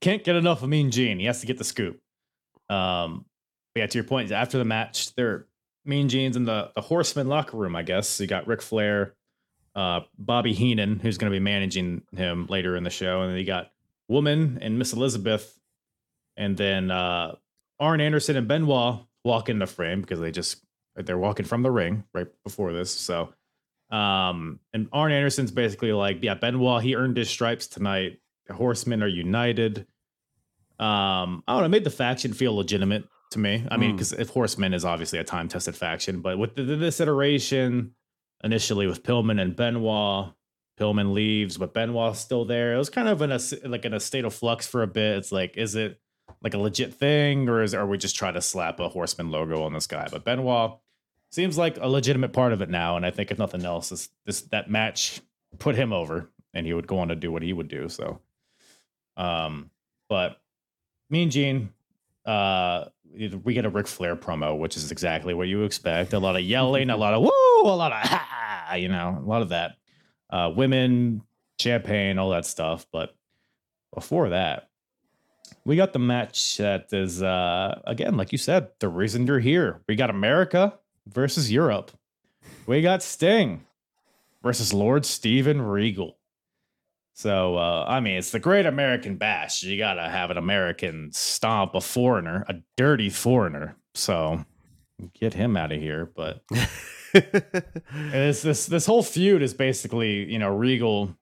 Can't 0.00 0.22
get 0.22 0.36
enough 0.36 0.62
of 0.62 0.68
Mean 0.68 0.90
Gene. 0.90 1.18
He 1.18 1.26
has 1.26 1.40
to 1.40 1.46
get 1.46 1.58
the 1.58 1.64
scoop. 1.64 1.98
Um, 2.72 3.26
yeah, 3.74 3.86
to 3.86 3.98
your 3.98 4.04
point, 4.04 4.30
after 4.32 4.58
the 4.58 4.64
match, 4.64 5.14
they're 5.14 5.46
Mean 5.84 6.08
Gene's 6.08 6.36
in 6.36 6.44
the, 6.44 6.70
the 6.74 6.80
Horseman 6.80 7.28
locker 7.28 7.56
room, 7.56 7.74
I 7.74 7.82
guess. 7.82 8.08
So 8.08 8.24
You 8.24 8.28
got 8.28 8.46
Ric 8.46 8.62
Flair, 8.62 9.14
uh, 9.74 10.00
Bobby 10.18 10.52
Heenan, 10.52 11.00
who's 11.00 11.18
going 11.18 11.30
to 11.30 11.34
be 11.34 11.42
managing 11.42 12.02
him 12.12 12.46
later 12.46 12.76
in 12.76 12.84
the 12.84 12.90
show, 12.90 13.22
and 13.22 13.30
then 13.30 13.38
you 13.38 13.44
got 13.44 13.72
Woman 14.08 14.58
and 14.60 14.78
Miss 14.78 14.92
Elizabeth, 14.92 15.58
and 16.36 16.56
then 16.56 16.90
uh, 16.90 17.34
Arn 17.80 18.00
Anderson 18.00 18.36
and 18.36 18.48
Benoit 18.48 19.00
walk 19.24 19.48
in 19.48 19.58
the 19.58 19.66
frame 19.66 20.00
because 20.00 20.20
they 20.20 20.30
just 20.30 20.62
they're 20.96 21.18
walking 21.18 21.46
from 21.46 21.62
the 21.62 21.70
ring 21.70 22.04
right 22.12 22.26
before 22.44 22.72
this. 22.72 22.90
So, 22.94 23.32
um, 23.90 24.60
and 24.74 24.88
Arn 24.92 25.12
Anderson's 25.12 25.50
basically 25.50 25.92
like, 25.92 26.18
yeah, 26.22 26.34
Benoit, 26.34 26.82
he 26.82 26.94
earned 26.94 27.16
his 27.16 27.30
stripes 27.30 27.66
tonight. 27.66 28.20
The 28.46 28.54
Horsemen 28.54 29.02
are 29.02 29.08
united. 29.08 29.86
Um, 30.82 31.44
I 31.46 31.52
don't 31.52 31.62
know, 31.62 31.68
made 31.68 31.84
the 31.84 31.90
faction 31.90 32.32
feel 32.32 32.56
legitimate 32.56 33.04
to 33.30 33.38
me. 33.38 33.64
I 33.70 33.76
mean, 33.76 33.92
because 33.92 34.12
mm. 34.12 34.18
if 34.18 34.30
Horseman 34.30 34.74
is 34.74 34.84
obviously 34.84 35.20
a 35.20 35.24
time 35.24 35.46
tested 35.46 35.76
faction, 35.76 36.20
but 36.22 36.38
with 36.38 36.56
the, 36.56 36.64
this 36.64 36.98
iteration, 36.98 37.94
initially 38.42 38.88
with 38.88 39.04
Pillman 39.04 39.40
and 39.40 39.54
Benoit, 39.54 40.34
Pillman 40.80 41.12
leaves, 41.12 41.56
but 41.56 41.72
Benoit's 41.72 42.18
still 42.18 42.44
there. 42.44 42.74
It 42.74 42.78
was 42.78 42.90
kind 42.90 43.08
of 43.08 43.22
in 43.22 43.30
a 43.30 43.38
like 43.64 43.84
in 43.84 43.94
a 43.94 44.00
state 44.00 44.24
of 44.24 44.34
flux 44.34 44.66
for 44.66 44.82
a 44.82 44.88
bit. 44.88 45.18
It's 45.18 45.30
like, 45.30 45.56
is 45.56 45.76
it 45.76 46.00
like 46.42 46.54
a 46.54 46.58
legit 46.58 46.94
thing, 46.94 47.48
or 47.48 47.62
is 47.62 47.74
are 47.74 47.86
we 47.86 47.96
just 47.96 48.16
trying 48.16 48.34
to 48.34 48.42
slap 48.42 48.80
a 48.80 48.88
Horseman 48.88 49.30
logo 49.30 49.62
on 49.62 49.72
this 49.72 49.86
guy? 49.86 50.08
But 50.10 50.24
Benoit 50.24 50.78
seems 51.30 51.56
like 51.56 51.78
a 51.80 51.88
legitimate 51.88 52.32
part 52.32 52.52
of 52.52 52.60
it 52.60 52.70
now, 52.70 52.96
and 52.96 53.06
I 53.06 53.12
think 53.12 53.30
if 53.30 53.38
nothing 53.38 53.64
else, 53.64 53.90
this, 53.90 54.08
this 54.26 54.40
that 54.50 54.68
match 54.68 55.20
put 55.60 55.76
him 55.76 55.92
over, 55.92 56.28
and 56.52 56.66
he 56.66 56.74
would 56.74 56.88
go 56.88 56.98
on 56.98 57.08
to 57.08 57.14
do 57.14 57.30
what 57.30 57.42
he 57.42 57.52
would 57.52 57.68
do. 57.68 57.88
So, 57.88 58.18
um, 59.16 59.70
but 60.08 60.40
Mean 61.12 61.30
Gene 61.30 61.72
uh 62.26 62.86
we 63.44 63.52
get 63.52 63.66
a 63.66 63.68
Ric 63.68 63.86
Flair 63.86 64.16
promo, 64.16 64.58
which 64.58 64.74
is 64.74 64.90
exactly 64.90 65.34
what 65.34 65.46
you 65.46 65.64
expect. 65.64 66.14
A 66.14 66.18
lot 66.18 66.34
of 66.34 66.42
yelling, 66.42 66.88
a 66.88 66.96
lot 67.04 67.12
of 67.12 67.20
woo, 67.20 67.70
a 67.70 67.76
lot 67.76 67.92
of 67.92 67.98
ha, 67.98 68.74
you 68.74 68.88
know, 68.88 69.22
a 69.22 69.28
lot 69.28 69.42
of 69.42 69.50
that. 69.50 69.72
Uh, 70.30 70.50
women, 70.56 71.20
champagne, 71.60 72.18
all 72.18 72.30
that 72.30 72.46
stuff. 72.46 72.86
But 72.90 73.14
before 73.94 74.30
that, 74.30 74.70
we 75.66 75.76
got 75.76 75.92
the 75.92 75.98
match 75.98 76.56
that 76.56 76.86
is 76.92 77.22
uh 77.22 77.80
again, 77.84 78.16
like 78.16 78.32
you 78.32 78.38
said, 78.38 78.68
the 78.78 78.88
reason 78.88 79.26
you're 79.26 79.38
here. 79.38 79.82
We 79.86 79.94
got 79.94 80.08
America 80.08 80.78
versus 81.06 81.52
Europe. 81.52 81.90
We 82.66 82.80
got 82.80 83.02
Sting 83.02 83.66
versus 84.42 84.72
Lord 84.72 85.04
Steven 85.04 85.60
Regal. 85.60 86.16
So 87.14 87.56
uh, 87.56 87.84
I 87.88 88.00
mean, 88.00 88.16
it's 88.16 88.30
the 88.30 88.40
Great 88.40 88.66
American 88.66 89.16
Bash. 89.16 89.62
You 89.62 89.78
gotta 89.78 90.08
have 90.08 90.30
an 90.30 90.38
American 90.38 91.10
stomp 91.12 91.74
a 91.74 91.80
foreigner, 91.80 92.44
a 92.48 92.56
dirty 92.76 93.10
foreigner. 93.10 93.76
So 93.94 94.44
get 95.14 95.34
him 95.34 95.56
out 95.56 95.72
of 95.72 95.80
here. 95.80 96.10
But 96.14 96.42
this 97.12 98.42
this 98.42 98.66
this 98.66 98.86
whole 98.86 99.02
feud 99.02 99.42
is 99.42 99.54
basically 99.54 100.30
you 100.30 100.38
know 100.38 100.50
Regal. 100.54 101.14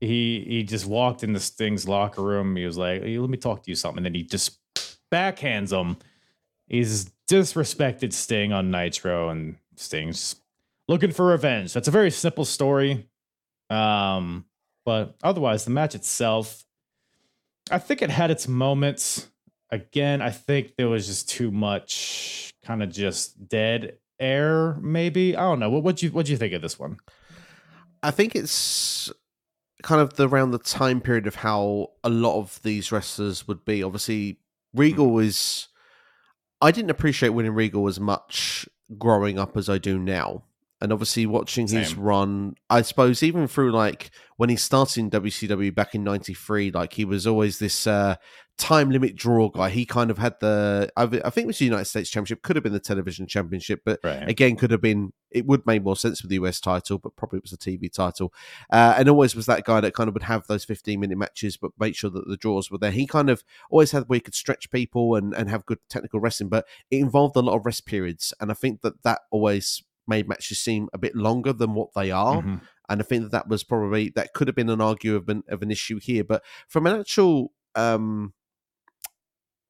He 0.00 0.44
he 0.46 0.62
just 0.64 0.86
walked 0.86 1.22
into 1.22 1.40
Sting's 1.40 1.88
locker 1.88 2.22
room. 2.22 2.56
He 2.56 2.66
was 2.66 2.78
like, 2.78 3.02
hey, 3.02 3.18
"Let 3.18 3.30
me 3.30 3.36
talk 3.36 3.62
to 3.62 3.70
you 3.70 3.74
something." 3.74 3.98
And 3.98 4.06
then 4.06 4.14
he 4.14 4.22
just 4.22 4.58
backhands 5.12 5.72
him. 5.78 5.96
He's 6.66 7.10
disrespected 7.28 8.12
Sting 8.12 8.52
on 8.52 8.70
Nitro, 8.70 9.28
and 9.28 9.56
Sting's 9.76 10.36
looking 10.88 11.12
for 11.12 11.26
revenge. 11.26 11.72
That's 11.72 11.88
a 11.88 11.92
very 11.92 12.10
simple 12.10 12.44
story. 12.44 13.08
Um, 13.70 14.44
but 14.84 15.16
otherwise, 15.22 15.64
the 15.64 15.70
match 15.70 15.94
itself, 15.94 16.64
I 17.70 17.78
think 17.78 18.02
it 18.02 18.10
had 18.10 18.30
its 18.30 18.46
moments. 18.46 19.28
Again, 19.70 20.20
I 20.20 20.30
think 20.30 20.76
there 20.76 20.88
was 20.88 21.06
just 21.06 21.28
too 21.28 21.50
much 21.50 22.52
kind 22.64 22.82
of 22.82 22.90
just 22.90 23.48
dead 23.48 23.98
air, 24.20 24.76
maybe. 24.80 25.36
I 25.36 25.42
don't 25.42 25.60
know. 25.60 25.70
What 25.70 25.82
what 25.82 26.02
you 26.02 26.10
what 26.10 26.26
do 26.26 26.32
you 26.32 26.38
think 26.38 26.52
of 26.52 26.62
this 26.62 26.78
one? 26.78 26.98
I 28.02 28.10
think 28.10 28.36
it's 28.36 29.10
kind 29.82 30.00
of 30.00 30.14
the, 30.14 30.28
around 30.28 30.50
the 30.50 30.58
time 30.58 31.00
period 31.00 31.26
of 31.26 31.36
how 31.36 31.92
a 32.04 32.10
lot 32.10 32.38
of 32.38 32.60
these 32.62 32.92
wrestlers 32.92 33.48
would 33.48 33.64
be. 33.64 33.82
Obviously, 33.82 34.38
Regal 34.74 35.08
mm-hmm. 35.08 35.28
is. 35.28 35.68
I 36.60 36.70
didn't 36.70 36.90
appreciate 36.90 37.30
winning 37.30 37.54
Regal 37.54 37.88
as 37.88 38.00
much 38.00 38.68
growing 38.96 39.38
up 39.38 39.56
as 39.56 39.68
I 39.68 39.78
do 39.78 39.98
now 39.98 40.44
and 40.80 40.92
obviously 40.92 41.24
watching 41.26 41.66
Same. 41.66 41.80
his 41.80 41.94
run 41.94 42.54
i 42.68 42.82
suppose 42.82 43.22
even 43.22 43.48
through 43.48 43.72
like 43.72 44.10
when 44.36 44.48
he 44.48 44.56
started 44.56 45.00
in 45.00 45.10
wcw 45.10 45.74
back 45.74 45.94
in 45.94 46.04
93 46.04 46.70
like 46.70 46.94
he 46.94 47.04
was 47.04 47.26
always 47.26 47.58
this 47.58 47.86
uh 47.86 48.16
time 48.56 48.90
limit 48.90 49.16
draw 49.16 49.48
guy 49.48 49.68
he 49.68 49.84
kind 49.84 50.10
of 50.12 50.18
had 50.18 50.34
the 50.40 50.88
i 50.96 51.06
think 51.06 51.38
it 51.38 51.46
was 51.46 51.58
the 51.58 51.64
united 51.64 51.84
states 51.86 52.08
championship 52.08 52.42
could 52.42 52.54
have 52.54 52.62
been 52.62 52.72
the 52.72 52.78
television 52.78 53.26
championship 53.26 53.80
but 53.84 53.98
right. 54.04 54.28
again 54.28 54.54
could 54.54 54.70
have 54.70 54.80
been 54.80 55.12
it 55.32 55.44
would 55.44 55.66
make 55.66 55.82
more 55.82 55.96
sense 55.96 56.22
with 56.22 56.30
the 56.30 56.36
us 56.36 56.60
title 56.60 56.96
but 56.98 57.16
probably 57.16 57.38
it 57.38 57.42
was 57.42 57.52
a 57.52 57.56
tv 57.56 57.92
title 57.92 58.32
uh, 58.70 58.94
and 58.96 59.08
always 59.08 59.34
was 59.34 59.46
that 59.46 59.64
guy 59.64 59.80
that 59.80 59.92
kind 59.92 60.06
of 60.06 60.14
would 60.14 60.22
have 60.22 60.46
those 60.46 60.64
15 60.64 61.00
minute 61.00 61.18
matches 61.18 61.56
but 61.56 61.72
make 61.80 61.96
sure 61.96 62.10
that 62.10 62.28
the 62.28 62.36
draws 62.36 62.70
were 62.70 62.78
there 62.78 62.92
he 62.92 63.08
kind 63.08 63.28
of 63.28 63.42
always 63.70 63.90
had 63.90 64.04
where 64.08 64.16
he 64.16 64.20
could 64.20 64.34
stretch 64.34 64.70
people 64.70 65.16
and, 65.16 65.34
and 65.34 65.50
have 65.50 65.66
good 65.66 65.80
technical 65.88 66.20
wrestling 66.20 66.48
but 66.48 66.64
it 66.92 66.98
involved 66.98 67.34
a 67.34 67.40
lot 67.40 67.56
of 67.56 67.66
rest 67.66 67.86
periods 67.86 68.32
and 68.40 68.52
i 68.52 68.54
think 68.54 68.82
that 68.82 69.02
that 69.02 69.22
always 69.32 69.82
made 70.06 70.28
matches 70.28 70.58
seem 70.58 70.88
a 70.92 70.98
bit 70.98 71.14
longer 71.14 71.52
than 71.52 71.74
what 71.74 71.88
they 71.94 72.10
are. 72.10 72.42
Mm-hmm. 72.42 72.56
And 72.88 73.00
I 73.00 73.04
think 73.04 73.22
that 73.22 73.32
that 73.32 73.48
was 73.48 73.64
probably 73.64 74.10
that 74.10 74.34
could 74.34 74.48
have 74.48 74.54
been 74.54 74.70
an 74.70 74.80
argument 74.80 75.46
of 75.48 75.62
an, 75.62 75.70
issue 75.70 75.98
here. 76.00 76.24
But 76.24 76.42
from 76.68 76.86
an 76.86 77.00
actual 77.00 77.52
um, 77.74 78.34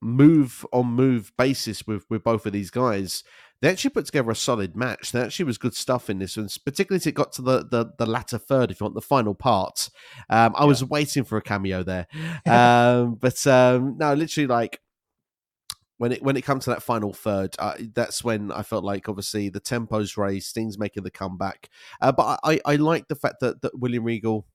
move 0.00 0.66
on 0.72 0.86
move 0.86 1.32
basis 1.38 1.86
with 1.86 2.04
with 2.10 2.22
both 2.22 2.44
of 2.46 2.52
these 2.52 2.70
guys, 2.70 3.24
they 3.60 3.70
actually 3.70 3.90
put 3.90 4.06
together 4.06 4.30
a 4.30 4.36
solid 4.36 4.76
match. 4.76 5.12
There 5.12 5.24
actually 5.24 5.46
was 5.46 5.58
good 5.58 5.74
stuff 5.74 6.10
in 6.10 6.18
this 6.18 6.36
one, 6.36 6.48
particularly 6.64 6.98
as 6.98 7.06
it 7.06 7.14
got 7.14 7.32
to 7.32 7.42
the 7.42 7.64
the, 7.64 7.92
the 7.98 8.06
latter 8.06 8.38
third, 8.38 8.70
if 8.70 8.80
you 8.80 8.84
want 8.84 8.94
the 8.94 9.00
final 9.00 9.34
part. 9.34 9.90
Um, 10.28 10.54
I 10.56 10.62
yeah. 10.62 10.66
was 10.66 10.84
waiting 10.84 11.24
for 11.24 11.38
a 11.38 11.42
cameo 11.42 11.82
there, 11.82 12.06
um, 12.46 13.14
but 13.14 13.46
um, 13.46 13.96
no, 13.98 14.12
literally 14.14 14.46
like 14.46 14.80
when 15.98 16.12
it 16.12 16.22
when 16.22 16.36
it 16.36 16.42
comes 16.42 16.64
to 16.64 16.70
that 16.70 16.82
final 16.82 17.12
third, 17.12 17.54
uh, 17.58 17.74
that's 17.94 18.24
when 18.24 18.50
I 18.50 18.62
felt 18.62 18.84
like 18.84 19.08
obviously 19.08 19.48
the 19.48 19.60
tempo's 19.60 20.16
raised, 20.16 20.48
Sting's 20.48 20.78
making 20.78 21.04
the 21.04 21.10
comeback. 21.10 21.68
Uh, 22.00 22.12
but 22.12 22.40
I, 22.42 22.60
I 22.64 22.76
like 22.76 23.08
the 23.08 23.14
fact 23.14 23.36
that, 23.40 23.62
that 23.62 23.78
William 23.78 24.04
Regal, 24.04 24.46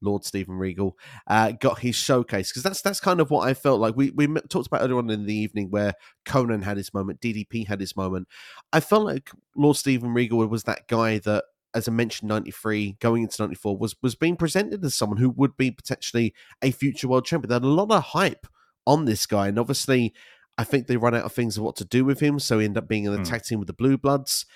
Lord 0.00 0.24
Steven 0.24 0.54
Regal, 0.54 0.96
uh, 1.26 1.52
got 1.52 1.80
his 1.80 1.96
showcase 1.96 2.50
because 2.50 2.62
that's 2.62 2.80
that's 2.80 3.00
kind 3.00 3.20
of 3.20 3.30
what 3.30 3.48
I 3.48 3.54
felt 3.54 3.80
like. 3.80 3.96
We 3.96 4.10
we 4.10 4.28
talked 4.48 4.68
about 4.68 4.82
earlier 4.82 4.98
on 4.98 5.10
in 5.10 5.26
the 5.26 5.34
evening 5.34 5.70
where 5.70 5.94
Konnan 6.24 6.62
had 6.62 6.76
his 6.76 6.94
moment, 6.94 7.20
DDP 7.20 7.66
had 7.66 7.80
his 7.80 7.96
moment. 7.96 8.28
I 8.72 8.80
felt 8.80 9.04
like 9.04 9.30
Lord 9.56 9.76
Steven 9.76 10.14
Regal 10.14 10.46
was 10.46 10.64
that 10.64 10.86
guy 10.86 11.18
that 11.20 11.44
as 11.74 11.88
I 11.88 11.90
mentioned, 11.90 12.28
93, 12.28 12.98
going 13.00 13.24
into 13.24 13.42
94, 13.42 13.76
was 13.76 13.96
was 14.00 14.14
being 14.14 14.36
presented 14.36 14.84
as 14.84 14.94
someone 14.94 15.18
who 15.18 15.30
would 15.30 15.56
be 15.56 15.72
potentially 15.72 16.32
a 16.62 16.70
future 16.70 17.08
world 17.08 17.24
champion. 17.24 17.48
There 17.48 17.56
had 17.56 17.64
a 17.64 17.68
lot 17.68 17.90
of 17.90 18.00
hype 18.00 18.46
on 18.86 19.04
this 19.04 19.26
guy. 19.26 19.48
And 19.48 19.58
obviously, 19.58 20.14
I 20.56 20.64
think 20.64 20.86
they 20.86 20.96
run 20.96 21.14
out 21.14 21.24
of 21.24 21.32
things 21.32 21.56
of 21.56 21.64
what 21.64 21.76
to 21.76 21.84
do 21.84 22.04
with 22.04 22.20
him, 22.20 22.38
so 22.38 22.58
he 22.58 22.64
ended 22.64 22.82
up 22.82 22.88
being 22.88 23.04
in 23.04 23.12
the 23.12 23.18
mm. 23.18 23.28
tag 23.28 23.42
team 23.42 23.58
with 23.58 23.66
the 23.66 23.74
Blue 23.74 23.98
Bloods. 23.98 24.46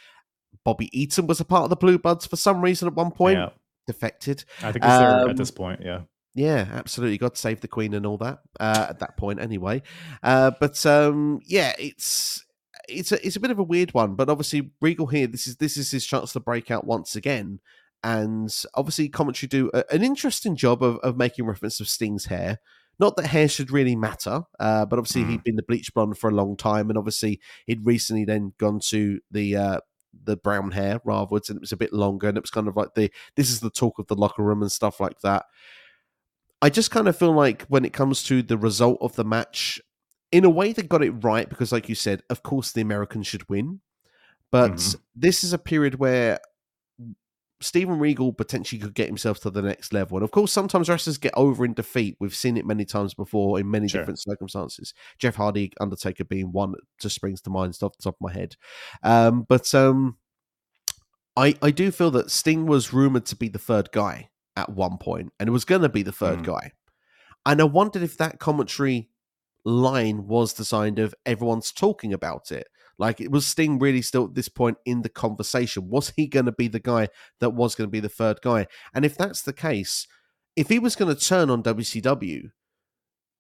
Bobby 0.64 0.88
Eaton 0.98 1.26
was 1.26 1.40
a 1.40 1.44
part 1.44 1.64
of 1.64 1.70
the 1.70 1.76
Blue 1.76 1.98
Bloods 1.98 2.26
for 2.26 2.36
some 2.36 2.60
reason 2.60 2.88
at 2.88 2.94
one 2.94 3.10
point. 3.10 3.38
Yeah. 3.38 3.50
Defected. 3.86 4.44
I 4.62 4.70
think 4.72 4.84
he's 4.84 4.92
um, 4.92 5.00
there 5.00 5.20
at 5.20 5.30
um, 5.30 5.36
this 5.36 5.50
point, 5.50 5.80
yeah. 5.82 6.00
Yeah, 6.34 6.68
absolutely. 6.72 7.18
God 7.18 7.36
save 7.36 7.60
the 7.60 7.68
Queen 7.68 7.94
and 7.94 8.06
all 8.06 8.18
that 8.18 8.40
uh, 8.60 8.86
at 8.90 9.00
that 9.00 9.16
point, 9.16 9.40
anyway. 9.40 9.82
Uh, 10.22 10.52
but 10.60 10.84
um, 10.86 11.40
yeah, 11.44 11.72
it's 11.78 12.44
it's 12.88 13.12
a 13.12 13.26
it's 13.26 13.36
a 13.36 13.40
bit 13.40 13.50
of 13.50 13.58
a 13.58 13.64
weird 13.64 13.92
one. 13.94 14.14
But 14.14 14.28
obviously, 14.28 14.70
Regal 14.80 15.06
here, 15.06 15.26
this 15.26 15.46
is 15.46 15.56
this 15.56 15.76
is 15.76 15.90
his 15.90 16.06
chance 16.06 16.32
to 16.34 16.40
break 16.40 16.70
out 16.70 16.86
once 16.86 17.16
again. 17.16 17.60
And 18.04 18.54
obviously, 18.74 19.08
commentary 19.08 19.48
do 19.48 19.70
a, 19.74 19.84
an 19.90 20.04
interesting 20.04 20.54
job 20.54 20.82
of, 20.82 20.98
of 20.98 21.16
making 21.16 21.46
reference 21.46 21.80
of 21.80 21.88
Sting's 21.88 22.26
hair. 22.26 22.60
Not 23.00 23.16
that 23.16 23.28
hair 23.28 23.48
should 23.48 23.70
really 23.70 23.94
matter, 23.94 24.42
uh, 24.58 24.84
but 24.84 24.98
obviously 24.98 25.22
mm. 25.22 25.30
he'd 25.30 25.44
been 25.44 25.56
the 25.56 25.62
bleach 25.62 25.94
blonde 25.94 26.18
for 26.18 26.30
a 26.30 26.34
long 26.34 26.56
time, 26.56 26.88
and 26.88 26.98
obviously 26.98 27.40
he'd 27.66 27.86
recently 27.86 28.24
then 28.24 28.54
gone 28.58 28.80
to 28.88 29.20
the 29.30 29.56
uh, 29.56 29.80
the 30.24 30.36
brown 30.36 30.72
hair 30.72 31.00
rather, 31.04 31.36
and 31.48 31.56
it 31.56 31.60
was 31.60 31.72
a 31.72 31.76
bit 31.76 31.92
longer, 31.92 32.28
and 32.28 32.36
it 32.36 32.42
was 32.42 32.50
kind 32.50 32.68
of 32.68 32.76
like 32.76 32.94
the 32.94 33.10
this 33.36 33.50
is 33.50 33.60
the 33.60 33.70
talk 33.70 33.98
of 33.98 34.06
the 34.08 34.16
locker 34.16 34.42
room 34.42 34.62
and 34.62 34.72
stuff 34.72 35.00
like 35.00 35.20
that. 35.20 35.46
I 36.60 36.70
just 36.70 36.90
kind 36.90 37.06
of 37.06 37.16
feel 37.16 37.32
like 37.32 37.62
when 37.68 37.84
it 37.84 37.92
comes 37.92 38.24
to 38.24 38.42
the 38.42 38.58
result 38.58 38.98
of 39.00 39.14
the 39.14 39.24
match, 39.24 39.80
in 40.32 40.44
a 40.44 40.50
way 40.50 40.72
they 40.72 40.82
got 40.82 41.04
it 41.04 41.12
right 41.22 41.48
because, 41.48 41.70
like 41.70 41.88
you 41.88 41.94
said, 41.94 42.22
of 42.30 42.42
course 42.42 42.72
the 42.72 42.80
Americans 42.80 43.26
should 43.26 43.48
win, 43.48 43.80
but 44.50 44.72
mm-hmm. 44.72 45.00
this 45.14 45.44
is 45.44 45.52
a 45.52 45.58
period 45.58 45.96
where 45.96 46.40
Steven 47.60 47.98
Regal 47.98 48.32
potentially 48.32 48.80
could 48.80 48.94
get 48.94 49.08
himself 49.08 49.40
to 49.40 49.50
the 49.50 49.62
next 49.62 49.92
level. 49.92 50.16
And 50.16 50.24
of 50.24 50.30
course, 50.30 50.52
sometimes 50.52 50.88
wrestlers 50.88 51.18
get 51.18 51.34
over 51.36 51.64
in 51.64 51.74
defeat. 51.74 52.16
We've 52.20 52.34
seen 52.34 52.56
it 52.56 52.66
many 52.66 52.84
times 52.84 53.14
before 53.14 53.58
in 53.58 53.70
many 53.70 53.88
sure. 53.88 54.00
different 54.00 54.20
circumstances. 54.20 54.94
Jeff 55.18 55.34
Hardy, 55.34 55.72
Undertaker 55.80 56.24
being 56.24 56.52
one 56.52 56.74
just 57.00 57.16
springs 57.16 57.40
to 57.42 57.50
mind 57.50 57.76
off 57.82 57.96
the 57.96 58.02
top 58.02 58.14
of 58.14 58.20
my 58.20 58.32
head. 58.32 58.56
Um, 59.02 59.44
but 59.48 59.74
um, 59.74 60.18
I, 61.36 61.56
I 61.60 61.70
do 61.70 61.90
feel 61.90 62.10
that 62.12 62.30
Sting 62.30 62.66
was 62.66 62.92
rumored 62.92 63.26
to 63.26 63.36
be 63.36 63.48
the 63.48 63.58
third 63.58 63.90
guy 63.92 64.30
at 64.56 64.70
one 64.70 64.98
point, 64.98 65.32
and 65.38 65.48
it 65.48 65.52
was 65.52 65.64
going 65.64 65.82
to 65.82 65.88
be 65.88 66.02
the 66.02 66.12
third 66.12 66.40
mm. 66.40 66.44
guy. 66.46 66.72
And 67.44 67.60
I 67.60 67.64
wondered 67.64 68.02
if 68.02 68.16
that 68.18 68.38
commentary 68.38 69.08
line 69.64 70.26
was 70.26 70.52
designed 70.52 70.98
of 70.98 71.14
everyone's 71.26 71.72
talking 71.72 72.12
about 72.12 72.50
it. 72.50 72.68
Like, 72.98 73.20
it 73.20 73.30
was 73.30 73.46
Sting 73.46 73.78
really 73.78 74.02
still 74.02 74.24
at 74.24 74.34
this 74.34 74.48
point 74.48 74.78
in 74.84 75.02
the 75.02 75.08
conversation? 75.08 75.88
Was 75.88 76.12
he 76.16 76.26
going 76.26 76.46
to 76.46 76.52
be 76.52 76.68
the 76.68 76.80
guy 76.80 77.08
that 77.40 77.50
was 77.50 77.74
going 77.74 77.88
to 77.88 77.92
be 77.92 78.00
the 78.00 78.08
third 78.08 78.40
guy? 78.42 78.66
And 78.92 79.04
if 79.04 79.16
that's 79.16 79.42
the 79.42 79.52
case, 79.52 80.06
if 80.56 80.68
he 80.68 80.78
was 80.78 80.96
going 80.96 81.14
to 81.14 81.20
turn 81.20 81.50
on 81.50 81.62
WCW, 81.62 82.50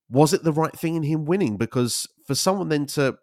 was 0.08 0.32
it 0.32 0.44
the 0.44 0.52
right 0.52 0.72
thing 0.72 0.94
in 0.94 1.02
him 1.02 1.24
winning? 1.24 1.56
Because 1.56 2.06
for 2.26 2.34
someone 2.34 2.68
then 2.68 2.86
to 2.86 3.18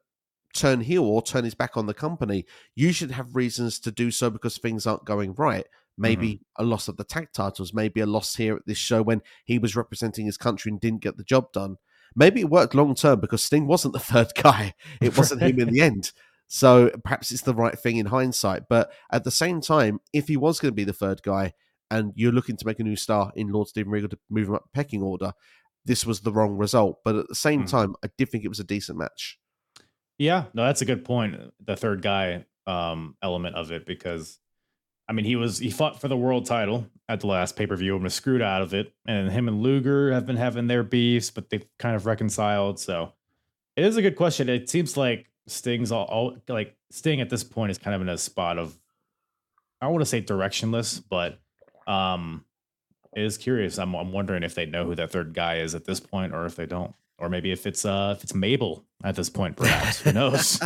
turn 0.53 0.81
heel 0.81 1.03
or 1.03 1.21
turn 1.21 1.43
his 1.43 1.55
back 1.55 1.77
on 1.77 1.85
the 1.85 1.93
company, 1.93 2.45
you 2.75 2.91
should 2.91 3.11
have 3.11 3.35
reasons 3.35 3.79
to 3.79 3.91
do 3.91 4.11
so 4.11 4.29
because 4.29 4.57
things 4.57 4.85
aren't 4.85 5.05
going 5.05 5.33
right. 5.35 5.65
Maybe 5.97 6.33
mm-hmm. 6.33 6.63
a 6.63 6.67
loss 6.67 6.87
of 6.87 6.97
the 6.97 7.05
tag 7.05 7.29
titles, 7.33 7.73
maybe 7.73 8.01
a 8.01 8.05
loss 8.05 8.35
here 8.35 8.57
at 8.57 8.65
this 8.65 8.77
show 8.77 9.01
when 9.01 9.21
he 9.45 9.57
was 9.57 9.75
representing 9.77 10.25
his 10.25 10.37
country 10.37 10.69
and 10.69 10.79
didn't 10.79 11.01
get 11.01 11.15
the 11.15 11.23
job 11.23 11.53
done. 11.53 11.77
Maybe 12.17 12.41
it 12.41 12.49
worked 12.49 12.75
long 12.75 12.95
term 12.95 13.19
because 13.19 13.43
Sting 13.43 13.67
wasn't 13.67 13.93
the 13.93 13.99
third 14.11 14.33
guy. 14.35 14.73
It 15.01 15.17
wasn't 15.17 15.41
him 15.41 15.59
in 15.59 15.69
the 15.69 15.81
end. 15.81 16.11
So 16.47 16.91
perhaps 17.03 17.31
it's 17.31 17.41
the 17.41 17.55
right 17.55 17.77
thing 17.77 17.97
in 17.97 18.07
hindsight. 18.07 18.63
But 18.69 18.91
at 19.11 19.23
the 19.23 19.31
same 19.31 19.61
time, 19.61 19.99
if 20.13 20.27
he 20.27 20.37
was 20.37 20.59
going 20.59 20.71
to 20.71 20.75
be 20.75 20.83
the 20.83 20.93
third 20.93 21.21
guy 21.23 21.53
and 21.89 22.11
you're 22.15 22.31
looking 22.31 22.57
to 22.57 22.65
make 22.65 22.79
a 22.79 22.83
new 22.83 22.95
star 22.95 23.31
in 23.35 23.49
Lord 23.51 23.67
Steven 23.67 23.91
Regal 23.91 24.09
to 24.09 24.19
move 24.29 24.47
him 24.47 24.55
up 24.55 24.69
pecking 24.73 25.01
order, 25.01 25.33
this 25.85 26.05
was 26.05 26.21
the 26.21 26.31
wrong 26.31 26.57
result. 26.57 26.99
But 27.03 27.15
at 27.15 27.27
the 27.27 27.35
same 27.35 27.63
mm. 27.63 27.69
time, 27.69 27.95
I 28.03 28.09
did 28.17 28.29
think 28.29 28.43
it 28.43 28.49
was 28.49 28.59
a 28.59 28.63
decent 28.63 28.97
match. 28.97 29.39
Yeah, 30.17 30.45
no, 30.53 30.65
that's 30.65 30.81
a 30.81 30.85
good 30.85 31.03
point. 31.03 31.35
The 31.63 31.75
third 31.75 32.01
guy 32.01 32.45
um, 32.67 33.15
element 33.21 33.55
of 33.55 33.71
it, 33.71 33.85
because 33.85 34.39
I 35.07 35.13
mean, 35.13 35.25
he 35.25 35.35
was 35.35 35.59
he 35.59 35.69
fought 35.69 36.01
for 36.01 36.07
the 36.07 36.17
world 36.17 36.45
title 36.45 36.87
at 37.07 37.19
the 37.19 37.27
last 37.27 37.55
pay 37.55 37.67
per 37.67 37.75
view 37.75 37.95
and 37.95 38.03
was 38.03 38.13
screwed 38.13 38.41
out 38.41 38.61
of 38.61 38.73
it. 38.73 38.93
And 39.07 39.31
him 39.31 39.47
and 39.47 39.61
Luger 39.61 40.11
have 40.13 40.25
been 40.25 40.37
having 40.37 40.67
their 40.67 40.83
beefs, 40.83 41.29
but 41.29 41.49
they've 41.49 41.65
kind 41.77 41.95
of 41.95 42.05
reconciled. 42.05 42.79
So 42.79 43.13
it 43.75 43.83
is 43.83 43.97
a 43.97 44.01
good 44.01 44.15
question. 44.15 44.49
It 44.49 44.69
seems 44.69 44.97
like 44.97 45.27
Sting's 45.47 45.91
all, 45.91 46.05
all 46.05 46.37
like 46.47 46.75
Sting 46.91 47.21
at 47.21 47.29
this 47.29 47.43
point 47.43 47.71
is 47.71 47.77
kind 47.77 47.95
of 47.95 48.01
in 48.01 48.09
a 48.09 48.17
spot 48.17 48.57
of 48.57 48.77
I 49.81 49.85
don't 49.85 49.93
want 49.93 50.01
to 50.01 50.09
say 50.09 50.21
directionless, 50.21 51.01
but 51.07 51.39
um 51.91 52.45
it 53.15 53.23
is 53.23 53.37
curious. 53.37 53.77
I'm 53.77 53.93
I'm 53.95 54.11
wondering 54.11 54.43
if 54.43 54.55
they 54.55 54.65
know 54.65 54.85
who 54.85 54.95
that 54.95 55.11
third 55.11 55.33
guy 55.33 55.57
is 55.57 55.75
at 55.75 55.85
this 55.85 55.99
point 55.99 56.33
or 56.33 56.45
if 56.45 56.55
they 56.55 56.65
don't. 56.65 56.93
Or 57.17 57.29
maybe 57.29 57.51
if 57.51 57.65
it's 57.65 57.85
uh 57.85 58.15
if 58.17 58.23
it's 58.23 58.33
Mabel 58.33 58.85
at 59.03 59.15
this 59.15 59.29
point, 59.29 59.55
perhaps. 59.55 60.01
who 60.01 60.11
knows? 60.13 60.59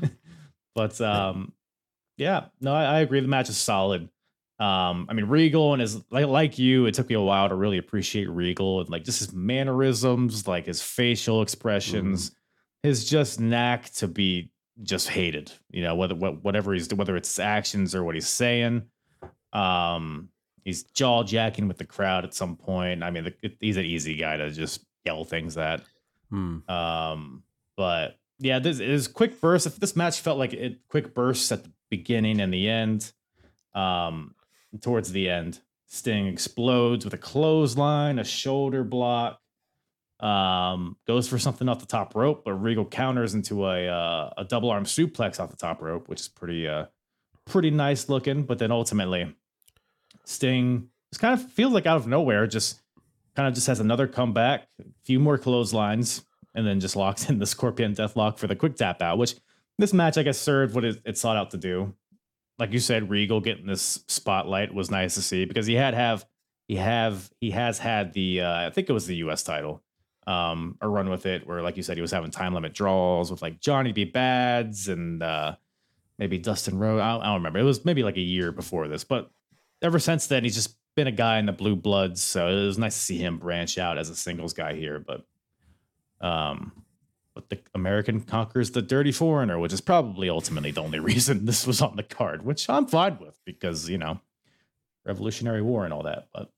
but 0.74 1.00
um 1.00 1.52
yeah, 2.16 2.46
no, 2.60 2.72
I, 2.72 2.84
I, 2.84 3.00
agree. 3.00 3.20
The 3.20 3.28
match 3.28 3.48
is 3.48 3.56
solid. 3.56 4.08
Um, 4.60 5.06
I 5.08 5.14
mean, 5.14 5.24
Regal 5.26 5.72
and 5.72 5.80
his 5.80 6.00
like 6.10 6.26
like 6.26 6.58
you, 6.58 6.86
it 6.86 6.94
took 6.94 7.08
me 7.08 7.16
a 7.16 7.20
while 7.20 7.48
to 7.48 7.54
really 7.54 7.78
appreciate 7.78 8.30
Regal 8.30 8.80
and 8.80 8.88
like 8.88 9.04
just 9.04 9.18
his 9.18 9.32
mannerisms, 9.32 10.46
like 10.46 10.66
his 10.66 10.80
facial 10.80 11.42
expressions, 11.42 12.30
mm. 12.30 12.34
His 12.84 13.06
just 13.06 13.40
knack 13.40 13.90
to 13.94 14.06
be 14.06 14.50
just 14.82 15.08
hated. 15.08 15.50
You 15.70 15.82
know, 15.82 15.94
whether 15.94 16.14
whatever 16.14 16.74
he's 16.74 16.92
whether 16.92 17.16
it's 17.16 17.38
actions 17.38 17.94
or 17.94 18.04
what 18.04 18.14
he's 18.14 18.28
saying. 18.28 18.82
Um, 19.54 20.28
he's 20.64 20.82
jaw 20.82 21.22
jacking 21.22 21.66
with 21.66 21.78
the 21.78 21.86
crowd 21.86 22.24
at 22.24 22.34
some 22.34 22.56
point. 22.56 23.02
I 23.02 23.10
mean, 23.10 23.24
the, 23.24 23.52
he's 23.58 23.78
an 23.78 23.86
easy 23.86 24.16
guy 24.16 24.36
to 24.36 24.50
just 24.50 24.84
yell 25.06 25.24
things 25.24 25.56
at. 25.56 25.80
Mm. 26.30 26.68
Um, 26.68 27.42
but 27.74 28.18
yeah, 28.38 28.58
this 28.58 28.80
is 28.80 29.08
quick 29.08 29.40
bursts. 29.40 29.66
If 29.66 29.76
this 29.76 29.96
match 29.96 30.20
felt 30.20 30.38
like 30.38 30.52
it 30.52 30.86
quick 30.88 31.14
bursts 31.14 31.50
at 31.52 31.64
the 31.64 31.72
beginning 31.88 32.38
and 32.38 32.52
the 32.52 32.68
end, 32.68 33.12
um, 33.74 34.34
towards 34.82 35.10
the 35.10 35.30
end, 35.30 35.60
Sting 35.86 36.26
explodes 36.26 37.06
with 37.06 37.14
a 37.14 37.18
clothesline, 37.18 38.18
a 38.18 38.24
shoulder 38.24 38.84
block. 38.84 39.40
Um, 40.24 40.96
goes 41.06 41.28
for 41.28 41.38
something 41.38 41.68
off 41.68 41.80
the 41.80 41.86
top 41.86 42.14
rope, 42.14 42.44
but 42.44 42.54
Regal 42.54 42.86
counters 42.86 43.34
into 43.34 43.66
a 43.66 43.86
uh, 43.88 44.30
a 44.38 44.44
double 44.44 44.70
arm 44.70 44.84
suplex 44.84 45.38
off 45.38 45.50
the 45.50 45.56
top 45.56 45.82
rope, 45.82 46.08
which 46.08 46.20
is 46.20 46.28
pretty 46.28 46.66
uh 46.66 46.86
pretty 47.44 47.70
nice 47.70 48.08
looking. 48.08 48.44
But 48.44 48.58
then 48.58 48.70
ultimately, 48.72 49.34
Sting 50.24 50.88
just 51.12 51.20
kind 51.20 51.34
of 51.38 51.52
feels 51.52 51.72
like 51.72 51.86
out 51.86 51.96
of 51.96 52.06
nowhere, 52.06 52.46
just 52.46 52.80
kind 53.36 53.46
of 53.48 53.54
just 53.54 53.66
has 53.66 53.80
another 53.80 54.06
comeback, 54.06 54.66
a 54.80 54.84
few 55.04 55.20
more 55.20 55.36
clotheslines, 55.36 56.24
and 56.54 56.66
then 56.66 56.80
just 56.80 56.96
locks 56.96 57.28
in 57.28 57.38
the 57.38 57.46
Scorpion 57.46 57.94
Deathlock 57.94 58.38
for 58.38 58.46
the 58.46 58.56
quick 58.56 58.76
tap 58.76 59.02
out, 59.02 59.18
which 59.18 59.34
this 59.78 59.92
match 59.92 60.16
I 60.16 60.22
guess 60.22 60.38
served 60.38 60.74
what 60.74 60.84
it, 60.84 61.02
it 61.04 61.18
sought 61.18 61.36
out 61.36 61.50
to 61.50 61.58
do 61.58 61.94
like 62.58 62.72
you 62.72 62.78
said, 62.78 63.10
Regal 63.10 63.40
getting 63.40 63.66
this 63.66 64.04
spotlight 64.08 64.72
was 64.72 64.90
nice 64.90 65.14
to 65.14 65.22
see 65.22 65.44
because 65.44 65.66
he 65.66 65.74
had 65.74 65.94
have 65.94 66.24
he 66.68 66.76
have 66.76 67.30
he 67.40 67.50
has 67.50 67.78
had 67.78 68.12
the 68.12 68.42
uh, 68.42 68.66
I 68.66 68.70
think 68.70 68.88
it 68.88 68.92
was 68.92 69.06
the 69.06 69.16
U.S. 69.16 69.42
title 69.42 69.82
um 70.26 70.76
a 70.80 70.88
run 70.88 71.10
with 71.10 71.26
it 71.26 71.46
where 71.46 71.62
like 71.62 71.76
you 71.76 71.82
said 71.82 71.96
he 71.96 72.00
was 72.00 72.10
having 72.10 72.30
time 72.30 72.54
limit 72.54 72.72
draws 72.72 73.30
with 73.30 73.42
like 73.42 73.60
Johnny 73.60 73.92
B. 73.92 74.04
Badds 74.04 74.88
and 74.88 75.22
uh 75.22 75.56
maybe 76.18 76.38
Dustin 76.38 76.78
Rhodes. 76.78 77.00
I, 77.00 77.16
I 77.16 77.24
don't 77.24 77.34
remember. 77.34 77.58
It 77.58 77.64
was 77.64 77.84
maybe 77.84 78.02
like 78.02 78.16
a 78.16 78.20
year 78.20 78.52
before 78.52 78.88
this, 78.88 79.04
but 79.04 79.30
ever 79.82 79.98
since 79.98 80.26
then 80.26 80.44
he's 80.44 80.54
just 80.54 80.76
been 80.94 81.06
a 81.06 81.12
guy 81.12 81.38
in 81.38 81.46
the 81.46 81.52
blue 81.52 81.76
bloods. 81.76 82.22
So 82.22 82.48
it 82.48 82.66
was 82.66 82.78
nice 82.78 82.94
to 82.94 83.02
see 83.02 83.18
him 83.18 83.38
branch 83.38 83.78
out 83.78 83.98
as 83.98 84.08
a 84.08 84.16
singles 84.16 84.52
guy 84.52 84.74
here. 84.74 84.98
But 84.98 85.26
um 86.26 86.72
but 87.34 87.50
the 87.50 87.58
American 87.74 88.20
conquers 88.20 88.70
the 88.70 88.80
dirty 88.80 89.10
foreigner, 89.10 89.58
which 89.58 89.72
is 89.72 89.80
probably 89.80 90.30
ultimately 90.30 90.70
the 90.70 90.82
only 90.82 90.98
reason 91.00 91.44
this 91.44 91.66
was 91.66 91.82
on 91.82 91.96
the 91.96 92.02
card, 92.02 92.44
which 92.44 92.70
I'm 92.70 92.86
fine 92.86 93.18
with 93.18 93.38
because 93.44 93.88
you 93.88 93.98
know, 93.98 94.20
Revolutionary 95.04 95.62
War 95.62 95.84
and 95.84 95.92
all 95.92 96.04
that. 96.04 96.28
But 96.32 96.50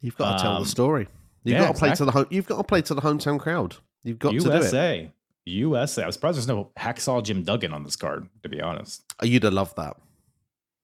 you've 0.00 0.16
got 0.16 0.38
to 0.38 0.42
tell 0.42 0.54
the 0.54 0.60
um, 0.60 0.66
story. 0.66 1.08
You've 1.44 1.58
yeah, 1.58 1.66
got 1.66 1.74
to 1.74 1.78
play 1.78 1.88
exactly. 1.90 1.96
to 1.96 2.04
the 2.04 2.12
home. 2.12 2.26
You've 2.30 2.46
got 2.46 2.56
to 2.56 2.64
play 2.64 2.82
to 2.82 2.94
the 2.94 3.02
hometown 3.02 3.38
crowd. 3.38 3.76
You've 4.02 4.18
got 4.18 4.32
USA, 4.32 4.48
to 4.48 5.02
do 5.02 5.06
it. 5.06 5.10
USA. 5.46 6.02
I 6.02 6.06
was 6.06 6.14
surprised 6.14 6.36
there's 6.36 6.48
no 6.48 6.70
Hacksaw 6.78 7.22
Jim 7.22 7.42
Duggan 7.42 7.72
on 7.72 7.84
this 7.84 7.96
card. 7.96 8.28
To 8.42 8.48
be 8.48 8.60
honest, 8.60 9.04
oh, 9.20 9.26
you'd 9.26 9.42
have 9.42 9.52
loved 9.52 9.76
that. 9.76 9.96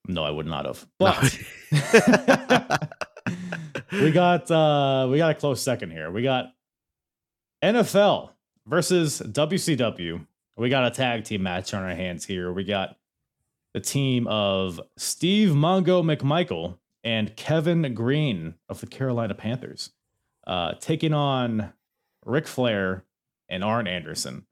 No, 0.07 0.23
I 0.23 0.31
would 0.31 0.47
not 0.47 0.67
have. 0.67 0.87
But 0.99 1.39
we 3.93 4.11
got 4.11 4.51
uh 4.51 5.09
we 5.11 5.19
got 5.19 5.31
a 5.31 5.35
close 5.35 5.63
second 5.63 5.93
here. 5.93 6.11
We 6.11 6.23
got 6.23 6.53
NFL 7.63 8.31
versus 8.67 9.21
WCW. 9.25 10.27
We 10.57 10.69
got 10.69 10.87
a 10.87 10.91
tag 10.91 11.25
team 11.25 11.43
match 11.43 11.73
on 11.73 11.83
our 11.83 11.95
hands 11.95 12.27
here. 12.27 12.53
We 12.53 12.65
got 12.65 12.97
the 13.73 13.81
team 13.81 14.27
of 14.27 14.81
Steve 14.99 15.51
Mongo 15.51 16.03
McMichael 16.05 16.77
and 17.03 17.35
Kevin 17.37 17.95
Greene 17.95 18.55
of 18.69 18.81
the 18.81 18.87
Carolina 18.87 19.35
Panthers 19.35 19.91
uh, 20.47 20.75
taking 20.81 21.15
on 21.15 21.73
Ric 22.25 22.47
Flair 22.47 23.05
and 23.49 23.65
Arn 23.65 23.87
Anderson. 23.87 24.47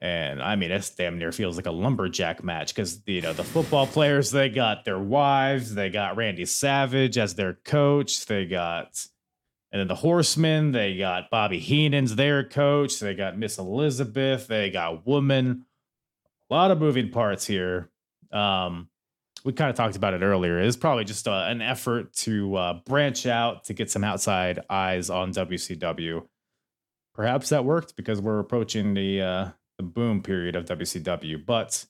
And 0.00 0.42
I 0.42 0.56
mean, 0.56 0.70
this 0.70 0.90
damn 0.90 1.18
near 1.18 1.30
feels 1.30 1.56
like 1.56 1.66
a 1.66 1.70
lumberjack 1.70 2.42
match 2.42 2.74
because 2.74 3.00
you 3.06 3.20
know 3.20 3.32
the 3.32 3.44
football 3.44 3.86
players 3.86 4.32
they 4.32 4.48
got 4.48 4.84
their 4.84 4.98
wives, 4.98 5.74
they 5.74 5.90
got 5.90 6.16
Randy 6.16 6.44
Savage 6.44 7.16
as 7.18 7.36
their 7.36 7.54
coach, 7.64 8.26
they 8.26 8.44
got 8.44 9.06
and 9.72 9.80
then 9.80 9.88
the 9.88 9.94
Horsemen, 9.94 10.72
they 10.72 10.98
got 10.98 11.30
Bobby 11.30 11.58
Heenan's 11.58 12.14
their 12.14 12.44
coach. 12.44 13.00
They 13.00 13.14
got 13.14 13.38
Miss 13.38 13.58
Elizabeth. 13.58 14.46
They 14.46 14.68
got 14.68 15.06
Woman. 15.06 15.64
A 16.50 16.54
lot 16.54 16.70
of 16.70 16.78
moving 16.78 17.10
parts 17.10 17.46
here. 17.46 17.90
Um, 18.30 18.88
we 19.44 19.52
kind 19.52 19.70
of 19.70 19.76
talked 19.76 19.96
about 19.96 20.14
it 20.14 20.22
earlier. 20.22 20.58
It's 20.60 20.76
probably 20.76 21.04
just 21.04 21.26
uh, 21.26 21.46
an 21.48 21.60
effort 21.60 22.12
to 22.14 22.56
uh, 22.56 22.72
branch 22.84 23.26
out 23.26 23.64
to 23.64 23.74
get 23.74 23.90
some 23.90 24.04
outside 24.04 24.60
eyes 24.70 25.10
on 25.10 25.32
WCW. 25.32 26.26
Perhaps 27.14 27.50
that 27.50 27.64
worked 27.64 27.96
because 27.96 28.20
we're 28.20 28.38
approaching 28.38 28.94
the 28.94 29.20
uh, 29.20 29.48
the 29.78 29.82
boom 29.84 30.22
period 30.22 30.56
of 30.56 30.64
WCW. 30.64 31.44
But 31.44 31.84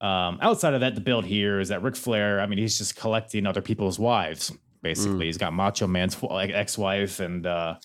um, 0.00 0.38
outside 0.42 0.74
of 0.74 0.80
that, 0.80 0.94
the 0.94 1.00
build 1.00 1.24
here 1.24 1.60
is 1.60 1.68
that 1.68 1.82
Ric 1.82 1.96
Flair. 1.96 2.40
I 2.40 2.46
mean, 2.46 2.58
he's 2.58 2.78
just 2.78 2.96
collecting 2.96 3.46
other 3.46 3.62
people's 3.62 3.98
wives 3.98 4.52
basically. 4.82 5.24
Mm. 5.24 5.26
He's 5.26 5.38
got 5.38 5.52
Macho 5.52 5.86
Man's 5.86 6.18
ex-wife 6.30 7.20
and 7.20 7.46
uh, 7.46 7.76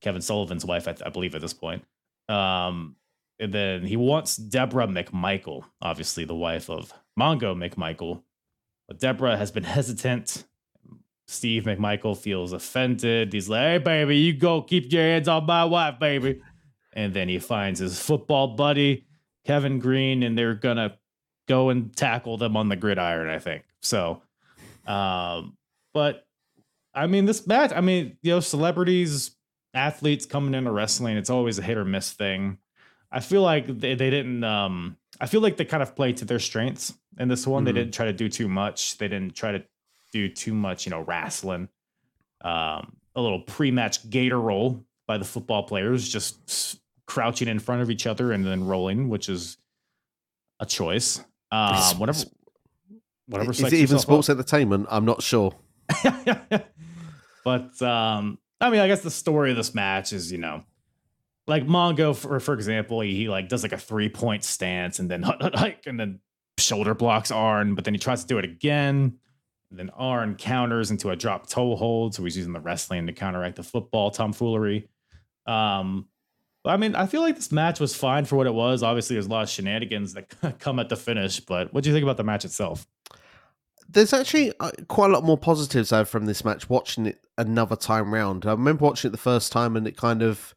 Kevin 0.00 0.20
Sullivan's 0.20 0.64
wife, 0.64 0.88
I, 0.88 0.94
I, 1.06 1.08
believe, 1.08 1.34
at 1.34 1.40
this 1.40 1.54
point. 1.54 1.84
Um, 2.28 2.96
and 3.38 3.52
then 3.52 3.84
he 3.84 3.96
wants 3.96 4.36
Deborah 4.36 4.86
McMichael, 4.86 5.64
obviously 5.80 6.24
the 6.24 6.34
wife 6.34 6.68
of 6.68 6.92
Mongo 7.18 7.54
McMichael. 7.54 8.22
But 8.88 9.00
Deborah 9.00 9.36
has 9.36 9.50
been 9.50 9.64
hesitant. 9.64 10.44
Steve 11.26 11.64
McMichael 11.64 12.16
feels 12.16 12.52
offended. 12.52 13.32
He's 13.32 13.48
like, 13.48 13.60
"Hey, 13.60 13.78
baby, 13.78 14.18
you 14.18 14.34
go 14.34 14.60
keep 14.60 14.92
your 14.92 15.02
hands 15.02 15.28
on 15.28 15.46
my 15.46 15.64
wife, 15.64 15.98
baby." 15.98 16.40
And 16.92 17.14
then 17.14 17.28
he 17.28 17.38
finds 17.38 17.80
his 17.80 17.98
football 17.98 18.48
buddy 18.48 19.06
Kevin 19.46 19.78
Greene, 19.78 20.22
and 20.22 20.36
they're 20.36 20.54
gonna 20.54 20.98
go 21.48 21.70
and 21.70 21.94
tackle 21.96 22.36
them 22.36 22.56
on 22.56 22.68
the 22.68 22.76
gridiron. 22.76 23.28
I 23.28 23.38
think 23.38 23.64
so. 23.80 24.22
Um, 24.86 25.56
but 25.94 26.26
I 26.94 27.06
mean, 27.06 27.24
this 27.24 27.46
match, 27.46 27.72
I 27.74 27.80
mean, 27.80 28.16
you 28.22 28.32
know, 28.32 28.40
celebrities, 28.40 29.34
athletes 29.72 30.26
coming 30.26 30.54
into 30.54 30.70
wrestling, 30.70 31.16
it's 31.16 31.30
always 31.30 31.58
a 31.58 31.62
hit 31.62 31.76
or 31.76 31.84
miss 31.84 32.12
thing. 32.12 32.58
I 33.10 33.20
feel 33.20 33.42
like 33.42 33.66
they, 33.66 33.94
they 33.94 34.10
didn't, 34.10 34.44
um, 34.44 34.96
I 35.24 35.26
feel 35.26 35.40
like 35.40 35.56
they 35.56 35.64
kind 35.64 35.82
of 35.82 35.96
played 35.96 36.18
to 36.18 36.26
their 36.26 36.38
strengths 36.38 36.92
in 37.18 37.28
this 37.28 37.46
one. 37.46 37.60
Mm-hmm. 37.60 37.64
They 37.64 37.72
didn't 37.80 37.94
try 37.94 38.04
to 38.04 38.12
do 38.12 38.28
too 38.28 38.46
much. 38.46 38.98
They 38.98 39.08
didn't 39.08 39.34
try 39.34 39.52
to 39.52 39.64
do 40.12 40.28
too 40.28 40.52
much, 40.52 40.84
you 40.84 40.90
know, 40.90 41.00
wrestling. 41.00 41.70
Um, 42.42 42.96
a 43.16 43.22
little 43.22 43.40
pre 43.40 43.70
match 43.70 44.10
gator 44.10 44.38
roll 44.38 44.84
by 45.06 45.16
the 45.16 45.24
football 45.24 45.62
players, 45.62 46.06
just 46.06 46.78
crouching 47.06 47.48
in 47.48 47.58
front 47.58 47.80
of 47.80 47.90
each 47.90 48.06
other 48.06 48.32
and 48.32 48.44
then 48.44 48.66
rolling, 48.66 49.08
which 49.08 49.30
is 49.30 49.56
a 50.60 50.66
choice. 50.66 51.24
Um, 51.50 51.98
whatever, 51.98 52.24
whatever. 53.26 53.50
Is 53.52 53.62
it 53.62 53.72
even 53.72 53.98
sports 53.98 54.28
up. 54.28 54.36
entertainment? 54.36 54.88
I'm 54.90 55.06
not 55.06 55.22
sure. 55.22 55.54
but 57.44 57.80
um, 57.80 58.38
I 58.60 58.68
mean, 58.68 58.80
I 58.80 58.88
guess 58.88 59.00
the 59.00 59.10
story 59.10 59.52
of 59.52 59.56
this 59.56 59.74
match 59.74 60.12
is, 60.12 60.30
you 60.30 60.36
know, 60.36 60.64
like 61.46 61.66
Mongo, 61.66 62.16
for 62.16 62.40
for 62.40 62.54
example, 62.54 63.00
he, 63.00 63.14
he 63.14 63.28
like 63.28 63.48
does 63.48 63.62
like 63.62 63.72
a 63.72 63.78
three 63.78 64.08
point 64.08 64.44
stance 64.44 64.98
and 64.98 65.10
then 65.10 65.22
hike 65.54 65.86
and 65.86 65.98
then 65.98 66.20
shoulder 66.58 66.94
blocks 66.94 67.30
Arn, 67.30 67.74
but 67.74 67.84
then 67.84 67.94
he 67.94 67.98
tries 67.98 68.22
to 68.22 68.26
do 68.26 68.38
it 68.38 68.44
again. 68.44 69.18
And 69.70 69.78
then 69.78 69.90
Arn 69.90 70.36
counters 70.36 70.90
into 70.90 71.10
a 71.10 71.16
drop 71.16 71.48
toe 71.48 71.74
hold, 71.76 72.14
so 72.14 72.22
he's 72.24 72.36
using 72.36 72.52
the 72.52 72.60
wrestling 72.60 73.06
to 73.06 73.12
counteract 73.12 73.56
the 73.56 73.62
football 73.62 74.10
tomfoolery. 74.10 74.88
Um, 75.46 76.06
I 76.64 76.76
mean, 76.76 76.94
I 76.94 77.06
feel 77.06 77.20
like 77.20 77.34
this 77.34 77.52
match 77.52 77.80
was 77.80 77.94
fine 77.94 78.24
for 78.24 78.36
what 78.36 78.46
it 78.46 78.54
was. 78.54 78.82
Obviously, 78.82 79.16
there's 79.16 79.26
a 79.26 79.30
lot 79.30 79.42
of 79.42 79.50
shenanigans 79.50 80.14
that 80.14 80.58
come 80.60 80.78
at 80.78 80.88
the 80.88 80.96
finish, 80.96 81.40
but 81.40 81.74
what 81.74 81.84
do 81.84 81.90
you 81.90 81.94
think 81.94 82.04
about 82.04 82.16
the 82.16 82.24
match 82.24 82.44
itself? 82.44 82.86
there's 83.88 84.12
actually 84.12 84.52
uh, 84.60 84.70
quite 84.88 85.10
a 85.10 85.12
lot 85.12 85.24
more 85.24 85.38
positives 85.38 85.92
out 85.92 86.08
from 86.08 86.26
this 86.26 86.44
match 86.44 86.68
watching 86.68 87.06
it 87.06 87.26
another 87.38 87.76
time 87.76 88.12
round. 88.12 88.46
I 88.46 88.52
remember 88.52 88.84
watching 88.84 89.08
it 89.08 89.12
the 89.12 89.18
first 89.18 89.52
time 89.52 89.76
and 89.76 89.86
it 89.86 89.96
kind 89.96 90.22
of 90.22 90.54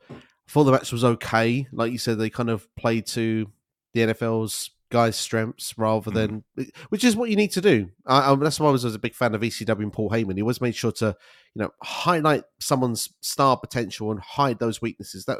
I 0.47 0.51
thought 0.51 0.63
the 0.63 0.71
match 0.71 0.91
was 0.91 1.03
okay. 1.03 1.67
Like 1.71 1.91
you 1.91 1.97
said, 1.97 2.17
they 2.17 2.29
kind 2.29 2.49
of 2.49 2.73
played 2.75 3.05
to 3.07 3.51
the 3.93 4.01
NFL's 4.01 4.71
guys' 4.89 5.17
strengths 5.17 5.77
rather 5.77 6.11
than, 6.11 6.43
mm. 6.57 6.69
which 6.89 7.03
is 7.03 7.15
what 7.15 7.29
you 7.29 7.35
need 7.35 7.51
to 7.51 7.61
do. 7.61 7.89
I, 8.05 8.31
I, 8.31 8.35
that's 8.35 8.59
why 8.59 8.69
I 8.69 8.71
was, 8.71 8.85
I 8.85 8.87
was, 8.87 8.95
a 8.95 8.99
big 8.99 9.15
fan 9.15 9.35
of 9.35 9.41
ECW 9.41 9.79
and 9.79 9.93
Paul 9.93 10.09
Heyman. 10.09 10.35
He 10.35 10.41
always 10.41 10.61
made 10.61 10.75
sure 10.75 10.93
to, 10.93 11.15
you 11.53 11.61
know, 11.61 11.71
highlight 11.81 12.43
someone's 12.59 13.09
star 13.21 13.57
potential 13.57 14.11
and 14.11 14.19
hide 14.19 14.59
those 14.59 14.81
weaknesses. 14.81 15.25
That, 15.25 15.39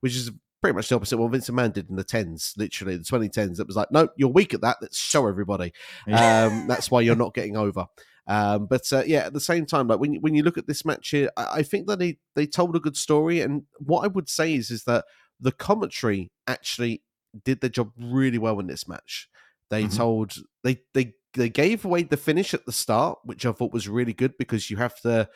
which 0.00 0.16
is 0.16 0.30
pretty 0.62 0.74
much 0.74 0.88
the 0.88 0.96
opposite 0.96 1.18
what 1.18 1.30
Vince 1.30 1.50
McMahon 1.50 1.72
did 1.72 1.90
in 1.90 1.96
the 1.96 2.04
tens, 2.04 2.54
literally 2.56 2.96
the 2.96 3.04
2010s. 3.04 3.60
It 3.60 3.66
was 3.66 3.76
like, 3.76 3.90
no, 3.90 4.08
you're 4.16 4.28
weak 4.28 4.54
at 4.54 4.62
that. 4.62 4.78
Let's 4.80 4.98
show 4.98 5.26
everybody. 5.26 5.72
Um, 6.10 6.66
that's 6.66 6.90
why 6.90 7.02
you're 7.02 7.16
not 7.16 7.34
getting 7.34 7.56
over. 7.56 7.86
Um, 8.26 8.66
but 8.66 8.92
uh, 8.92 9.04
yeah, 9.06 9.26
at 9.26 9.32
the 9.32 9.40
same 9.40 9.66
time, 9.66 9.88
like 9.88 10.00
when 10.00 10.14
you, 10.14 10.20
when 10.20 10.34
you 10.34 10.42
look 10.42 10.58
at 10.58 10.66
this 10.66 10.84
match 10.84 11.10
here, 11.10 11.30
I, 11.36 11.58
I, 11.58 11.62
think 11.62 11.86
that 11.86 12.00
they 12.00 12.18
they 12.34 12.46
told 12.46 12.74
a 12.74 12.80
good 12.80 12.96
story. 12.96 13.40
And 13.40 13.62
what 13.78 14.04
I 14.04 14.08
would 14.08 14.28
say 14.28 14.54
is 14.54 14.70
is 14.70 14.84
that 14.84 15.04
the 15.38 15.52
commentary 15.52 16.32
actually 16.46 17.02
did 17.44 17.60
their 17.60 17.70
job 17.70 17.92
really 17.96 18.38
well 18.38 18.58
in 18.58 18.66
this 18.66 18.88
match. 18.88 19.28
They 19.70 19.84
mm-hmm. 19.84 19.96
told 19.96 20.34
they 20.64 20.80
they 20.92 21.14
they 21.34 21.48
gave 21.48 21.84
away 21.84 22.02
the 22.02 22.16
finish 22.16 22.52
at 22.52 22.66
the 22.66 22.72
start, 22.72 23.18
which 23.24 23.46
I 23.46 23.52
thought 23.52 23.72
was 23.72 23.88
really 23.88 24.12
good 24.12 24.36
because 24.38 24.70
you 24.70 24.76
have 24.78 25.00
to 25.02 25.28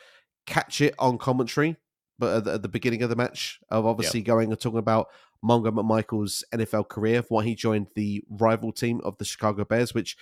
catch 0.45 0.81
it 0.81 0.95
on 0.99 1.17
commentary. 1.17 1.77
But 2.19 2.37
at 2.37 2.43
the, 2.43 2.53
at 2.53 2.61
the 2.61 2.69
beginning 2.69 3.03
of 3.03 3.09
the 3.09 3.15
match, 3.15 3.59
of 3.69 3.85
obviously 3.85 4.19
yep. 4.19 4.27
going 4.27 4.51
and 4.51 4.59
talking 4.59 4.79
about 4.79 5.07
Mongo 5.43 5.71
McMichael's 5.71 6.43
NFL 6.53 6.87
career, 6.87 7.23
why 7.29 7.43
he 7.43 7.55
joined 7.55 7.87
the 7.95 8.23
rival 8.29 8.71
team 8.71 9.01
of 9.03 9.17
the 9.17 9.25
Chicago 9.25 9.65
Bears, 9.65 9.93
which 9.93 10.17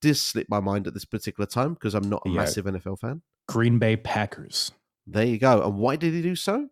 did 0.00 0.16
slip 0.16 0.48
my 0.48 0.60
mind 0.60 0.86
at 0.86 0.94
this 0.94 1.04
particular 1.04 1.46
time 1.46 1.74
because 1.74 1.94
I'm 1.94 2.08
not 2.08 2.22
a 2.26 2.30
yeah. 2.30 2.36
massive 2.36 2.64
NFL 2.64 2.98
fan. 2.98 3.22
Green 3.48 3.78
Bay 3.78 3.96
Packers. 3.96 4.72
There 5.06 5.24
you 5.24 5.38
go. 5.38 5.62
And 5.62 5.78
why 5.78 5.96
did 5.96 6.12
he 6.14 6.22
do 6.22 6.36
so? 6.36 6.68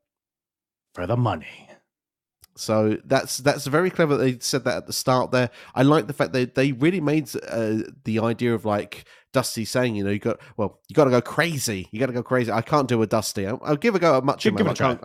For 0.94 1.06
the 1.06 1.16
money. 1.16 1.68
So 2.56 2.98
that's 3.04 3.38
that's 3.38 3.66
very 3.66 3.88
clever. 3.88 4.16
They 4.16 4.38
said 4.40 4.64
that 4.64 4.78
at 4.78 4.86
the 4.88 4.92
start 4.92 5.30
there. 5.30 5.50
I 5.76 5.82
like 5.82 6.08
the 6.08 6.12
fact 6.12 6.32
that 6.32 6.56
they 6.56 6.72
really 6.72 7.00
made 7.00 7.30
uh, 7.48 7.84
the 8.04 8.18
idea 8.18 8.52
of 8.52 8.64
like 8.64 9.04
Dusty 9.32 9.64
saying, 9.64 9.94
you 9.94 10.02
know, 10.02 10.10
you 10.10 10.18
got 10.18 10.40
well, 10.56 10.80
you 10.88 10.94
got 10.94 11.04
to 11.04 11.10
go 11.10 11.20
crazy. 11.20 11.88
You 11.92 12.00
got 12.00 12.06
to 12.06 12.12
go 12.12 12.22
crazy. 12.22 12.50
I 12.50 12.62
can't 12.62 12.88
do 12.88 13.00
a 13.02 13.06
Dusty. 13.06 13.46
I'll, 13.46 13.60
I'll 13.62 13.76
give 13.76 13.94
a 13.94 14.00
go 14.00 14.18
at 14.18 14.24
much 14.24 14.44
of 14.44 14.54
my. 14.54 14.74
I, 14.80 14.98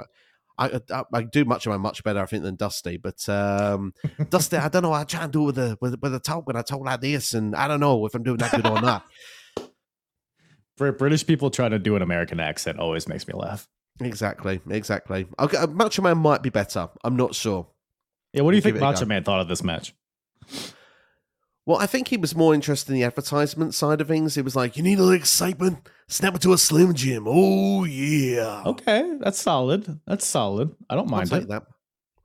I, 0.57 0.79
I, 0.91 1.03
I, 1.13 1.23
do 1.23 1.45
much 1.45 1.65
of 1.65 1.71
my 1.71 1.77
much 1.77 2.03
better, 2.03 2.21
I 2.21 2.25
think, 2.25 2.43
than 2.43 2.55
Dusty. 2.55 2.97
But 2.97 3.27
um, 3.27 3.93
Dusty, 4.29 4.57
I 4.57 4.67
don't 4.69 4.83
know. 4.83 4.93
I 4.93 5.03
try 5.03 5.23
and 5.23 5.33
do 5.33 5.43
with 5.43 5.55
the 5.55 5.77
with, 5.81 5.99
with 5.99 6.11
the 6.11 6.19
talk 6.19 6.45
when 6.45 6.55
I 6.55 6.61
talk 6.61 6.81
like 6.81 7.01
this, 7.01 7.33
and 7.33 7.55
I 7.55 7.67
don't 7.67 7.79
know 7.79 8.05
if 8.05 8.13
I'm 8.13 8.23
doing 8.23 8.37
that 8.37 8.51
good 8.51 8.67
or 8.67 8.81
not. 8.81 9.05
For 10.77 10.91
British 10.91 11.25
people 11.25 11.51
trying 11.51 11.71
to 11.71 11.79
do 11.79 11.95
an 11.95 12.01
American 12.01 12.39
accent 12.39 12.79
always 12.79 13.07
makes 13.07 13.27
me 13.27 13.33
laugh. 13.35 13.67
Exactly, 13.99 14.59
exactly. 14.69 15.27
Okay, 15.39 15.57
uh, 15.57 15.67
Macho 15.67 16.01
Man 16.01 16.17
might 16.17 16.41
be 16.41 16.49
better. 16.49 16.89
I'm 17.03 17.15
not 17.15 17.35
sure. 17.35 17.67
Yeah, 18.33 18.41
what 18.41 18.51
do 18.51 18.57
you 18.57 18.61
think 18.61 18.79
Macho 18.79 19.05
Man 19.05 19.23
thought 19.23 19.39
of 19.39 19.47
this 19.47 19.63
match? 19.63 19.93
Well, 21.65 21.77
I 21.77 21.85
think 21.85 22.09
he 22.09 22.17
was 22.17 22.35
more 22.35 22.53
interested 22.53 22.91
in 22.91 22.95
the 22.95 23.05
advertisement 23.05 23.73
side 23.73 24.01
of 24.01 24.07
things. 24.07 24.35
It 24.35 24.43
was 24.43 24.55
like, 24.55 24.75
you 24.75 24.83
need 24.83 24.99
a 24.99 25.03
little 25.03 25.13
excitement? 25.13 25.87
Snap 26.07 26.35
it 26.35 26.41
to 26.41 26.53
a 26.53 26.57
Slim 26.57 26.93
Jim. 26.93 27.25
Oh, 27.27 27.85
yeah. 27.85 28.63
Okay, 28.65 29.17
that's 29.19 29.39
solid. 29.39 29.99
That's 30.05 30.25
solid. 30.25 30.75
I 30.89 30.95
don't 30.95 31.09
mind 31.09 31.31
it. 31.31 31.47
that. 31.47 31.63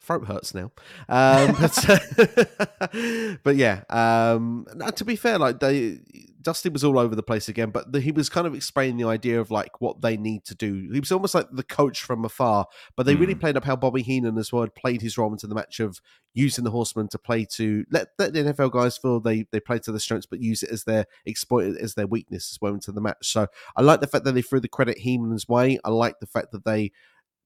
Throat 0.00 0.26
hurts 0.26 0.54
now. 0.54 0.72
Um, 1.08 1.54
but, 1.60 3.38
but 3.42 3.56
yeah, 3.56 3.82
um, 3.90 4.66
to 4.96 5.04
be 5.04 5.16
fair, 5.16 5.38
like 5.38 5.60
they 5.60 6.00
Dusty 6.48 6.70
was 6.70 6.82
all 6.82 6.98
over 6.98 7.14
the 7.14 7.22
place 7.22 7.50
again, 7.50 7.68
but 7.68 7.92
the, 7.92 8.00
he 8.00 8.10
was 8.10 8.30
kind 8.30 8.46
of 8.46 8.54
explaining 8.54 8.96
the 8.96 9.06
idea 9.06 9.38
of 9.38 9.50
like 9.50 9.82
what 9.82 10.00
they 10.00 10.16
need 10.16 10.46
to 10.46 10.54
do. 10.54 10.88
He 10.90 10.98
was 10.98 11.12
almost 11.12 11.34
like 11.34 11.46
the 11.52 11.62
coach 11.62 12.00
from 12.00 12.24
afar, 12.24 12.66
but 12.96 13.04
they 13.04 13.14
mm. 13.14 13.20
really 13.20 13.34
played 13.34 13.58
up 13.58 13.64
how 13.64 13.76
Bobby 13.76 14.00
Heenan 14.00 14.38
as 14.38 14.50
well 14.50 14.62
had 14.62 14.74
played 14.74 15.02
his 15.02 15.18
role 15.18 15.30
into 15.30 15.46
the 15.46 15.54
match 15.54 15.78
of 15.78 16.00
using 16.32 16.64
the 16.64 16.70
Horsemen 16.70 17.06
to 17.08 17.18
play 17.18 17.44
to 17.56 17.84
let, 17.90 18.08
let 18.18 18.32
the 18.32 18.44
NFL 18.44 18.72
guys 18.72 18.96
feel 18.96 19.20
they 19.20 19.44
they 19.52 19.60
play 19.60 19.78
to 19.80 19.92
their 19.92 20.00
strengths, 20.00 20.24
but 20.24 20.40
use 20.40 20.62
it 20.62 20.70
as 20.70 20.84
their 20.84 21.04
exploit 21.26 21.76
as 21.76 21.96
their 21.96 22.06
weakness 22.06 22.50
as 22.50 22.58
well 22.62 22.72
into 22.72 22.92
the 22.92 23.02
match. 23.02 23.30
So 23.30 23.48
I 23.76 23.82
like 23.82 24.00
the 24.00 24.06
fact 24.06 24.24
that 24.24 24.32
they 24.32 24.40
threw 24.40 24.60
the 24.60 24.68
credit 24.68 24.96
Heenan's 24.96 25.48
way. 25.48 25.78
I 25.84 25.90
like 25.90 26.18
the 26.18 26.26
fact 26.26 26.52
that 26.52 26.64
they 26.64 26.92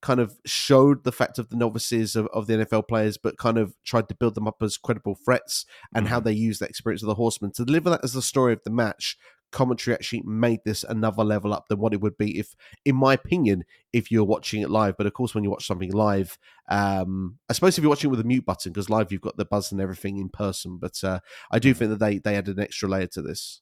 kind 0.02 0.20
of 0.20 0.38
showed 0.44 1.04
the 1.04 1.12
fact 1.12 1.38
of 1.38 1.48
the 1.48 1.56
novices 1.56 2.16
of, 2.16 2.26
of 2.34 2.46
the 2.46 2.54
NFL 2.54 2.88
players, 2.88 3.16
but 3.16 3.38
kind 3.38 3.56
of 3.56 3.74
tried 3.84 4.08
to 4.08 4.14
build 4.14 4.34
them 4.34 4.48
up 4.48 4.60
as 4.60 4.76
credible 4.76 5.14
threats 5.14 5.64
and 5.94 6.04
mm-hmm. 6.04 6.12
how 6.12 6.20
they 6.20 6.32
use 6.32 6.58
the 6.58 6.66
experience 6.66 7.02
of 7.02 7.06
the 7.06 7.14
horsemen 7.14 7.52
to 7.52 7.64
deliver 7.64 7.88
that 7.88 8.04
as 8.04 8.12
the 8.12 8.20
story 8.20 8.52
of 8.52 8.62
the 8.64 8.70
match. 8.70 9.16
Commentary 9.52 9.94
actually 9.94 10.22
made 10.22 10.60
this 10.64 10.82
another 10.82 11.22
level 11.22 11.52
up 11.52 11.68
than 11.68 11.78
what 11.78 11.92
it 11.92 12.00
would 12.00 12.16
be 12.16 12.38
if, 12.38 12.54
in 12.86 12.96
my 12.96 13.12
opinion, 13.12 13.64
if 13.92 14.10
you're 14.10 14.24
watching 14.24 14.62
it 14.62 14.70
live. 14.70 14.96
But 14.96 15.06
of 15.06 15.12
course, 15.12 15.34
when 15.34 15.44
you 15.44 15.50
watch 15.50 15.66
something 15.66 15.92
live, 15.92 16.38
um, 16.70 17.38
I 17.50 17.52
suppose 17.52 17.76
if 17.76 17.82
you're 17.82 17.90
watching 17.90 18.08
it 18.08 18.12
with 18.12 18.20
a 18.20 18.24
mute 18.24 18.46
button, 18.46 18.72
because 18.72 18.88
live 18.88 19.12
you've 19.12 19.20
got 19.20 19.36
the 19.36 19.44
buzz 19.44 19.70
and 19.70 19.80
everything 19.80 20.16
in 20.16 20.30
person. 20.30 20.78
But 20.78 21.04
uh, 21.04 21.20
I 21.50 21.58
do 21.58 21.70
mm-hmm. 21.70 21.78
think 21.78 21.90
that 21.90 21.98
they 21.98 22.18
they 22.18 22.34
added 22.34 22.56
an 22.56 22.62
extra 22.62 22.88
layer 22.88 23.08
to 23.08 23.20
this. 23.20 23.60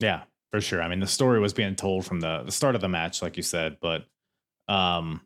Yeah, 0.00 0.24
for 0.50 0.60
sure. 0.60 0.82
I 0.82 0.88
mean, 0.88 0.98
the 0.98 1.06
story 1.06 1.38
was 1.38 1.52
being 1.52 1.76
told 1.76 2.04
from 2.04 2.18
the 2.18 2.42
the 2.42 2.52
start 2.52 2.74
of 2.74 2.80
the 2.80 2.88
match, 2.88 3.22
like 3.22 3.36
you 3.36 3.44
said, 3.44 3.76
but 3.80 4.06
um, 4.68 5.20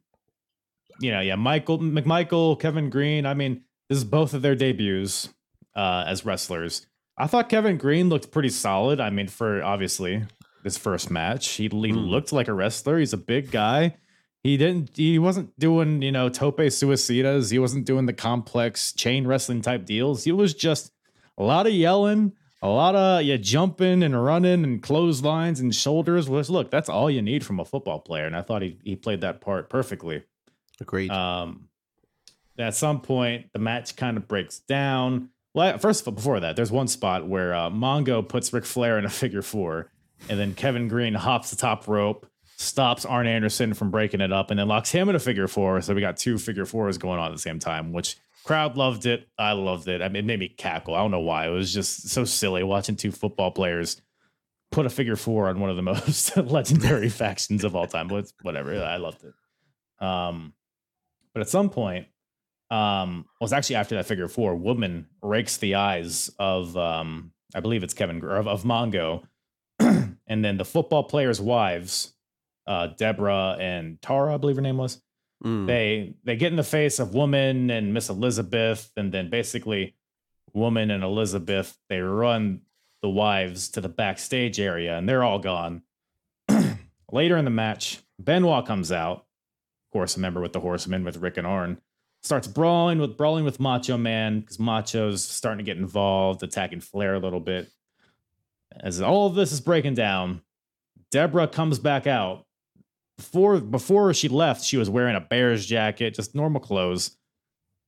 you 1.01 1.11
know, 1.11 1.21
yeah, 1.21 1.37
Michael 1.37 1.79
McMichael, 1.79 2.59
Kevin 2.59 2.91
Greene. 2.91 3.27
I 3.27 3.35
mean, 3.35 3.63
this 3.89 3.99
is 3.99 4.05
both 4.05 4.35
of 4.35 4.43
their 4.43 4.55
debuts 4.55 5.29
uh, 5.77 6.05
as 6.07 6.25
wrestlers. 6.25 6.87
I 7.19 7.27
thought 7.27 7.49
Kevin 7.49 7.77
Greene 7.77 8.09
looked 8.09 8.31
pretty 8.31 8.49
solid. 8.49 9.01
I 9.01 9.11
mean, 9.11 9.29
for 9.29 9.63
obviously 9.63 10.25
his 10.65 10.79
first 10.79 11.11
match, 11.11 11.49
he, 11.51 11.65
he 11.65 11.69
mm. 11.69 12.09
looked 12.09 12.33
like 12.33 12.49
a 12.49 12.55
wrestler. 12.55 12.99
He's 12.99 13.13
a 13.13 13.19
big 13.19 13.51
guy. 13.51 13.97
He 14.43 14.57
didn't. 14.57 14.97
He 14.97 15.19
wasn't 15.19 15.57
doing 15.59 16.03
you 16.03 16.11
know 16.11 16.29
tope 16.29 16.59
suicidas. 16.59 17.51
He 17.51 17.59
wasn't 17.59 17.85
doing 17.85 18.07
the 18.07 18.13
complex 18.13 18.93
chain 18.93 19.27
wrestling 19.27 19.63
type 19.63 19.85
deals. 19.85 20.25
He 20.25 20.33
was 20.33 20.53
just 20.53 20.91
a 21.39 21.45
lot 21.45 21.67
of 21.67 21.73
yelling, 21.73 22.33
a 22.61 22.69
lot 22.69 22.97
of 22.97 23.23
yeah 23.23 23.37
jumping 23.37 24.03
and 24.03 24.21
running 24.21 24.65
and 24.65 24.83
clotheslines 24.83 25.61
and 25.61 25.73
shoulders. 25.73 26.29
Was 26.29 26.51
look, 26.51 26.73
that's 26.73 26.89
all 26.89 27.09
you 27.09 27.23
need 27.23 27.47
from 27.47 27.61
a 27.61 27.65
football 27.65 28.01
player, 28.01 28.27
and 28.27 28.35
I 28.35 28.43
thought 28.43 28.63
he 28.63 28.79
he 28.83 28.97
played 28.97 29.21
that 29.21 29.41
part 29.41 29.71
perfectly. 29.71 30.25
Agreed. 30.81 31.11
Um, 31.11 31.69
at 32.59 32.75
some 32.75 33.01
point, 33.01 33.47
the 33.53 33.59
match 33.59 33.97
kind 33.97 34.17
of 34.17 34.29
breaks 34.29 34.59
down. 34.61 35.31
Well, 35.55 35.79
first 35.79 36.03
of 36.03 36.09
all, 36.09 36.15
before 36.15 36.41
that, 36.41 36.57
there's 36.57 36.73
one 36.73 36.89
spot 36.89 37.27
where 37.27 37.55
uh, 37.55 37.71
Mongo 37.71 38.27
puts 38.27 38.53
Ric 38.53 38.65
Flair 38.65 38.99
in 38.99 39.05
a 39.05 39.11
figure 39.11 39.43
four, 39.43 39.91
and 40.29 40.39
then 40.39 40.55
Kevin 40.55 40.89
Greene 40.89 41.15
hops 41.15 41.51
the 41.51 41.57
top 41.57 41.89
rope, 41.89 42.27
stops 42.57 43.05
Arn 43.05 43.27
Anderson 43.27 43.75
from 43.75 43.91
breaking 43.91 44.21
it 44.21 44.33
up, 44.33 44.51
and 44.51 44.59
then 44.59 44.69
locks 44.69 44.91
him 44.91 45.09
in 45.09 45.15
a 45.17 45.19
figure 45.19 45.49
four. 45.49 45.81
So 45.81 45.95
we 45.95 46.01
got 46.01 46.17
two 46.17 46.39
figure 46.39 46.67
fours 46.67 46.99
going 46.99 47.19
on 47.19 47.31
at 47.31 47.35
the 47.35 47.41
same 47.41 47.59
time, 47.59 47.93
which 47.93 48.17
crowd 48.45 48.77
loved 48.77 49.07
it. 49.07 49.29
I 49.39 49.53
loved 49.53 49.89
it. 49.89 50.01
I 50.03 50.09
mean, 50.09 50.25
it 50.25 50.27
made 50.27 50.41
me 50.41 50.49
cackle. 50.49 50.95
I 50.95 50.99
don't 50.99 51.11
know 51.11 51.21
why. 51.21 51.47
It 51.47 51.51
was 51.51 51.73
just 51.73 52.09
so 52.09 52.25
silly 52.25 52.63
watching 52.63 52.97
two 52.97 53.13
football 53.13 53.51
players 53.51 54.01
put 54.71 54.87
a 54.87 54.91
figure 54.91 55.17
four 55.17 55.49
on 55.49 55.61
one 55.61 55.71
of 55.71 55.77
the 55.77 55.83
most 55.83 56.37
legendary 56.37 57.09
factions 57.09 57.63
of 57.65 57.77
all 57.77 57.87
time. 57.87 58.09
But 58.09 58.33
whatever. 58.43 58.83
I 58.83 58.97
loved 58.97 59.23
it. 59.25 60.05
Um, 60.05 60.55
but 61.35 61.41
at 61.41 61.49
some 61.49 61.71
point, 61.71 62.07
um, 62.71 63.27
well, 63.39 63.45
it's 63.45 63.53
actually 63.53 63.77
after 63.77 63.97
that 63.97 64.07
figure 64.07 64.29
four, 64.29 64.55
woman 64.55 65.07
rakes 65.21 65.59
the 65.59 65.75
eyes 65.75 66.31
of, 66.39 66.77
um, 66.77 67.33
I 67.55 67.61
believe 67.61 67.83
it's 67.83 67.95
Kevin 67.95 68.25
of, 68.25 68.49
of 68.49 68.63
Mongo, 68.63 69.25
and 69.79 70.17
then 70.27 70.57
the 70.57 70.65
football 70.65 71.05
players' 71.05 71.41
wives, 71.41 72.15
uh, 72.67 72.89
Deborah 72.89 73.57
and 73.61 74.01
Tara, 74.01 74.35
I 74.35 74.37
believe 74.39 74.57
her 74.57 74.63
name 74.63 74.79
was. 74.79 75.03
Mm. 75.45 75.67
They 75.67 76.15
they 76.25 76.37
get 76.37 76.53
in 76.53 76.57
the 76.57 76.63
face 76.63 76.99
of 76.99 77.15
woman 77.15 77.69
and 77.69 77.93
Miss 77.93 78.09
Elizabeth, 78.09 78.91
and 78.97 79.13
then 79.13 79.29
basically, 79.29 79.97
woman 80.55 80.91
and 80.91 81.03
Elizabeth 81.03 81.77
they 81.89 82.01
run 82.01 82.61
the 83.03 83.09
wives 83.11 83.69
to 83.71 83.81
the 83.81 83.89
backstage 83.89 84.61
area, 84.61 84.97
and 84.97 85.09
they're 85.09 85.25
all 85.25 85.41
gone. 85.41 85.83
Later 87.13 87.37
in 87.37 87.45
the 87.45 87.51
match, 87.51 88.01
Benoit 88.21 88.65
comes 88.65 88.93
out 88.93 89.27
course, 89.93 90.17
member 90.17 90.41
with 90.41 90.53
the 90.53 90.61
Horsemen 90.61 91.05
with 91.05 91.19
Ric 91.19 91.37
and 91.37 91.47
Arn, 91.47 91.81
starts 92.23 92.49
brawling 92.49 92.99
with 92.99 93.17
brawling 93.17 93.45
with 93.45 93.61
Macho 93.61 93.97
Man 93.97 94.41
because 94.41 94.59
Macho's 94.59 95.23
starting 95.23 95.65
to 95.65 95.71
get 95.71 95.77
involved, 95.77 96.43
attacking 96.43 96.81
Flair 96.81 97.15
a 97.15 97.19
little 97.19 97.41
bit. 97.41 97.71
As 98.81 99.01
all 99.01 99.27
of 99.27 99.35
this 99.35 99.53
is 99.53 99.61
breaking 99.61 99.95
down, 99.95 100.43
Deborah 101.11 101.49
comes 101.49 101.79
back 101.79 102.07
out. 102.07 102.47
Before 103.19 103.61
before 103.61 104.15
she 104.15 104.29
left, 104.29 104.65
she 104.65 104.77
was 104.77 104.89
wearing 104.89 105.17
a 105.17 105.21
bear's 105.21 105.67
jacket, 105.67 106.15
just 106.15 106.35
normal 106.35 106.61
clothes. 106.61 107.19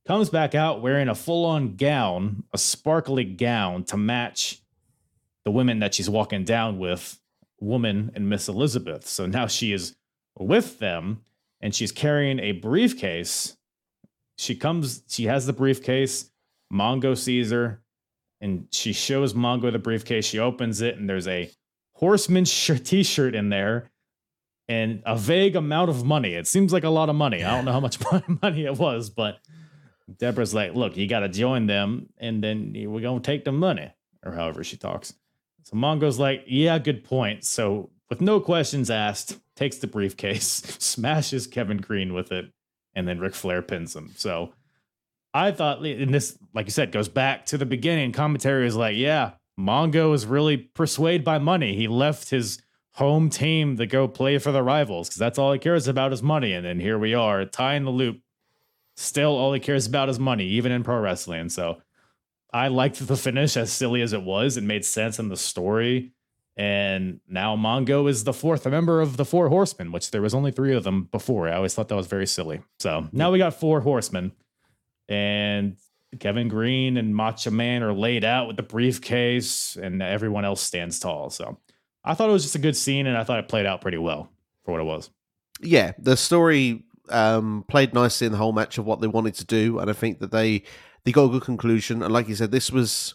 Comes 0.06 0.28
back 0.28 0.54
out 0.54 0.82
wearing 0.82 1.08
a 1.08 1.14
full-on 1.14 1.76
gown, 1.76 2.44
a 2.52 2.58
sparkly 2.58 3.24
gown 3.24 3.84
to 3.84 3.96
match 3.96 4.60
the 5.46 5.50
women 5.50 5.78
that 5.78 5.94
she's 5.94 6.10
walking 6.10 6.44
down 6.44 6.78
with, 6.78 7.18
woman 7.58 8.12
and 8.14 8.28
Miss 8.28 8.46
Elizabeth. 8.46 9.06
So 9.06 9.26
now 9.26 9.46
she 9.46 9.72
is 9.72 9.96
with 10.38 10.78
them 10.78 11.22
and 11.64 11.74
she's 11.74 11.90
carrying 11.90 12.38
a 12.40 12.52
briefcase. 12.52 13.56
She 14.36 14.54
comes, 14.54 15.02
she 15.08 15.24
has 15.24 15.46
the 15.46 15.54
briefcase. 15.54 16.30
Mongo 16.70 17.16
sees 17.16 17.50
her 17.52 17.82
and 18.38 18.68
she 18.70 18.92
shows 18.92 19.32
Mongo 19.32 19.72
the 19.72 19.78
briefcase. 19.78 20.26
She 20.26 20.38
opens 20.38 20.82
it 20.82 20.98
and 20.98 21.08
there's 21.08 21.26
a 21.26 21.50
horseman 21.94 22.44
shirt, 22.44 22.84
t-shirt 22.84 23.34
in 23.34 23.48
there 23.48 23.90
and 24.68 25.02
a 25.06 25.16
vague 25.16 25.56
amount 25.56 25.88
of 25.88 26.04
money. 26.04 26.34
It 26.34 26.46
seems 26.46 26.70
like 26.70 26.84
a 26.84 26.90
lot 26.90 27.08
of 27.08 27.16
money. 27.16 27.42
I 27.42 27.56
don't 27.56 27.64
know 27.64 27.72
how 27.72 27.80
much 27.80 27.98
money 28.42 28.66
it 28.66 28.76
was, 28.76 29.08
but 29.08 29.38
Deborah's 30.18 30.52
like, 30.52 30.74
look, 30.74 30.98
you 30.98 31.08
got 31.08 31.20
to 31.20 31.30
join 31.30 31.66
them 31.66 32.10
and 32.18 32.44
then 32.44 32.74
we're 32.74 33.00
going 33.00 33.22
to 33.22 33.26
take 33.26 33.46
the 33.46 33.52
money 33.52 33.90
or 34.22 34.32
however 34.32 34.64
she 34.64 34.76
talks. 34.76 35.14
So 35.62 35.78
Mongo's 35.78 36.18
like, 36.18 36.44
yeah, 36.46 36.78
good 36.78 37.04
point. 37.04 37.42
So 37.44 37.88
with 38.10 38.20
no 38.20 38.40
questions 38.40 38.90
asked, 38.90 39.38
takes 39.56 39.78
the 39.78 39.86
briefcase, 39.86 40.46
smashes 40.78 41.46
Kevin 41.46 41.78
Greene 41.78 42.14
with 42.14 42.32
it, 42.32 42.46
and 42.94 43.08
then 43.08 43.18
Ric 43.18 43.34
Flair 43.34 43.62
pins 43.62 43.94
him. 43.94 44.12
So 44.16 44.52
I 45.32 45.50
thought, 45.50 45.84
and 45.84 46.14
this, 46.14 46.38
like 46.54 46.66
you 46.66 46.72
said, 46.72 46.92
goes 46.92 47.08
back 47.08 47.46
to 47.46 47.58
the 47.58 47.66
beginning. 47.66 48.12
Commentary 48.12 48.66
is 48.66 48.76
like, 48.76 48.96
yeah, 48.96 49.32
Mongo 49.58 50.14
is 50.14 50.26
really 50.26 50.56
persuaded 50.56 51.24
by 51.24 51.38
money. 51.38 51.74
He 51.74 51.88
left 51.88 52.30
his 52.30 52.60
home 52.94 53.28
team 53.28 53.76
to 53.76 53.86
go 53.86 54.06
play 54.06 54.38
for 54.38 54.52
the 54.52 54.62
rivals 54.62 55.08
because 55.08 55.18
that's 55.18 55.38
all 55.38 55.52
he 55.52 55.58
cares 55.58 55.88
about 55.88 56.12
is 56.12 56.22
money. 56.22 56.52
And 56.52 56.64
then 56.64 56.78
here 56.78 56.98
we 56.98 57.14
are, 57.14 57.44
tying 57.44 57.84
the 57.84 57.90
loop. 57.90 58.20
Still, 58.96 59.34
all 59.34 59.52
he 59.52 59.58
cares 59.58 59.86
about 59.86 60.08
is 60.08 60.20
money, 60.20 60.44
even 60.44 60.70
in 60.70 60.84
pro 60.84 61.00
wrestling. 61.00 61.48
So 61.48 61.82
I 62.52 62.68
liked 62.68 63.04
the 63.04 63.16
finish, 63.16 63.56
as 63.56 63.72
silly 63.72 64.02
as 64.02 64.12
it 64.12 64.22
was. 64.22 64.56
It 64.56 64.62
made 64.62 64.84
sense 64.84 65.18
in 65.18 65.28
the 65.28 65.36
story 65.36 66.13
And 66.56 67.20
now 67.28 67.56
Mongo 67.56 68.08
is 68.08 68.24
the 68.24 68.32
fourth 68.32 68.64
member 68.66 69.00
of 69.00 69.16
the 69.16 69.24
Four 69.24 69.48
Horsemen, 69.48 69.90
which 69.90 70.12
there 70.12 70.22
was 70.22 70.34
only 70.34 70.52
three 70.52 70.74
of 70.74 70.84
them 70.84 71.08
before. 71.10 71.48
I 71.48 71.56
always 71.56 71.74
thought 71.74 71.88
that 71.88 71.96
was 71.96 72.06
very 72.06 72.26
silly. 72.26 72.62
So 72.78 73.08
now 73.12 73.32
we 73.32 73.38
got 73.38 73.58
four 73.58 73.80
horsemen, 73.80 74.32
and 75.08 75.76
Kevin 76.20 76.48
Greene 76.48 76.96
and 76.96 77.14
Macho 77.14 77.50
Man 77.50 77.82
are 77.82 77.92
laid 77.92 78.24
out 78.24 78.46
with 78.46 78.56
the 78.56 78.62
briefcase, 78.62 79.76
and 79.76 80.00
everyone 80.00 80.44
else 80.44 80.60
stands 80.60 81.00
tall. 81.00 81.30
So 81.30 81.58
I 82.04 82.14
thought 82.14 82.28
it 82.28 82.32
was 82.32 82.44
just 82.44 82.54
a 82.54 82.60
good 82.60 82.76
scene, 82.76 83.06
and 83.06 83.16
I 83.16 83.24
thought 83.24 83.40
it 83.40 83.48
played 83.48 83.66
out 83.66 83.80
pretty 83.80 83.98
well 83.98 84.30
for 84.64 84.72
what 84.72 84.80
it 84.80 84.84
was. 84.84 85.10
Yeah, 85.60 85.92
the 85.98 86.16
story 86.16 86.84
um, 87.08 87.64
played 87.68 87.94
nicely 87.94 88.26
in 88.26 88.32
the 88.32 88.38
whole 88.38 88.52
match 88.52 88.78
of 88.78 88.84
what 88.84 89.00
they 89.00 89.06
wanted 89.08 89.34
to 89.34 89.44
do, 89.44 89.78
and 89.80 89.90
I 89.90 89.92
think 89.92 90.20
that 90.20 90.30
they 90.30 90.62
they 91.04 91.12
got 91.12 91.24
a 91.24 91.28
good 91.28 91.42
conclusion. 91.42 92.02
And 92.02 92.12
like 92.12 92.28
you 92.28 92.34
said, 92.34 92.50
this 92.50 92.70
was 92.70 93.14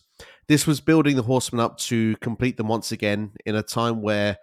this 0.49 0.67
was 0.67 0.81
building 0.81 1.15
the 1.15 1.21
Horsemen 1.21 1.61
up 1.61 1.77
to 1.77 2.17
complete 2.17 2.57
them 2.57 2.67
once 2.67 2.91
again 2.91 3.31
in 3.45 3.55
a 3.55 3.63
time 3.63 4.01
where 4.01 4.37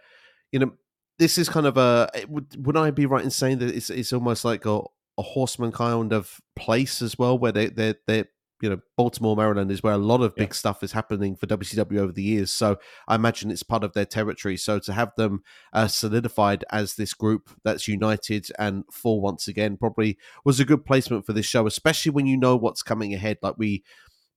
you 0.53 0.61
know 0.61 0.73
this 1.19 1.37
is 1.37 1.49
kind 1.49 1.67
of 1.67 1.77
a 1.77 2.09
would 2.29 2.65
would 2.65 2.77
I 2.77 2.91
be 2.93 3.05
right 3.05 3.25
in 3.25 3.31
saying 3.31 3.59
that 3.59 3.75
it's 3.75 3.91
it's 3.91 4.13
almost 4.13 4.45
like 4.45 4.65
a, 4.65 4.81
a 5.19 5.23
horseman 5.23 5.73
kind 5.73 6.13
of 6.13 6.41
place 6.55 7.03
as 7.03 7.19
well 7.19 7.39
where 7.39 7.53
they 7.53 7.67
they 7.67 7.95
they 8.07 8.25
you 8.63 8.71
know 8.71 8.79
Baltimore, 8.97 9.37
Maryland 9.37 9.71
is 9.71 9.83
where 9.83 9.93
a 9.93 9.99
lot 9.99 10.23
of 10.23 10.35
big 10.35 10.49
yeah. 10.49 10.55
stuff 10.55 10.83
is 10.83 10.93
happening 10.93 11.37
for 11.37 11.47
WCW 11.47 11.99
over 11.99 12.13
the 12.13 12.23
years. 12.23 12.51
So 12.51 12.79
I 13.07 13.15
imagine 13.15 13.51
it's 13.51 13.63
part 13.63 13.85
of 13.85 13.93
their 13.93 14.07
territory. 14.07 14.57
So 14.57 14.79
to 14.79 14.93
have 14.93 15.13
them 15.17 15.43
uh, 15.73 15.89
solidified 15.89 16.65
as 16.71 16.95
this 16.95 17.13
group 17.13 17.51
that's 17.65 17.87
united 17.87 18.47
and 18.59 18.85
full 18.91 19.21
once 19.21 19.47
again 19.47 19.77
probably 19.77 20.17
was 20.45 20.59
a 20.59 20.65
good 20.65 20.87
placement 20.87 21.27
for 21.27 21.35
this 21.35 21.47
show, 21.47 21.67
especially 21.67 22.13
when 22.13 22.27
you 22.27 22.37
know 22.37 22.57
what's 22.57 22.83
coming 22.83 23.13
ahead. 23.13 23.39
Like 23.43 23.57
we 23.59 23.85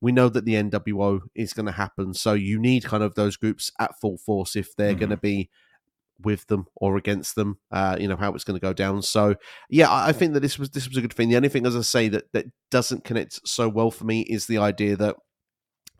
we 0.02 0.12
know 0.12 0.30
that 0.30 0.46
the 0.46 0.54
NWO 0.54 1.22
is 1.36 1.54
going 1.54 1.66
to 1.66 1.72
happen, 1.72 2.14
so 2.14 2.34
you 2.34 2.60
need 2.60 2.86
kind 2.86 3.04
of 3.04 3.16
those 3.16 3.38
groups 3.38 3.72
at 3.80 4.00
full 4.00 4.18
force 4.18 4.56
if 4.56 4.76
they're 4.76 4.92
mm-hmm. 4.92 5.00
going 5.00 5.10
to 5.10 5.18
be 5.18 5.50
with 6.22 6.48
them 6.48 6.68
or 6.76 6.98
against 6.98 7.36
them. 7.36 7.60
Uh, 7.72 7.98
you 8.00 8.08
know 8.08 8.16
how 8.16 8.34
it's 8.34 8.44
going 8.44 8.60
to 8.60 8.66
go 8.66 8.74
down. 8.74 9.02
So 9.02 9.36
yeah, 9.70 9.90
I, 9.90 10.10
I, 10.10 10.12
think 10.12 10.34
that 10.34 10.42
this 10.42 10.60
was 10.60 10.70
this 10.72 10.88
was 10.88 10.98
a 10.98 11.02
good 11.02 11.14
thing. 11.14 11.30
The 11.30 11.38
only 11.38 11.50
thing, 11.50 11.66
as 11.66 11.76
I 11.76 11.82
say, 11.82 12.08
that 12.10 12.32
that 12.34 12.46
doesn't 12.72 13.04
connect 13.04 13.48
so 13.48 13.70
well 13.70 13.92
for 13.92 14.06
me 14.06 14.22
is 14.22 14.46
the 14.46 14.58
idea 14.58 14.96
that 14.98 15.16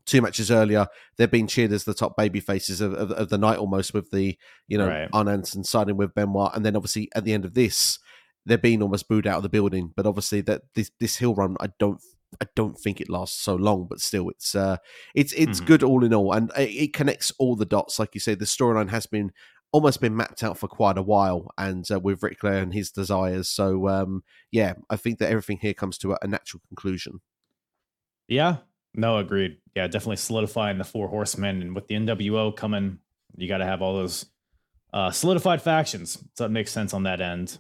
two 0.06 0.22
matches 0.24 0.50
earlier 0.50 0.88
they've 1.18 1.30
been 1.30 1.46
cheered 1.46 1.72
as 1.72 1.84
the 1.84 1.94
top 1.94 2.18
baby 2.18 2.40
faces 2.40 2.82
of, 2.82 2.94
of, 2.94 3.12
of 3.12 3.30
the 3.30 3.38
night 3.38 3.60
almost 3.60 3.94
with 3.94 4.10
the 4.10 4.36
you 4.68 4.76
know 4.76 4.88
right. 4.88 5.10
Arn 5.14 5.28
Anderson 5.28 5.64
signing 5.64 5.98
with 5.98 6.14
Benoit, 6.14 6.56
and 6.56 6.66
then 6.66 6.76
obviously 6.76 7.10
at 7.16 7.24
the 7.24 7.34
end 7.34 7.46
of 7.46 7.54
this 7.54 8.00
they're 8.46 8.58
being 8.58 8.82
almost 8.82 9.08
booed 9.08 9.28
out 9.28 9.38
of 9.38 9.44
the 9.44 9.50
building. 9.50 9.94
But 9.96 10.06
obviously 10.06 10.42
that 10.42 10.62
this 10.76 10.92
this 11.00 11.18
hill 11.18 11.36
run, 11.36 11.56
I 11.60 11.70
don't 11.80 12.02
I 12.42 12.46
don't 12.56 12.78
think 12.78 13.02
it 13.02 13.10
lasts 13.10 13.42
so 13.42 13.56
long, 13.56 13.88
but 13.90 14.00
still, 14.00 14.30
it's 14.30 14.56
uh, 14.56 14.78
it's 15.16 15.34
it's 15.34 15.60
mm-hmm. 15.60 15.68
good 15.68 15.84
all 15.84 16.04
in 16.04 16.14
all, 16.14 16.32
and 16.34 16.52
it, 16.58 16.70
it, 16.70 16.94
connects 16.94 17.32
all 17.40 17.56
the 17.56 17.66
dots. 17.66 18.00
Like 18.00 18.14
you 18.14 18.20
say, 18.20 18.36
the 18.36 18.46
storyline 18.46 18.90
has 18.90 19.06
been 19.06 19.32
almost 19.72 20.02
been 20.02 20.16
mapped 20.16 20.44
out 20.44 20.58
for 20.58 20.68
quite 20.68 20.98
a 20.98 21.04
while, 21.04 21.52
and 21.58 21.90
uh, 21.92 22.00
with 22.00 22.22
Ric 22.24 22.40
Flair 22.40 22.62
and 22.62 22.74
his 22.74 22.92
desires. 22.92 23.50
So 23.50 23.88
um, 23.88 24.24
yeah, 24.52 24.74
I 24.90 24.96
think 24.96 25.20
that 25.20 25.30
everything 25.30 25.58
here 25.62 25.74
comes 25.74 25.98
to 26.00 26.14
a, 26.14 26.20
a 26.22 26.28
natural 26.28 26.62
conclusion. 26.68 27.22
Yeah, 28.28 28.58
no, 28.94 29.18
agreed. 29.18 29.58
Yeah, 29.76 29.88
definitely 29.88 30.18
solidifying 30.18 30.78
the 30.78 30.84
four 30.84 31.08
horsemen, 31.08 31.62
and 31.62 31.76
with 31.76 31.88
the 31.88 31.96
NWO 31.96 32.56
coming, 32.56 33.00
you 33.36 33.48
got 33.48 33.58
to 33.58 33.66
have 33.66 33.82
all 33.82 33.96
those 33.96 34.26
uh, 34.94 35.12
solidified 35.12 35.62
factions. 35.62 36.24
So 36.36 36.46
it 36.46 36.52
makes 36.52 36.72
sense 36.72 36.94
on 36.94 37.04
that 37.04 37.22
end. 37.22 37.58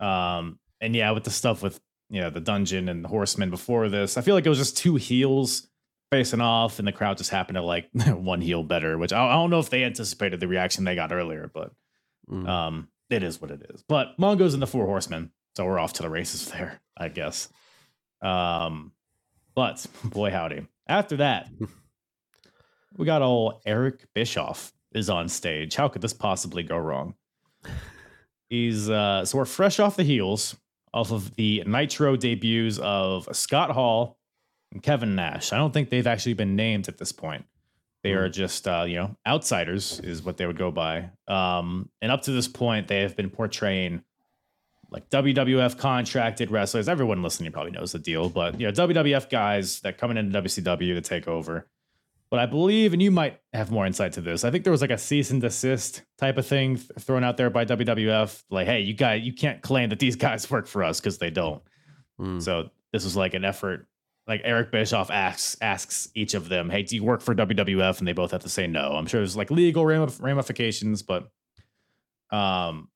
Um, 0.00 0.58
and 0.80 0.94
yeah, 0.94 1.10
with 1.12 1.24
the 1.24 1.30
stuff 1.30 1.62
with 1.62 1.80
you 2.10 2.20
know 2.20 2.30
the 2.30 2.40
dungeon 2.40 2.88
and 2.88 3.04
the 3.04 3.08
horsemen 3.08 3.50
before 3.50 3.88
this, 3.88 4.16
I 4.16 4.20
feel 4.22 4.34
like 4.34 4.46
it 4.46 4.50
was 4.50 4.58
just 4.58 4.76
two 4.76 4.96
heels 4.96 5.68
facing 6.10 6.40
off, 6.40 6.78
and 6.78 6.86
the 6.86 6.92
crowd 6.92 7.18
just 7.18 7.30
happened 7.30 7.56
to 7.56 7.62
like 7.62 7.88
one 8.06 8.40
heel 8.40 8.62
better, 8.62 8.98
which 8.98 9.12
I, 9.12 9.26
I, 9.26 9.32
don't 9.32 9.50
know 9.50 9.58
if 9.58 9.70
they 9.70 9.84
anticipated 9.84 10.40
the 10.40 10.48
reaction 10.48 10.84
they 10.84 10.94
got 10.94 11.12
earlier, 11.12 11.50
but 11.52 11.72
mm. 12.30 12.48
um, 12.48 12.88
it 13.10 13.22
is 13.22 13.40
what 13.40 13.50
it 13.50 13.66
is. 13.74 13.82
But 13.88 14.18
Mongo's 14.18 14.54
in 14.54 14.60
the 14.60 14.66
Four 14.66 14.86
Horsemen, 14.86 15.30
so 15.56 15.64
we're 15.64 15.78
off 15.78 15.94
to 15.94 16.02
the 16.02 16.10
races 16.10 16.46
there, 16.52 16.80
I 16.96 17.08
guess. 17.08 17.48
Um, 18.22 18.92
but 19.54 19.84
boy, 20.04 20.30
howdy. 20.30 20.66
After 20.86 21.16
that, 21.16 21.48
we 22.96 23.06
got 23.06 23.22
old 23.22 23.60
Eric 23.66 24.06
Bischoff 24.14 24.72
is 24.92 25.10
on 25.10 25.28
stage. 25.28 25.74
How 25.74 25.88
could 25.88 26.02
this 26.02 26.12
possibly 26.12 26.62
go 26.62 26.76
wrong? 26.76 27.14
He's 28.48 28.88
uh, 28.88 29.24
so 29.24 29.38
we're 29.38 29.46
fresh 29.46 29.80
off 29.80 29.96
the 29.96 30.04
heels 30.04 30.54
off 30.94 31.10
of 31.10 31.34
the 31.34 31.62
Nitro 31.66 32.16
debuts 32.16 32.78
of 32.78 33.28
Scott 33.32 33.72
Hall 33.72 34.16
and 34.72 34.82
Kevin 34.82 35.16
Nash. 35.16 35.52
I 35.52 35.58
don't 35.58 35.72
think 35.74 35.90
they've 35.90 36.06
actually 36.06 36.34
been 36.34 36.54
named 36.54 36.88
at 36.88 36.98
this 36.98 37.12
point. 37.12 37.44
They 38.04 38.12
are 38.12 38.26
hmm. 38.26 38.32
just, 38.32 38.68
uh, 38.68 38.84
you 38.86 38.96
know, 38.96 39.16
outsiders 39.26 39.98
is 40.00 40.22
what 40.22 40.36
they 40.36 40.46
would 40.46 40.56
go 40.56 40.70
by. 40.70 41.10
Um, 41.26 41.90
and 42.00 42.12
up 42.12 42.22
to 42.22 42.30
this 42.30 42.46
point, 42.46 42.86
they 42.86 43.00
have 43.00 43.16
been 43.16 43.28
portraying 43.28 44.04
like 44.90 45.10
WWF 45.10 45.76
contracted 45.78 46.52
wrestlers. 46.52 46.88
Everyone 46.88 47.22
listening 47.22 47.50
probably 47.50 47.72
knows 47.72 47.90
the 47.90 47.98
deal, 47.98 48.28
but 48.28 48.60
you 48.60 48.66
know, 48.66 48.72
WWF 48.72 49.28
guys 49.28 49.80
that 49.80 49.98
coming 49.98 50.16
into 50.16 50.40
WCW 50.40 50.94
to 50.94 51.00
take 51.00 51.26
over. 51.26 51.66
But 52.34 52.40
I 52.40 52.46
believe, 52.46 52.92
and 52.92 53.00
you 53.00 53.12
might 53.12 53.38
have 53.52 53.70
more 53.70 53.86
insight 53.86 54.14
to 54.14 54.20
this. 54.20 54.42
I 54.42 54.50
think 54.50 54.64
there 54.64 54.72
was 54.72 54.80
like 54.80 54.90
a 54.90 54.98
cease 54.98 55.30
and 55.30 55.40
desist 55.40 56.02
type 56.18 56.36
of 56.36 56.44
thing 56.44 56.76
thrown 56.76 57.22
out 57.22 57.36
there 57.36 57.48
by 57.48 57.64
WWF, 57.64 58.42
like, 58.50 58.66
"Hey, 58.66 58.80
you 58.80 58.92
guys, 58.92 59.22
you 59.22 59.32
can't 59.32 59.62
claim 59.62 59.90
that 59.90 60.00
these 60.00 60.16
guys 60.26 60.50
work 60.50 60.66
for 60.66 60.82
us 60.82 60.98
because 60.98 61.18
they 61.18 61.30
don't." 61.30 61.62
Mm. 62.20 62.42
So 62.42 62.70
this 62.92 63.04
was 63.04 63.14
like 63.14 63.34
an 63.34 63.44
effort 63.44 63.86
like 64.26 64.40
Eric 64.42 64.72
Bischoff 64.72 65.12
asks 65.12 65.56
asks 65.60 66.08
each 66.16 66.34
of 66.34 66.48
them, 66.48 66.70
"Hey, 66.70 66.82
do 66.82 66.96
you 66.96 67.04
work 67.04 67.20
for 67.20 67.36
WWF?" 67.36 68.00
And 68.00 68.08
they 68.08 68.12
both 68.12 68.32
have 68.32 68.42
to 68.42 68.48
say 68.48 68.66
no. 68.66 68.94
I'm 68.94 69.06
sure 69.06 69.20
there's 69.20 69.36
like 69.36 69.52
legal 69.52 69.86
ramifications, 69.86 71.02
but 71.02 71.28
um, 72.32 72.88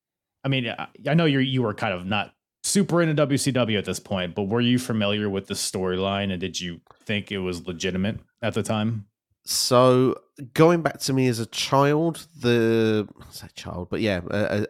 I 0.43 0.49
mean, 0.49 0.67
I, 0.67 0.87
I 1.07 1.13
know 1.13 1.23
you 1.23 1.39
you 1.39 1.61
were 1.61 1.73
kind 1.73 1.93
of 1.93 2.05
not 2.05 2.33
super 2.63 3.01
into 3.01 3.25
WCW 3.25 3.77
at 3.77 3.85
this 3.85 4.01
point, 4.01 4.35
but 4.35 4.49
were 4.49 4.59
you 4.59 4.77
familiar 4.77 5.29
with 5.29 5.47
the 5.47 5.53
storyline 5.53 6.29
and 6.29 6.41
did 6.41 6.59
you 6.59 6.81
think 7.05 7.31
it 7.31 7.39
was 7.39 7.65
legitimate 7.65 8.19
at 8.41 8.53
the 8.53 8.63
time? 8.63 9.05
So 9.51 10.13
going 10.53 10.83
back 10.83 10.99
to 10.99 11.11
me 11.11 11.27
as 11.27 11.39
a 11.39 11.47
child, 11.47 12.27
the 12.39 13.07
say 13.31 13.47
child, 13.55 13.87
but 13.89 13.99
yeah, 13.99 14.21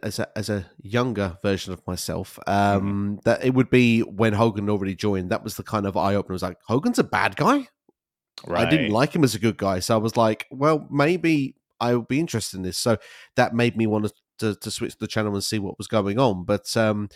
as 0.02 0.18
a 0.18 0.38
as 0.38 0.48
a 0.48 0.64
younger 0.80 1.36
version 1.42 1.74
of 1.74 1.86
myself, 1.86 2.38
um, 2.46 3.18
mm. 3.18 3.22
that 3.24 3.44
it 3.44 3.52
would 3.52 3.68
be 3.68 4.00
when 4.00 4.32
Hogan 4.32 4.70
already 4.70 4.94
joined. 4.94 5.28
That 5.28 5.44
was 5.44 5.56
the 5.56 5.62
kind 5.62 5.84
of 5.84 5.98
eye 5.98 6.14
opener. 6.14 6.32
Was 6.32 6.40
like, 6.40 6.56
Hogan's 6.66 6.98
a 6.98 7.04
bad 7.04 7.36
guy. 7.36 7.68
Right. 8.46 8.66
I 8.66 8.70
didn't 8.70 8.90
like 8.90 9.14
him 9.14 9.22
as 9.22 9.34
a 9.34 9.38
good 9.38 9.58
guy, 9.58 9.80
so 9.80 9.94
I 9.94 9.98
was 9.98 10.16
like, 10.16 10.46
well, 10.50 10.86
maybe 10.90 11.56
I 11.78 11.94
would 11.94 12.08
be 12.08 12.18
interested 12.18 12.56
in 12.56 12.62
this. 12.62 12.78
So 12.78 12.96
that 13.36 13.54
made 13.54 13.76
me 13.76 13.86
want 13.86 14.06
to 14.06 14.12
to, 14.38 14.54
to 14.54 14.70
switch 14.70 14.96
the 14.96 15.06
channel 15.06 15.34
and 15.34 15.44
see 15.44 15.58
what 15.58 15.76
was 15.76 15.88
going 15.88 16.18
on. 16.18 16.44
But 16.44 16.74
um, 16.74 17.10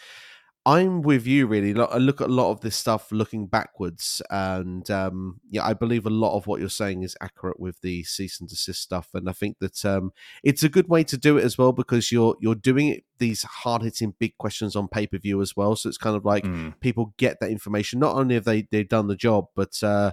I'm 0.66 1.03
with 1.03 1.27
you 1.27 1.47
really. 1.47 1.78
I 1.78 1.99
look 1.99 2.23
at 2.23 2.31
a 2.31 2.32
lot 2.32 2.51
of 2.51 2.61
this 2.61 2.74
stuff 2.74 3.12
looking 3.12 3.47
backwards, 3.47 4.23
and 4.31 4.91
um, 4.91 5.41
yeah, 5.51 5.62
I 5.62 5.74
believe 5.74 6.07
a 6.07 6.11
lot 6.11 6.36
of 6.36 6.47
what 6.47 6.59
you're 6.59 6.70
saying 6.70 7.03
is 7.03 7.16
accurate 7.20 7.61
with 7.61 7.82
the 7.82 8.03
cease 8.05 8.41
and 8.41 8.49
desist 8.49 8.81
stuff. 8.81 9.11
And 9.12 9.28
I 9.28 9.32
think 9.32 9.59
that 9.59 9.85
um, 9.85 10.12
it's 10.43 10.62
a 10.62 10.70
good 10.70 10.89
way 10.89 11.05
to 11.05 11.19
do 11.19 11.36
it 11.36 11.45
as 11.45 11.59
well 11.59 11.73
because 11.73 12.11
you're 12.11 12.36
you're 12.41 12.55
doing 12.55 12.89
it, 12.89 13.05
these 13.19 13.43
hard 13.43 13.82
hitting 13.82 14.15
big 14.19 14.39
questions 14.39 14.74
on 14.74 14.89
pay 14.89 15.07
per 15.07 15.19
view 15.19 15.43
as 15.43 15.55
well. 15.55 15.77
So 15.77 15.91
it's 15.91 15.99
kind 15.99 16.16
of 16.16 16.24
like 16.24 16.45
mm. 16.45 16.73
people 16.81 17.12
get 17.19 17.41
that 17.41 17.51
information. 17.51 17.99
Not 17.99 18.16
only 18.16 18.35
have 18.35 18.45
they 18.45 18.62
they've 18.70 18.89
done 18.89 19.09
the 19.09 19.16
job, 19.16 19.49
but 19.55 19.82
uh, 19.82 20.12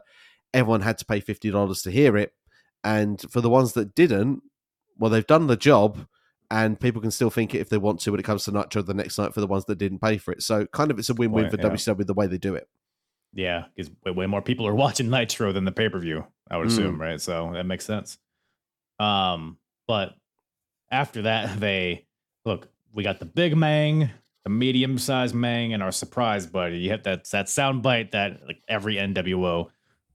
everyone 0.53 0.82
had 0.82 0.98
to 0.98 1.06
pay 1.06 1.22
fifty 1.22 1.49
dollars 1.49 1.82
to 1.84 1.91
hear 1.91 2.18
it, 2.18 2.34
and 2.84 3.22
for 3.32 3.40
the 3.40 3.49
ones 3.49 3.72
that 3.73 3.95
didn't, 3.95 4.44
well, 4.98 5.10
they've 5.10 5.26
done 5.26 5.48
the 5.48 5.56
job 5.56 6.07
and 6.52 6.78
people 6.78 7.02
can 7.02 7.11
still 7.11 7.30
think 7.30 7.56
it 7.56 7.60
if 7.60 7.69
they 7.69 7.78
want 7.78 8.02
to 8.02 8.11
when 8.11 8.19
it 8.19 8.23
comes 8.23 8.44
to 8.44 8.52
Nitro 8.52 8.82
the 8.82 8.94
next 8.94 9.18
night 9.18 9.34
for 9.34 9.40
the 9.40 9.48
ones 9.48 9.64
that 9.65 9.78
didn't 9.78 9.99
pay 9.99 10.18
for 10.18 10.34
it. 10.34 10.44
So 10.44 10.65
kind 10.68 10.91
of 10.91 10.99
it's 10.99 11.10
a 11.10 11.14
win-win 11.14 11.49
for 11.49 11.56
yeah. 11.56 11.69
WCW 11.69 12.06
the 12.06 12.14
way 12.14 12.28
they 12.28 12.38
do 12.38 12.56
it. 12.56 12.68
Yeah, 13.34 13.64
because 13.73 13.90
way 14.06 14.28
more 14.28 14.41
people 14.41 14.68
are 14.68 14.76
watching 14.86 15.10
Nitro 15.10 15.53
than 15.53 15.64
the 15.64 15.72
pay-per-view, 15.72 16.26
I 16.52 16.57
would 16.57 16.68
assume, 16.68 16.98
mm. 16.98 16.99
right? 16.99 17.22
So 17.22 17.52
that 17.53 17.65
makes 17.65 17.86
sense. 17.86 18.18
Um, 18.99 19.57
but 19.88 20.15
after 20.91 21.23
that, 21.23 21.57
they 21.60 22.06
look, 22.45 22.68
we 22.94 23.03
got 23.03 23.19
the 23.19 23.26
big 23.26 23.56
Mang, 23.56 24.10
the 24.44 24.49
medium-sized 24.49 25.34
Mang, 25.34 25.73
and 25.73 25.82
our 25.82 25.94
surprise 25.94 26.45
buddy. 26.45 26.80
You 26.80 26.91
have 26.91 27.03
that 27.03 27.30
that 27.30 27.48
sound 27.48 27.82
bite 27.82 28.11
that 28.11 28.41
like 28.45 28.61
every 28.68 28.95
NWO 28.95 29.69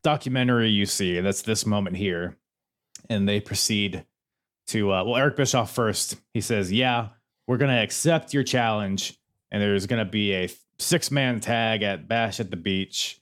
documentary 0.05 0.69
you 0.69 0.85
see, 0.85 1.17
and 1.17 1.27
that's 1.27 1.43
this 1.43 1.65
moment 1.65 1.97
here. 1.97 2.37
And 3.09 3.27
they 3.27 3.41
proceed 3.41 4.05
to 4.69 4.93
uh, 4.93 5.05
well 5.05 5.17
Eric 5.17 5.37
Bischoff 5.37 5.75
first. 5.75 6.17
He 6.35 6.41
says, 6.41 6.73
"Yeah, 6.73 7.09
we're 7.47 7.57
gonna 7.57 7.83
accept 7.83 8.35
your 8.35 8.43
challenge, 8.43 9.19
and 9.51 9.63
there's 9.63 9.87
gonna 9.87 10.05
be 10.05 10.33
a 10.35 10.49
six 10.79 11.11
man 11.11 11.41
tag 11.41 11.83
at 11.83 12.09
Bash 12.09 12.41
at 12.41 12.51
the 12.51 12.57
Beach." 12.57 13.21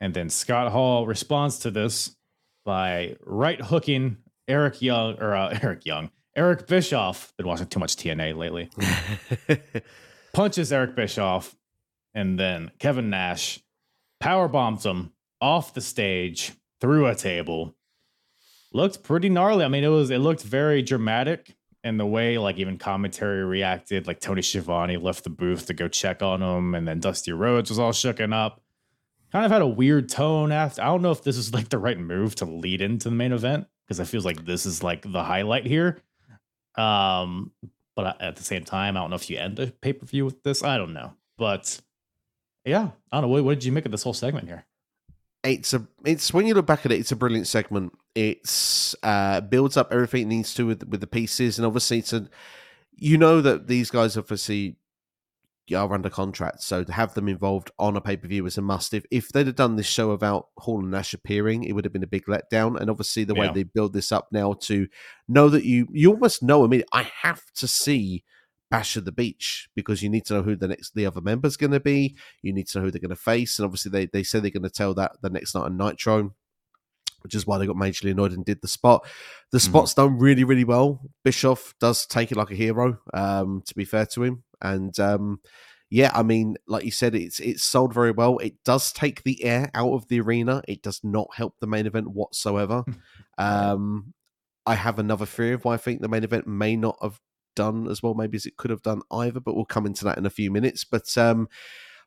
And 0.00 0.12
then 0.12 0.28
Scott 0.28 0.72
Hall 0.72 1.06
responds 1.06 1.60
to 1.60 1.70
this 1.70 2.16
by 2.64 3.16
right 3.24 3.60
hooking 3.60 4.18
Eric 4.48 4.82
Young 4.82 5.20
or 5.20 5.34
uh, 5.34 5.58
Eric 5.62 5.86
Young, 5.86 6.10
Eric 6.34 6.66
Bischoff. 6.66 7.32
Been 7.36 7.46
watching 7.46 7.66
too 7.66 7.80
much 7.80 7.96
TNA 7.96 8.36
lately. 8.36 8.70
punches 10.32 10.72
Eric 10.72 10.94
Bischoff, 10.94 11.56
and 12.14 12.38
then 12.38 12.70
Kevin 12.78 13.10
Nash 13.10 13.60
power 14.20 14.48
bombs 14.48 14.84
him 14.84 15.12
off 15.40 15.74
the 15.74 15.80
stage 15.80 16.52
through 16.80 17.06
a 17.06 17.14
table 17.14 17.75
looked 18.76 19.02
pretty 19.02 19.28
gnarly. 19.28 19.64
I 19.64 19.68
mean, 19.68 19.82
it 19.82 19.88
was 19.88 20.10
it 20.10 20.18
looked 20.18 20.42
very 20.42 20.82
dramatic 20.82 21.56
in 21.82 21.96
the 21.96 22.06
way 22.06 22.38
like 22.38 22.58
even 22.58 22.76
commentary 22.76 23.44
reacted. 23.44 24.06
Like 24.06 24.20
Tony 24.20 24.42
Schiavone 24.42 24.96
left 24.98 25.24
the 25.24 25.30
booth 25.30 25.66
to 25.66 25.74
go 25.74 25.88
check 25.88 26.22
on 26.22 26.42
him, 26.42 26.74
and 26.74 26.86
then 26.86 27.00
Dusty 27.00 27.32
Rhodes 27.32 27.70
was 27.70 27.78
all 27.78 27.92
shooken 27.92 28.32
up. 28.32 28.60
Kind 29.32 29.44
of 29.44 29.50
had 29.50 29.62
a 29.62 29.66
weird 29.66 30.08
tone 30.08 30.52
after. 30.52 30.82
I 30.82 30.86
don't 30.86 31.02
know 31.02 31.10
if 31.10 31.22
this 31.22 31.36
is 31.36 31.52
like 31.52 31.70
the 31.70 31.78
right 31.78 31.98
move 31.98 32.36
to 32.36 32.44
lead 32.44 32.80
into 32.80 33.08
the 33.08 33.16
main 33.16 33.32
event 33.32 33.66
because 33.84 33.98
it 33.98 34.06
feels 34.06 34.24
like 34.24 34.44
this 34.44 34.66
is 34.66 34.82
like 34.82 35.02
the 35.10 35.24
highlight 35.24 35.66
here. 35.66 35.98
Um, 36.76 37.52
but 37.96 38.20
at 38.20 38.36
the 38.36 38.44
same 38.44 38.64
time, 38.64 38.96
I 38.96 39.00
don't 39.00 39.10
know 39.10 39.16
if 39.16 39.28
you 39.30 39.38
end 39.38 39.56
the 39.56 39.72
pay 39.80 39.94
per 39.94 40.06
view 40.06 40.24
with 40.26 40.42
this. 40.42 40.62
I 40.62 40.76
don't 40.76 40.92
know, 40.92 41.14
but 41.38 41.80
yeah, 42.64 42.90
I 43.10 43.16
don't 43.16 43.22
know. 43.22 43.28
What, 43.28 43.44
what 43.44 43.54
did 43.54 43.64
you 43.64 43.72
make 43.72 43.86
of 43.86 43.90
this 43.90 44.02
whole 44.02 44.12
segment 44.12 44.46
here? 44.46 44.66
It's 45.46 45.72
a 45.72 45.86
it's 46.04 46.34
when 46.34 46.46
you 46.46 46.54
look 46.54 46.66
back 46.66 46.84
at 46.84 46.92
it, 46.92 46.98
it's 46.98 47.12
a 47.12 47.16
brilliant 47.16 47.46
segment. 47.46 47.92
It's 48.14 48.94
uh 49.02 49.40
builds 49.40 49.76
up 49.76 49.92
everything 49.92 50.22
it 50.22 50.26
needs 50.26 50.54
to 50.54 50.66
with 50.66 50.86
with 50.88 51.00
the 51.00 51.06
pieces, 51.06 51.58
and 51.58 51.66
obviously 51.66 51.98
it's 51.98 52.12
a 52.12 52.28
you 52.92 53.18
know 53.18 53.40
that 53.40 53.68
these 53.68 53.90
guys 53.90 54.16
obviously 54.16 54.76
are 55.74 55.92
under 55.92 56.08
contract, 56.10 56.62
so 56.62 56.84
to 56.84 56.92
have 56.92 57.14
them 57.14 57.28
involved 57.28 57.70
on 57.78 57.96
a 57.96 58.00
pay 58.00 58.16
per 58.16 58.28
view 58.28 58.46
is 58.46 58.58
a 58.58 58.62
must. 58.62 58.94
If 58.94 59.04
if 59.10 59.28
they'd 59.30 59.46
have 59.46 59.56
done 59.56 59.76
this 59.76 59.86
show 59.86 60.10
without 60.10 60.48
Hall 60.58 60.80
and 60.80 60.90
Nash 60.90 61.12
appearing, 61.12 61.64
it 61.64 61.72
would 61.72 61.84
have 61.84 61.92
been 61.92 62.04
a 62.04 62.08
big 62.08 62.26
letdown. 62.26 62.80
And 62.80 62.90
obviously, 62.90 63.24
the 63.24 63.34
way 63.34 63.46
yeah. 63.46 63.52
they 63.52 63.62
build 63.64 63.92
this 63.92 64.12
up 64.12 64.28
now 64.30 64.54
to 64.62 64.86
know 65.28 65.48
that 65.48 65.64
you 65.64 65.88
you 65.92 66.12
almost 66.12 66.42
know. 66.42 66.64
I 66.64 66.68
mean, 66.68 66.84
I 66.92 67.10
have 67.22 67.42
to 67.56 67.66
see 67.66 68.24
Bash 68.76 68.96
at 68.98 69.06
the 69.06 69.12
Beach 69.12 69.70
because 69.74 70.02
you 70.02 70.10
need 70.10 70.26
to 70.26 70.34
know 70.34 70.42
who 70.42 70.54
the 70.54 70.68
next 70.68 70.94
the 70.94 71.06
other 71.06 71.22
member's 71.22 71.56
going 71.56 71.70
to 71.70 71.80
be. 71.80 72.14
You 72.42 72.52
need 72.52 72.66
to 72.68 72.78
know 72.78 72.84
who 72.84 72.90
they're 72.90 73.00
going 73.00 73.08
to 73.08 73.16
face, 73.16 73.58
and 73.58 73.64
obviously 73.64 73.90
they 73.90 74.04
they 74.04 74.22
say 74.22 74.38
they're 74.38 74.50
going 74.50 74.62
to 74.64 74.70
tell 74.70 74.92
that 74.94 75.12
the 75.22 75.30
next 75.30 75.54
night 75.54 75.64
on 75.64 75.78
Nitro, 75.78 76.34
which 77.22 77.34
is 77.34 77.46
why 77.46 77.56
they 77.56 77.66
got 77.66 77.76
majorly 77.76 78.10
annoyed 78.10 78.32
and 78.32 78.44
did 78.44 78.60
the 78.60 78.68
spot. 78.68 79.06
The 79.50 79.56
mm-hmm. 79.56 79.70
spot's 79.70 79.94
mm-hmm. 79.94 80.10
done 80.10 80.18
really 80.18 80.44
really 80.44 80.64
well. 80.64 81.00
Bischoff 81.24 81.74
does 81.80 82.04
take 82.04 82.30
it 82.30 82.36
like 82.36 82.50
a 82.50 82.54
hero. 82.54 82.98
Um, 83.14 83.62
to 83.66 83.74
be 83.74 83.86
fair 83.86 84.04
to 84.06 84.24
him, 84.24 84.44
and 84.60 84.98
um, 85.00 85.40
yeah, 85.88 86.10
I 86.12 86.22
mean, 86.22 86.56
like 86.66 86.84
you 86.84 86.90
said, 86.90 87.14
it's 87.14 87.40
it's 87.40 87.64
sold 87.64 87.94
very 87.94 88.10
well. 88.10 88.36
It 88.38 88.62
does 88.62 88.92
take 88.92 89.22
the 89.22 89.42
air 89.42 89.70
out 89.72 89.94
of 89.94 90.08
the 90.08 90.20
arena. 90.20 90.60
It 90.68 90.82
does 90.82 91.00
not 91.02 91.28
help 91.34 91.54
the 91.60 91.66
main 91.66 91.86
event 91.86 92.10
whatsoever. 92.10 92.84
um, 93.38 94.12
I 94.66 94.74
have 94.74 94.98
another 94.98 95.24
theory 95.24 95.52
of 95.52 95.64
why 95.64 95.74
I 95.74 95.78
think 95.78 96.02
the 96.02 96.08
main 96.08 96.24
event 96.24 96.46
may 96.46 96.76
not 96.76 96.98
have 97.00 97.18
done 97.56 97.88
as 97.88 98.02
well, 98.02 98.14
maybe 98.14 98.36
as 98.36 98.46
it 98.46 98.56
could 98.56 98.70
have 98.70 98.82
done 98.82 99.02
either, 99.10 99.40
but 99.40 99.56
we'll 99.56 99.64
come 99.64 99.86
into 99.86 100.04
that 100.04 100.18
in 100.18 100.26
a 100.26 100.30
few 100.30 100.52
minutes. 100.52 100.84
But 100.84 101.18
um, 101.18 101.48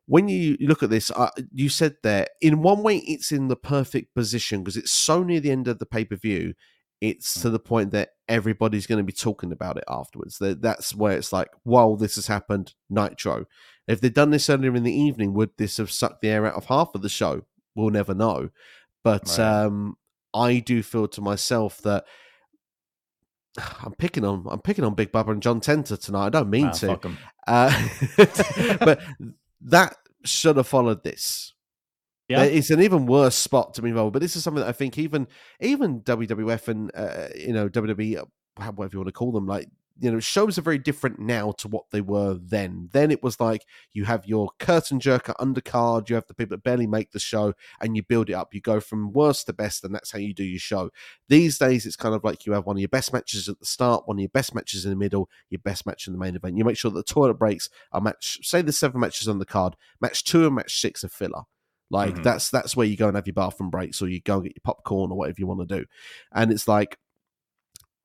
when 0.05 0.29
you 0.29 0.55
look 0.61 0.81
at 0.81 0.89
this, 0.89 1.11
uh, 1.11 1.29
you 1.51 1.67
said 1.67 1.97
there, 2.01 2.27
in 2.39 2.61
one 2.61 2.81
way, 2.81 2.97
it's 2.99 3.31
in 3.31 3.49
the 3.49 3.57
perfect 3.57 4.15
position 4.15 4.63
because 4.63 4.77
it's 4.77 4.91
so 4.91 5.21
near 5.21 5.41
the 5.41 5.51
end 5.51 5.67
of 5.67 5.79
the 5.79 5.85
pay 5.85 6.05
per 6.05 6.15
view. 6.15 6.53
It's 7.01 7.39
to 7.41 7.49
the 7.49 7.59
point 7.59 7.91
that 7.91 8.09
everybody's 8.27 8.87
going 8.87 8.97
to 8.97 9.05
be 9.05 9.13
talking 9.13 9.51
about 9.51 9.77
it 9.77 9.85
afterwards. 9.87 10.37
That 10.39 10.61
That's 10.61 10.93
where 10.93 11.17
it's 11.17 11.31
like, 11.31 11.49
while 11.63 11.95
this 11.95 12.15
has 12.15 12.27
happened, 12.27 12.73
Nitro. 12.89 13.45
If 13.87 14.01
they'd 14.01 14.13
done 14.13 14.31
this 14.31 14.49
earlier 14.49 14.75
in 14.75 14.83
the 14.83 14.93
evening, 14.93 15.33
would 15.33 15.51
this 15.57 15.77
have 15.77 15.91
sucked 15.91 16.21
the 16.21 16.29
air 16.29 16.45
out 16.45 16.55
of 16.55 16.65
half 16.65 16.89
of 16.93 17.01
the 17.01 17.09
show? 17.09 17.43
We'll 17.73 17.89
never 17.89 18.13
know. 18.13 18.49
But 19.03 19.29
right. 19.37 19.39
um, 19.39 19.95
I 20.33 20.59
do 20.59 20.83
feel 20.83 21.07
to 21.07 21.21
myself 21.21 21.77
that 21.83 22.05
I'm 23.83 23.93
picking 23.93 24.25
on 24.25 24.45
I'm 24.49 24.61
picking 24.61 24.83
on 24.83 24.95
Big 24.95 25.11
Bubba 25.11 25.31
and 25.31 25.41
John 25.41 25.61
Tenta 25.61 25.99
tonight. 25.99 26.27
I 26.27 26.29
don't 26.29 26.49
mean 26.49 26.67
ah, 26.67 26.71
to, 26.71 27.17
uh, 27.47 28.77
but 28.79 29.01
that 29.61 29.95
should 30.23 30.57
have 30.57 30.67
followed 30.67 31.03
this. 31.03 31.53
Yeah, 32.27 32.43
it's 32.43 32.69
an 32.69 32.81
even 32.81 33.07
worse 33.07 33.35
spot 33.35 33.73
to 33.73 33.81
be 33.81 33.89
involved. 33.89 34.13
But 34.13 34.21
this 34.21 34.35
is 34.35 34.43
something 34.43 34.61
that 34.61 34.69
I 34.69 34.73
think 34.73 34.99
even 34.99 35.27
even 35.59 36.01
WWF 36.01 36.67
and 36.67 36.91
uh, 36.93 37.29
you 37.35 37.53
know 37.53 37.67
WWE, 37.69 38.23
whatever 38.55 38.89
you 38.93 38.99
want 38.99 39.07
to 39.07 39.13
call 39.13 39.31
them, 39.31 39.47
like 39.47 39.67
you 39.99 40.11
know, 40.11 40.19
shows 40.19 40.57
are 40.57 40.63
very 40.63 40.77
different 40.77 41.19
now 41.19 41.51
to 41.53 41.67
what 41.67 41.85
they 41.91 42.01
were 42.01 42.35
then. 42.35 42.89
Then 42.93 43.11
it 43.11 43.21
was 43.21 43.39
like 43.39 43.65
you 43.93 44.05
have 44.05 44.25
your 44.25 44.49
curtain 44.59 44.99
jerker 44.99 45.35
undercard, 45.35 46.09
you 46.09 46.15
have 46.15 46.27
the 46.27 46.33
people 46.33 46.55
that 46.55 46.63
barely 46.63 46.87
make 46.87 47.11
the 47.11 47.19
show, 47.19 47.53
and 47.81 47.95
you 47.95 48.03
build 48.03 48.29
it 48.29 48.33
up. 48.33 48.53
You 48.53 48.61
go 48.61 48.79
from 48.79 49.11
worst 49.11 49.47
to 49.47 49.53
best, 49.53 49.83
and 49.83 49.93
that's 49.93 50.11
how 50.11 50.19
you 50.19 50.33
do 50.33 50.43
your 50.43 50.59
show. 50.59 50.89
These 51.27 51.57
days, 51.57 51.85
it's 51.85 51.95
kind 51.95 52.15
of 52.15 52.23
like 52.23 52.45
you 52.45 52.53
have 52.53 52.65
one 52.65 52.77
of 52.77 52.81
your 52.81 52.89
best 52.89 53.11
matches 53.11 53.49
at 53.49 53.59
the 53.59 53.65
start, 53.65 54.07
one 54.07 54.17
of 54.17 54.21
your 54.21 54.29
best 54.29 54.55
matches 54.55 54.85
in 54.85 54.91
the 54.91 54.97
middle, 54.97 55.29
your 55.49 55.59
best 55.59 55.85
match 55.85 56.07
in 56.07 56.13
the 56.13 56.19
main 56.19 56.35
event. 56.35 56.57
You 56.57 56.65
make 56.65 56.77
sure 56.77 56.91
that 56.91 57.05
the 57.05 57.13
toilet 57.13 57.35
breaks 57.35 57.69
are 57.91 58.01
match. 58.01 58.39
Say 58.41 58.61
there's 58.61 58.77
seven 58.77 59.01
matches 59.01 59.27
on 59.27 59.39
the 59.39 59.45
card, 59.45 59.75
match 59.99 60.23
two 60.23 60.45
and 60.45 60.55
match 60.55 60.79
six 60.79 61.03
are 61.03 61.09
filler. 61.09 61.43
Like 61.91 62.13
mm-hmm. 62.13 62.23
that's 62.23 62.49
that's 62.49 62.75
where 62.75 62.85
you 62.85 62.95
go 62.95 63.07
and 63.07 63.15
have 63.15 63.27
your 63.27 63.33
bathroom 63.33 63.69
breaks, 63.69 64.01
or 64.01 64.07
you 64.07 64.21
go 64.21 64.35
and 64.35 64.43
get 64.43 64.55
your 64.55 64.61
popcorn 64.63 65.11
or 65.11 65.17
whatever 65.17 65.35
you 65.39 65.47
want 65.47 65.67
to 65.67 65.79
do. 65.79 65.85
And 66.33 66.51
it's 66.51 66.67
like 66.67 66.97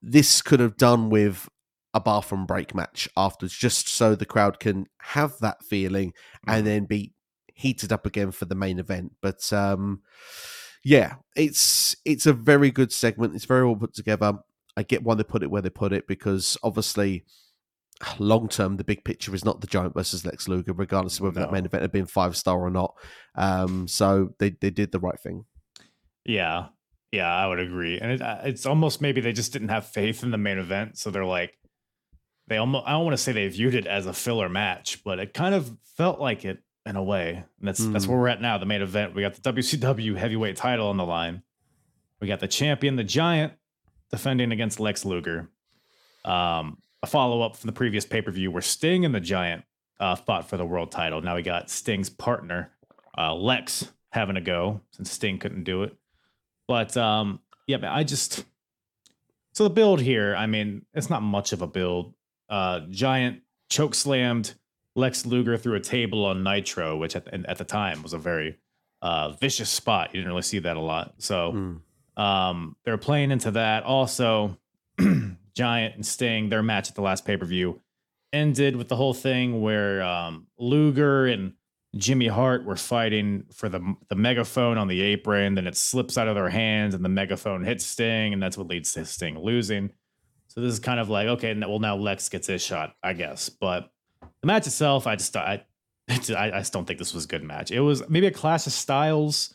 this 0.02 0.42
could 0.42 0.60
have 0.60 0.76
done 0.76 1.08
with 1.08 1.48
a 1.94 2.00
bathroom 2.00 2.44
break 2.44 2.74
match 2.74 3.08
afterwards, 3.16 3.56
just 3.56 3.88
so 3.88 4.14
the 4.14 4.26
crowd 4.26 4.58
can 4.58 4.86
have 5.00 5.38
that 5.38 5.64
feeling 5.64 6.12
and 6.46 6.58
mm-hmm. 6.58 6.66
then 6.66 6.84
be 6.84 7.14
heated 7.54 7.92
up 7.92 8.04
again 8.04 8.32
for 8.32 8.44
the 8.44 8.56
main 8.56 8.78
event. 8.78 9.12
But 9.22 9.52
um, 9.52 10.02
yeah, 10.84 11.14
it's 11.36 11.96
it's 12.04 12.26
a 12.26 12.32
very 12.32 12.70
good 12.70 12.92
segment. 12.92 13.34
It's 13.34 13.46
very 13.46 13.64
well 13.64 13.76
put 13.76 13.94
together. 13.94 14.34
I 14.76 14.82
get 14.82 15.04
why 15.04 15.14
they 15.14 15.22
put 15.22 15.44
it 15.44 15.50
where 15.50 15.62
they 15.62 15.70
put 15.70 15.92
it 15.92 16.08
because 16.08 16.58
obviously, 16.64 17.24
long 18.18 18.48
term, 18.48 18.76
the 18.76 18.84
big 18.84 19.04
picture 19.04 19.34
is 19.34 19.44
not 19.44 19.60
the 19.60 19.68
Giant 19.68 19.94
versus 19.94 20.26
Lex 20.26 20.48
Luger, 20.48 20.72
regardless 20.72 21.18
of 21.18 21.22
whether 21.22 21.40
no. 21.40 21.46
that 21.46 21.52
main 21.52 21.64
event 21.64 21.82
had 21.82 21.92
been 21.92 22.06
five 22.06 22.36
star 22.36 22.60
or 22.60 22.70
not. 22.70 22.94
Um, 23.36 23.86
so 23.86 24.34
they 24.38 24.50
they 24.60 24.70
did 24.70 24.90
the 24.90 25.00
right 25.00 25.18
thing. 25.18 25.44
Yeah, 26.24 26.68
yeah, 27.12 27.32
I 27.32 27.46
would 27.46 27.60
agree. 27.60 28.00
And 28.00 28.12
it, 28.12 28.22
uh, 28.22 28.40
it's 28.42 28.66
almost 28.66 29.00
maybe 29.00 29.20
they 29.20 29.32
just 29.32 29.52
didn't 29.52 29.68
have 29.68 29.86
faith 29.86 30.24
in 30.24 30.32
the 30.32 30.38
main 30.38 30.58
event, 30.58 30.98
so 30.98 31.10
they're 31.10 31.24
like, 31.24 31.54
they 32.48 32.56
almost 32.56 32.86
I 32.86 32.92
don't 32.92 33.04
want 33.04 33.16
to 33.16 33.22
say 33.22 33.32
they 33.32 33.48
viewed 33.48 33.74
it 33.74 33.86
as 33.86 34.06
a 34.06 34.12
filler 34.12 34.48
match, 34.48 35.02
but 35.04 35.18
it 35.18 35.34
kind 35.34 35.54
of 35.54 35.76
felt 35.96 36.20
like 36.20 36.44
it 36.44 36.62
in 36.86 36.96
a 36.96 37.02
way. 37.02 37.44
And 37.58 37.68
that's 37.68 37.80
mm. 37.80 37.92
that's 37.92 38.06
where 38.06 38.18
we're 38.18 38.28
at 38.28 38.40
now. 38.40 38.58
The 38.58 38.66
main 38.66 38.82
event. 38.82 39.14
We 39.14 39.22
got 39.22 39.34
the 39.34 39.52
WCW 39.52 40.16
heavyweight 40.16 40.56
title 40.56 40.88
on 40.88 40.96
the 40.96 41.04
line. 41.04 41.42
We 42.20 42.28
got 42.28 42.40
the 42.40 42.48
champion, 42.48 42.96
the 42.96 43.04
giant, 43.04 43.54
defending 44.10 44.52
against 44.52 44.80
Lex 44.80 45.04
Luger. 45.04 45.50
Um, 46.24 46.78
a 47.02 47.06
follow 47.06 47.42
up 47.42 47.56
from 47.56 47.68
the 47.68 47.72
previous 47.72 48.04
pay 48.04 48.22
per 48.22 48.30
view 48.30 48.50
where 48.50 48.62
Sting 48.62 49.04
and 49.04 49.14
the 49.14 49.20
Giant 49.20 49.64
uh, 50.00 50.14
fought 50.14 50.48
for 50.48 50.56
the 50.56 50.64
world 50.64 50.90
title. 50.90 51.20
Now 51.20 51.36
we 51.36 51.42
got 51.42 51.70
Sting's 51.70 52.08
partner, 52.08 52.70
uh, 53.16 53.34
Lex, 53.34 53.92
having 54.10 54.36
a 54.36 54.40
go 54.40 54.80
since 54.90 55.10
Sting 55.10 55.38
couldn't 55.38 55.64
do 55.64 55.82
it. 55.82 55.94
But 56.66 56.96
um, 56.96 57.40
yeah, 57.66 57.78
I 57.82 58.04
just 58.04 58.44
so 59.52 59.64
the 59.64 59.70
build 59.70 60.00
here. 60.00 60.34
I 60.34 60.46
mean, 60.46 60.84
it's 60.94 61.10
not 61.10 61.22
much 61.22 61.52
of 61.52 61.62
a 61.62 61.66
build 61.66 62.14
uh, 62.55 62.81
Giant 62.89 63.40
choke 63.68 63.97
slammed 63.97 64.55
Lex 64.94 65.26
Luger 65.26 65.56
through 65.56 65.74
a 65.74 65.81
table 65.81 66.24
on 66.24 66.44
Nitro, 66.44 66.97
which 66.97 67.16
at 67.16 67.24
the, 67.24 67.51
at 67.51 67.59
the 67.59 67.64
time 67.64 68.01
was 68.01 68.12
a 68.12 68.18
very 68.18 68.59
uh, 69.02 69.31
vicious 69.32 69.68
spot. 69.68 70.10
You 70.12 70.20
didn't 70.20 70.28
really 70.28 70.43
see 70.43 70.60
that 70.60 70.76
a 70.76 70.81
lot. 70.81 71.14
So 71.18 71.52
mm. 71.52 72.22
um, 72.22 72.76
they're 72.85 72.97
playing 72.97 73.32
into 73.32 73.51
that. 73.51 73.82
Also, 73.82 74.56
Giant 75.56 75.97
and 75.97 76.06
Sting, 76.06 76.48
their 76.48 76.62
match 76.62 76.89
at 76.89 76.94
the 76.94 77.02
last 77.02 77.24
pay 77.24 77.36
per 77.36 77.44
view 77.44 77.81
ended 78.32 78.76
with 78.76 78.86
the 78.86 78.97
whole 78.97 79.14
thing 79.14 79.60
where 79.60 80.01
um, 80.05 80.47
Luger 80.56 81.26
and 81.26 81.55
Jimmy 81.97 82.28
Hart 82.28 82.64
were 82.64 82.76
fighting 82.76 83.47
for 83.52 83.68
the 83.68 83.97
the 84.09 84.14
megaphone 84.14 84.78
on 84.78 84.86
the 84.86 85.01
apron. 85.01 85.56
Then 85.56 85.66
it 85.66 85.76
slips 85.76 86.16
out 86.16 86.28
of 86.28 86.36
their 86.36 86.51
hands, 86.51 86.94
and 86.94 87.05
the 87.05 87.09
megaphone 87.09 87.64
hits 87.64 87.85
Sting, 87.85 88.32
and 88.32 88.40
that's 88.40 88.56
what 88.56 88.68
leads 88.68 88.93
to 88.93 89.05
Sting 89.05 89.40
losing. 89.40 89.90
So 90.55 90.60
this 90.60 90.72
is 90.72 90.78
kind 90.78 91.01
of 91.01 91.09
like 91.10 91.26
okay, 91.26 91.52
well 91.59 91.81
now 91.81 91.97
Lex 91.97 92.28
gets 92.28 92.47
his 92.47 92.62
shot, 92.62 92.94
I 93.02 93.12
guess. 93.12 93.48
But 93.48 93.90
the 94.40 94.47
match 94.47 94.66
itself, 94.66 95.06
I 95.06 95.16
just 95.16 95.35
I, 95.36 95.64
I 96.09 96.51
just 96.51 96.72
don't 96.72 96.86
think 96.86 96.98
this 96.98 97.12
was 97.12 97.24
a 97.24 97.28
good 97.28 97.43
match. 97.43 97.72
It 97.72 97.81
was 97.81 98.09
maybe 98.09 98.26
a 98.26 98.32
clash 98.32 98.66
of 98.66 98.72
styles. 98.72 99.55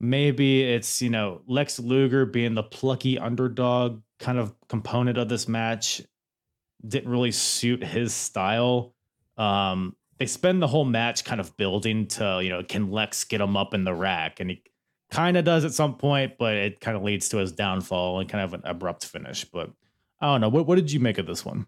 Maybe 0.00 0.62
it's 0.64 1.00
you 1.00 1.10
know 1.10 1.42
Lex 1.46 1.78
Luger 1.78 2.26
being 2.26 2.54
the 2.54 2.62
plucky 2.62 3.18
underdog 3.18 4.02
kind 4.18 4.38
of 4.38 4.54
component 4.68 5.16
of 5.18 5.28
this 5.28 5.46
match 5.46 6.02
didn't 6.86 7.10
really 7.10 7.30
suit 7.30 7.84
his 7.84 8.12
style. 8.12 8.94
Um, 9.36 9.94
they 10.18 10.26
spend 10.26 10.60
the 10.60 10.66
whole 10.66 10.84
match 10.84 11.24
kind 11.24 11.40
of 11.40 11.56
building 11.56 12.08
to 12.08 12.40
you 12.42 12.50
know 12.50 12.64
can 12.64 12.90
Lex 12.90 13.22
get 13.22 13.40
him 13.40 13.56
up 13.56 13.74
in 13.74 13.84
the 13.84 13.94
rack, 13.94 14.40
and 14.40 14.50
he 14.50 14.62
kind 15.12 15.36
of 15.36 15.44
does 15.44 15.64
at 15.64 15.72
some 15.72 15.94
point, 15.94 16.38
but 16.38 16.54
it 16.54 16.80
kind 16.80 16.96
of 16.96 17.04
leads 17.04 17.28
to 17.28 17.36
his 17.36 17.52
downfall 17.52 18.18
and 18.18 18.28
kind 18.28 18.42
of 18.42 18.54
an 18.54 18.62
abrupt 18.64 19.04
finish. 19.04 19.44
But 19.44 19.70
I 20.22 20.26
don't 20.26 20.40
know. 20.40 20.48
What 20.48 20.66
what 20.66 20.76
did 20.76 20.92
you 20.92 21.00
make 21.00 21.18
of 21.18 21.26
this 21.26 21.44
one? 21.44 21.66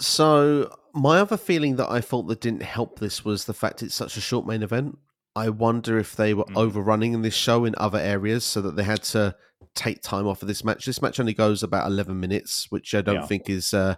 So 0.00 0.76
my 0.92 1.18
other 1.18 1.36
feeling 1.36 1.76
that 1.76 1.88
I 1.88 2.00
thought 2.00 2.24
that 2.28 2.40
didn't 2.40 2.62
help 2.62 2.98
this 2.98 3.24
was 3.24 3.44
the 3.44 3.54
fact 3.54 3.82
it's 3.82 3.94
such 3.94 4.16
a 4.16 4.20
short 4.20 4.46
main 4.46 4.62
event. 4.62 4.98
I 5.34 5.48
wonder 5.48 5.98
if 5.98 6.16
they 6.16 6.34
were 6.34 6.44
mm. 6.44 6.56
overrunning 6.56 7.12
in 7.12 7.22
this 7.22 7.34
show 7.34 7.64
in 7.64 7.74
other 7.78 7.98
areas 7.98 8.44
so 8.44 8.60
that 8.62 8.76
they 8.76 8.82
had 8.82 9.02
to 9.04 9.36
take 9.74 10.02
time 10.02 10.26
off 10.26 10.42
of 10.42 10.48
this 10.48 10.64
match. 10.64 10.84
This 10.84 11.00
match 11.00 11.20
only 11.20 11.34
goes 11.34 11.62
about 11.62 11.86
eleven 11.86 12.18
minutes, 12.18 12.66
which 12.70 12.94
I 12.94 13.00
don't 13.00 13.16
yeah. 13.16 13.26
think 13.26 13.48
is 13.48 13.72
uh, 13.72 13.94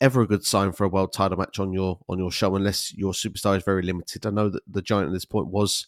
ever 0.00 0.22
a 0.22 0.26
good 0.26 0.44
sign 0.44 0.72
for 0.72 0.84
a 0.84 0.88
world 0.88 1.12
title 1.12 1.36
match 1.36 1.58
on 1.58 1.72
your 1.72 1.98
on 2.08 2.18
your 2.18 2.30
show 2.30 2.56
unless 2.56 2.94
your 2.94 3.12
superstar 3.12 3.56
is 3.56 3.64
very 3.64 3.82
limited. 3.82 4.24
I 4.24 4.30
know 4.30 4.48
that 4.48 4.62
the 4.66 4.82
giant 4.82 5.08
at 5.08 5.12
this 5.12 5.26
point 5.26 5.48
was 5.48 5.86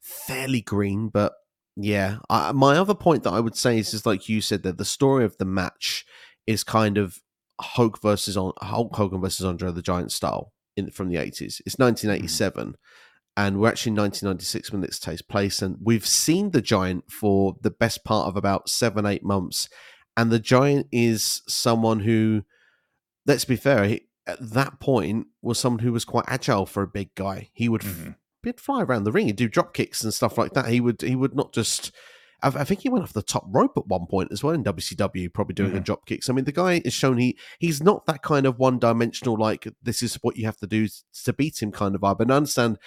fairly 0.00 0.62
green, 0.62 1.08
but 1.08 1.34
Yeah. 1.80 2.18
I, 2.28 2.50
my 2.52 2.76
other 2.76 2.94
point 2.94 3.22
that 3.22 3.32
I 3.32 3.40
would 3.40 3.56
say 3.56 3.78
is, 3.78 3.94
is 3.94 4.04
like 4.04 4.28
you 4.28 4.40
said 4.40 4.64
that 4.64 4.78
the 4.78 4.84
story 4.84 5.24
of 5.24 5.38
the 5.38 5.44
match 5.44 6.04
is 6.46 6.64
kind 6.64 6.98
of 6.98 7.20
Hulk 7.60 8.02
versus 8.02 8.36
on 8.36 8.52
Hulk 8.60 8.94
Hogan 8.96 9.20
versus 9.20 9.46
Andre 9.46 9.70
the 9.70 9.80
Giant 9.80 10.10
style 10.10 10.52
in 10.76 10.90
from 10.90 11.08
the 11.08 11.16
80s. 11.16 11.62
It's 11.64 11.78
1987. 11.78 12.64
Mm-hmm. 12.64 12.72
And 13.36 13.60
we're 13.60 13.68
actually 13.68 13.92
1996 13.92 14.72
when 14.72 14.80
this 14.80 14.98
takes 14.98 15.22
place. 15.22 15.62
And 15.62 15.76
we've 15.80 16.06
seen 16.06 16.50
the 16.50 16.60
Giant 16.60 17.12
for 17.12 17.54
the 17.62 17.70
best 17.70 18.04
part 18.04 18.26
of 18.26 18.36
about 18.36 18.68
seven, 18.68 19.06
eight 19.06 19.22
months. 19.22 19.68
And 20.16 20.32
the 20.32 20.40
Giant 20.40 20.88
is 20.90 21.42
someone 21.46 22.00
who, 22.00 22.42
let's 23.24 23.44
be 23.44 23.54
fair, 23.54 23.84
he, 23.84 24.08
at 24.26 24.38
that 24.40 24.80
point 24.80 25.28
was 25.40 25.60
someone 25.60 25.78
who 25.78 25.92
was 25.92 26.04
quite 26.04 26.24
agile 26.26 26.66
for 26.66 26.82
a 26.82 26.88
big 26.88 27.14
guy. 27.14 27.50
He 27.52 27.68
would 27.68 27.82
mm-hmm 27.82 28.10
he'd 28.42 28.60
fly 28.60 28.82
around 28.82 29.04
the 29.04 29.12
ring, 29.12 29.26
he'd 29.26 29.36
do 29.36 29.48
drop 29.48 29.74
kicks 29.74 30.02
and 30.02 30.12
stuff 30.12 30.38
like 30.38 30.52
that. 30.54 30.68
He 30.68 30.80
would 30.80 31.02
he 31.02 31.16
would 31.16 31.34
not 31.34 31.52
just. 31.52 31.92
I, 32.42 32.48
I 32.48 32.64
think 32.64 32.80
he 32.80 32.88
went 32.88 33.02
off 33.02 33.12
the 33.12 33.22
top 33.22 33.44
rope 33.48 33.76
at 33.76 33.86
one 33.86 34.06
point 34.06 34.30
as 34.32 34.42
well 34.42 34.54
in 34.54 34.64
WCW, 34.64 35.32
probably 35.32 35.54
doing 35.54 35.70
mm-hmm. 35.70 35.78
a 35.78 35.82
drop 35.82 36.06
kicks. 36.06 36.28
I 36.28 36.32
mean, 36.32 36.44
the 36.44 36.52
guy 36.52 36.80
is 36.84 36.92
shown 36.92 37.18
he 37.18 37.38
he's 37.58 37.82
not 37.82 38.06
that 38.06 38.22
kind 38.22 38.46
of 38.46 38.58
one 38.58 38.78
dimensional. 38.78 39.36
Like 39.36 39.68
this 39.82 40.02
is 40.02 40.16
what 40.22 40.36
you 40.36 40.46
have 40.46 40.58
to 40.58 40.66
do 40.66 40.88
to 41.24 41.32
beat 41.32 41.62
him 41.62 41.72
kind 41.72 41.94
of 41.94 42.00
vibe. 42.00 42.20
And 42.20 42.32
I 42.32 42.36
understand 42.36 42.78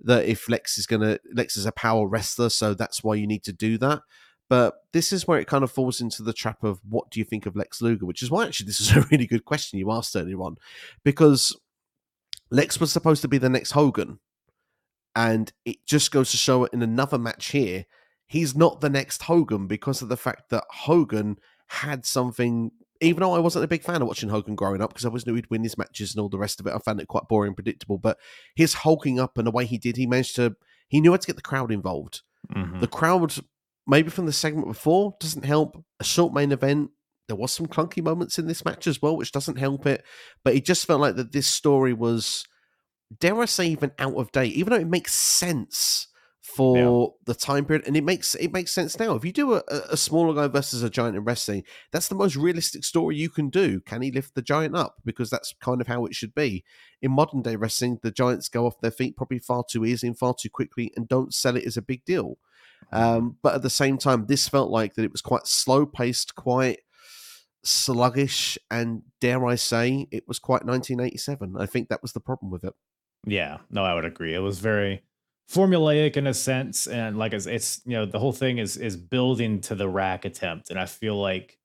that 0.00 0.26
if 0.26 0.48
Lex 0.48 0.78
is 0.78 0.86
gonna 0.86 1.18
Lex 1.34 1.56
is 1.56 1.66
a 1.66 1.72
power 1.72 2.06
wrestler, 2.06 2.50
so 2.50 2.74
that's 2.74 3.02
why 3.02 3.14
you 3.14 3.26
need 3.26 3.44
to 3.44 3.52
do 3.52 3.78
that. 3.78 4.02
But 4.48 4.76
this 4.92 5.12
is 5.12 5.26
where 5.26 5.38
it 5.38 5.46
kind 5.46 5.62
of 5.62 5.70
falls 5.70 6.00
into 6.00 6.22
the 6.22 6.32
trap 6.32 6.64
of 6.64 6.80
what 6.88 7.10
do 7.10 7.20
you 7.20 7.24
think 7.24 7.44
of 7.44 7.54
Lex 7.54 7.82
Luger, 7.82 8.06
which 8.06 8.22
is 8.22 8.30
why 8.30 8.46
actually 8.46 8.66
this 8.66 8.80
is 8.80 8.96
a 8.96 9.00
really 9.10 9.26
good 9.26 9.44
question 9.44 9.78
you 9.78 9.90
asked 9.90 10.16
earlier 10.16 10.40
on, 10.40 10.56
because 11.04 11.56
Lex 12.50 12.80
was 12.80 12.90
supposed 12.90 13.22
to 13.22 13.28
be 13.28 13.38
the 13.38 13.50
next 13.50 13.72
Hogan, 13.72 14.20
and 15.14 15.52
it 15.64 15.84
just 15.86 16.10
goes 16.10 16.30
to 16.30 16.36
show 16.36 16.64
in 16.64 16.82
another 16.82 17.18
match 17.18 17.50
here, 17.50 17.86
he's 18.26 18.54
not 18.54 18.80
the 18.80 18.90
next 18.90 19.24
Hogan 19.24 19.66
because 19.66 20.02
of 20.02 20.08
the 20.08 20.16
fact 20.16 20.50
that 20.50 20.64
Hogan 20.70 21.38
had 21.68 22.06
something. 22.06 22.70
Even 23.00 23.22
though 23.22 23.34
I 23.34 23.38
wasn't 23.38 23.64
a 23.64 23.68
big 23.68 23.84
fan 23.84 24.02
of 24.02 24.08
watching 24.08 24.28
Hogan 24.28 24.56
growing 24.56 24.82
up 24.82 24.90
because 24.90 25.04
I 25.04 25.08
always 25.08 25.26
knew 25.26 25.34
he'd 25.34 25.50
win 25.50 25.62
his 25.62 25.78
matches 25.78 26.12
and 26.12 26.20
all 26.20 26.28
the 26.28 26.38
rest 26.38 26.58
of 26.58 26.66
it, 26.66 26.74
I 26.74 26.78
found 26.78 27.00
it 27.00 27.06
quite 27.06 27.28
boring 27.28 27.48
and 27.48 27.56
predictable. 27.56 27.98
But 27.98 28.18
his 28.56 28.74
hulking 28.74 29.20
up 29.20 29.38
and 29.38 29.46
the 29.46 29.52
way 29.52 29.66
he 29.66 29.78
did, 29.78 29.96
he 29.96 30.06
managed 30.06 30.34
to, 30.36 30.56
he 30.88 31.00
knew 31.00 31.12
how 31.12 31.16
to 31.16 31.26
get 31.26 31.36
the 31.36 31.42
crowd 31.42 31.70
involved. 31.70 32.22
Mm-hmm. 32.52 32.80
The 32.80 32.88
crowd, 32.88 33.34
maybe 33.86 34.10
from 34.10 34.26
the 34.26 34.32
segment 34.32 34.66
before, 34.66 35.14
doesn't 35.20 35.44
help. 35.44 35.84
A 36.00 36.04
short 36.04 36.34
main 36.34 36.50
event, 36.50 36.90
there 37.28 37.36
was 37.36 37.52
some 37.52 37.66
clunky 37.66 38.02
moments 38.02 38.38
in 38.38 38.48
this 38.48 38.64
match 38.64 38.86
as 38.86 39.00
well, 39.00 39.16
which 39.16 39.32
doesn't 39.32 39.58
help 39.58 39.86
it. 39.86 40.04
But 40.42 40.54
it 40.54 40.64
just 40.64 40.86
felt 40.86 41.00
like 41.00 41.14
that 41.16 41.32
this 41.32 41.46
story 41.46 41.92
was 41.92 42.44
dare 43.18 43.40
I 43.40 43.46
say, 43.46 43.66
even 43.68 43.92
out 43.98 44.14
of 44.14 44.32
date, 44.32 44.54
even 44.54 44.72
though 44.72 44.80
it 44.80 44.88
makes 44.88 45.14
sense 45.14 46.08
for 46.40 46.76
yeah. 46.76 47.06
the 47.26 47.38
time 47.38 47.64
period, 47.64 47.86
and 47.86 47.96
it 47.96 48.04
makes 48.04 48.34
it 48.34 48.52
makes 48.52 48.72
sense 48.72 48.98
now. 48.98 49.14
If 49.14 49.24
you 49.24 49.32
do 49.32 49.54
a, 49.54 49.62
a 49.90 49.96
smaller 49.96 50.34
guy 50.34 50.48
versus 50.48 50.82
a 50.82 50.90
giant 50.90 51.16
in 51.16 51.24
wrestling, 51.24 51.64
that's 51.92 52.08
the 52.08 52.14
most 52.14 52.36
realistic 52.36 52.84
story 52.84 53.16
you 53.16 53.30
can 53.30 53.48
do. 53.48 53.80
Can 53.80 54.02
he 54.02 54.10
lift 54.10 54.34
the 54.34 54.42
giant 54.42 54.74
up? 54.74 54.96
Because 55.04 55.30
that's 55.30 55.54
kind 55.60 55.80
of 55.80 55.86
how 55.86 56.04
it 56.06 56.14
should 56.14 56.34
be. 56.34 56.64
In 57.00 57.12
modern 57.12 57.42
day 57.42 57.56
wrestling, 57.56 57.98
the 58.02 58.10
giants 58.10 58.48
go 58.48 58.66
off 58.66 58.80
their 58.80 58.90
feet 58.90 59.16
probably 59.16 59.38
far 59.38 59.64
too 59.68 59.84
easily 59.84 60.08
and 60.08 60.18
far 60.18 60.34
too 60.34 60.50
quickly, 60.50 60.92
and 60.96 61.08
don't 61.08 61.34
sell 61.34 61.56
it 61.56 61.64
as 61.64 61.76
a 61.76 61.82
big 61.82 62.04
deal. 62.04 62.38
Um, 62.92 63.36
but 63.42 63.54
at 63.54 63.62
the 63.62 63.70
same 63.70 63.98
time, 63.98 64.26
this 64.26 64.48
felt 64.48 64.70
like 64.70 64.94
that 64.94 65.04
it 65.04 65.12
was 65.12 65.20
quite 65.20 65.46
slow 65.46 65.84
paced, 65.84 66.34
quite 66.34 66.80
sluggish, 67.62 68.58
and 68.70 69.02
dare 69.20 69.44
I 69.46 69.56
say, 69.56 70.06
it 70.10 70.26
was 70.26 70.38
quite 70.38 70.64
1987. 70.64 71.56
I 71.58 71.66
think 71.66 71.88
that 71.88 72.02
was 72.02 72.12
the 72.12 72.20
problem 72.20 72.50
with 72.50 72.64
it. 72.64 72.74
Yeah, 73.26 73.58
no, 73.70 73.84
I 73.84 73.94
would 73.94 74.04
agree. 74.04 74.34
It 74.34 74.38
was 74.38 74.58
very 74.58 75.02
formulaic 75.50 76.16
in 76.16 76.26
a 76.26 76.34
sense, 76.34 76.86
and 76.86 77.18
like 77.18 77.32
it's, 77.32 77.46
it's 77.46 77.80
you 77.84 77.92
know 77.92 78.06
the 78.06 78.18
whole 78.18 78.32
thing 78.32 78.58
is 78.58 78.76
is 78.76 78.96
building 78.96 79.60
to 79.62 79.74
the 79.74 79.88
rack 79.88 80.24
attempt, 80.24 80.70
and 80.70 80.78
I 80.78 80.86
feel 80.86 81.16
like 81.16 81.58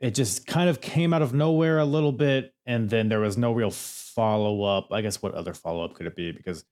it 0.00 0.12
just 0.12 0.46
kind 0.46 0.68
of 0.68 0.80
came 0.80 1.14
out 1.14 1.22
of 1.22 1.34
nowhere 1.34 1.78
a 1.78 1.84
little 1.84 2.12
bit, 2.12 2.54
and 2.66 2.90
then 2.90 3.08
there 3.08 3.20
was 3.20 3.36
no 3.36 3.52
real 3.52 3.70
follow 3.70 4.62
up. 4.64 4.88
I 4.92 5.00
guess 5.00 5.22
what 5.22 5.34
other 5.34 5.54
follow 5.54 5.84
up 5.84 5.94
could 5.94 6.06
it 6.06 6.16
be? 6.16 6.32
Because 6.32 6.64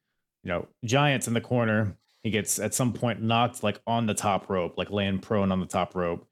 you 0.43 0.51
know, 0.51 0.68
Giants 0.85 1.26
in 1.26 1.35
the 1.35 1.40
corner, 1.40 1.97
he 2.22 2.31
gets 2.31 2.59
at 2.59 2.74
some 2.74 2.93
point 2.93 3.22
knocked 3.22 3.62
like 3.62 3.81
on 3.86 4.06
the 4.06 4.14
top 4.14 4.51
rope, 4.51 4.74
like 4.76 4.90
laying 4.90 5.18
prone 5.18 5.51
on 5.52 5.60
the 5.60 5.66
top 5.66 5.94
rope. 5.94 6.26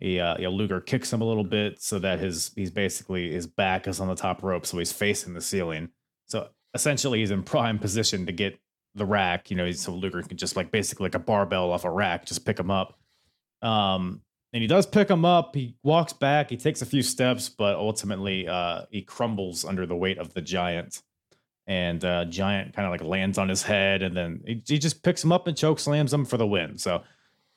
He, 0.00 0.20
uh, 0.20 0.36
you 0.38 0.48
Luger 0.48 0.80
kicks 0.80 1.12
him 1.12 1.22
a 1.22 1.24
little 1.24 1.44
bit 1.44 1.82
so 1.82 1.98
that 1.98 2.20
his 2.20 2.52
he's 2.54 2.70
basically 2.70 3.32
his 3.32 3.48
back 3.48 3.88
is 3.88 3.98
on 3.98 4.08
the 4.08 4.14
top 4.14 4.42
rope, 4.44 4.64
so 4.64 4.78
he's 4.78 4.92
facing 4.92 5.34
the 5.34 5.40
ceiling. 5.40 5.88
So 6.26 6.48
essentially 6.74 7.20
he's 7.20 7.30
in 7.30 7.42
prime 7.42 7.78
position 7.78 8.26
to 8.26 8.32
get 8.32 8.58
the 8.94 9.04
rack. 9.04 9.50
You 9.50 9.56
know, 9.56 9.70
so 9.72 9.92
Luger 9.92 10.22
can 10.22 10.36
just 10.36 10.56
like 10.56 10.70
basically 10.70 11.04
like 11.04 11.14
a 11.14 11.20
barbell 11.20 11.72
off 11.72 11.84
a 11.84 11.90
rack, 11.90 12.26
just 12.26 12.44
pick 12.44 12.58
him 12.58 12.70
up. 12.70 12.98
Um, 13.62 14.22
and 14.52 14.62
he 14.62 14.66
does 14.66 14.86
pick 14.86 15.10
him 15.10 15.24
up. 15.24 15.54
He 15.54 15.76
walks 15.82 16.12
back. 16.12 16.48
He 16.48 16.56
takes 16.56 16.80
a 16.80 16.86
few 16.86 17.02
steps, 17.02 17.48
but 17.48 17.76
ultimately 17.76 18.48
uh, 18.48 18.82
he 18.90 19.02
crumbles 19.02 19.64
under 19.64 19.84
the 19.86 19.96
weight 19.96 20.18
of 20.18 20.32
the 20.32 20.40
giant. 20.40 21.02
And 21.66 22.02
uh, 22.02 22.24
giant 22.24 22.74
kind 22.74 22.86
of 22.86 22.92
like 22.92 23.02
lands 23.02 23.36
on 23.36 23.50
his 23.50 23.62
head, 23.62 24.02
and 24.02 24.16
then 24.16 24.40
he, 24.46 24.62
he 24.66 24.78
just 24.78 25.02
picks 25.02 25.22
him 25.22 25.32
up 25.32 25.46
and 25.46 25.54
choke 25.54 25.78
slams 25.78 26.14
him 26.14 26.24
for 26.24 26.38
the 26.38 26.46
win. 26.46 26.78
So 26.78 27.02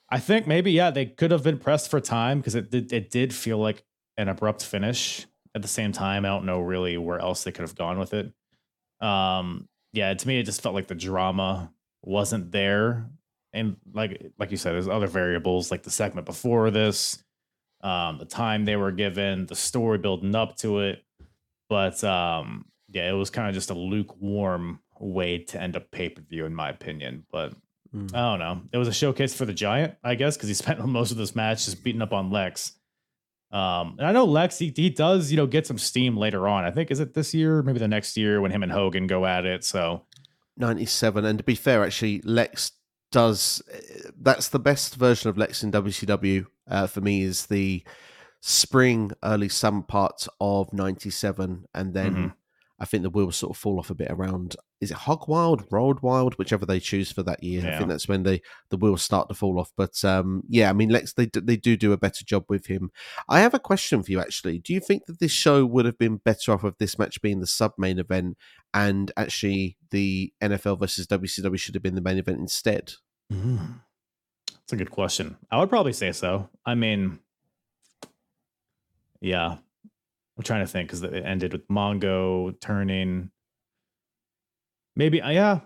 I 0.10 0.20
think 0.20 0.46
maybe 0.48 0.74
yeah 0.74 0.92
they 0.92 1.06
could 1.06 1.32
have 1.32 1.44
been 1.44 1.58
pressed 1.58 1.90
for 1.90 2.02
time 2.02 2.40
because 2.40 2.56
it 2.56 2.70
did, 2.70 2.92
it 2.92 3.10
did 3.10 3.34
feel 3.34 3.58
like 3.58 3.86
an 4.18 4.28
abrupt 4.28 4.66
finish. 4.66 5.26
At 5.56 5.62
the 5.62 5.70
same 5.70 5.94
time, 5.94 6.26
I 6.26 6.28
don't 6.28 6.46
know 6.46 6.60
really 6.60 6.98
where 6.98 7.20
else 7.20 7.46
they 7.46 7.54
could 7.54 7.62
have 7.62 7.76
gone 7.76 8.00
with 8.00 8.14
it. 8.14 8.34
Um, 9.02 9.68
yeah, 9.94 10.14
to 10.14 10.28
me, 10.28 10.40
it 10.40 10.44
just 10.44 10.62
felt 10.62 10.76
like 10.76 10.88
the 10.88 10.96
drama 10.96 11.72
wasn't 12.04 12.52
there, 12.52 13.10
and 13.54 13.78
like 13.94 14.32
like 14.38 14.52
you 14.52 14.58
said, 14.58 14.74
there's 14.74 14.88
other 14.88 15.08
variables 15.08 15.72
like 15.72 15.84
the 15.84 15.92
segment 15.92 16.26
before 16.26 16.72
this, 16.72 17.24
um, 17.82 18.18
the 18.18 18.26
time 18.26 18.66
they 18.66 18.76
were 18.76 18.92
given, 18.92 19.46
the 19.48 19.56
story 19.56 19.98
building 19.98 20.36
up 20.36 20.56
to 20.58 20.80
it, 20.80 21.04
but 21.70 22.04
um, 22.04 22.66
yeah, 22.90 23.10
it 23.10 23.14
was 23.14 23.30
kind 23.30 23.48
of 23.48 23.54
just 23.54 23.70
a 23.70 23.74
lukewarm 23.74 24.80
way 25.00 25.40
to 25.40 25.62
end 25.62 25.76
up 25.76 25.92
pay 25.92 26.10
per 26.10 26.22
view, 26.22 26.46
in 26.46 26.54
my 26.54 26.70
opinion. 26.70 27.26
But 27.32 27.54
mm. 27.94 28.14
I 28.14 28.18
don't 28.18 28.40
know. 28.40 28.62
It 28.72 28.78
was 28.78 28.88
a 28.88 28.94
showcase 28.94 29.34
for 29.34 29.46
the 29.46 29.54
Giant, 29.54 29.96
I 30.04 30.16
guess, 30.16 30.38
because 30.38 30.50
he 30.50 30.54
spent 30.56 30.86
most 30.86 31.12
of 31.12 31.18
this 31.18 31.36
match 31.36 31.66
just 31.66 31.84
beating 31.84 32.02
up 32.02 32.14
on 32.14 32.32
Lex. 32.32 32.74
Um, 33.52 33.96
and 34.00 34.08
I 34.08 34.12
know 34.12 34.26
Lex, 34.26 34.60
he, 34.60 34.72
he 34.76 34.90
does, 34.90 35.30
you 35.32 35.38
know, 35.38 35.48
get 35.48 35.68
some 35.68 35.78
steam 35.78 36.16
later 36.16 36.48
on. 36.48 36.64
I 36.64 36.72
think 36.72 36.90
is 36.90 37.00
it 37.00 37.14
this 37.14 37.34
year, 37.34 37.62
maybe 37.62 37.80
the 37.80 37.88
next 37.88 38.16
year 38.16 38.40
when 38.40 38.52
him 38.52 38.64
and 38.64 38.72
Hogan 38.72 39.08
go 39.08 39.26
at 39.26 39.46
it. 39.46 39.64
So 39.64 40.04
97. 40.58 41.26
And 41.26 41.38
to 41.40 41.44
be 41.44 41.56
fair, 41.56 41.84
actually, 41.84 42.22
Lex 42.22 42.72
does 43.12 43.62
that's 44.18 44.48
the 44.48 44.60
best 44.60 44.96
version 44.96 45.30
of 45.30 45.38
Lex 45.38 45.64
in 45.64 45.72
WCW 45.72 46.46
uh, 46.70 46.88
for 46.88 47.02
me 47.02 47.24
is 47.24 47.48
the 47.48 47.84
spring, 48.40 49.12
early 49.24 49.50
summer 49.50 49.82
part 49.82 50.28
of 50.40 50.72
97. 50.74 51.66
And 51.74 51.94
then 51.94 52.14
mm-hmm. 52.14 52.28
I 52.82 52.86
think 52.86 53.04
the 53.04 53.12
wheels 53.12 53.36
sort 53.36 53.56
of 53.56 53.62
fall 53.62 53.78
off 53.78 53.92
a 53.92 53.96
bit 53.96 54.10
around. 54.10 54.56
Is 54.82 54.90
it 54.90 54.98
Hog 54.98 55.28
Wild, 55.28 55.64
Road 55.70 56.00
Wild, 56.00 56.34
whichever 56.40 56.66
they 56.66 56.80
choose 56.80 57.12
for 57.12 57.22
that 57.22 57.44
year? 57.44 57.62
Yeah. 57.62 57.76
I 57.76 57.78
think 57.78 57.90
that's 57.90 58.08
when 58.08 58.24
the 58.24 58.42
the 58.72 58.78
wheels 58.78 59.04
start 59.04 59.30
to 59.30 59.36
fall 59.36 59.60
off. 59.60 59.72
But 59.78 60.04
um, 60.04 60.42
yeah, 60.50 60.68
I 60.72 60.74
mean, 60.74 60.90
Lex 60.90 61.14
they 61.14 61.28
they 61.28 61.58
do 61.58 61.78
do 61.78 61.94
a 61.94 61.98
better 61.98 62.26
job 62.26 62.46
with 62.50 62.66
him. 62.66 62.90
I 63.30 63.42
have 63.42 63.54
a 63.54 63.60
question 63.60 64.02
for 64.02 64.12
you 64.12 64.20
actually. 64.20 64.58
Do 64.58 64.74
you 64.74 64.80
think 64.80 65.06
that 65.06 65.20
this 65.20 65.32
show 65.32 65.64
would 65.64 65.86
have 65.86 66.00
been 66.00 66.18
better 66.18 66.54
off 66.54 66.64
of 66.64 66.76
this 66.80 66.98
match 66.98 67.22
being 67.22 67.40
the 67.40 67.46
sub 67.46 67.74
main 67.78 68.00
event 68.00 68.36
and 68.74 69.12
actually 69.16 69.78
the 69.92 70.34
NFL 70.42 70.80
versus 70.80 71.06
WCW 71.06 71.60
should 71.60 71.76
have 71.76 71.84
been 71.84 71.96
the 71.96 72.02
main 72.02 72.18
event 72.18 72.40
instead? 72.40 72.94
Mm. 73.32 73.82
That's 74.52 74.74
a 74.74 74.78
good 74.78 74.92
question. 74.92 75.38
I 75.52 75.60
would 75.60 75.70
probably 75.70 75.94
say 75.94 76.14
so. 76.14 76.50
I 76.66 76.74
mean, 76.74 77.20
yeah, 79.20 79.58
I'm 80.38 80.44
trying 80.44 80.62
to 80.62 80.68
think 80.68 80.90
because 80.90 81.04
it 81.04 81.26
ended 81.26 81.54
with 81.54 81.68
Mongo 81.68 82.60
turning. 82.60 83.32
Maybe, 84.96 85.22
uh, 85.22 85.30
yeah, 85.30 85.60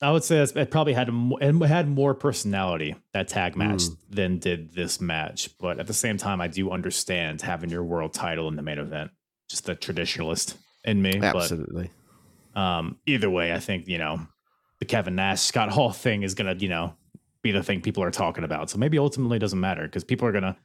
I 0.00 0.10
would 0.10 0.24
say 0.24 0.38
it 0.38 0.70
probably 0.70 0.92
had 0.92 1.08
it 1.08 1.66
had 1.66 1.88
more 1.88 2.14
personality 2.14 2.94
that 3.12 3.28
tag 3.28 3.56
match 3.56 3.82
mm. 3.82 3.96
than 4.10 4.38
did 4.38 4.74
this 4.74 5.00
match. 5.00 5.50
But 5.58 5.80
at 5.80 5.86
the 5.86 5.94
same 5.94 6.16
time, 6.16 6.40
I 6.40 6.48
do 6.48 6.70
understand 6.70 7.40
having 7.40 7.70
your 7.70 7.84
world 7.84 8.12
title 8.12 8.48
in 8.48 8.56
the 8.56 8.62
main 8.62 8.78
event. 8.78 9.10
Just 9.48 9.66
the 9.66 9.74
traditionalist 9.74 10.56
in 10.84 11.00
me. 11.00 11.20
Absolutely. 11.22 11.90
But, 12.52 12.60
um, 12.60 12.98
either 13.06 13.30
way, 13.30 13.52
I 13.52 13.60
think 13.60 13.88
you 13.88 13.98
know 13.98 14.26
the 14.78 14.84
Kevin 14.84 15.14
Nash 15.14 15.40
Scott 15.40 15.70
Hall 15.70 15.92
thing 15.92 16.22
is 16.22 16.34
gonna 16.34 16.54
you 16.54 16.68
know 16.68 16.94
be 17.42 17.52
the 17.52 17.62
thing 17.62 17.80
people 17.80 18.02
are 18.02 18.10
talking 18.10 18.44
about. 18.44 18.70
So 18.70 18.78
maybe 18.78 18.98
ultimately 18.98 19.38
doesn't 19.38 19.60
matter 19.60 19.84
because 19.84 20.04
people 20.04 20.26
are 20.28 20.32
gonna 20.32 20.56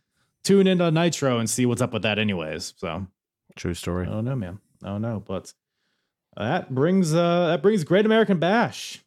tune 0.44 0.68
into 0.68 0.90
Nitro 0.92 1.40
and 1.40 1.50
see 1.50 1.66
what's 1.66 1.82
up 1.82 1.94
with 1.94 2.02
that 2.02 2.20
anyways. 2.20 2.74
So 2.78 3.08
True 3.60 3.74
story. 3.74 4.08
I 4.08 4.12
don't 4.12 4.24
know, 4.24 4.38
man. 4.38 4.60
I 4.82 4.88
don't 4.88 5.02
know, 5.02 5.22
but 5.26 5.54
that 6.38 6.74
brings 6.74 7.14
uh 7.14 7.48
that 7.48 7.62
brings 7.62 7.84
Great 7.84 8.06
American 8.06 8.40
Bash, 8.40 9.04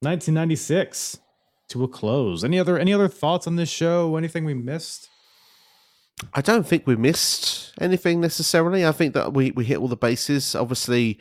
1996, 0.00 1.18
to 1.70 1.82
a 1.82 1.88
close. 1.88 2.44
Any 2.44 2.56
other 2.60 2.78
any 2.78 2.92
other 2.92 3.08
thoughts 3.08 3.48
on 3.48 3.56
this 3.56 3.68
show? 3.68 4.16
Anything 4.16 4.44
we 4.44 4.54
missed? 4.54 5.08
I 6.32 6.40
don't 6.40 6.64
think 6.64 6.86
we 6.86 6.94
missed 6.94 7.74
anything 7.80 8.20
necessarily. 8.20 8.86
I 8.86 8.92
think 8.92 9.12
that 9.14 9.32
we 9.32 9.50
we 9.50 9.64
hit 9.64 9.78
all 9.78 9.88
the 9.88 9.96
bases. 9.96 10.54
Obviously, 10.54 11.18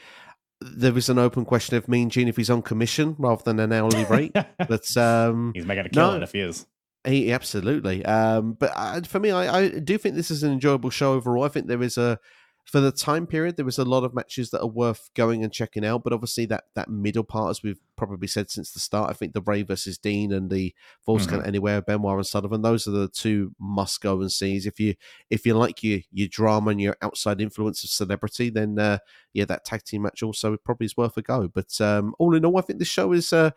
there 0.61 0.95
is 0.95 1.09
an 1.09 1.17
open 1.17 1.43
question 1.43 1.75
of 1.77 1.89
Mean 1.89 2.11
Gene 2.11 2.27
if 2.27 2.37
he's 2.37 2.51
on 2.51 2.61
commission 2.61 3.15
rather 3.17 3.41
than 3.43 3.59
an 3.59 3.73
hourly 3.73 4.05
rate. 4.11 4.35
but 4.67 4.95
um, 4.95 5.53
he's 5.55 5.65
making 5.65 5.87
a 5.87 5.89
killing 5.89 6.19
no, 6.19 6.23
if 6.23 6.33
he 6.33 6.41
is. 6.41 6.67
He, 7.03 7.31
absolutely. 7.31 8.05
Um, 8.05 8.53
but 8.53 8.71
uh, 8.75 9.01
for 9.01 9.19
me, 9.19 9.31
I, 9.31 9.57
I 9.57 9.69
do 9.79 9.97
think 9.97 10.13
this 10.13 10.29
is 10.29 10.43
an 10.43 10.51
enjoyable 10.51 10.91
show 10.91 11.13
overall. 11.13 11.45
I 11.45 11.49
think 11.49 11.65
there 11.65 11.81
is 11.81 11.97
a 11.97 12.19
for 12.65 12.79
the 12.79 12.91
time 12.91 13.27
period, 13.27 13.57
there 13.57 13.65
was 13.65 13.77
a 13.77 13.85
lot 13.85 14.03
of 14.03 14.15
matches 14.15 14.49
that 14.49 14.61
are 14.61 14.67
worth 14.67 15.11
going 15.13 15.43
and 15.43 15.53
checking 15.53 15.85
out. 15.85 16.03
But 16.03 16.13
obviously, 16.13 16.47
that 16.47 16.65
that 16.73 16.89
middle 16.89 17.23
part, 17.23 17.51
as 17.51 17.61
we've 17.61 17.79
probably 17.95 18.27
said 18.27 18.49
since 18.49 18.71
the 18.71 18.79
start, 18.79 19.11
I 19.11 19.13
think 19.13 19.33
the 19.33 19.41
Rey 19.41 19.61
versus 19.61 19.99
Dean 19.99 20.33
and 20.33 20.49
the 20.49 20.73
Falls 21.05 21.27
mm-hmm. 21.27 21.45
Anywhere, 21.45 21.81
Benoit 21.81 22.17
and 22.17 22.25
Sullivan, 22.25 22.63
those 22.63 22.87
are 22.87 22.91
the 22.91 23.07
two 23.07 23.53
must 23.59 24.01
go 24.01 24.19
and 24.19 24.31
sees. 24.31 24.65
If 24.65 24.79
you 24.79 24.95
if 25.29 25.45
you 25.45 25.53
like 25.53 25.83
your 25.83 25.99
your 26.11 26.27
drama 26.27 26.71
and 26.71 26.81
your 26.81 26.97
outside 27.03 27.39
influence 27.39 27.83
of 27.83 27.91
celebrity, 27.91 28.49
then 28.49 28.79
uh, 28.79 28.97
yeah, 29.33 29.45
that 29.45 29.63
tag 29.63 29.83
team 29.83 30.01
match 30.01 30.23
also 30.23 30.57
probably 30.57 30.85
is 30.85 30.97
worth 30.97 31.17
a 31.17 31.21
go. 31.21 31.47
But 31.47 31.79
um, 31.79 32.15
all 32.17 32.33
in 32.35 32.45
all, 32.45 32.57
I 32.57 32.61
think 32.61 32.79
this 32.79 32.87
show 32.87 33.11
is. 33.11 33.31
Uh, 33.31 33.51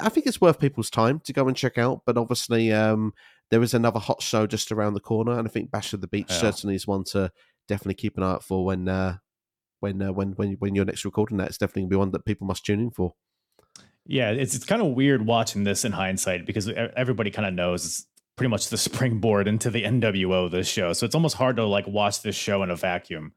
I 0.00 0.08
think 0.08 0.26
it's 0.26 0.40
worth 0.40 0.58
people's 0.58 0.90
time 0.90 1.20
to 1.20 1.32
go 1.32 1.46
and 1.46 1.56
check 1.56 1.78
out. 1.78 2.02
But 2.06 2.16
obviously, 2.16 2.72
um, 2.72 3.12
there 3.50 3.62
is 3.62 3.74
another 3.74 4.00
hot 4.00 4.22
show 4.22 4.46
just 4.46 4.72
around 4.72 4.94
the 4.94 5.00
corner, 5.00 5.38
and 5.38 5.46
I 5.46 5.50
think 5.50 5.70
Bash 5.70 5.92
of 5.92 6.00
the 6.00 6.08
Beach 6.08 6.26
yeah. 6.30 6.38
certainly 6.38 6.74
is 6.74 6.86
one 6.86 7.04
to 7.04 7.30
definitely 7.66 7.94
keep 7.94 8.16
an 8.16 8.22
eye 8.22 8.32
out 8.32 8.44
for 8.44 8.64
when 8.64 8.88
uh, 8.88 9.18
when 9.80 10.00
uh, 10.02 10.12
when 10.12 10.32
when 10.32 10.52
when 10.54 10.74
you're 10.74 10.84
next 10.84 11.04
recording 11.04 11.38
that. 11.38 11.48
It's 11.48 11.58
definitely 11.58 11.82
gonna 11.82 11.90
be 11.90 11.96
one 11.96 12.10
that 12.12 12.24
people 12.24 12.46
must 12.46 12.64
tune 12.64 12.80
in 12.80 12.90
for. 12.90 13.14
Yeah, 14.04 14.30
it's 14.30 14.54
it's 14.54 14.64
kind 14.64 14.82
of 14.82 14.88
weird 14.88 15.26
watching 15.26 15.64
this 15.64 15.84
in 15.84 15.92
hindsight 15.92 16.46
because 16.46 16.68
everybody 16.68 17.30
kind 17.30 17.46
of 17.46 17.54
knows 17.54 17.84
it's 17.84 18.06
pretty 18.36 18.50
much 18.50 18.68
the 18.68 18.78
springboard 18.78 19.48
into 19.48 19.70
the 19.70 19.82
NWO 19.82 20.50
this 20.50 20.68
show. 20.68 20.92
So 20.92 21.06
it's 21.06 21.14
almost 21.14 21.36
hard 21.36 21.56
to 21.56 21.64
like 21.64 21.86
watch 21.86 22.22
this 22.22 22.36
show 22.36 22.62
in 22.62 22.70
a 22.70 22.76
vacuum. 22.76 23.32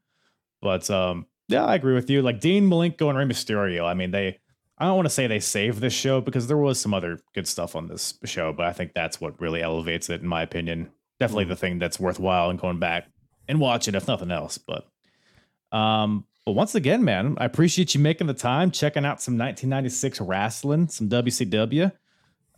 But 0.62 0.90
um, 0.90 1.26
yeah, 1.48 1.64
I 1.64 1.74
agree 1.74 1.94
with 1.94 2.10
you. 2.10 2.22
Like 2.22 2.40
Dean 2.40 2.68
Malenko 2.68 3.08
and 3.08 3.18
Rey 3.18 3.24
Mysterio. 3.24 3.84
I 3.84 3.94
mean, 3.94 4.10
they 4.10 4.38
I 4.78 4.86
don't 4.86 4.96
want 4.96 5.06
to 5.06 5.14
say 5.14 5.26
they 5.26 5.40
saved 5.40 5.80
this 5.80 5.92
show 5.92 6.20
because 6.20 6.46
there 6.46 6.56
was 6.56 6.80
some 6.80 6.94
other 6.94 7.20
good 7.34 7.46
stuff 7.46 7.76
on 7.76 7.88
this 7.88 8.14
show, 8.24 8.52
but 8.52 8.66
I 8.66 8.72
think 8.72 8.92
that's 8.94 9.20
what 9.20 9.40
really 9.40 9.60
elevates 9.60 10.08
it, 10.08 10.22
in 10.22 10.26
my 10.26 10.42
opinion. 10.42 10.90
Definitely 11.18 11.46
mm. 11.46 11.48
the 11.48 11.56
thing 11.56 11.78
that's 11.78 12.00
worthwhile 12.00 12.48
and 12.48 12.58
going 12.58 12.78
back 12.78 13.08
and 13.50 13.60
watch 13.60 13.88
it 13.88 13.94
if 13.94 14.06
nothing 14.08 14.30
else. 14.30 14.58
But 14.58 14.86
um, 15.76 16.24
but 16.46 16.52
once 16.52 16.74
again, 16.74 17.04
man, 17.04 17.36
I 17.38 17.44
appreciate 17.44 17.94
you 17.94 18.00
making 18.00 18.28
the 18.28 18.34
time, 18.34 18.70
checking 18.70 19.04
out 19.04 19.20
some 19.20 19.36
1996 19.36 20.20
wrestling, 20.20 20.88
some 20.88 21.08
WCW. 21.08 21.92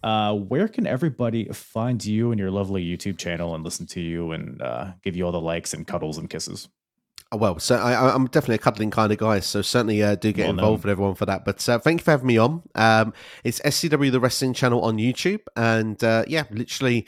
Uh, 0.05 0.35
where 0.35 0.69
can 0.69 0.86
everybody 0.86 1.44
find 1.52 2.05
you 2.05 2.31
and 2.31 2.39
your 2.39 2.51
lovely 2.51 2.85
YouTube 2.85 3.19
channel 3.19 3.55
and 3.55 3.64
listen 3.64 3.86
to 3.86 4.01
you 4.01 4.32
and 4.32 4.60
uh, 4.60 4.93
give 5.02 5.16
you 5.16 5.24
all 5.24 5.32
the 5.32 5.40
likes 5.40 5.74
and 5.74 5.86
cuddles 5.86 6.19
and 6.19 6.28
kisses? 6.28 6.69
Oh, 7.31 7.39
well, 7.39 7.59
so 7.59 7.77
I, 7.77 8.14
am 8.14 8.27
definitely 8.27 8.56
a 8.56 8.59
cuddling 8.59 8.90
kind 8.90 9.10
of 9.10 9.16
guy, 9.16 9.40
so 9.40 9.62
certainly 9.62 10.02
uh, 10.02 10.16
do 10.16 10.32
get 10.32 10.43
well 10.43 10.51
involved 10.51 10.85
with 10.85 10.90
everyone 10.90 11.14
for 11.14 11.24
that. 11.24 11.47
But 11.47 11.66
uh, 11.66 11.78
thank 11.78 12.01
you 12.01 12.05
for 12.05 12.10
having 12.10 12.27
me 12.27 12.36
on. 12.36 12.62
Um, 12.74 13.14
it's 13.43 13.59
SCW 13.60 14.12
the 14.12 14.20
Wrestling 14.20 14.52
Channel 14.52 14.82
on 14.82 14.98
YouTube, 14.98 15.40
and 15.56 16.02
uh, 16.05 16.24
yeah, 16.28 16.44
literally 16.51 17.06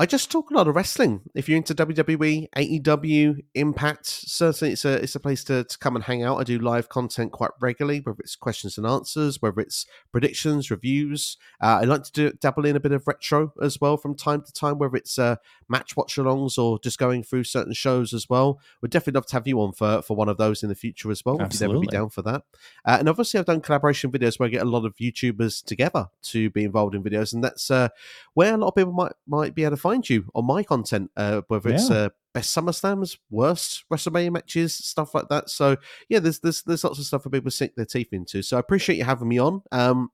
I 0.00 0.06
just 0.06 0.30
talk 0.30 0.52
a 0.52 0.54
lot 0.54 0.68
of 0.68 0.76
wrestling. 0.76 1.22
If 1.34 1.48
you're 1.48 1.56
into 1.56 1.74
WWE, 1.74 2.50
AEW, 2.56 3.42
Impact, 3.56 4.06
certainly 4.06 4.74
it's 4.74 4.84
a 4.84 4.92
it's 5.02 5.16
a 5.16 5.20
place 5.20 5.42
to, 5.44 5.64
to 5.64 5.78
come 5.78 5.96
and 5.96 6.04
hang 6.04 6.22
out. 6.22 6.38
I 6.38 6.44
do 6.44 6.60
live 6.60 6.88
content 6.88 7.32
quite 7.32 7.50
regularly, 7.60 7.98
whether 7.98 8.20
it's 8.20 8.36
questions 8.36 8.78
and 8.78 8.86
answers, 8.86 9.42
whether 9.42 9.60
it's 9.60 9.86
predictions, 10.12 10.70
reviews. 10.70 11.36
Uh, 11.60 11.80
I 11.82 11.84
like 11.84 12.04
to 12.04 12.12
do 12.12 12.30
dabble 12.30 12.64
in 12.66 12.76
a 12.76 12.80
bit 12.80 12.92
of 12.92 13.08
retro 13.08 13.52
as 13.60 13.80
well 13.80 13.96
from 13.96 14.14
time 14.14 14.42
to 14.42 14.52
time, 14.52 14.78
whether 14.78 14.94
it's 14.94 15.18
uh, 15.18 15.34
match 15.68 15.96
watch 15.96 16.14
alongs 16.14 16.58
or 16.58 16.78
just 16.78 16.98
going 17.00 17.24
through 17.24 17.42
certain 17.42 17.72
shows 17.72 18.14
as 18.14 18.28
well. 18.30 18.60
We'd 18.80 18.92
definitely 18.92 19.18
love 19.18 19.26
to 19.26 19.34
have 19.34 19.48
you 19.48 19.60
on 19.60 19.72
for, 19.72 20.00
for 20.02 20.16
one 20.16 20.28
of 20.28 20.36
those 20.36 20.62
in 20.62 20.68
the 20.68 20.76
future 20.76 21.10
as 21.10 21.24
well. 21.24 21.42
Absolutely. 21.42 21.48
If 21.48 21.70
you'd 21.70 21.76
ever 21.76 21.80
be 21.80 21.96
down 22.04 22.10
for 22.10 22.22
that. 22.22 22.42
Uh, 22.84 22.98
and 23.00 23.08
obviously, 23.08 23.40
I've 23.40 23.46
done 23.46 23.62
collaboration 23.62 24.12
videos 24.12 24.38
where 24.38 24.46
I 24.46 24.50
get 24.50 24.62
a 24.62 24.70
lot 24.70 24.84
of 24.84 24.94
YouTubers 24.94 25.64
together 25.64 26.06
to 26.22 26.50
be 26.50 26.62
involved 26.62 26.94
in 26.94 27.02
videos, 27.02 27.32
and 27.32 27.42
that's 27.42 27.68
uh, 27.68 27.88
where 28.34 28.54
a 28.54 28.56
lot 28.56 28.68
of 28.68 28.74
people 28.76 28.92
might 28.92 29.14
might 29.26 29.56
be 29.56 29.64
able 29.64 29.76
to 29.76 29.87
find 29.88 30.08
you 30.08 30.26
on 30.34 30.44
my 30.44 30.62
content, 30.62 31.10
uh, 31.16 31.42
whether 31.48 31.70
it's 31.70 31.90
uh, 31.90 32.10
best 32.34 32.56
SummerSlams, 32.56 33.16
worst 33.30 33.84
WrestleMania 33.92 34.32
matches, 34.32 34.74
stuff 34.74 35.14
like 35.14 35.28
that. 35.28 35.48
So 35.48 35.76
yeah, 36.08 36.18
there's 36.18 36.40
there's 36.40 36.62
there's 36.62 36.84
lots 36.84 36.98
of 36.98 37.04
stuff 37.04 37.22
for 37.22 37.30
people 37.30 37.50
to 37.50 37.56
sink 37.56 37.74
their 37.74 37.86
teeth 37.86 38.12
into. 38.12 38.42
So 38.42 38.56
I 38.56 38.60
appreciate 38.60 38.96
you 38.96 39.04
having 39.04 39.28
me 39.28 39.38
on. 39.38 39.62
Um, 39.72 40.10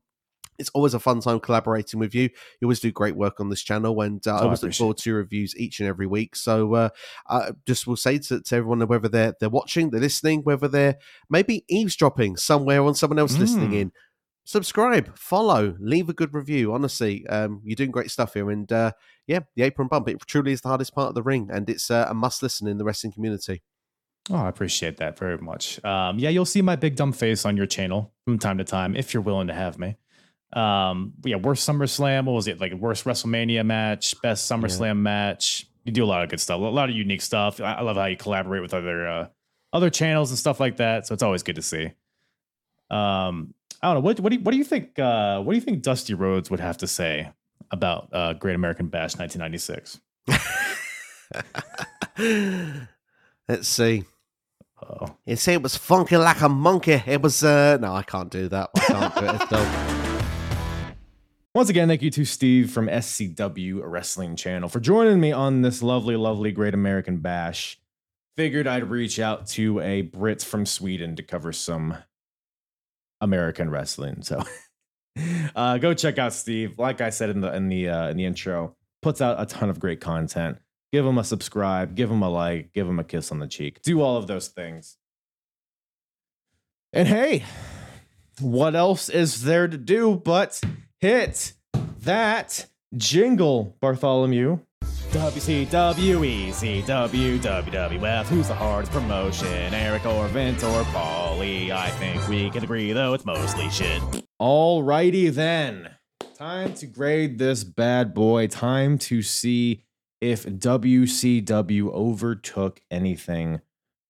it's 0.58 0.70
always 0.70 0.94
a 0.94 1.00
fun 1.00 1.20
time 1.20 1.40
collaborating 1.40 1.98
with 1.98 2.14
you. 2.14 2.22
You 2.22 2.66
always 2.66 2.78
do 2.78 2.92
great 2.92 3.16
work 3.16 3.40
on 3.40 3.48
this 3.48 3.62
channel, 3.62 4.00
and 4.00 4.24
uh, 4.26 4.34
oh, 4.34 4.36
I 4.36 4.42
always 4.42 4.62
I 4.62 4.68
look 4.68 4.74
forward 4.74 4.98
to 4.98 5.10
your 5.10 5.18
reviews 5.18 5.56
each 5.56 5.80
and 5.80 5.88
every 5.88 6.06
week. 6.06 6.36
So, 6.36 6.74
uh, 6.74 6.88
I 7.28 7.50
just 7.66 7.86
will 7.86 7.96
say 7.96 8.18
to, 8.18 8.40
to, 8.40 8.56
everyone 8.56 8.80
whether 8.86 9.08
they're 9.08 9.34
they're 9.40 9.48
watching, 9.48 9.90
they're 9.90 10.00
listening, 10.00 10.42
whether 10.42 10.68
they're 10.68 10.96
maybe 11.28 11.64
eavesdropping 11.68 12.36
somewhere 12.36 12.82
on 12.82 12.94
someone 12.94 13.18
else 13.18 13.34
mm. 13.34 13.40
listening 13.40 13.72
in, 13.72 13.92
subscribe, 14.44 15.16
follow, 15.16 15.74
leave 15.78 16.08
a 16.08 16.12
good 16.12 16.34
review. 16.34 16.72
Honestly, 16.72 17.26
um, 17.28 17.60
you're 17.64 17.76
doing 17.76 17.90
great 17.90 18.10
stuff 18.10 18.34
here, 18.34 18.50
and 18.50 18.70
uh, 18.72 18.92
yeah, 19.26 19.40
the 19.56 19.62
apron 19.62 19.88
bump 19.88 20.08
it 20.08 20.18
truly 20.26 20.52
is 20.52 20.60
the 20.60 20.68
hardest 20.68 20.94
part 20.94 21.08
of 21.08 21.14
the 21.14 21.22
ring, 21.22 21.48
and 21.52 21.68
it's 21.68 21.90
uh, 21.90 22.06
a 22.08 22.14
must 22.14 22.42
listen 22.42 22.68
in 22.68 22.78
the 22.78 22.84
wrestling 22.84 23.12
community. 23.12 23.62
Oh, 24.30 24.36
I 24.36 24.48
appreciate 24.48 24.96
that 24.98 25.18
very 25.18 25.36
much. 25.38 25.84
Um, 25.84 26.18
yeah, 26.18 26.30
you'll 26.30 26.46
see 26.46 26.62
my 26.62 26.76
big 26.76 26.96
dumb 26.96 27.12
face 27.12 27.44
on 27.44 27.56
your 27.56 27.66
channel 27.66 28.12
from 28.24 28.38
time 28.38 28.58
to 28.58 28.64
time 28.64 28.96
if 28.96 29.12
you're 29.12 29.22
willing 29.22 29.48
to 29.48 29.54
have 29.54 29.78
me. 29.78 29.96
Um, 30.54 31.12
yeah, 31.24 31.36
worst 31.36 31.68
SummerSlam. 31.68 32.24
What 32.24 32.32
was 32.32 32.48
it 32.48 32.60
like? 32.60 32.72
Worst 32.72 33.04
WrestleMania 33.04 33.66
match, 33.66 34.14
best 34.22 34.50
SummerSlam 34.50 34.86
yeah. 34.86 34.92
match. 34.94 35.66
You 35.84 35.92
do 35.92 36.04
a 36.04 36.06
lot 36.06 36.22
of 36.22 36.30
good 36.30 36.40
stuff, 36.40 36.58
a 36.58 36.62
lot 36.62 36.88
of 36.88 36.96
unique 36.96 37.20
stuff. 37.20 37.60
I, 37.60 37.74
I 37.74 37.82
love 37.82 37.96
how 37.96 38.06
you 38.06 38.16
collaborate 38.16 38.62
with 38.62 38.72
other 38.72 39.06
uh, 39.06 39.28
other 39.74 39.90
channels 39.90 40.30
and 40.30 40.38
stuff 40.38 40.60
like 40.60 40.76
that. 40.78 41.06
So 41.06 41.12
it's 41.12 41.22
always 41.22 41.42
good 41.42 41.56
to 41.56 41.62
see. 41.62 41.90
Um, 42.90 43.52
I 43.84 43.88
don't 43.88 43.96
know. 43.96 44.00
What 44.00 44.18
what 44.20 44.30
do 44.30 44.38
you, 44.38 44.42
what 44.42 44.52
do 44.52 44.56
you 44.56 44.64
think? 44.64 44.98
Uh, 44.98 45.42
what 45.42 45.52
do 45.52 45.58
you 45.58 45.60
think 45.60 45.82
Dusty 45.82 46.14
Rhodes 46.14 46.50
would 46.50 46.60
have 46.60 46.78
to 46.78 46.86
say 46.86 47.30
about 47.70 48.08
uh, 48.14 48.32
Great 48.32 48.54
American 48.54 48.86
Bash 48.88 49.14
1996? 49.16 50.00
Let's 53.46 53.68
see. 53.68 54.04
Oh. 54.82 55.14
You 55.26 55.36
say 55.36 55.52
it 55.52 55.62
was 55.62 55.76
funky 55.76 56.16
like 56.16 56.40
a 56.40 56.48
monkey. 56.48 57.02
It 57.04 57.20
was 57.20 57.44
uh 57.44 57.76
no, 57.76 57.92
I 57.92 58.02
can't 58.02 58.30
do 58.30 58.48
that. 58.48 58.70
I 58.74 59.10
can't 59.10 59.50
do 59.50 59.56
it. 59.58 60.94
Once 61.54 61.68
again, 61.68 61.86
thank 61.86 62.00
you 62.00 62.10
to 62.10 62.24
Steve 62.24 62.70
from 62.70 62.86
SCW 62.86 63.82
Wrestling 63.84 64.34
Channel 64.34 64.70
for 64.70 64.80
joining 64.80 65.20
me 65.20 65.30
on 65.30 65.60
this 65.60 65.82
lovely, 65.82 66.16
lovely 66.16 66.52
Great 66.52 66.72
American 66.72 67.18
Bash. 67.18 67.78
Figured 68.34 68.66
I'd 68.66 68.88
reach 68.88 69.20
out 69.20 69.46
to 69.48 69.78
a 69.80 70.00
Brit 70.00 70.42
from 70.42 70.64
Sweden 70.64 71.16
to 71.16 71.22
cover 71.22 71.52
some 71.52 71.98
American 73.24 73.70
wrestling. 73.70 74.22
So 74.22 74.42
uh, 75.56 75.78
go 75.78 75.94
check 75.94 76.18
out 76.18 76.32
Steve. 76.32 76.78
Like 76.78 77.00
I 77.00 77.10
said 77.10 77.30
in 77.30 77.40
the 77.40 77.52
in 77.54 77.68
the 77.68 77.88
uh, 77.88 78.08
in 78.08 78.16
the 78.16 78.26
intro, 78.26 78.76
puts 79.02 79.20
out 79.20 79.40
a 79.40 79.46
ton 79.46 79.70
of 79.70 79.80
great 79.80 80.00
content. 80.00 80.58
Give 80.92 81.04
him 81.04 81.18
a 81.18 81.24
subscribe, 81.24 81.96
give 81.96 82.10
him 82.10 82.22
a 82.22 82.28
like, 82.28 82.72
give 82.72 82.86
him 82.86 83.00
a 83.00 83.04
kiss 83.04 83.32
on 83.32 83.40
the 83.40 83.48
cheek. 83.48 83.82
Do 83.82 84.00
all 84.00 84.16
of 84.16 84.28
those 84.28 84.48
things. 84.48 84.96
And 86.92 87.08
hey, 87.08 87.44
what 88.40 88.76
else 88.76 89.08
is 89.08 89.42
there 89.42 89.66
to 89.66 89.76
do 89.76 90.14
but 90.14 90.60
hit 91.00 91.54
that 92.02 92.66
jingle, 92.96 93.76
Bartholomew? 93.80 94.60
WCW, 95.14 96.48
ECW, 96.48 97.38
WWF, 97.38 98.24
who's 98.24 98.48
the 98.48 98.54
hardest 98.54 98.92
promotion? 98.92 99.72
Eric 99.72 100.04
or 100.06 100.26
Vince 100.26 100.64
or 100.64 100.82
Paulie? 100.86 101.70
I 101.70 101.88
think 101.90 102.26
we 102.26 102.50
can 102.50 102.64
agree, 102.64 102.92
though, 102.92 103.14
it's 103.14 103.24
mostly 103.24 103.70
shit. 103.70 104.02
Alrighty 104.42 105.32
then. 105.32 105.90
Time 106.36 106.74
to 106.74 106.86
grade 106.86 107.38
this 107.38 107.62
bad 107.62 108.12
boy. 108.12 108.48
Time 108.48 108.98
to 108.98 109.22
see 109.22 109.84
if 110.20 110.46
WCW 110.46 111.92
overtook 111.92 112.80
anything 112.90 113.60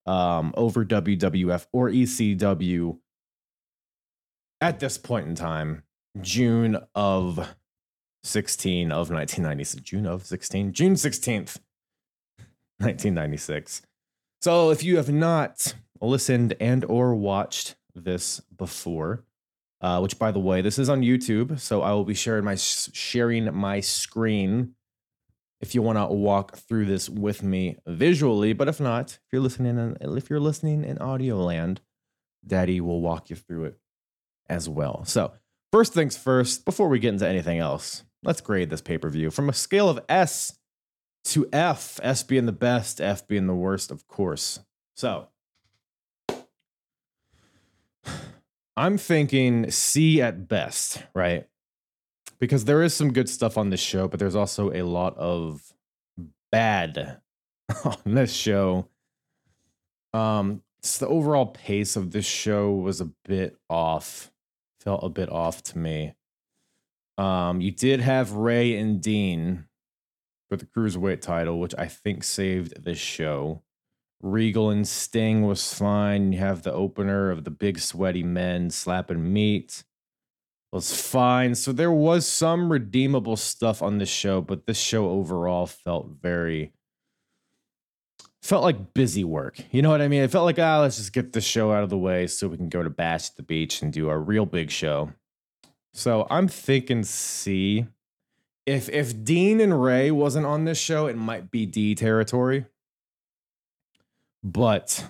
um, 0.06 0.54
over 0.56 0.86
WWF 0.86 1.66
or 1.70 1.90
ECW 1.90 2.96
at 4.62 4.80
this 4.80 4.96
point 4.96 5.28
in 5.28 5.34
time, 5.34 5.82
June 6.22 6.78
of 6.94 7.54
16 8.24 8.90
of 8.90 9.10
1996. 9.10 9.82
June 9.82 10.06
of 10.06 10.24
16? 10.26 10.72
June 10.72 10.94
16th, 10.94 11.58
1996. 12.78 13.82
So 14.42 14.70
if 14.70 14.82
you 14.82 14.96
have 14.96 15.12
not 15.12 15.74
listened 16.00 16.54
and 16.60 16.84
or 16.84 17.14
watched 17.14 17.76
this 17.94 18.40
before, 18.56 19.24
uh, 19.80 20.00
which 20.00 20.18
by 20.18 20.30
the 20.32 20.40
way, 20.40 20.62
this 20.62 20.78
is 20.78 20.88
on 20.88 21.02
YouTube, 21.02 21.60
so 21.60 21.82
I 21.82 21.92
will 21.92 22.04
be 22.04 22.14
sharing 22.14 22.44
my 22.44 22.54
sharing 22.54 23.54
my 23.54 23.80
screen 23.80 24.74
if 25.60 25.74
you 25.74 25.82
want 25.82 25.98
to 25.98 26.06
walk 26.06 26.56
through 26.56 26.86
this 26.86 27.08
with 27.08 27.42
me 27.42 27.76
visually. 27.86 28.52
But 28.52 28.68
if 28.68 28.80
not, 28.80 29.12
if 29.12 29.32
you're 29.32 29.42
listening 29.42 29.78
in, 29.78 30.16
if 30.16 30.30
you're 30.30 30.40
listening 30.40 30.84
in 30.84 30.98
audio 30.98 31.36
land, 31.36 31.80
Daddy 32.46 32.80
will 32.80 33.00
walk 33.00 33.30
you 33.30 33.36
through 33.36 33.64
it 33.64 33.78
as 34.48 34.68
well. 34.68 35.04
So 35.04 35.32
first 35.72 35.92
things 35.92 36.16
first, 36.16 36.64
before 36.64 36.88
we 36.88 36.98
get 36.98 37.14
into 37.14 37.28
anything 37.28 37.58
else, 37.58 38.04
let's 38.24 38.40
grade 38.40 38.70
this 38.70 38.80
pay 38.80 38.98
per 38.98 39.08
view 39.08 39.30
from 39.30 39.48
a 39.48 39.52
scale 39.52 39.88
of 39.88 40.00
S 40.08 40.58
to 41.24 41.48
F, 41.52 41.98
S 42.02 42.22
being 42.22 42.46
the 42.46 42.52
best, 42.52 43.00
F 43.00 43.26
being 43.26 43.46
the 43.46 43.54
worst, 43.54 43.90
of 43.90 44.06
course. 44.06 44.60
So, 44.96 45.28
I'm 48.76 48.98
thinking 48.98 49.70
C 49.70 50.20
at 50.20 50.48
best, 50.48 51.02
right? 51.14 51.46
because 52.44 52.66
there 52.66 52.82
is 52.82 52.94
some 52.94 53.12
good 53.12 53.28
stuff 53.28 53.56
on 53.56 53.70
this 53.70 53.80
show, 53.80 54.06
but 54.08 54.20
there's 54.20 54.36
also 54.36 54.70
a 54.72 54.82
lot 54.82 55.16
of 55.16 55.72
bad 56.52 57.18
on 57.84 57.96
this 58.04 58.34
show. 58.34 58.88
Um, 60.12 60.62
the 60.98 61.08
overall 61.08 61.46
pace 61.46 61.96
of 61.96 62.10
this 62.10 62.26
show 62.26 62.72
was 62.72 63.00
a 63.00 63.10
bit 63.24 63.56
off. 63.70 64.30
Felt 64.80 65.02
a 65.02 65.08
bit 65.08 65.30
off 65.30 65.62
to 65.62 65.78
me. 65.78 66.14
Um, 67.16 67.60
you 67.60 67.70
did 67.70 68.00
have 68.00 68.32
Rey 68.32 68.76
and 68.76 69.00
Dean 69.00 69.66
for 70.48 70.56
the 70.56 70.66
cruiserweight 70.66 71.20
title, 71.20 71.60
which 71.60 71.74
I 71.78 71.86
think 71.86 72.24
saved 72.24 72.84
this 72.84 72.98
show. 72.98 73.62
Regal 74.20 74.70
and 74.70 74.88
Sting 74.88 75.42
was 75.42 75.74
fine. 75.74 76.32
You 76.32 76.38
have 76.38 76.62
the 76.62 76.72
opener 76.72 77.30
of 77.30 77.44
the 77.44 77.50
big 77.50 77.78
sweaty 77.78 78.22
men 78.22 78.70
slapping 78.70 79.32
meat. 79.32 79.84
Was 80.72 81.00
fine. 81.00 81.54
So 81.54 81.70
there 81.70 81.92
was 81.92 82.26
some 82.26 82.72
redeemable 82.72 83.36
stuff 83.36 83.80
on 83.80 83.98
this 83.98 84.08
show, 84.08 84.40
but 84.40 84.66
this 84.66 84.78
show 84.78 85.08
overall 85.08 85.66
felt 85.66 86.08
very 86.20 86.72
felt 88.42 88.62
like 88.64 88.92
busy 88.92 89.24
work. 89.24 89.58
You 89.70 89.82
know 89.82 89.90
what 89.90 90.02
I 90.02 90.08
mean? 90.08 90.22
It 90.22 90.30
felt 90.30 90.44
like, 90.44 90.58
ah, 90.58 90.80
let's 90.80 90.96
just 90.96 91.12
get 91.12 91.32
this 91.32 91.44
show 91.44 91.72
out 91.72 91.82
of 91.82 91.90
the 91.90 91.96
way 91.96 92.26
so 92.26 92.48
we 92.48 92.56
can 92.56 92.68
go 92.68 92.82
to 92.82 92.90
Bash 92.90 93.30
at 93.30 93.36
the 93.36 93.42
Beach 93.42 93.80
and 93.80 93.92
do 93.92 94.08
our 94.10 94.18
real 94.20 94.44
big 94.44 94.70
show. 94.70 95.12
So 95.96 96.26
I'm 96.28 96.48
thinking 96.48 97.04
C. 97.04 97.86
If 98.66 98.88
if 98.88 99.24
Dean 99.24 99.60
and 99.60 99.80
Rey 99.80 100.10
wasn't 100.10 100.44
on 100.44 100.64
this 100.64 100.78
show, 100.78 101.06
it 101.06 101.16
might 101.16 101.52
be 101.52 101.66
D 101.66 101.94
territory. 101.94 102.66
But 104.42 105.06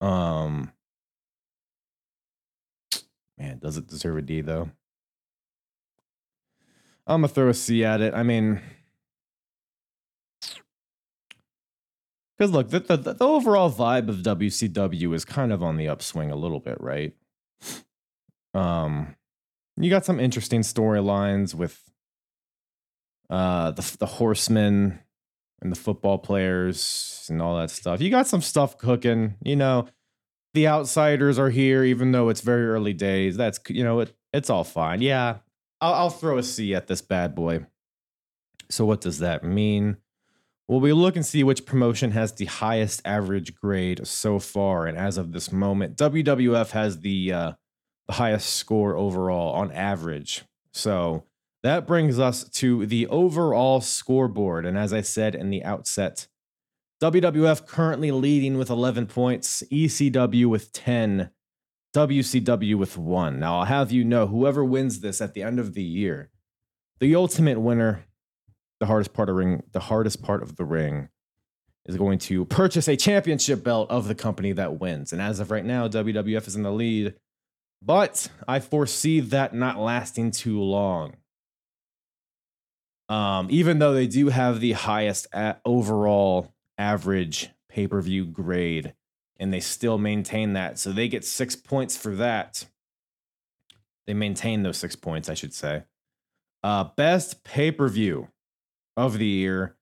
um 0.00 0.72
man, 3.36 3.58
does 3.58 3.76
it 3.76 3.88
deserve 3.88 4.16
a 4.16 4.22
D 4.22 4.40
though? 4.40 4.70
I'm 7.06 7.20
gonna 7.20 7.28
throw 7.28 7.50
a 7.50 7.54
C 7.54 7.84
at 7.84 8.00
it. 8.00 8.14
I 8.14 8.22
mean, 8.22 8.62
Because 12.38 12.52
look, 12.52 12.70
the, 12.70 12.80
the, 12.80 12.96
the 12.96 13.24
overall 13.24 13.70
vibe 13.70 14.08
of 14.08 14.16
WCW 14.16 15.14
is 15.14 15.24
kind 15.24 15.52
of 15.52 15.62
on 15.62 15.76
the 15.76 15.88
upswing 15.88 16.32
a 16.32 16.36
little 16.36 16.58
bit, 16.58 16.80
right? 16.80 17.14
Um, 18.54 19.16
you 19.76 19.90
got 19.90 20.04
some 20.04 20.20
interesting 20.20 20.60
storylines 20.60 21.54
with 21.54 21.80
uh 23.30 23.70
the 23.70 23.96
the 23.98 24.06
horsemen 24.06 25.00
and 25.62 25.72
the 25.72 25.76
football 25.76 26.18
players 26.18 27.26
and 27.30 27.42
all 27.42 27.56
that 27.58 27.70
stuff. 27.70 28.00
You 28.00 28.10
got 28.10 28.26
some 28.26 28.42
stuff 28.42 28.78
cooking, 28.78 29.34
you 29.42 29.56
know. 29.56 29.88
The 30.52 30.68
outsiders 30.68 31.36
are 31.36 31.50
here, 31.50 31.82
even 31.82 32.12
though 32.12 32.28
it's 32.28 32.42
very 32.42 32.66
early 32.66 32.92
days. 32.92 33.36
That's 33.36 33.58
you 33.68 33.82
know 33.82 34.00
it, 34.00 34.14
it's 34.32 34.50
all 34.50 34.62
fine. 34.62 35.00
Yeah, 35.00 35.38
I'll, 35.80 35.94
I'll 35.94 36.10
throw 36.10 36.38
a 36.38 36.42
C 36.42 36.74
at 36.74 36.86
this 36.86 37.02
bad 37.02 37.34
boy. 37.34 37.66
So 38.70 38.84
what 38.84 39.00
does 39.00 39.18
that 39.18 39.42
mean? 39.42 39.96
Well, 40.68 40.80
we 40.80 40.92
look 40.92 41.16
and 41.16 41.26
see 41.26 41.42
which 41.42 41.66
promotion 41.66 42.12
has 42.12 42.32
the 42.32 42.46
highest 42.46 43.02
average 43.04 43.54
grade 43.54 44.06
so 44.06 44.38
far, 44.38 44.86
and 44.86 44.96
as 44.96 45.18
of 45.18 45.32
this 45.32 45.50
moment, 45.50 45.96
WWF 45.96 46.70
has 46.70 47.00
the 47.00 47.32
uh, 47.32 47.52
the 48.06 48.14
highest 48.14 48.54
score 48.54 48.96
overall 48.96 49.54
on 49.54 49.72
average. 49.72 50.44
So 50.72 51.24
that 51.62 51.86
brings 51.86 52.18
us 52.18 52.48
to 52.50 52.86
the 52.86 53.06
overall 53.06 53.80
scoreboard, 53.80 54.66
and 54.66 54.76
as 54.76 54.92
I 54.92 55.00
said 55.00 55.34
in 55.34 55.50
the 55.50 55.64
outset, 55.64 56.26
WWF 57.02 57.66
currently 57.66 58.10
leading 58.10 58.56
with 58.56 58.70
11 58.70 59.06
points, 59.06 59.62
ECW 59.70 60.46
with 60.46 60.72
10, 60.72 61.30
WCW 61.94 62.76
with 62.76 62.96
one. 62.96 63.38
Now 63.38 63.58
I'll 63.58 63.64
have 63.64 63.92
you 63.92 64.04
know, 64.04 64.26
whoever 64.26 64.64
wins 64.64 65.00
this 65.00 65.20
at 65.20 65.34
the 65.34 65.42
end 65.42 65.58
of 65.58 65.74
the 65.74 65.82
year, 65.82 66.30
the 67.00 67.14
ultimate 67.14 67.60
winner 67.60 68.04
the 68.80 68.86
hardest 68.86 69.12
part 69.12 69.28
of 69.28 69.36
ring, 69.36 69.62
the 69.72 69.80
hardest 69.80 70.22
part 70.22 70.42
of 70.42 70.56
the 70.56 70.64
ring 70.64 71.08
is 71.86 71.96
going 71.96 72.18
to 72.18 72.44
purchase 72.44 72.88
a 72.88 72.96
championship 72.96 73.62
belt 73.62 73.90
of 73.90 74.08
the 74.08 74.14
company 74.14 74.52
that 74.52 74.80
wins. 74.80 75.12
And 75.12 75.20
as 75.20 75.40
of 75.40 75.50
right 75.50 75.64
now, 75.64 75.88
WWF 75.88 76.46
is 76.46 76.56
in 76.56 76.62
the 76.62 76.72
lead, 76.72 77.14
but 77.84 78.28
I 78.48 78.60
foresee 78.60 79.20
that 79.20 79.54
not 79.54 79.78
lasting 79.78 80.30
too 80.30 80.60
long. 80.60 81.16
Um, 83.08 83.48
even 83.50 83.78
though 83.78 83.92
they 83.92 84.06
do 84.06 84.28
have 84.28 84.60
the 84.60 84.72
highest 84.72 85.26
overall 85.64 86.54
average 86.78 87.50
pay 87.68 87.86
per 87.86 88.00
view 88.00 88.24
grade, 88.24 88.94
and 89.38 89.52
they 89.52 89.60
still 89.60 89.98
maintain 89.98 90.54
that. 90.54 90.78
So 90.78 90.92
they 90.92 91.08
get 91.08 91.24
six 91.24 91.54
points 91.56 91.96
for 91.96 92.14
that. 92.16 92.66
They 94.06 94.14
maintain 94.14 94.62
those 94.62 94.78
six 94.78 94.96
points, 94.96 95.28
I 95.28 95.34
should 95.34 95.52
say. 95.52 95.84
Uh, 96.62 96.84
best 96.96 97.44
pay 97.44 97.70
per 97.70 97.88
view 97.88 98.28
of 98.96 99.18
the 99.18 99.26
year. 99.26 99.76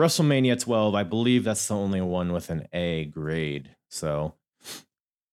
WrestleMania 0.00 0.58
12, 0.58 0.94
I 0.94 1.02
believe 1.02 1.44
that's 1.44 1.68
the 1.68 1.74
only 1.74 2.00
one 2.00 2.32
with 2.32 2.48
an 2.48 2.66
A 2.72 3.04
grade. 3.04 3.76
So 3.90 4.34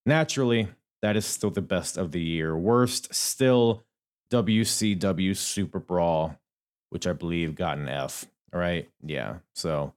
naturally, 0.04 0.68
that 1.02 1.16
is 1.16 1.26
still 1.26 1.50
the 1.50 1.62
best 1.62 1.96
of 1.96 2.12
the 2.12 2.20
year. 2.20 2.56
Worst, 2.56 3.14
still 3.14 3.84
WCW 4.30 5.36
Super 5.36 5.78
Brawl, 5.78 6.36
which 6.90 7.06
I 7.06 7.12
believe 7.12 7.54
got 7.54 7.78
an 7.78 7.88
F. 7.88 8.26
All 8.52 8.60
right. 8.60 8.88
Yeah. 9.02 9.36
So 9.54 9.94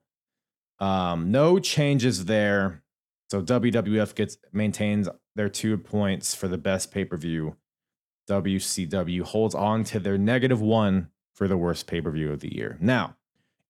um, 0.79 1.31
no 1.31 1.59
changes 1.59 2.25
there. 2.25 2.83
So 3.29 3.41
WWF 3.41 4.15
gets 4.15 4.37
maintains 4.51 5.09
their 5.35 5.49
two 5.49 5.77
points 5.77 6.35
for 6.35 6.47
the 6.47 6.57
best 6.57 6.91
pay-per-view. 6.91 7.55
WCW 8.29 9.21
holds 9.23 9.55
on 9.55 9.83
to 9.85 9.99
their 9.99 10.17
negative 10.17 10.61
one 10.61 11.09
for 11.33 11.47
the 11.47 11.57
worst 11.57 11.87
pay-per-view 11.87 12.31
of 12.31 12.39
the 12.41 12.53
year. 12.53 12.77
Now, 12.79 13.17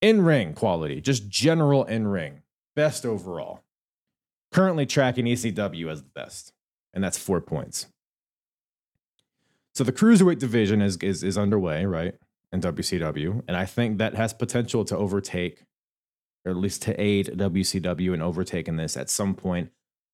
in 0.00 0.22
ring 0.22 0.52
quality, 0.52 1.00
just 1.00 1.28
general 1.28 1.84
in 1.84 2.06
ring, 2.06 2.42
best 2.76 3.06
overall. 3.06 3.62
Currently 4.52 4.86
tracking 4.86 5.24
ECW 5.24 5.90
as 5.90 6.02
the 6.02 6.10
best, 6.10 6.52
and 6.94 7.04
that's 7.04 7.18
four 7.18 7.40
points. 7.40 7.88
So 9.74 9.84
the 9.84 9.92
cruiserweight 9.92 10.38
division 10.38 10.80
is 10.80 10.96
is 10.98 11.22
is 11.22 11.36
underway, 11.36 11.84
right? 11.84 12.14
In 12.52 12.60
WCW, 12.60 13.42
and 13.48 13.56
I 13.56 13.66
think 13.66 13.98
that 13.98 14.14
has 14.14 14.32
potential 14.32 14.84
to 14.84 14.96
overtake, 14.96 15.64
or 16.46 16.52
at 16.52 16.56
least 16.56 16.82
to 16.82 17.00
aid 17.00 17.26
WCW 17.36 18.14
in 18.14 18.22
overtaking 18.22 18.76
this 18.76 18.96
at 18.96 19.10
some 19.10 19.34
point. 19.34 19.70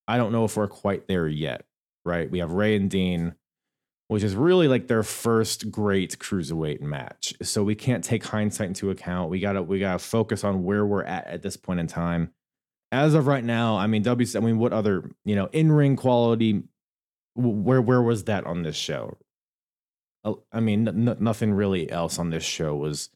I 0.09 0.17
don't 0.17 0.33
know 0.33 0.45
if 0.45 0.57
we're 0.57 0.67
quite 0.67 1.07
there 1.07 1.29
yet, 1.29 1.67
right? 2.05 2.31
We 2.31 2.39
have 2.39 2.53
Rey 2.53 2.75
and 2.75 2.91
Dean 2.91 3.35
which 4.11 4.25
is 4.25 4.35
really 4.35 4.67
like 4.67 4.89
their 4.89 5.05
first 5.05 5.71
great 5.71 6.19
cruiserweight 6.19 6.81
match. 6.81 7.33
So 7.43 7.63
we 7.63 7.77
can't 7.77 8.03
take 8.03 8.25
hindsight 8.25 8.67
into 8.67 8.91
account. 8.91 9.31
We 9.31 9.39
gotta 9.39 9.63
we 9.63 9.79
gotta 9.79 10.01
focus 10.01 10.43
on 10.43 10.65
where 10.65 10.85
we're 10.85 11.05
at 11.05 11.29
at 11.29 11.43
this 11.43 11.57
point 11.57 11.79
in 11.79 11.87
time. 11.87 12.33
As 12.93 13.15
of 13.15 13.27
right 13.27 13.45
now, 13.45 13.77
I 13.77 13.87
mean, 13.87 14.03
W. 14.03 14.27
I 14.37 14.41
mean, 14.41 14.59
what 14.59 14.73
other 14.73 15.11
you 15.25 15.37
know 15.37 15.49
in 15.53 15.71
ring 15.71 15.97
quality? 15.97 16.63
Where 17.35 17.81
where 17.81 18.03
was 18.03 18.25
that 18.25 18.47
on 18.47 18.63
this 18.63 18.77
show? 18.77 19.17
Oh, 20.25 20.43
I 20.53 20.61
mean, 20.61 20.87
n- 20.87 21.17
nothing 21.21 21.53
really 21.53 21.91
else 21.91 22.19
on 22.19 22.31
this 22.31 22.45
show 22.45 22.75
was. 22.75 23.11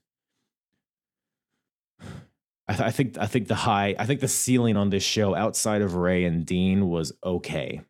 I, 2.66 2.72
th- 2.72 2.88
I 2.88 2.90
think 2.92 3.18
I 3.18 3.26
think 3.26 3.48
the 3.48 3.54
high 3.54 3.94
I 3.98 4.06
think 4.06 4.20
the 4.20 4.28
ceiling 4.28 4.78
on 4.78 4.88
this 4.88 5.02
show 5.02 5.34
outside 5.34 5.82
of 5.82 5.96
Rey 5.96 6.24
and 6.24 6.46
Dean 6.46 6.88
was 6.88 7.12
okay 7.22 7.82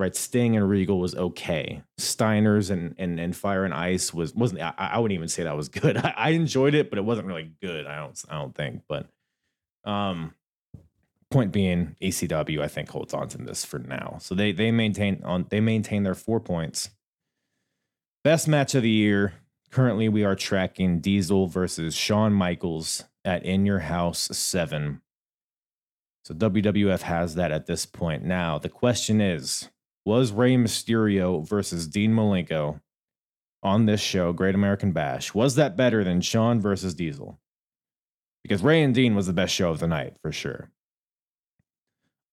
right? 0.00 0.16
Sting 0.16 0.56
and 0.56 0.68
Regal 0.68 0.98
was 0.98 1.14
okay. 1.14 1.82
Steiner's 1.98 2.70
and 2.70 2.94
and, 2.98 3.20
and 3.20 3.36
Fire 3.36 3.64
and 3.64 3.74
Ice 3.74 4.12
was 4.12 4.34
wasn't. 4.34 4.62
I, 4.62 4.72
I 4.76 4.98
wouldn't 4.98 5.16
even 5.16 5.28
say 5.28 5.44
that 5.44 5.56
was 5.56 5.68
good. 5.80 5.96
I, 5.96 6.14
I, 6.16 6.30
enjoyed 6.30 6.74
it, 6.74 6.90
but 6.90 6.98
it 6.98 7.04
wasn't 7.04 7.28
really 7.28 7.52
good. 7.62 7.86
I 7.86 7.98
don't 7.98 8.20
I 8.28 8.38
don't 8.38 8.54
think. 8.54 8.82
But 8.88 9.06
um, 9.84 10.34
point 11.30 11.52
being, 11.52 11.96
ECW 12.02 12.60
I 12.60 12.68
think 12.68 12.88
holds 12.88 13.14
on 13.14 13.28
to 13.28 13.38
this 13.38 13.64
for 13.64 13.78
now. 13.78 14.18
So 14.20 14.34
they 14.34 14.52
they 14.52 14.70
maintain 14.70 15.22
on 15.24 15.46
they 15.50 15.60
maintain 15.60 16.02
their 16.02 16.14
four 16.14 16.40
points. 16.40 16.90
Best 18.22 18.48
match 18.48 18.74
of 18.74 18.82
the 18.82 18.90
year. 18.90 19.34
Currently, 19.70 20.08
we 20.08 20.24
are 20.24 20.34
tracking 20.34 20.98
Diesel 21.00 21.46
versus 21.46 21.94
Shawn 21.94 22.32
Michaels 22.32 23.04
at 23.24 23.44
In 23.44 23.64
Your 23.64 23.78
House 23.80 24.28
Seven. 24.36 25.00
So 26.24 26.34
WWF 26.34 27.02
has 27.02 27.36
that 27.36 27.52
at 27.52 27.66
this 27.66 27.86
point. 27.86 28.24
Now, 28.24 28.58
the 28.58 28.68
question 28.68 29.20
is 29.20 29.70
was 30.04 30.32
Rey 30.32 30.56
Mysterio 30.56 31.46
versus 31.46 31.86
Dean 31.86 32.12
Malenko 32.12 32.80
on 33.62 33.86
this 33.86 34.00
show, 34.00 34.32
Great 34.32 34.54
American 34.54 34.92
Bash. 34.92 35.34
Was 35.34 35.54
that 35.54 35.76
better 35.76 36.02
than 36.02 36.20
Shawn 36.20 36.60
versus 36.60 36.94
Diesel? 36.94 37.38
Because 38.42 38.62
Rey 38.62 38.82
and 38.82 38.94
Dean 38.94 39.14
was 39.14 39.26
the 39.26 39.32
best 39.32 39.54
show 39.54 39.70
of 39.70 39.78
the 39.78 39.86
night 39.86 40.14
for 40.22 40.32
sure. 40.32 40.70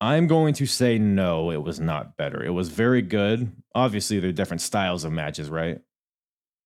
I'm 0.00 0.26
going 0.28 0.54
to 0.54 0.66
say 0.66 0.98
no, 0.98 1.50
it 1.50 1.62
was 1.62 1.80
not 1.80 2.16
better. 2.16 2.42
It 2.44 2.50
was 2.50 2.68
very 2.68 3.02
good. 3.02 3.50
Obviously, 3.74 4.20
they're 4.20 4.32
different 4.32 4.60
styles 4.60 5.04
of 5.04 5.12
matches, 5.12 5.50
right? 5.50 5.80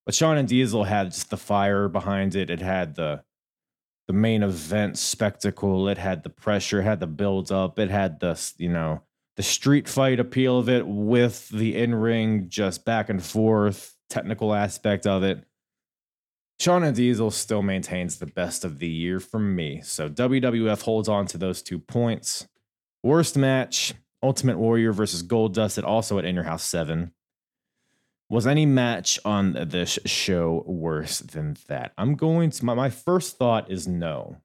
But 0.04 0.14
Shawn 0.14 0.36
and 0.36 0.48
Diesel 0.48 0.84
had 0.84 1.12
just 1.12 1.30
the 1.30 1.36
fire 1.36 1.88
behind 1.88 2.34
it. 2.34 2.50
It 2.50 2.60
had 2.60 2.94
the 2.94 3.22
the 4.08 4.12
main 4.12 4.42
event 4.42 4.98
spectacle. 4.98 5.88
It 5.88 5.96
had 5.96 6.24
the 6.24 6.30
pressure, 6.30 6.80
it 6.80 6.84
had 6.84 7.00
the 7.00 7.06
build 7.06 7.52
up. 7.52 7.78
It 7.78 7.88
had 7.88 8.18
the, 8.20 8.38
you 8.58 8.68
know, 8.68 9.02
the 9.36 9.42
street 9.42 9.88
fight 9.88 10.20
appeal 10.20 10.58
of 10.58 10.68
it 10.68 10.86
with 10.86 11.48
the 11.48 11.76
in 11.76 11.94
ring 11.94 12.48
just 12.48 12.84
back 12.84 13.08
and 13.08 13.22
forth 13.22 13.96
technical 14.10 14.52
aspect 14.54 15.06
of 15.06 15.22
it. 15.22 15.44
Shawn 16.60 16.84
and 16.84 16.94
Diesel 16.94 17.30
still 17.30 17.62
maintains 17.62 18.18
the 18.18 18.26
best 18.26 18.64
of 18.64 18.78
the 18.78 18.88
year 18.88 19.18
for 19.18 19.40
me. 19.40 19.80
So 19.82 20.08
WWF 20.08 20.82
holds 20.82 21.08
on 21.08 21.26
to 21.26 21.38
those 21.38 21.62
two 21.62 21.78
points. 21.78 22.46
Worst 23.02 23.36
match 23.36 23.94
Ultimate 24.22 24.58
Warrior 24.58 24.92
versus 24.92 25.22
Goldust, 25.22 25.78
It 25.78 25.84
also 25.84 26.18
at 26.18 26.24
In 26.24 26.34
Your 26.34 26.44
House 26.44 26.62
7. 26.64 27.12
Was 28.28 28.46
any 28.46 28.64
match 28.64 29.18
on 29.24 29.52
this 29.68 29.98
show 30.06 30.62
worse 30.66 31.18
than 31.18 31.56
that? 31.68 31.92
I'm 31.98 32.14
going 32.14 32.50
to, 32.50 32.64
my, 32.64 32.74
my 32.74 32.90
first 32.90 33.36
thought 33.36 33.70
is 33.70 33.88
no. 33.88 34.38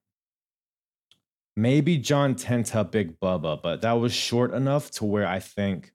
Maybe 1.55 1.97
John 1.97 2.35
Tenta, 2.35 2.89
Big 2.89 3.19
Bubba, 3.19 3.61
but 3.61 3.81
that 3.81 3.93
was 3.93 4.13
short 4.13 4.53
enough 4.53 4.91
to 4.91 5.05
where 5.05 5.27
I 5.27 5.39
think, 5.39 5.93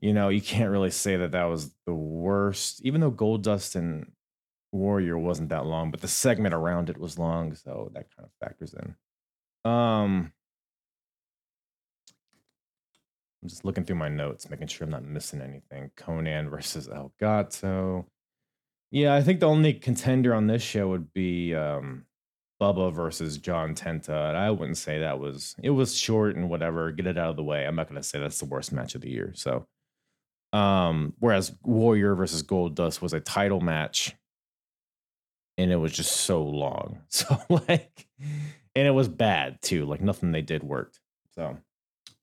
you 0.00 0.12
know, 0.12 0.28
you 0.28 0.40
can't 0.40 0.70
really 0.70 0.90
say 0.90 1.16
that 1.16 1.32
that 1.32 1.44
was 1.44 1.72
the 1.86 1.94
worst, 1.94 2.80
even 2.84 3.00
though 3.00 3.12
Goldust 3.12 3.76
and 3.76 4.10
Warrior 4.72 5.18
wasn't 5.18 5.50
that 5.50 5.66
long, 5.66 5.90
but 5.90 6.00
the 6.00 6.08
segment 6.08 6.54
around 6.54 6.90
it 6.90 6.98
was 6.98 7.18
long, 7.18 7.54
so 7.54 7.90
that 7.94 8.06
kind 8.16 8.26
of 8.26 8.32
factors 8.40 8.74
in. 8.74 9.70
Um, 9.70 10.32
I'm 13.46 13.50
just 13.50 13.64
looking 13.64 13.84
through 13.84 13.94
my 13.94 14.08
notes, 14.08 14.50
making 14.50 14.66
sure 14.66 14.86
I'm 14.86 14.90
not 14.90 15.04
missing 15.04 15.40
anything. 15.40 15.92
Konnan 15.96 16.50
versus 16.50 16.88
El 16.88 17.12
Gato. 17.20 18.04
Yeah, 18.90 19.14
I 19.14 19.22
think 19.22 19.38
the 19.38 19.46
only 19.46 19.72
contender 19.72 20.34
on 20.34 20.48
this 20.48 20.62
show 20.62 20.88
would 20.88 21.12
be 21.12 21.54
um, 21.54 22.06
Bubba 22.60 22.92
versus 22.92 23.38
John 23.38 23.76
Tenta. 23.76 24.30
And 24.30 24.36
I 24.36 24.50
wouldn't 24.50 24.78
say 24.78 24.98
that 24.98 25.20
was 25.20 25.54
it 25.62 25.70
was 25.70 25.96
short 25.96 26.34
and 26.34 26.50
whatever. 26.50 26.90
Get 26.90 27.06
it 27.06 27.16
out 27.16 27.30
of 27.30 27.36
the 27.36 27.44
way. 27.44 27.64
I'm 27.64 27.76
not 27.76 27.86
gonna 27.86 28.02
say 28.02 28.18
that's 28.18 28.40
the 28.40 28.46
worst 28.46 28.72
match 28.72 28.96
of 28.96 29.00
the 29.00 29.10
year. 29.10 29.30
So 29.36 29.68
um, 30.52 31.14
whereas 31.20 31.54
Warrior 31.62 32.16
versus 32.16 32.42
Goldust 32.42 33.00
was 33.00 33.12
a 33.12 33.20
title 33.20 33.60
match 33.60 34.16
and 35.56 35.70
it 35.70 35.76
was 35.76 35.92
just 35.92 36.10
so 36.10 36.42
long. 36.42 36.98
So 37.10 37.40
like 37.48 38.08
and 38.74 38.88
it 38.88 38.92
was 38.92 39.06
bad 39.06 39.62
too. 39.62 39.86
Like 39.86 40.00
nothing 40.00 40.32
they 40.32 40.42
did 40.42 40.64
worked. 40.64 40.98
So 41.36 41.58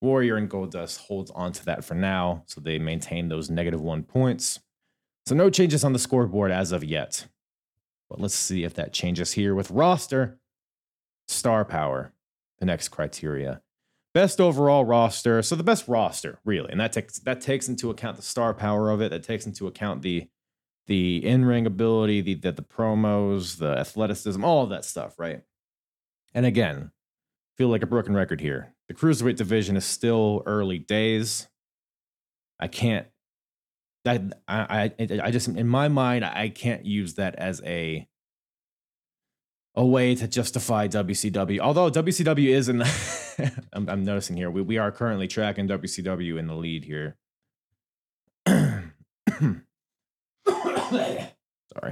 Warrior 0.04 0.36
and 0.36 0.50
Goldust 0.50 1.00
holds 1.00 1.32
on 1.32 1.54
to 1.54 1.66
that 1.66 1.86
for 1.86 1.96
now, 1.96 2.44
so 2.46 2.60
they 2.60 2.78
maintain 2.78 3.30
those 3.30 3.50
negative 3.50 3.82
one 3.82 4.04
points. 4.04 4.60
So 5.26 5.34
no 5.34 5.50
changes 5.50 5.86
on 5.86 5.94
the 5.94 6.00
scoreboard 6.00 6.52
as 6.52 6.74
of 6.74 6.84
yet. 6.84 7.28
But 8.10 8.20
let's 8.20 8.36
see 8.36 8.66
if 8.66 8.74
that 8.74 8.92
changes 8.92 9.32
here 9.32 9.56
with 9.56 9.72
roster. 9.72 10.40
Star 11.30 11.64
power, 11.64 12.12
the 12.60 12.66
next 12.66 12.90
criteria. 12.90 13.62
Best 14.14 14.42
overall 14.42 14.84
roster. 14.84 15.42
So 15.42 15.56
the 15.56 15.64
best 15.64 15.88
roster, 15.88 16.38
really. 16.44 16.70
And 16.70 16.82
that 16.82 16.92
takes 16.92 17.20
that 17.20 17.40
takes 17.40 17.70
into 17.70 17.90
account 17.90 18.18
the 18.18 18.24
star 18.24 18.54
power 18.54 18.90
of 18.90 19.02
it. 19.02 19.10
That 19.10 19.24
takes 19.24 19.46
into 19.46 19.68
account 19.68 20.02
the 20.02 20.28
the 20.86 21.26
in-ring 21.26 21.66
ability, 21.66 22.20
the, 22.20 22.34
the 22.34 22.52
the 22.52 22.62
promos, 22.62 23.58
the 23.58 23.78
athleticism, 23.78 24.44
all 24.44 24.64
of 24.66 24.70
that 24.70 24.84
stuff, 24.84 25.18
right? 25.18 25.44
And 26.34 26.46
again, 26.46 26.92
feel 27.58 27.70
like 27.70 27.84
a 27.84 27.88
broken 27.88 28.16
record 28.16 28.42
here. 28.42 28.74
The 28.88 28.94
cruiserweight 28.94 29.36
division 29.36 29.78
is 29.78 29.86
still 29.86 30.44
early 30.46 30.80
days. 30.80 31.48
I 32.60 32.68
can't. 32.68 33.08
I 34.06 34.22
I 34.48 34.92
I 35.00 35.32
just 35.32 35.48
in 35.48 35.68
my 35.68 35.88
mind 35.88 36.26
I 36.26 36.50
can't 36.50 36.86
use 36.86 37.16
that 37.16 37.36
as 37.36 37.62
a 37.66 38.08
a 39.76 39.86
way 39.86 40.16
to 40.16 40.28
justify 40.28 40.88
WCW. 40.88 41.60
Although 41.60 41.90
WCW 41.90 42.50
is 42.50 42.70
in, 42.70 42.82
I'm, 43.74 43.90
I'm 43.90 44.04
noticing 44.04 44.38
here 44.38 44.52
we 44.52 44.62
we 44.62 44.78
are 44.78 44.92
currently 44.92 45.28
tracking 45.28 45.68
WCW 45.68 46.38
in 46.38 46.48
the 46.48 46.56
lead 46.56 46.84
here. 46.84 47.18
Sorry, 48.46 48.84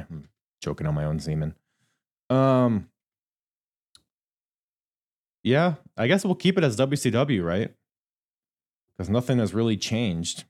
I'm 0.10 0.28
choking 0.62 0.86
on 0.86 0.94
my 0.94 1.06
own 1.06 1.20
semen. 1.20 1.56
Um, 2.30 2.91
yeah, 5.44 5.76
I 5.98 6.08
guess 6.08 6.24
we'll 6.24 6.36
keep 6.36 6.58
it 6.58 6.64
as 6.64 6.78
WCW, 6.78 7.44
right? 7.44 7.74
Because 8.98 9.10
nothing 9.10 9.40
has 9.40 9.54
really 9.54 9.78
changed 9.78 10.46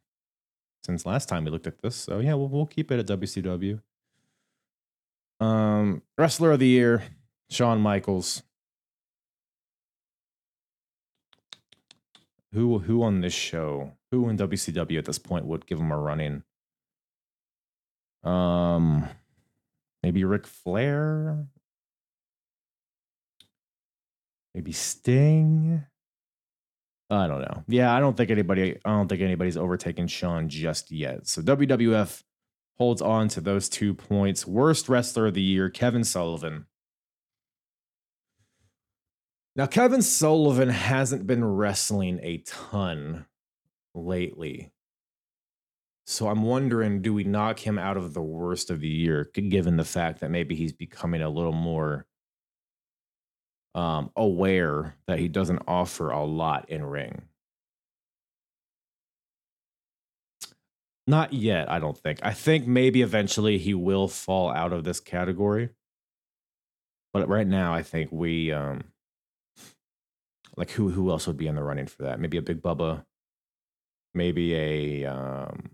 since 0.84 1.06
last 1.06 1.30
time 1.30 1.46
we 1.46 1.52
looked 1.52 1.68
at 1.68 1.82
this. 1.82 1.96
So 1.96 2.20
yeah, 2.20 2.34
we'll, 2.34 2.50
we'll 2.50 2.66
keep 2.66 2.92
it 2.92 3.00
at 3.00 3.20
WCW. 3.20 3.82
Um, 5.40 6.02
wrestler 6.18 6.52
of 6.52 6.60
the 6.60 6.68
year, 6.68 7.04
Shawn 7.50 7.82
Michaels. 7.82 8.44
Who 12.54 12.80
who 12.80 13.02
on 13.02 13.22
this 13.22 13.34
show? 13.34 13.94
Who 14.12 14.28
in 14.28 14.38
WCW 14.38 14.98
at 14.98 15.06
this 15.06 15.20
point 15.20 15.46
would 15.46 15.66
give 15.66 15.80
him 15.80 15.92
a 15.92 15.98
running? 15.98 16.44
Um, 18.24 19.08
maybe 20.04 20.26
Ric 20.26 20.46
Flair. 20.46 21.46
Maybe 24.54 24.72
Sting. 24.72 25.84
I 27.10 27.28
don't 27.28 27.42
know. 27.42 27.64
Yeah, 27.68 27.94
I 27.94 28.00
don't 28.00 28.16
think 28.16 28.32
anybody. 28.32 28.78
I 28.86 28.90
don't 28.90 29.08
think 29.08 29.22
anybody's 29.22 29.58
overtaken 29.58 30.08
Shawn 30.08 30.50
just 30.50 30.92
yet. 30.92 31.28
So 31.28 31.42
WWF 31.42 32.24
holds 32.78 33.02
on 33.02 33.28
to 33.30 33.42
those 33.42 33.68
two 33.70 33.94
points. 33.94 34.48
Worst 34.48 34.88
wrestler 34.88 35.28
of 35.28 35.34
the 35.34 35.42
year, 35.42 35.70
Kevin 35.70 36.04
Sullivan. 36.04 36.66
Now, 39.56 39.66
Kevin 39.66 40.02
Sullivan 40.02 40.70
hasn't 40.70 41.28
been 41.28 41.44
wrestling 41.44 42.20
a 42.24 42.38
ton 42.46 43.26
lately. 43.94 44.72
So 46.08 46.28
I'm 46.28 46.44
wondering 46.44 47.02
do 47.02 47.14
we 47.14 47.26
knock 47.26 47.60
him 47.60 47.78
out 47.78 47.98
of 47.98 48.14
the 48.14 48.22
worst 48.22 48.70
of 48.70 48.80
the 48.80 48.88
year, 48.88 49.30
given 49.34 49.78
the 49.78 49.84
fact 49.84 50.22
that 50.22 50.32
maybe 50.32 50.56
he's 50.56 50.74
becoming 50.74 51.22
a 51.22 51.30
little 51.30 51.52
more 51.52 52.06
um, 53.74 54.12
aware 54.16 54.96
that 55.08 55.20
he 55.20 55.28
doesn't 55.28 55.64
offer 55.68 56.10
a 56.10 56.24
lot 56.24 56.70
in 56.70 56.84
ring. 56.84 57.24
Not 61.08 61.34
yet, 61.34 61.70
I 61.70 61.80
don't 61.80 61.98
think. 61.98 62.20
I 62.22 62.34
think 62.34 62.68
maybe 62.68 63.02
eventually 63.02 63.58
he 63.58 63.74
will 63.74 64.08
fall 64.08 64.52
out 64.52 64.72
of 64.72 64.84
this 64.84 65.00
category. 65.00 65.70
But 67.14 67.28
right 67.28 67.48
now, 67.48 67.74
I 67.74 67.84
think 67.84 68.12
we 68.12 68.52
um 68.52 68.84
like 70.56 70.72
who 70.72 70.90
who 70.90 71.10
else 71.10 71.28
would 71.28 71.38
be 71.38 71.48
in 71.48 71.56
the 71.56 71.64
running 71.64 71.88
for 71.88 72.04
that? 72.04 72.20
Maybe 72.20 72.38
a 72.38 72.42
Big 72.42 72.62
Bubba, 72.62 73.04
maybe 74.14 74.56
a 74.56 75.06
um 75.06 75.70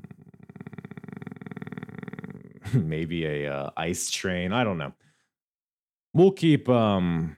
maybe 2.74 3.26
a 3.26 3.53
uh, 3.53 3.69
ice 3.78 4.10
train. 4.10 4.53
I 4.53 4.64
don't 4.64 4.78
know. 4.78 4.94
We'll 6.14 6.32
keep 6.32 6.69
um 6.69 7.38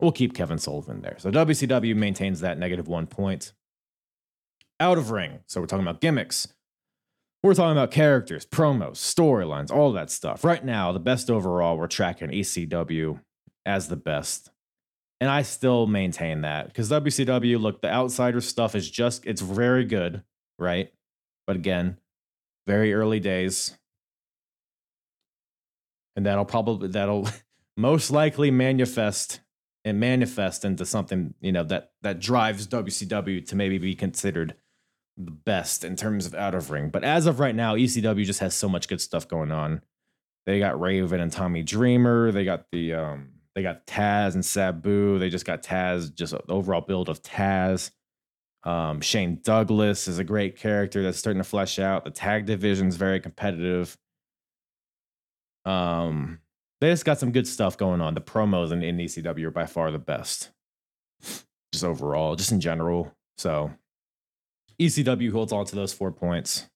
We'll 0.00 0.12
keep 0.12 0.34
Kevin 0.34 0.58
Sullivan 0.58 1.02
there. 1.02 1.16
So 1.18 1.30
WCW 1.30 1.94
maintains 1.94 2.40
that 2.40 2.58
negative 2.58 2.88
one 2.88 3.06
point. 3.06 3.52
Out 4.78 4.96
of 4.96 5.10
ring. 5.10 5.40
So 5.46 5.60
we're 5.60 5.66
talking 5.66 5.86
about 5.86 6.00
gimmicks. 6.00 6.48
We're 7.42 7.54
talking 7.54 7.72
about 7.72 7.90
characters, 7.90 8.44
promos, 8.46 8.96
storylines, 8.96 9.70
all 9.70 9.92
that 9.92 10.10
stuff. 10.10 10.44
Right 10.44 10.64
now, 10.64 10.92
the 10.92 11.00
best 11.00 11.30
overall, 11.30 11.76
we're 11.76 11.86
tracking 11.86 12.30
ECW 12.30 13.20
as 13.64 13.88
the 13.88 13.96
best. 13.96 14.50
And 15.20 15.28
I 15.28 15.42
still 15.42 15.86
maintain 15.86 16.42
that 16.42 16.68
because 16.68 16.90
WCW, 16.90 17.60
look, 17.60 17.82
the 17.82 17.90
outsider 17.90 18.40
stuff 18.40 18.74
is 18.74 18.90
just, 18.90 19.26
it's 19.26 19.42
very 19.42 19.84
good, 19.84 20.22
right? 20.58 20.90
But 21.46 21.56
again, 21.56 21.98
very 22.66 22.94
early 22.94 23.20
days. 23.20 23.76
And 26.16 26.24
that'll 26.24 26.46
probably, 26.46 26.88
that'll 26.88 27.28
most 27.76 28.10
likely 28.10 28.50
manifest 28.50 29.40
and 29.84 29.98
manifest 29.98 30.64
into 30.64 30.84
something 30.84 31.34
you 31.40 31.52
know 31.52 31.64
that 31.64 31.92
that 32.02 32.20
drives 32.20 32.66
WCW 32.66 33.46
to 33.46 33.56
maybe 33.56 33.78
be 33.78 33.94
considered 33.94 34.54
the 35.16 35.30
best 35.30 35.84
in 35.84 35.96
terms 35.96 36.26
of 36.26 36.34
out 36.34 36.54
of 36.54 36.70
ring. 36.70 36.88
But 36.88 37.04
as 37.04 37.26
of 37.26 37.40
right 37.40 37.54
now, 37.54 37.76
ECW 37.76 38.24
just 38.24 38.40
has 38.40 38.54
so 38.54 38.68
much 38.68 38.88
good 38.88 39.00
stuff 39.00 39.28
going 39.28 39.52
on. 39.52 39.82
They 40.46 40.58
got 40.58 40.80
Raven 40.80 41.20
and 41.20 41.32
Tommy 41.32 41.62
Dreamer. 41.62 42.32
They 42.32 42.44
got 42.44 42.66
the 42.72 42.94
um 42.94 43.28
they 43.54 43.62
got 43.62 43.86
Taz 43.86 44.34
and 44.34 44.44
Sabu. 44.44 45.18
They 45.18 45.28
just 45.28 45.44
got 45.44 45.62
Taz, 45.62 46.14
just 46.14 46.34
overall 46.48 46.80
build 46.80 47.08
of 47.08 47.22
Taz. 47.22 47.90
Um, 48.62 49.00
Shane 49.00 49.40
Douglas 49.42 50.06
is 50.06 50.18
a 50.18 50.24
great 50.24 50.56
character 50.56 51.02
that's 51.02 51.18
starting 51.18 51.42
to 51.42 51.48
flesh 51.48 51.78
out. 51.78 52.04
The 52.04 52.10
tag 52.10 52.46
division 52.46 52.88
is 52.88 52.96
very 52.96 53.20
competitive. 53.20 53.96
Um, 55.64 56.40
they 56.80 56.90
just 56.90 57.04
got 57.04 57.18
some 57.18 57.32
good 57.32 57.46
stuff 57.46 57.76
going 57.76 58.00
on. 58.00 58.14
The 58.14 58.20
promos 58.20 58.72
in, 58.72 58.82
in 58.82 58.96
ECW 58.96 59.44
are 59.44 59.50
by 59.50 59.66
far 59.66 59.90
the 59.90 59.98
best, 59.98 60.50
just 61.72 61.84
overall, 61.84 62.36
just 62.36 62.52
in 62.52 62.60
general. 62.60 63.14
So 63.36 63.70
ECW 64.80 65.30
holds 65.30 65.52
on 65.52 65.66
to 65.66 65.76
those 65.76 65.92
four 65.92 66.10
points. 66.10 66.68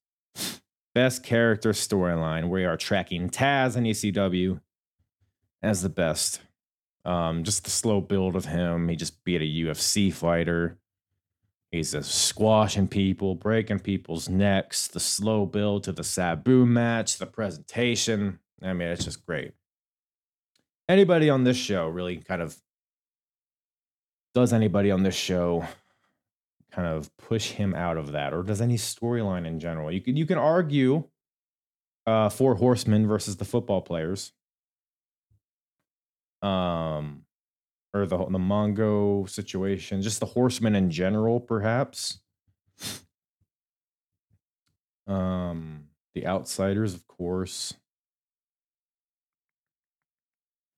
Best 0.95 1.25
character 1.25 1.73
storyline. 1.73 2.51
We 2.51 2.65
are 2.65 2.77
tracking 2.77 3.31
Taz 3.31 3.77
and 3.77 3.87
ECW 3.87 4.61
as 5.63 5.83
the 5.83 5.89
best. 5.89 6.41
Um, 7.05 7.45
just 7.45 7.65
the 7.65 7.71
slow 7.71 8.01
build 8.01 8.37
of 8.37 8.45
him. 8.45 8.89
He 8.89 8.97
just 8.97 9.25
beat 9.25 9.43
a 9.43 9.45
UFC 9.45 10.13
fighter. 10.13 10.79
He's 11.71 11.93
just 11.93 12.15
squashing 12.15 12.87
people, 12.87 13.35
breaking 13.35 13.81
people's 13.81 14.29
necks, 14.29 14.87
the 14.87 15.01
slow 15.01 15.45
build 15.45 15.85
to 15.85 15.93
the 15.93 16.05
Sabu 16.05 16.65
match, 16.65 17.19
the 17.19 17.27
presentation. 17.27 18.39
I 18.63 18.75
mean, 18.75 18.89
it's 18.89 19.05
just 19.05 19.27
great. 19.27 19.53
Anybody 20.89 21.31
on 21.31 21.45
this 21.45 21.57
show 21.57 21.89
really 21.89 22.19
kind 22.19 22.43
of 22.43 22.57
does 24.35 24.53
anybody 24.53 24.91
on 24.91 25.03
this 25.03 25.15
show 25.15 25.65
kind 26.73 26.89
of 26.89 27.17
push 27.17 27.53
him 27.53 27.75
out 27.75 27.97
of 27.97 28.13
that, 28.13 28.35
or 28.35 28.43
does 28.43 28.61
any 28.61 28.77
storyline 28.77 29.47
in 29.47 29.61
general? 29.61 29.91
You 29.91 30.01
can 30.01 30.17
you 30.17 30.27
can 30.27 30.39
argue 30.39 31.05
uh, 32.07 32.29
four 32.29 32.57
horsemen 32.57 33.07
versus 33.07 33.37
the 33.37 33.45
football 33.45 33.81
players, 33.81 34.33
um, 36.43 37.23
or 37.95 38.07
the 38.07 38.19
the 38.19 38.39
Mongo 38.39 39.29
situation, 39.29 40.03
just 40.03 40.21
the 40.21 40.27
horsemen 40.27 40.75
in 40.75 40.91
general, 40.91 41.41
perhaps. 41.41 42.21
Um, 45.07 45.85
the 46.15 46.27
outsiders, 46.27 46.95
of 46.95 47.07
course. 47.07 47.75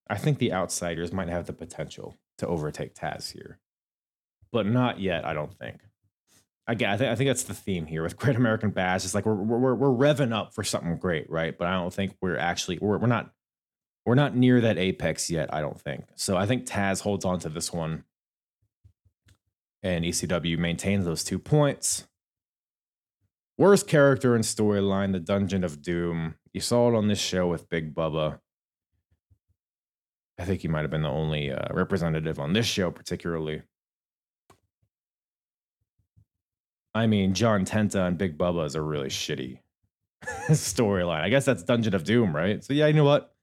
I 0.09 0.16
think 0.16 0.39
the 0.39 0.53
outsiders 0.53 1.12
might 1.12 1.28
have 1.28 1.47
the 1.47 1.53
potential 1.53 2.16
to 2.39 2.47
overtake 2.47 2.95
Taz 2.95 3.33
here, 3.33 3.59
but 4.53 4.66
not 4.66 5.01
yet. 5.01 5.24
I 5.24 5.35
don't 5.35 5.57
think. 5.59 5.81
Again, 6.69 6.91
I 6.91 6.97
think 6.97 7.11
I 7.11 7.15
think 7.15 7.28
that's 7.28 7.45
the 7.45 7.55
theme 7.55 7.87
here 7.87 8.03
with 8.03 8.16
Great 8.19 8.37
American 8.37 8.70
Bash. 8.70 9.05
It's 9.05 9.15
like 9.15 9.27
we're 9.27 9.35
we're 9.35 9.74
we're 9.74 9.89
revving 9.89 10.33
up 10.33 10.55
for 10.55 10.65
something 10.65 10.97
great, 10.97 11.28
right? 11.31 11.57
But 11.57 11.69
I 11.69 11.74
don't 11.74 11.93
think 11.93 12.16
we're 12.20 12.39
actually 12.39 12.78
we're 12.81 12.99
we're 12.99 13.07
not 13.07 13.31
we're 14.07 14.15
not 14.15 14.37
near 14.37 14.61
that 14.61 14.78
apex 14.78 15.28
yet, 15.28 15.53
I 15.53 15.61
don't 15.61 15.81
think. 15.81 16.05
So 16.15 16.37
I 16.37 16.47
think 16.47 16.65
Taz 16.65 17.01
holds 17.03 17.24
on 17.24 17.41
to 17.41 17.49
this 17.49 17.73
one. 17.73 18.05
And 19.83 20.05
ECW 20.05 20.57
maintains 20.57 21.05
those 21.05 21.24
two 21.24 21.41
points. 21.41 22.07
Worst 23.59 23.89
character 23.89 24.35
and 24.35 24.45
storyline, 24.45 25.12
the 25.12 25.20
Dungeon 25.20 25.65
of 25.65 25.83
Doom. 25.83 26.37
You 26.53 26.61
saw 26.61 26.89
it 26.89 26.95
on 26.95 27.09
this 27.09 27.19
show 27.19 27.49
with 27.49 27.69
Big 27.69 27.95
Bubba. 27.95 28.39
I 30.39 30.45
think 30.45 30.61
he 30.61 30.69
might 30.69 30.83
have 30.83 30.91
been 30.91 31.03
the 31.03 31.09
only 31.09 31.51
uh, 31.51 31.73
representative 31.73 32.39
on 32.39 32.53
this 32.53 32.67
show, 32.67 32.91
particularly. 32.91 33.63
I 36.95 37.07
mean, 37.07 37.35
John 37.35 37.65
Tenta 37.65 38.07
and 38.07 38.19
Big 38.19 38.39
Bubba 38.39 38.67
is 38.67 38.75
a 38.75 38.83
really 38.83 39.09
shitty 39.09 39.59
storyline. 40.49 41.23
I 41.23 41.29
guess 41.29 41.45
that's 41.45 41.63
Dungeon 41.63 41.95
of 41.95 42.05
Doom, 42.05 42.35
right? 42.35 42.63
So 42.63 42.73
yeah, 42.73 42.87
you 42.87 42.95
know 42.95 43.05
what? 43.05 43.35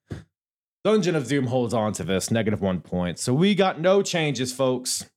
Dungeon 0.84 1.16
of 1.16 1.28
Doom 1.28 1.48
holds 1.48 1.74
on 1.74 1.94
to 1.94 2.04
this 2.04 2.30
negative 2.30 2.62
one 2.62 2.82
point. 2.82 3.18
So 3.18 3.34
we 3.34 3.56
got 3.56 3.80
no 3.80 4.02
changes, 4.02 4.52
folks. 4.52 5.10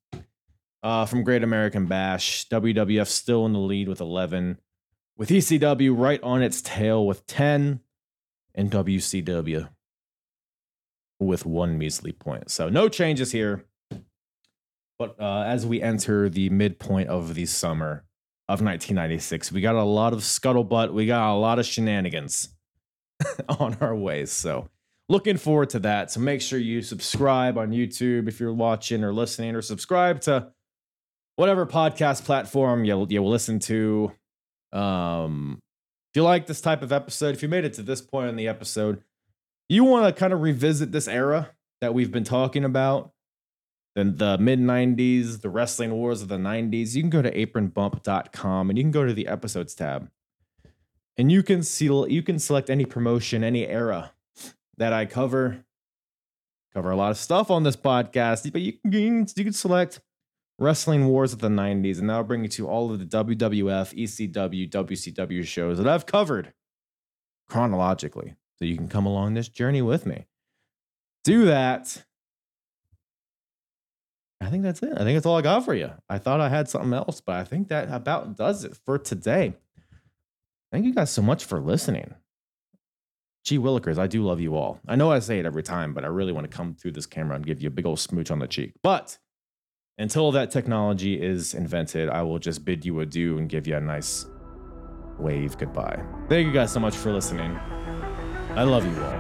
Uh, 0.82 1.05
from 1.05 1.24
Great 1.24 1.43
American 1.43 1.86
Bash, 1.86 2.48
WWF 2.48 3.09
still 3.09 3.44
in 3.44 3.53
the 3.53 3.59
lead 3.59 3.89
with 3.89 4.01
11, 4.01 4.59
with 5.16 5.31
ECW 5.31 5.98
right 5.98 6.23
on 6.23 6.43
its 6.43 6.62
tail 6.62 7.05
with 7.05 7.27
10, 7.27 7.81
and 8.55 8.70
WCW 8.70 9.69
with 11.18 11.47
one 11.47 11.78
measly 11.78 12.12
point. 12.12 12.51
So 12.51 12.68
no 12.68 12.88
changes 12.88 13.32
here. 13.32 13.64
But 14.98 15.16
uh, 15.20 15.43
as 15.47 15.66
we 15.66 15.82
enter 15.82 16.28
the 16.28 16.48
midpoint 16.51 17.09
of 17.09 17.34
the 17.34 17.47
summer 17.47 18.05
of 18.48 18.62
1996, 18.62 19.52
we 19.52 19.60
got 19.60 19.74
a 19.74 19.82
lot 19.82 20.12
of 20.12 20.20
scuttlebutt. 20.20 20.93
We 20.93 21.06
got 21.06 21.34
a 21.34 21.36
lot 21.36 21.59
of 21.59 21.66
shenanigans 21.66 22.48
on 23.48 23.76
our 23.80 23.94
ways. 23.94 24.32
So 24.32 24.68
looking 25.09 25.36
forward 25.36 25.70
to 25.70 25.78
that. 25.80 26.10
So 26.10 26.20
make 26.20 26.40
sure 26.40 26.59
you 26.59 26.82
subscribe 26.82 27.59
on 27.59 27.70
YouTube 27.70 28.28
if 28.28 28.40
you're 28.40 28.55
watching 28.55 29.05
or 29.05 29.12
listening, 29.12 29.55
or 29.55 29.62
subscribe 29.62 30.20
to 30.22 30.48
whatever 31.36 31.66
podcast 31.66 32.24
platform 32.24 32.84
you'll 32.84 33.10
you'll 33.10 33.30
listen 33.30 33.59
to. 33.60 34.12
Um, 34.72 35.60
if 36.10 36.16
you 36.16 36.22
like 36.22 36.47
this 36.47 36.60
type 36.60 36.82
of 36.82 36.93
episode, 36.93 37.34
if 37.34 37.43
you 37.43 37.48
made 37.48 37.64
it 37.64 37.74
to 37.74 37.82
this 37.82 38.01
point 38.01 38.28
in 38.28 38.36
the 38.36 38.48
episode, 38.48 39.02
you 39.68 39.84
want 39.84 40.06
to 40.06 40.18
kind 40.18 40.32
of 40.32 40.40
revisit 40.40 40.93
this 40.93 41.09
era 41.09 41.51
that 41.80 41.94
we've 41.94 42.12
been 42.12 42.24
talking 42.24 42.64
about, 42.64 43.12
then 43.94 44.16
the 44.16 44.36
mid 44.38 44.60
90s, 44.60 45.40
the 45.40 45.51
wrestling 45.51 45.93
wars 45.93 46.22
of 46.22 46.28
the 46.28 46.36
90s, 46.36 46.94
you 46.94 47.02
can 47.02 47.10
go 47.10 47.22
to 47.22 47.30
apronbump.com 47.30 48.68
and 48.68 48.78
you 48.78 48.84
can 48.84 48.90
go 48.90 49.06
to 49.06 49.14
the 49.14 49.26
episodes 49.26 49.74
tab. 49.74 50.10
And 51.16 51.32
you 51.32 51.43
can 51.43 51.62
see 51.62 51.86
you 51.86 52.22
can 52.22 52.38
select 52.38 52.68
any 52.68 52.84
promotion, 52.84 53.43
any 53.43 53.66
era 53.66 54.12
that 54.76 54.93
I 54.93 55.06
cover. 55.06 55.64
Cover 56.74 56.90
a 56.90 56.97
lot 56.97 57.10
of 57.10 57.16
stuff 57.16 57.51
on 57.51 57.62
this 57.62 57.76
podcast, 57.76 58.52
but 58.52 58.60
you 58.60 58.74
can, 58.74 59.26
you 59.34 59.44
can 59.44 59.52
select 59.55 60.01
Wrestling 60.59 61.06
Wars 61.06 61.32
of 61.32 61.38
the 61.38 61.48
90s, 61.48 61.98
and 61.98 62.10
that'll 62.10 62.24
bring 62.24 62.43
you 62.43 62.48
to 62.51 62.68
all 62.68 62.93
of 62.93 62.98
the 62.98 63.06
WWF, 63.06 63.94
ECW, 63.94 64.70
WCW 64.70 65.44
shows 65.44 65.78
that 65.78 65.88
I've 65.88 66.05
covered 66.05 66.52
chronologically. 67.48 68.34
So 68.58 68.64
you 68.64 68.76
can 68.76 68.88
come 68.88 69.06
along 69.06 69.34
this 69.34 69.48
journey 69.48 69.82
with 69.82 70.06
me. 70.06 70.26
Do 71.24 71.46
that. 71.46 72.04
I 74.40 74.50
think 74.50 74.62
that's 74.62 74.82
it. 74.82 74.92
I 74.94 75.04
think 75.04 75.16
that's 75.16 75.26
all 75.26 75.36
I 75.36 75.42
got 75.42 75.64
for 75.64 75.74
you. 75.74 75.90
I 76.08 76.18
thought 76.18 76.40
I 76.40 76.48
had 76.48 76.68
something 76.68 76.92
else, 76.92 77.20
but 77.20 77.36
I 77.36 77.44
think 77.44 77.68
that 77.68 77.88
about 77.90 78.36
does 78.36 78.64
it 78.64 78.76
for 78.84 78.98
today. 78.98 79.54
Thank 80.70 80.84
you 80.84 80.94
guys 80.94 81.10
so 81.10 81.22
much 81.22 81.44
for 81.44 81.60
listening. 81.60 82.14
Gee 83.44 83.58
Willikers, 83.58 83.98
I 83.98 84.08
do 84.08 84.24
love 84.24 84.40
you 84.40 84.56
all. 84.56 84.80
I 84.88 84.96
know 84.96 85.10
I 85.10 85.20
say 85.20 85.38
it 85.38 85.46
every 85.46 85.62
time, 85.62 85.94
but 85.94 86.04
I 86.04 86.08
really 86.08 86.32
want 86.32 86.50
to 86.50 86.54
come 86.54 86.74
through 86.74 86.92
this 86.92 87.06
camera 87.06 87.36
and 87.36 87.46
give 87.46 87.62
you 87.62 87.68
a 87.68 87.70
big 87.70 87.86
old 87.86 88.00
smooch 88.00 88.30
on 88.30 88.40
the 88.40 88.48
cheek. 88.48 88.72
But 88.82 89.18
until 89.98 90.32
that 90.32 90.50
technology 90.50 91.20
is 91.20 91.54
invented, 91.54 92.08
I 92.08 92.22
will 92.22 92.38
just 92.38 92.64
bid 92.64 92.84
you 92.84 93.00
adieu 93.00 93.38
and 93.38 93.48
give 93.48 93.66
you 93.66 93.76
a 93.76 93.80
nice 93.80 94.26
wave 95.18 95.56
goodbye. 95.56 96.02
Thank 96.28 96.46
you 96.46 96.52
guys 96.52 96.72
so 96.72 96.80
much 96.80 96.96
for 96.96 97.12
listening. 97.12 97.56
I 98.56 98.62
love 98.62 98.86
you 98.86 98.96
all. 99.04 99.12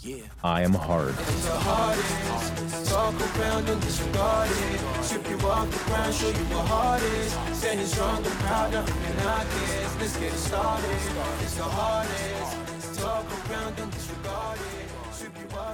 Yeah. 0.00 0.24
I 0.42 0.62
am 0.62 0.72
hard. 0.72 1.14
Talk 2.88 3.14
around 3.38 3.68
and 3.68 3.80
disregard 3.82 4.48
it. 4.50 4.80
You 5.12 5.36
the 5.70 5.84
ground, 5.84 6.14
show 6.14 6.28
you 6.28 6.44
what 6.56 7.02
is. 7.02 7.32
Standing 7.58 7.86
strong 7.86 8.16
and 8.16 8.34
proud, 8.40 8.72
nothing 8.72 8.96
I 9.28 9.44
guess. 9.44 9.96
Let's 10.00 10.16
get 10.16 10.32
it 10.32 10.38
started. 10.38 10.90
It's 11.42 11.54
the 11.54 11.64
hardest. 11.64 13.00
Talk 13.00 13.26
around 13.50 13.78
and 13.78 13.92
disregard 13.92 14.58
it. 14.58 15.22
You 15.22 15.30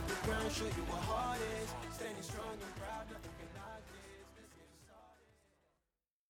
the 0.09 0.27
ground, 0.27 0.51
show 0.51 0.65
you 0.65 0.85
what 0.91 1.39
is. 1.39 1.60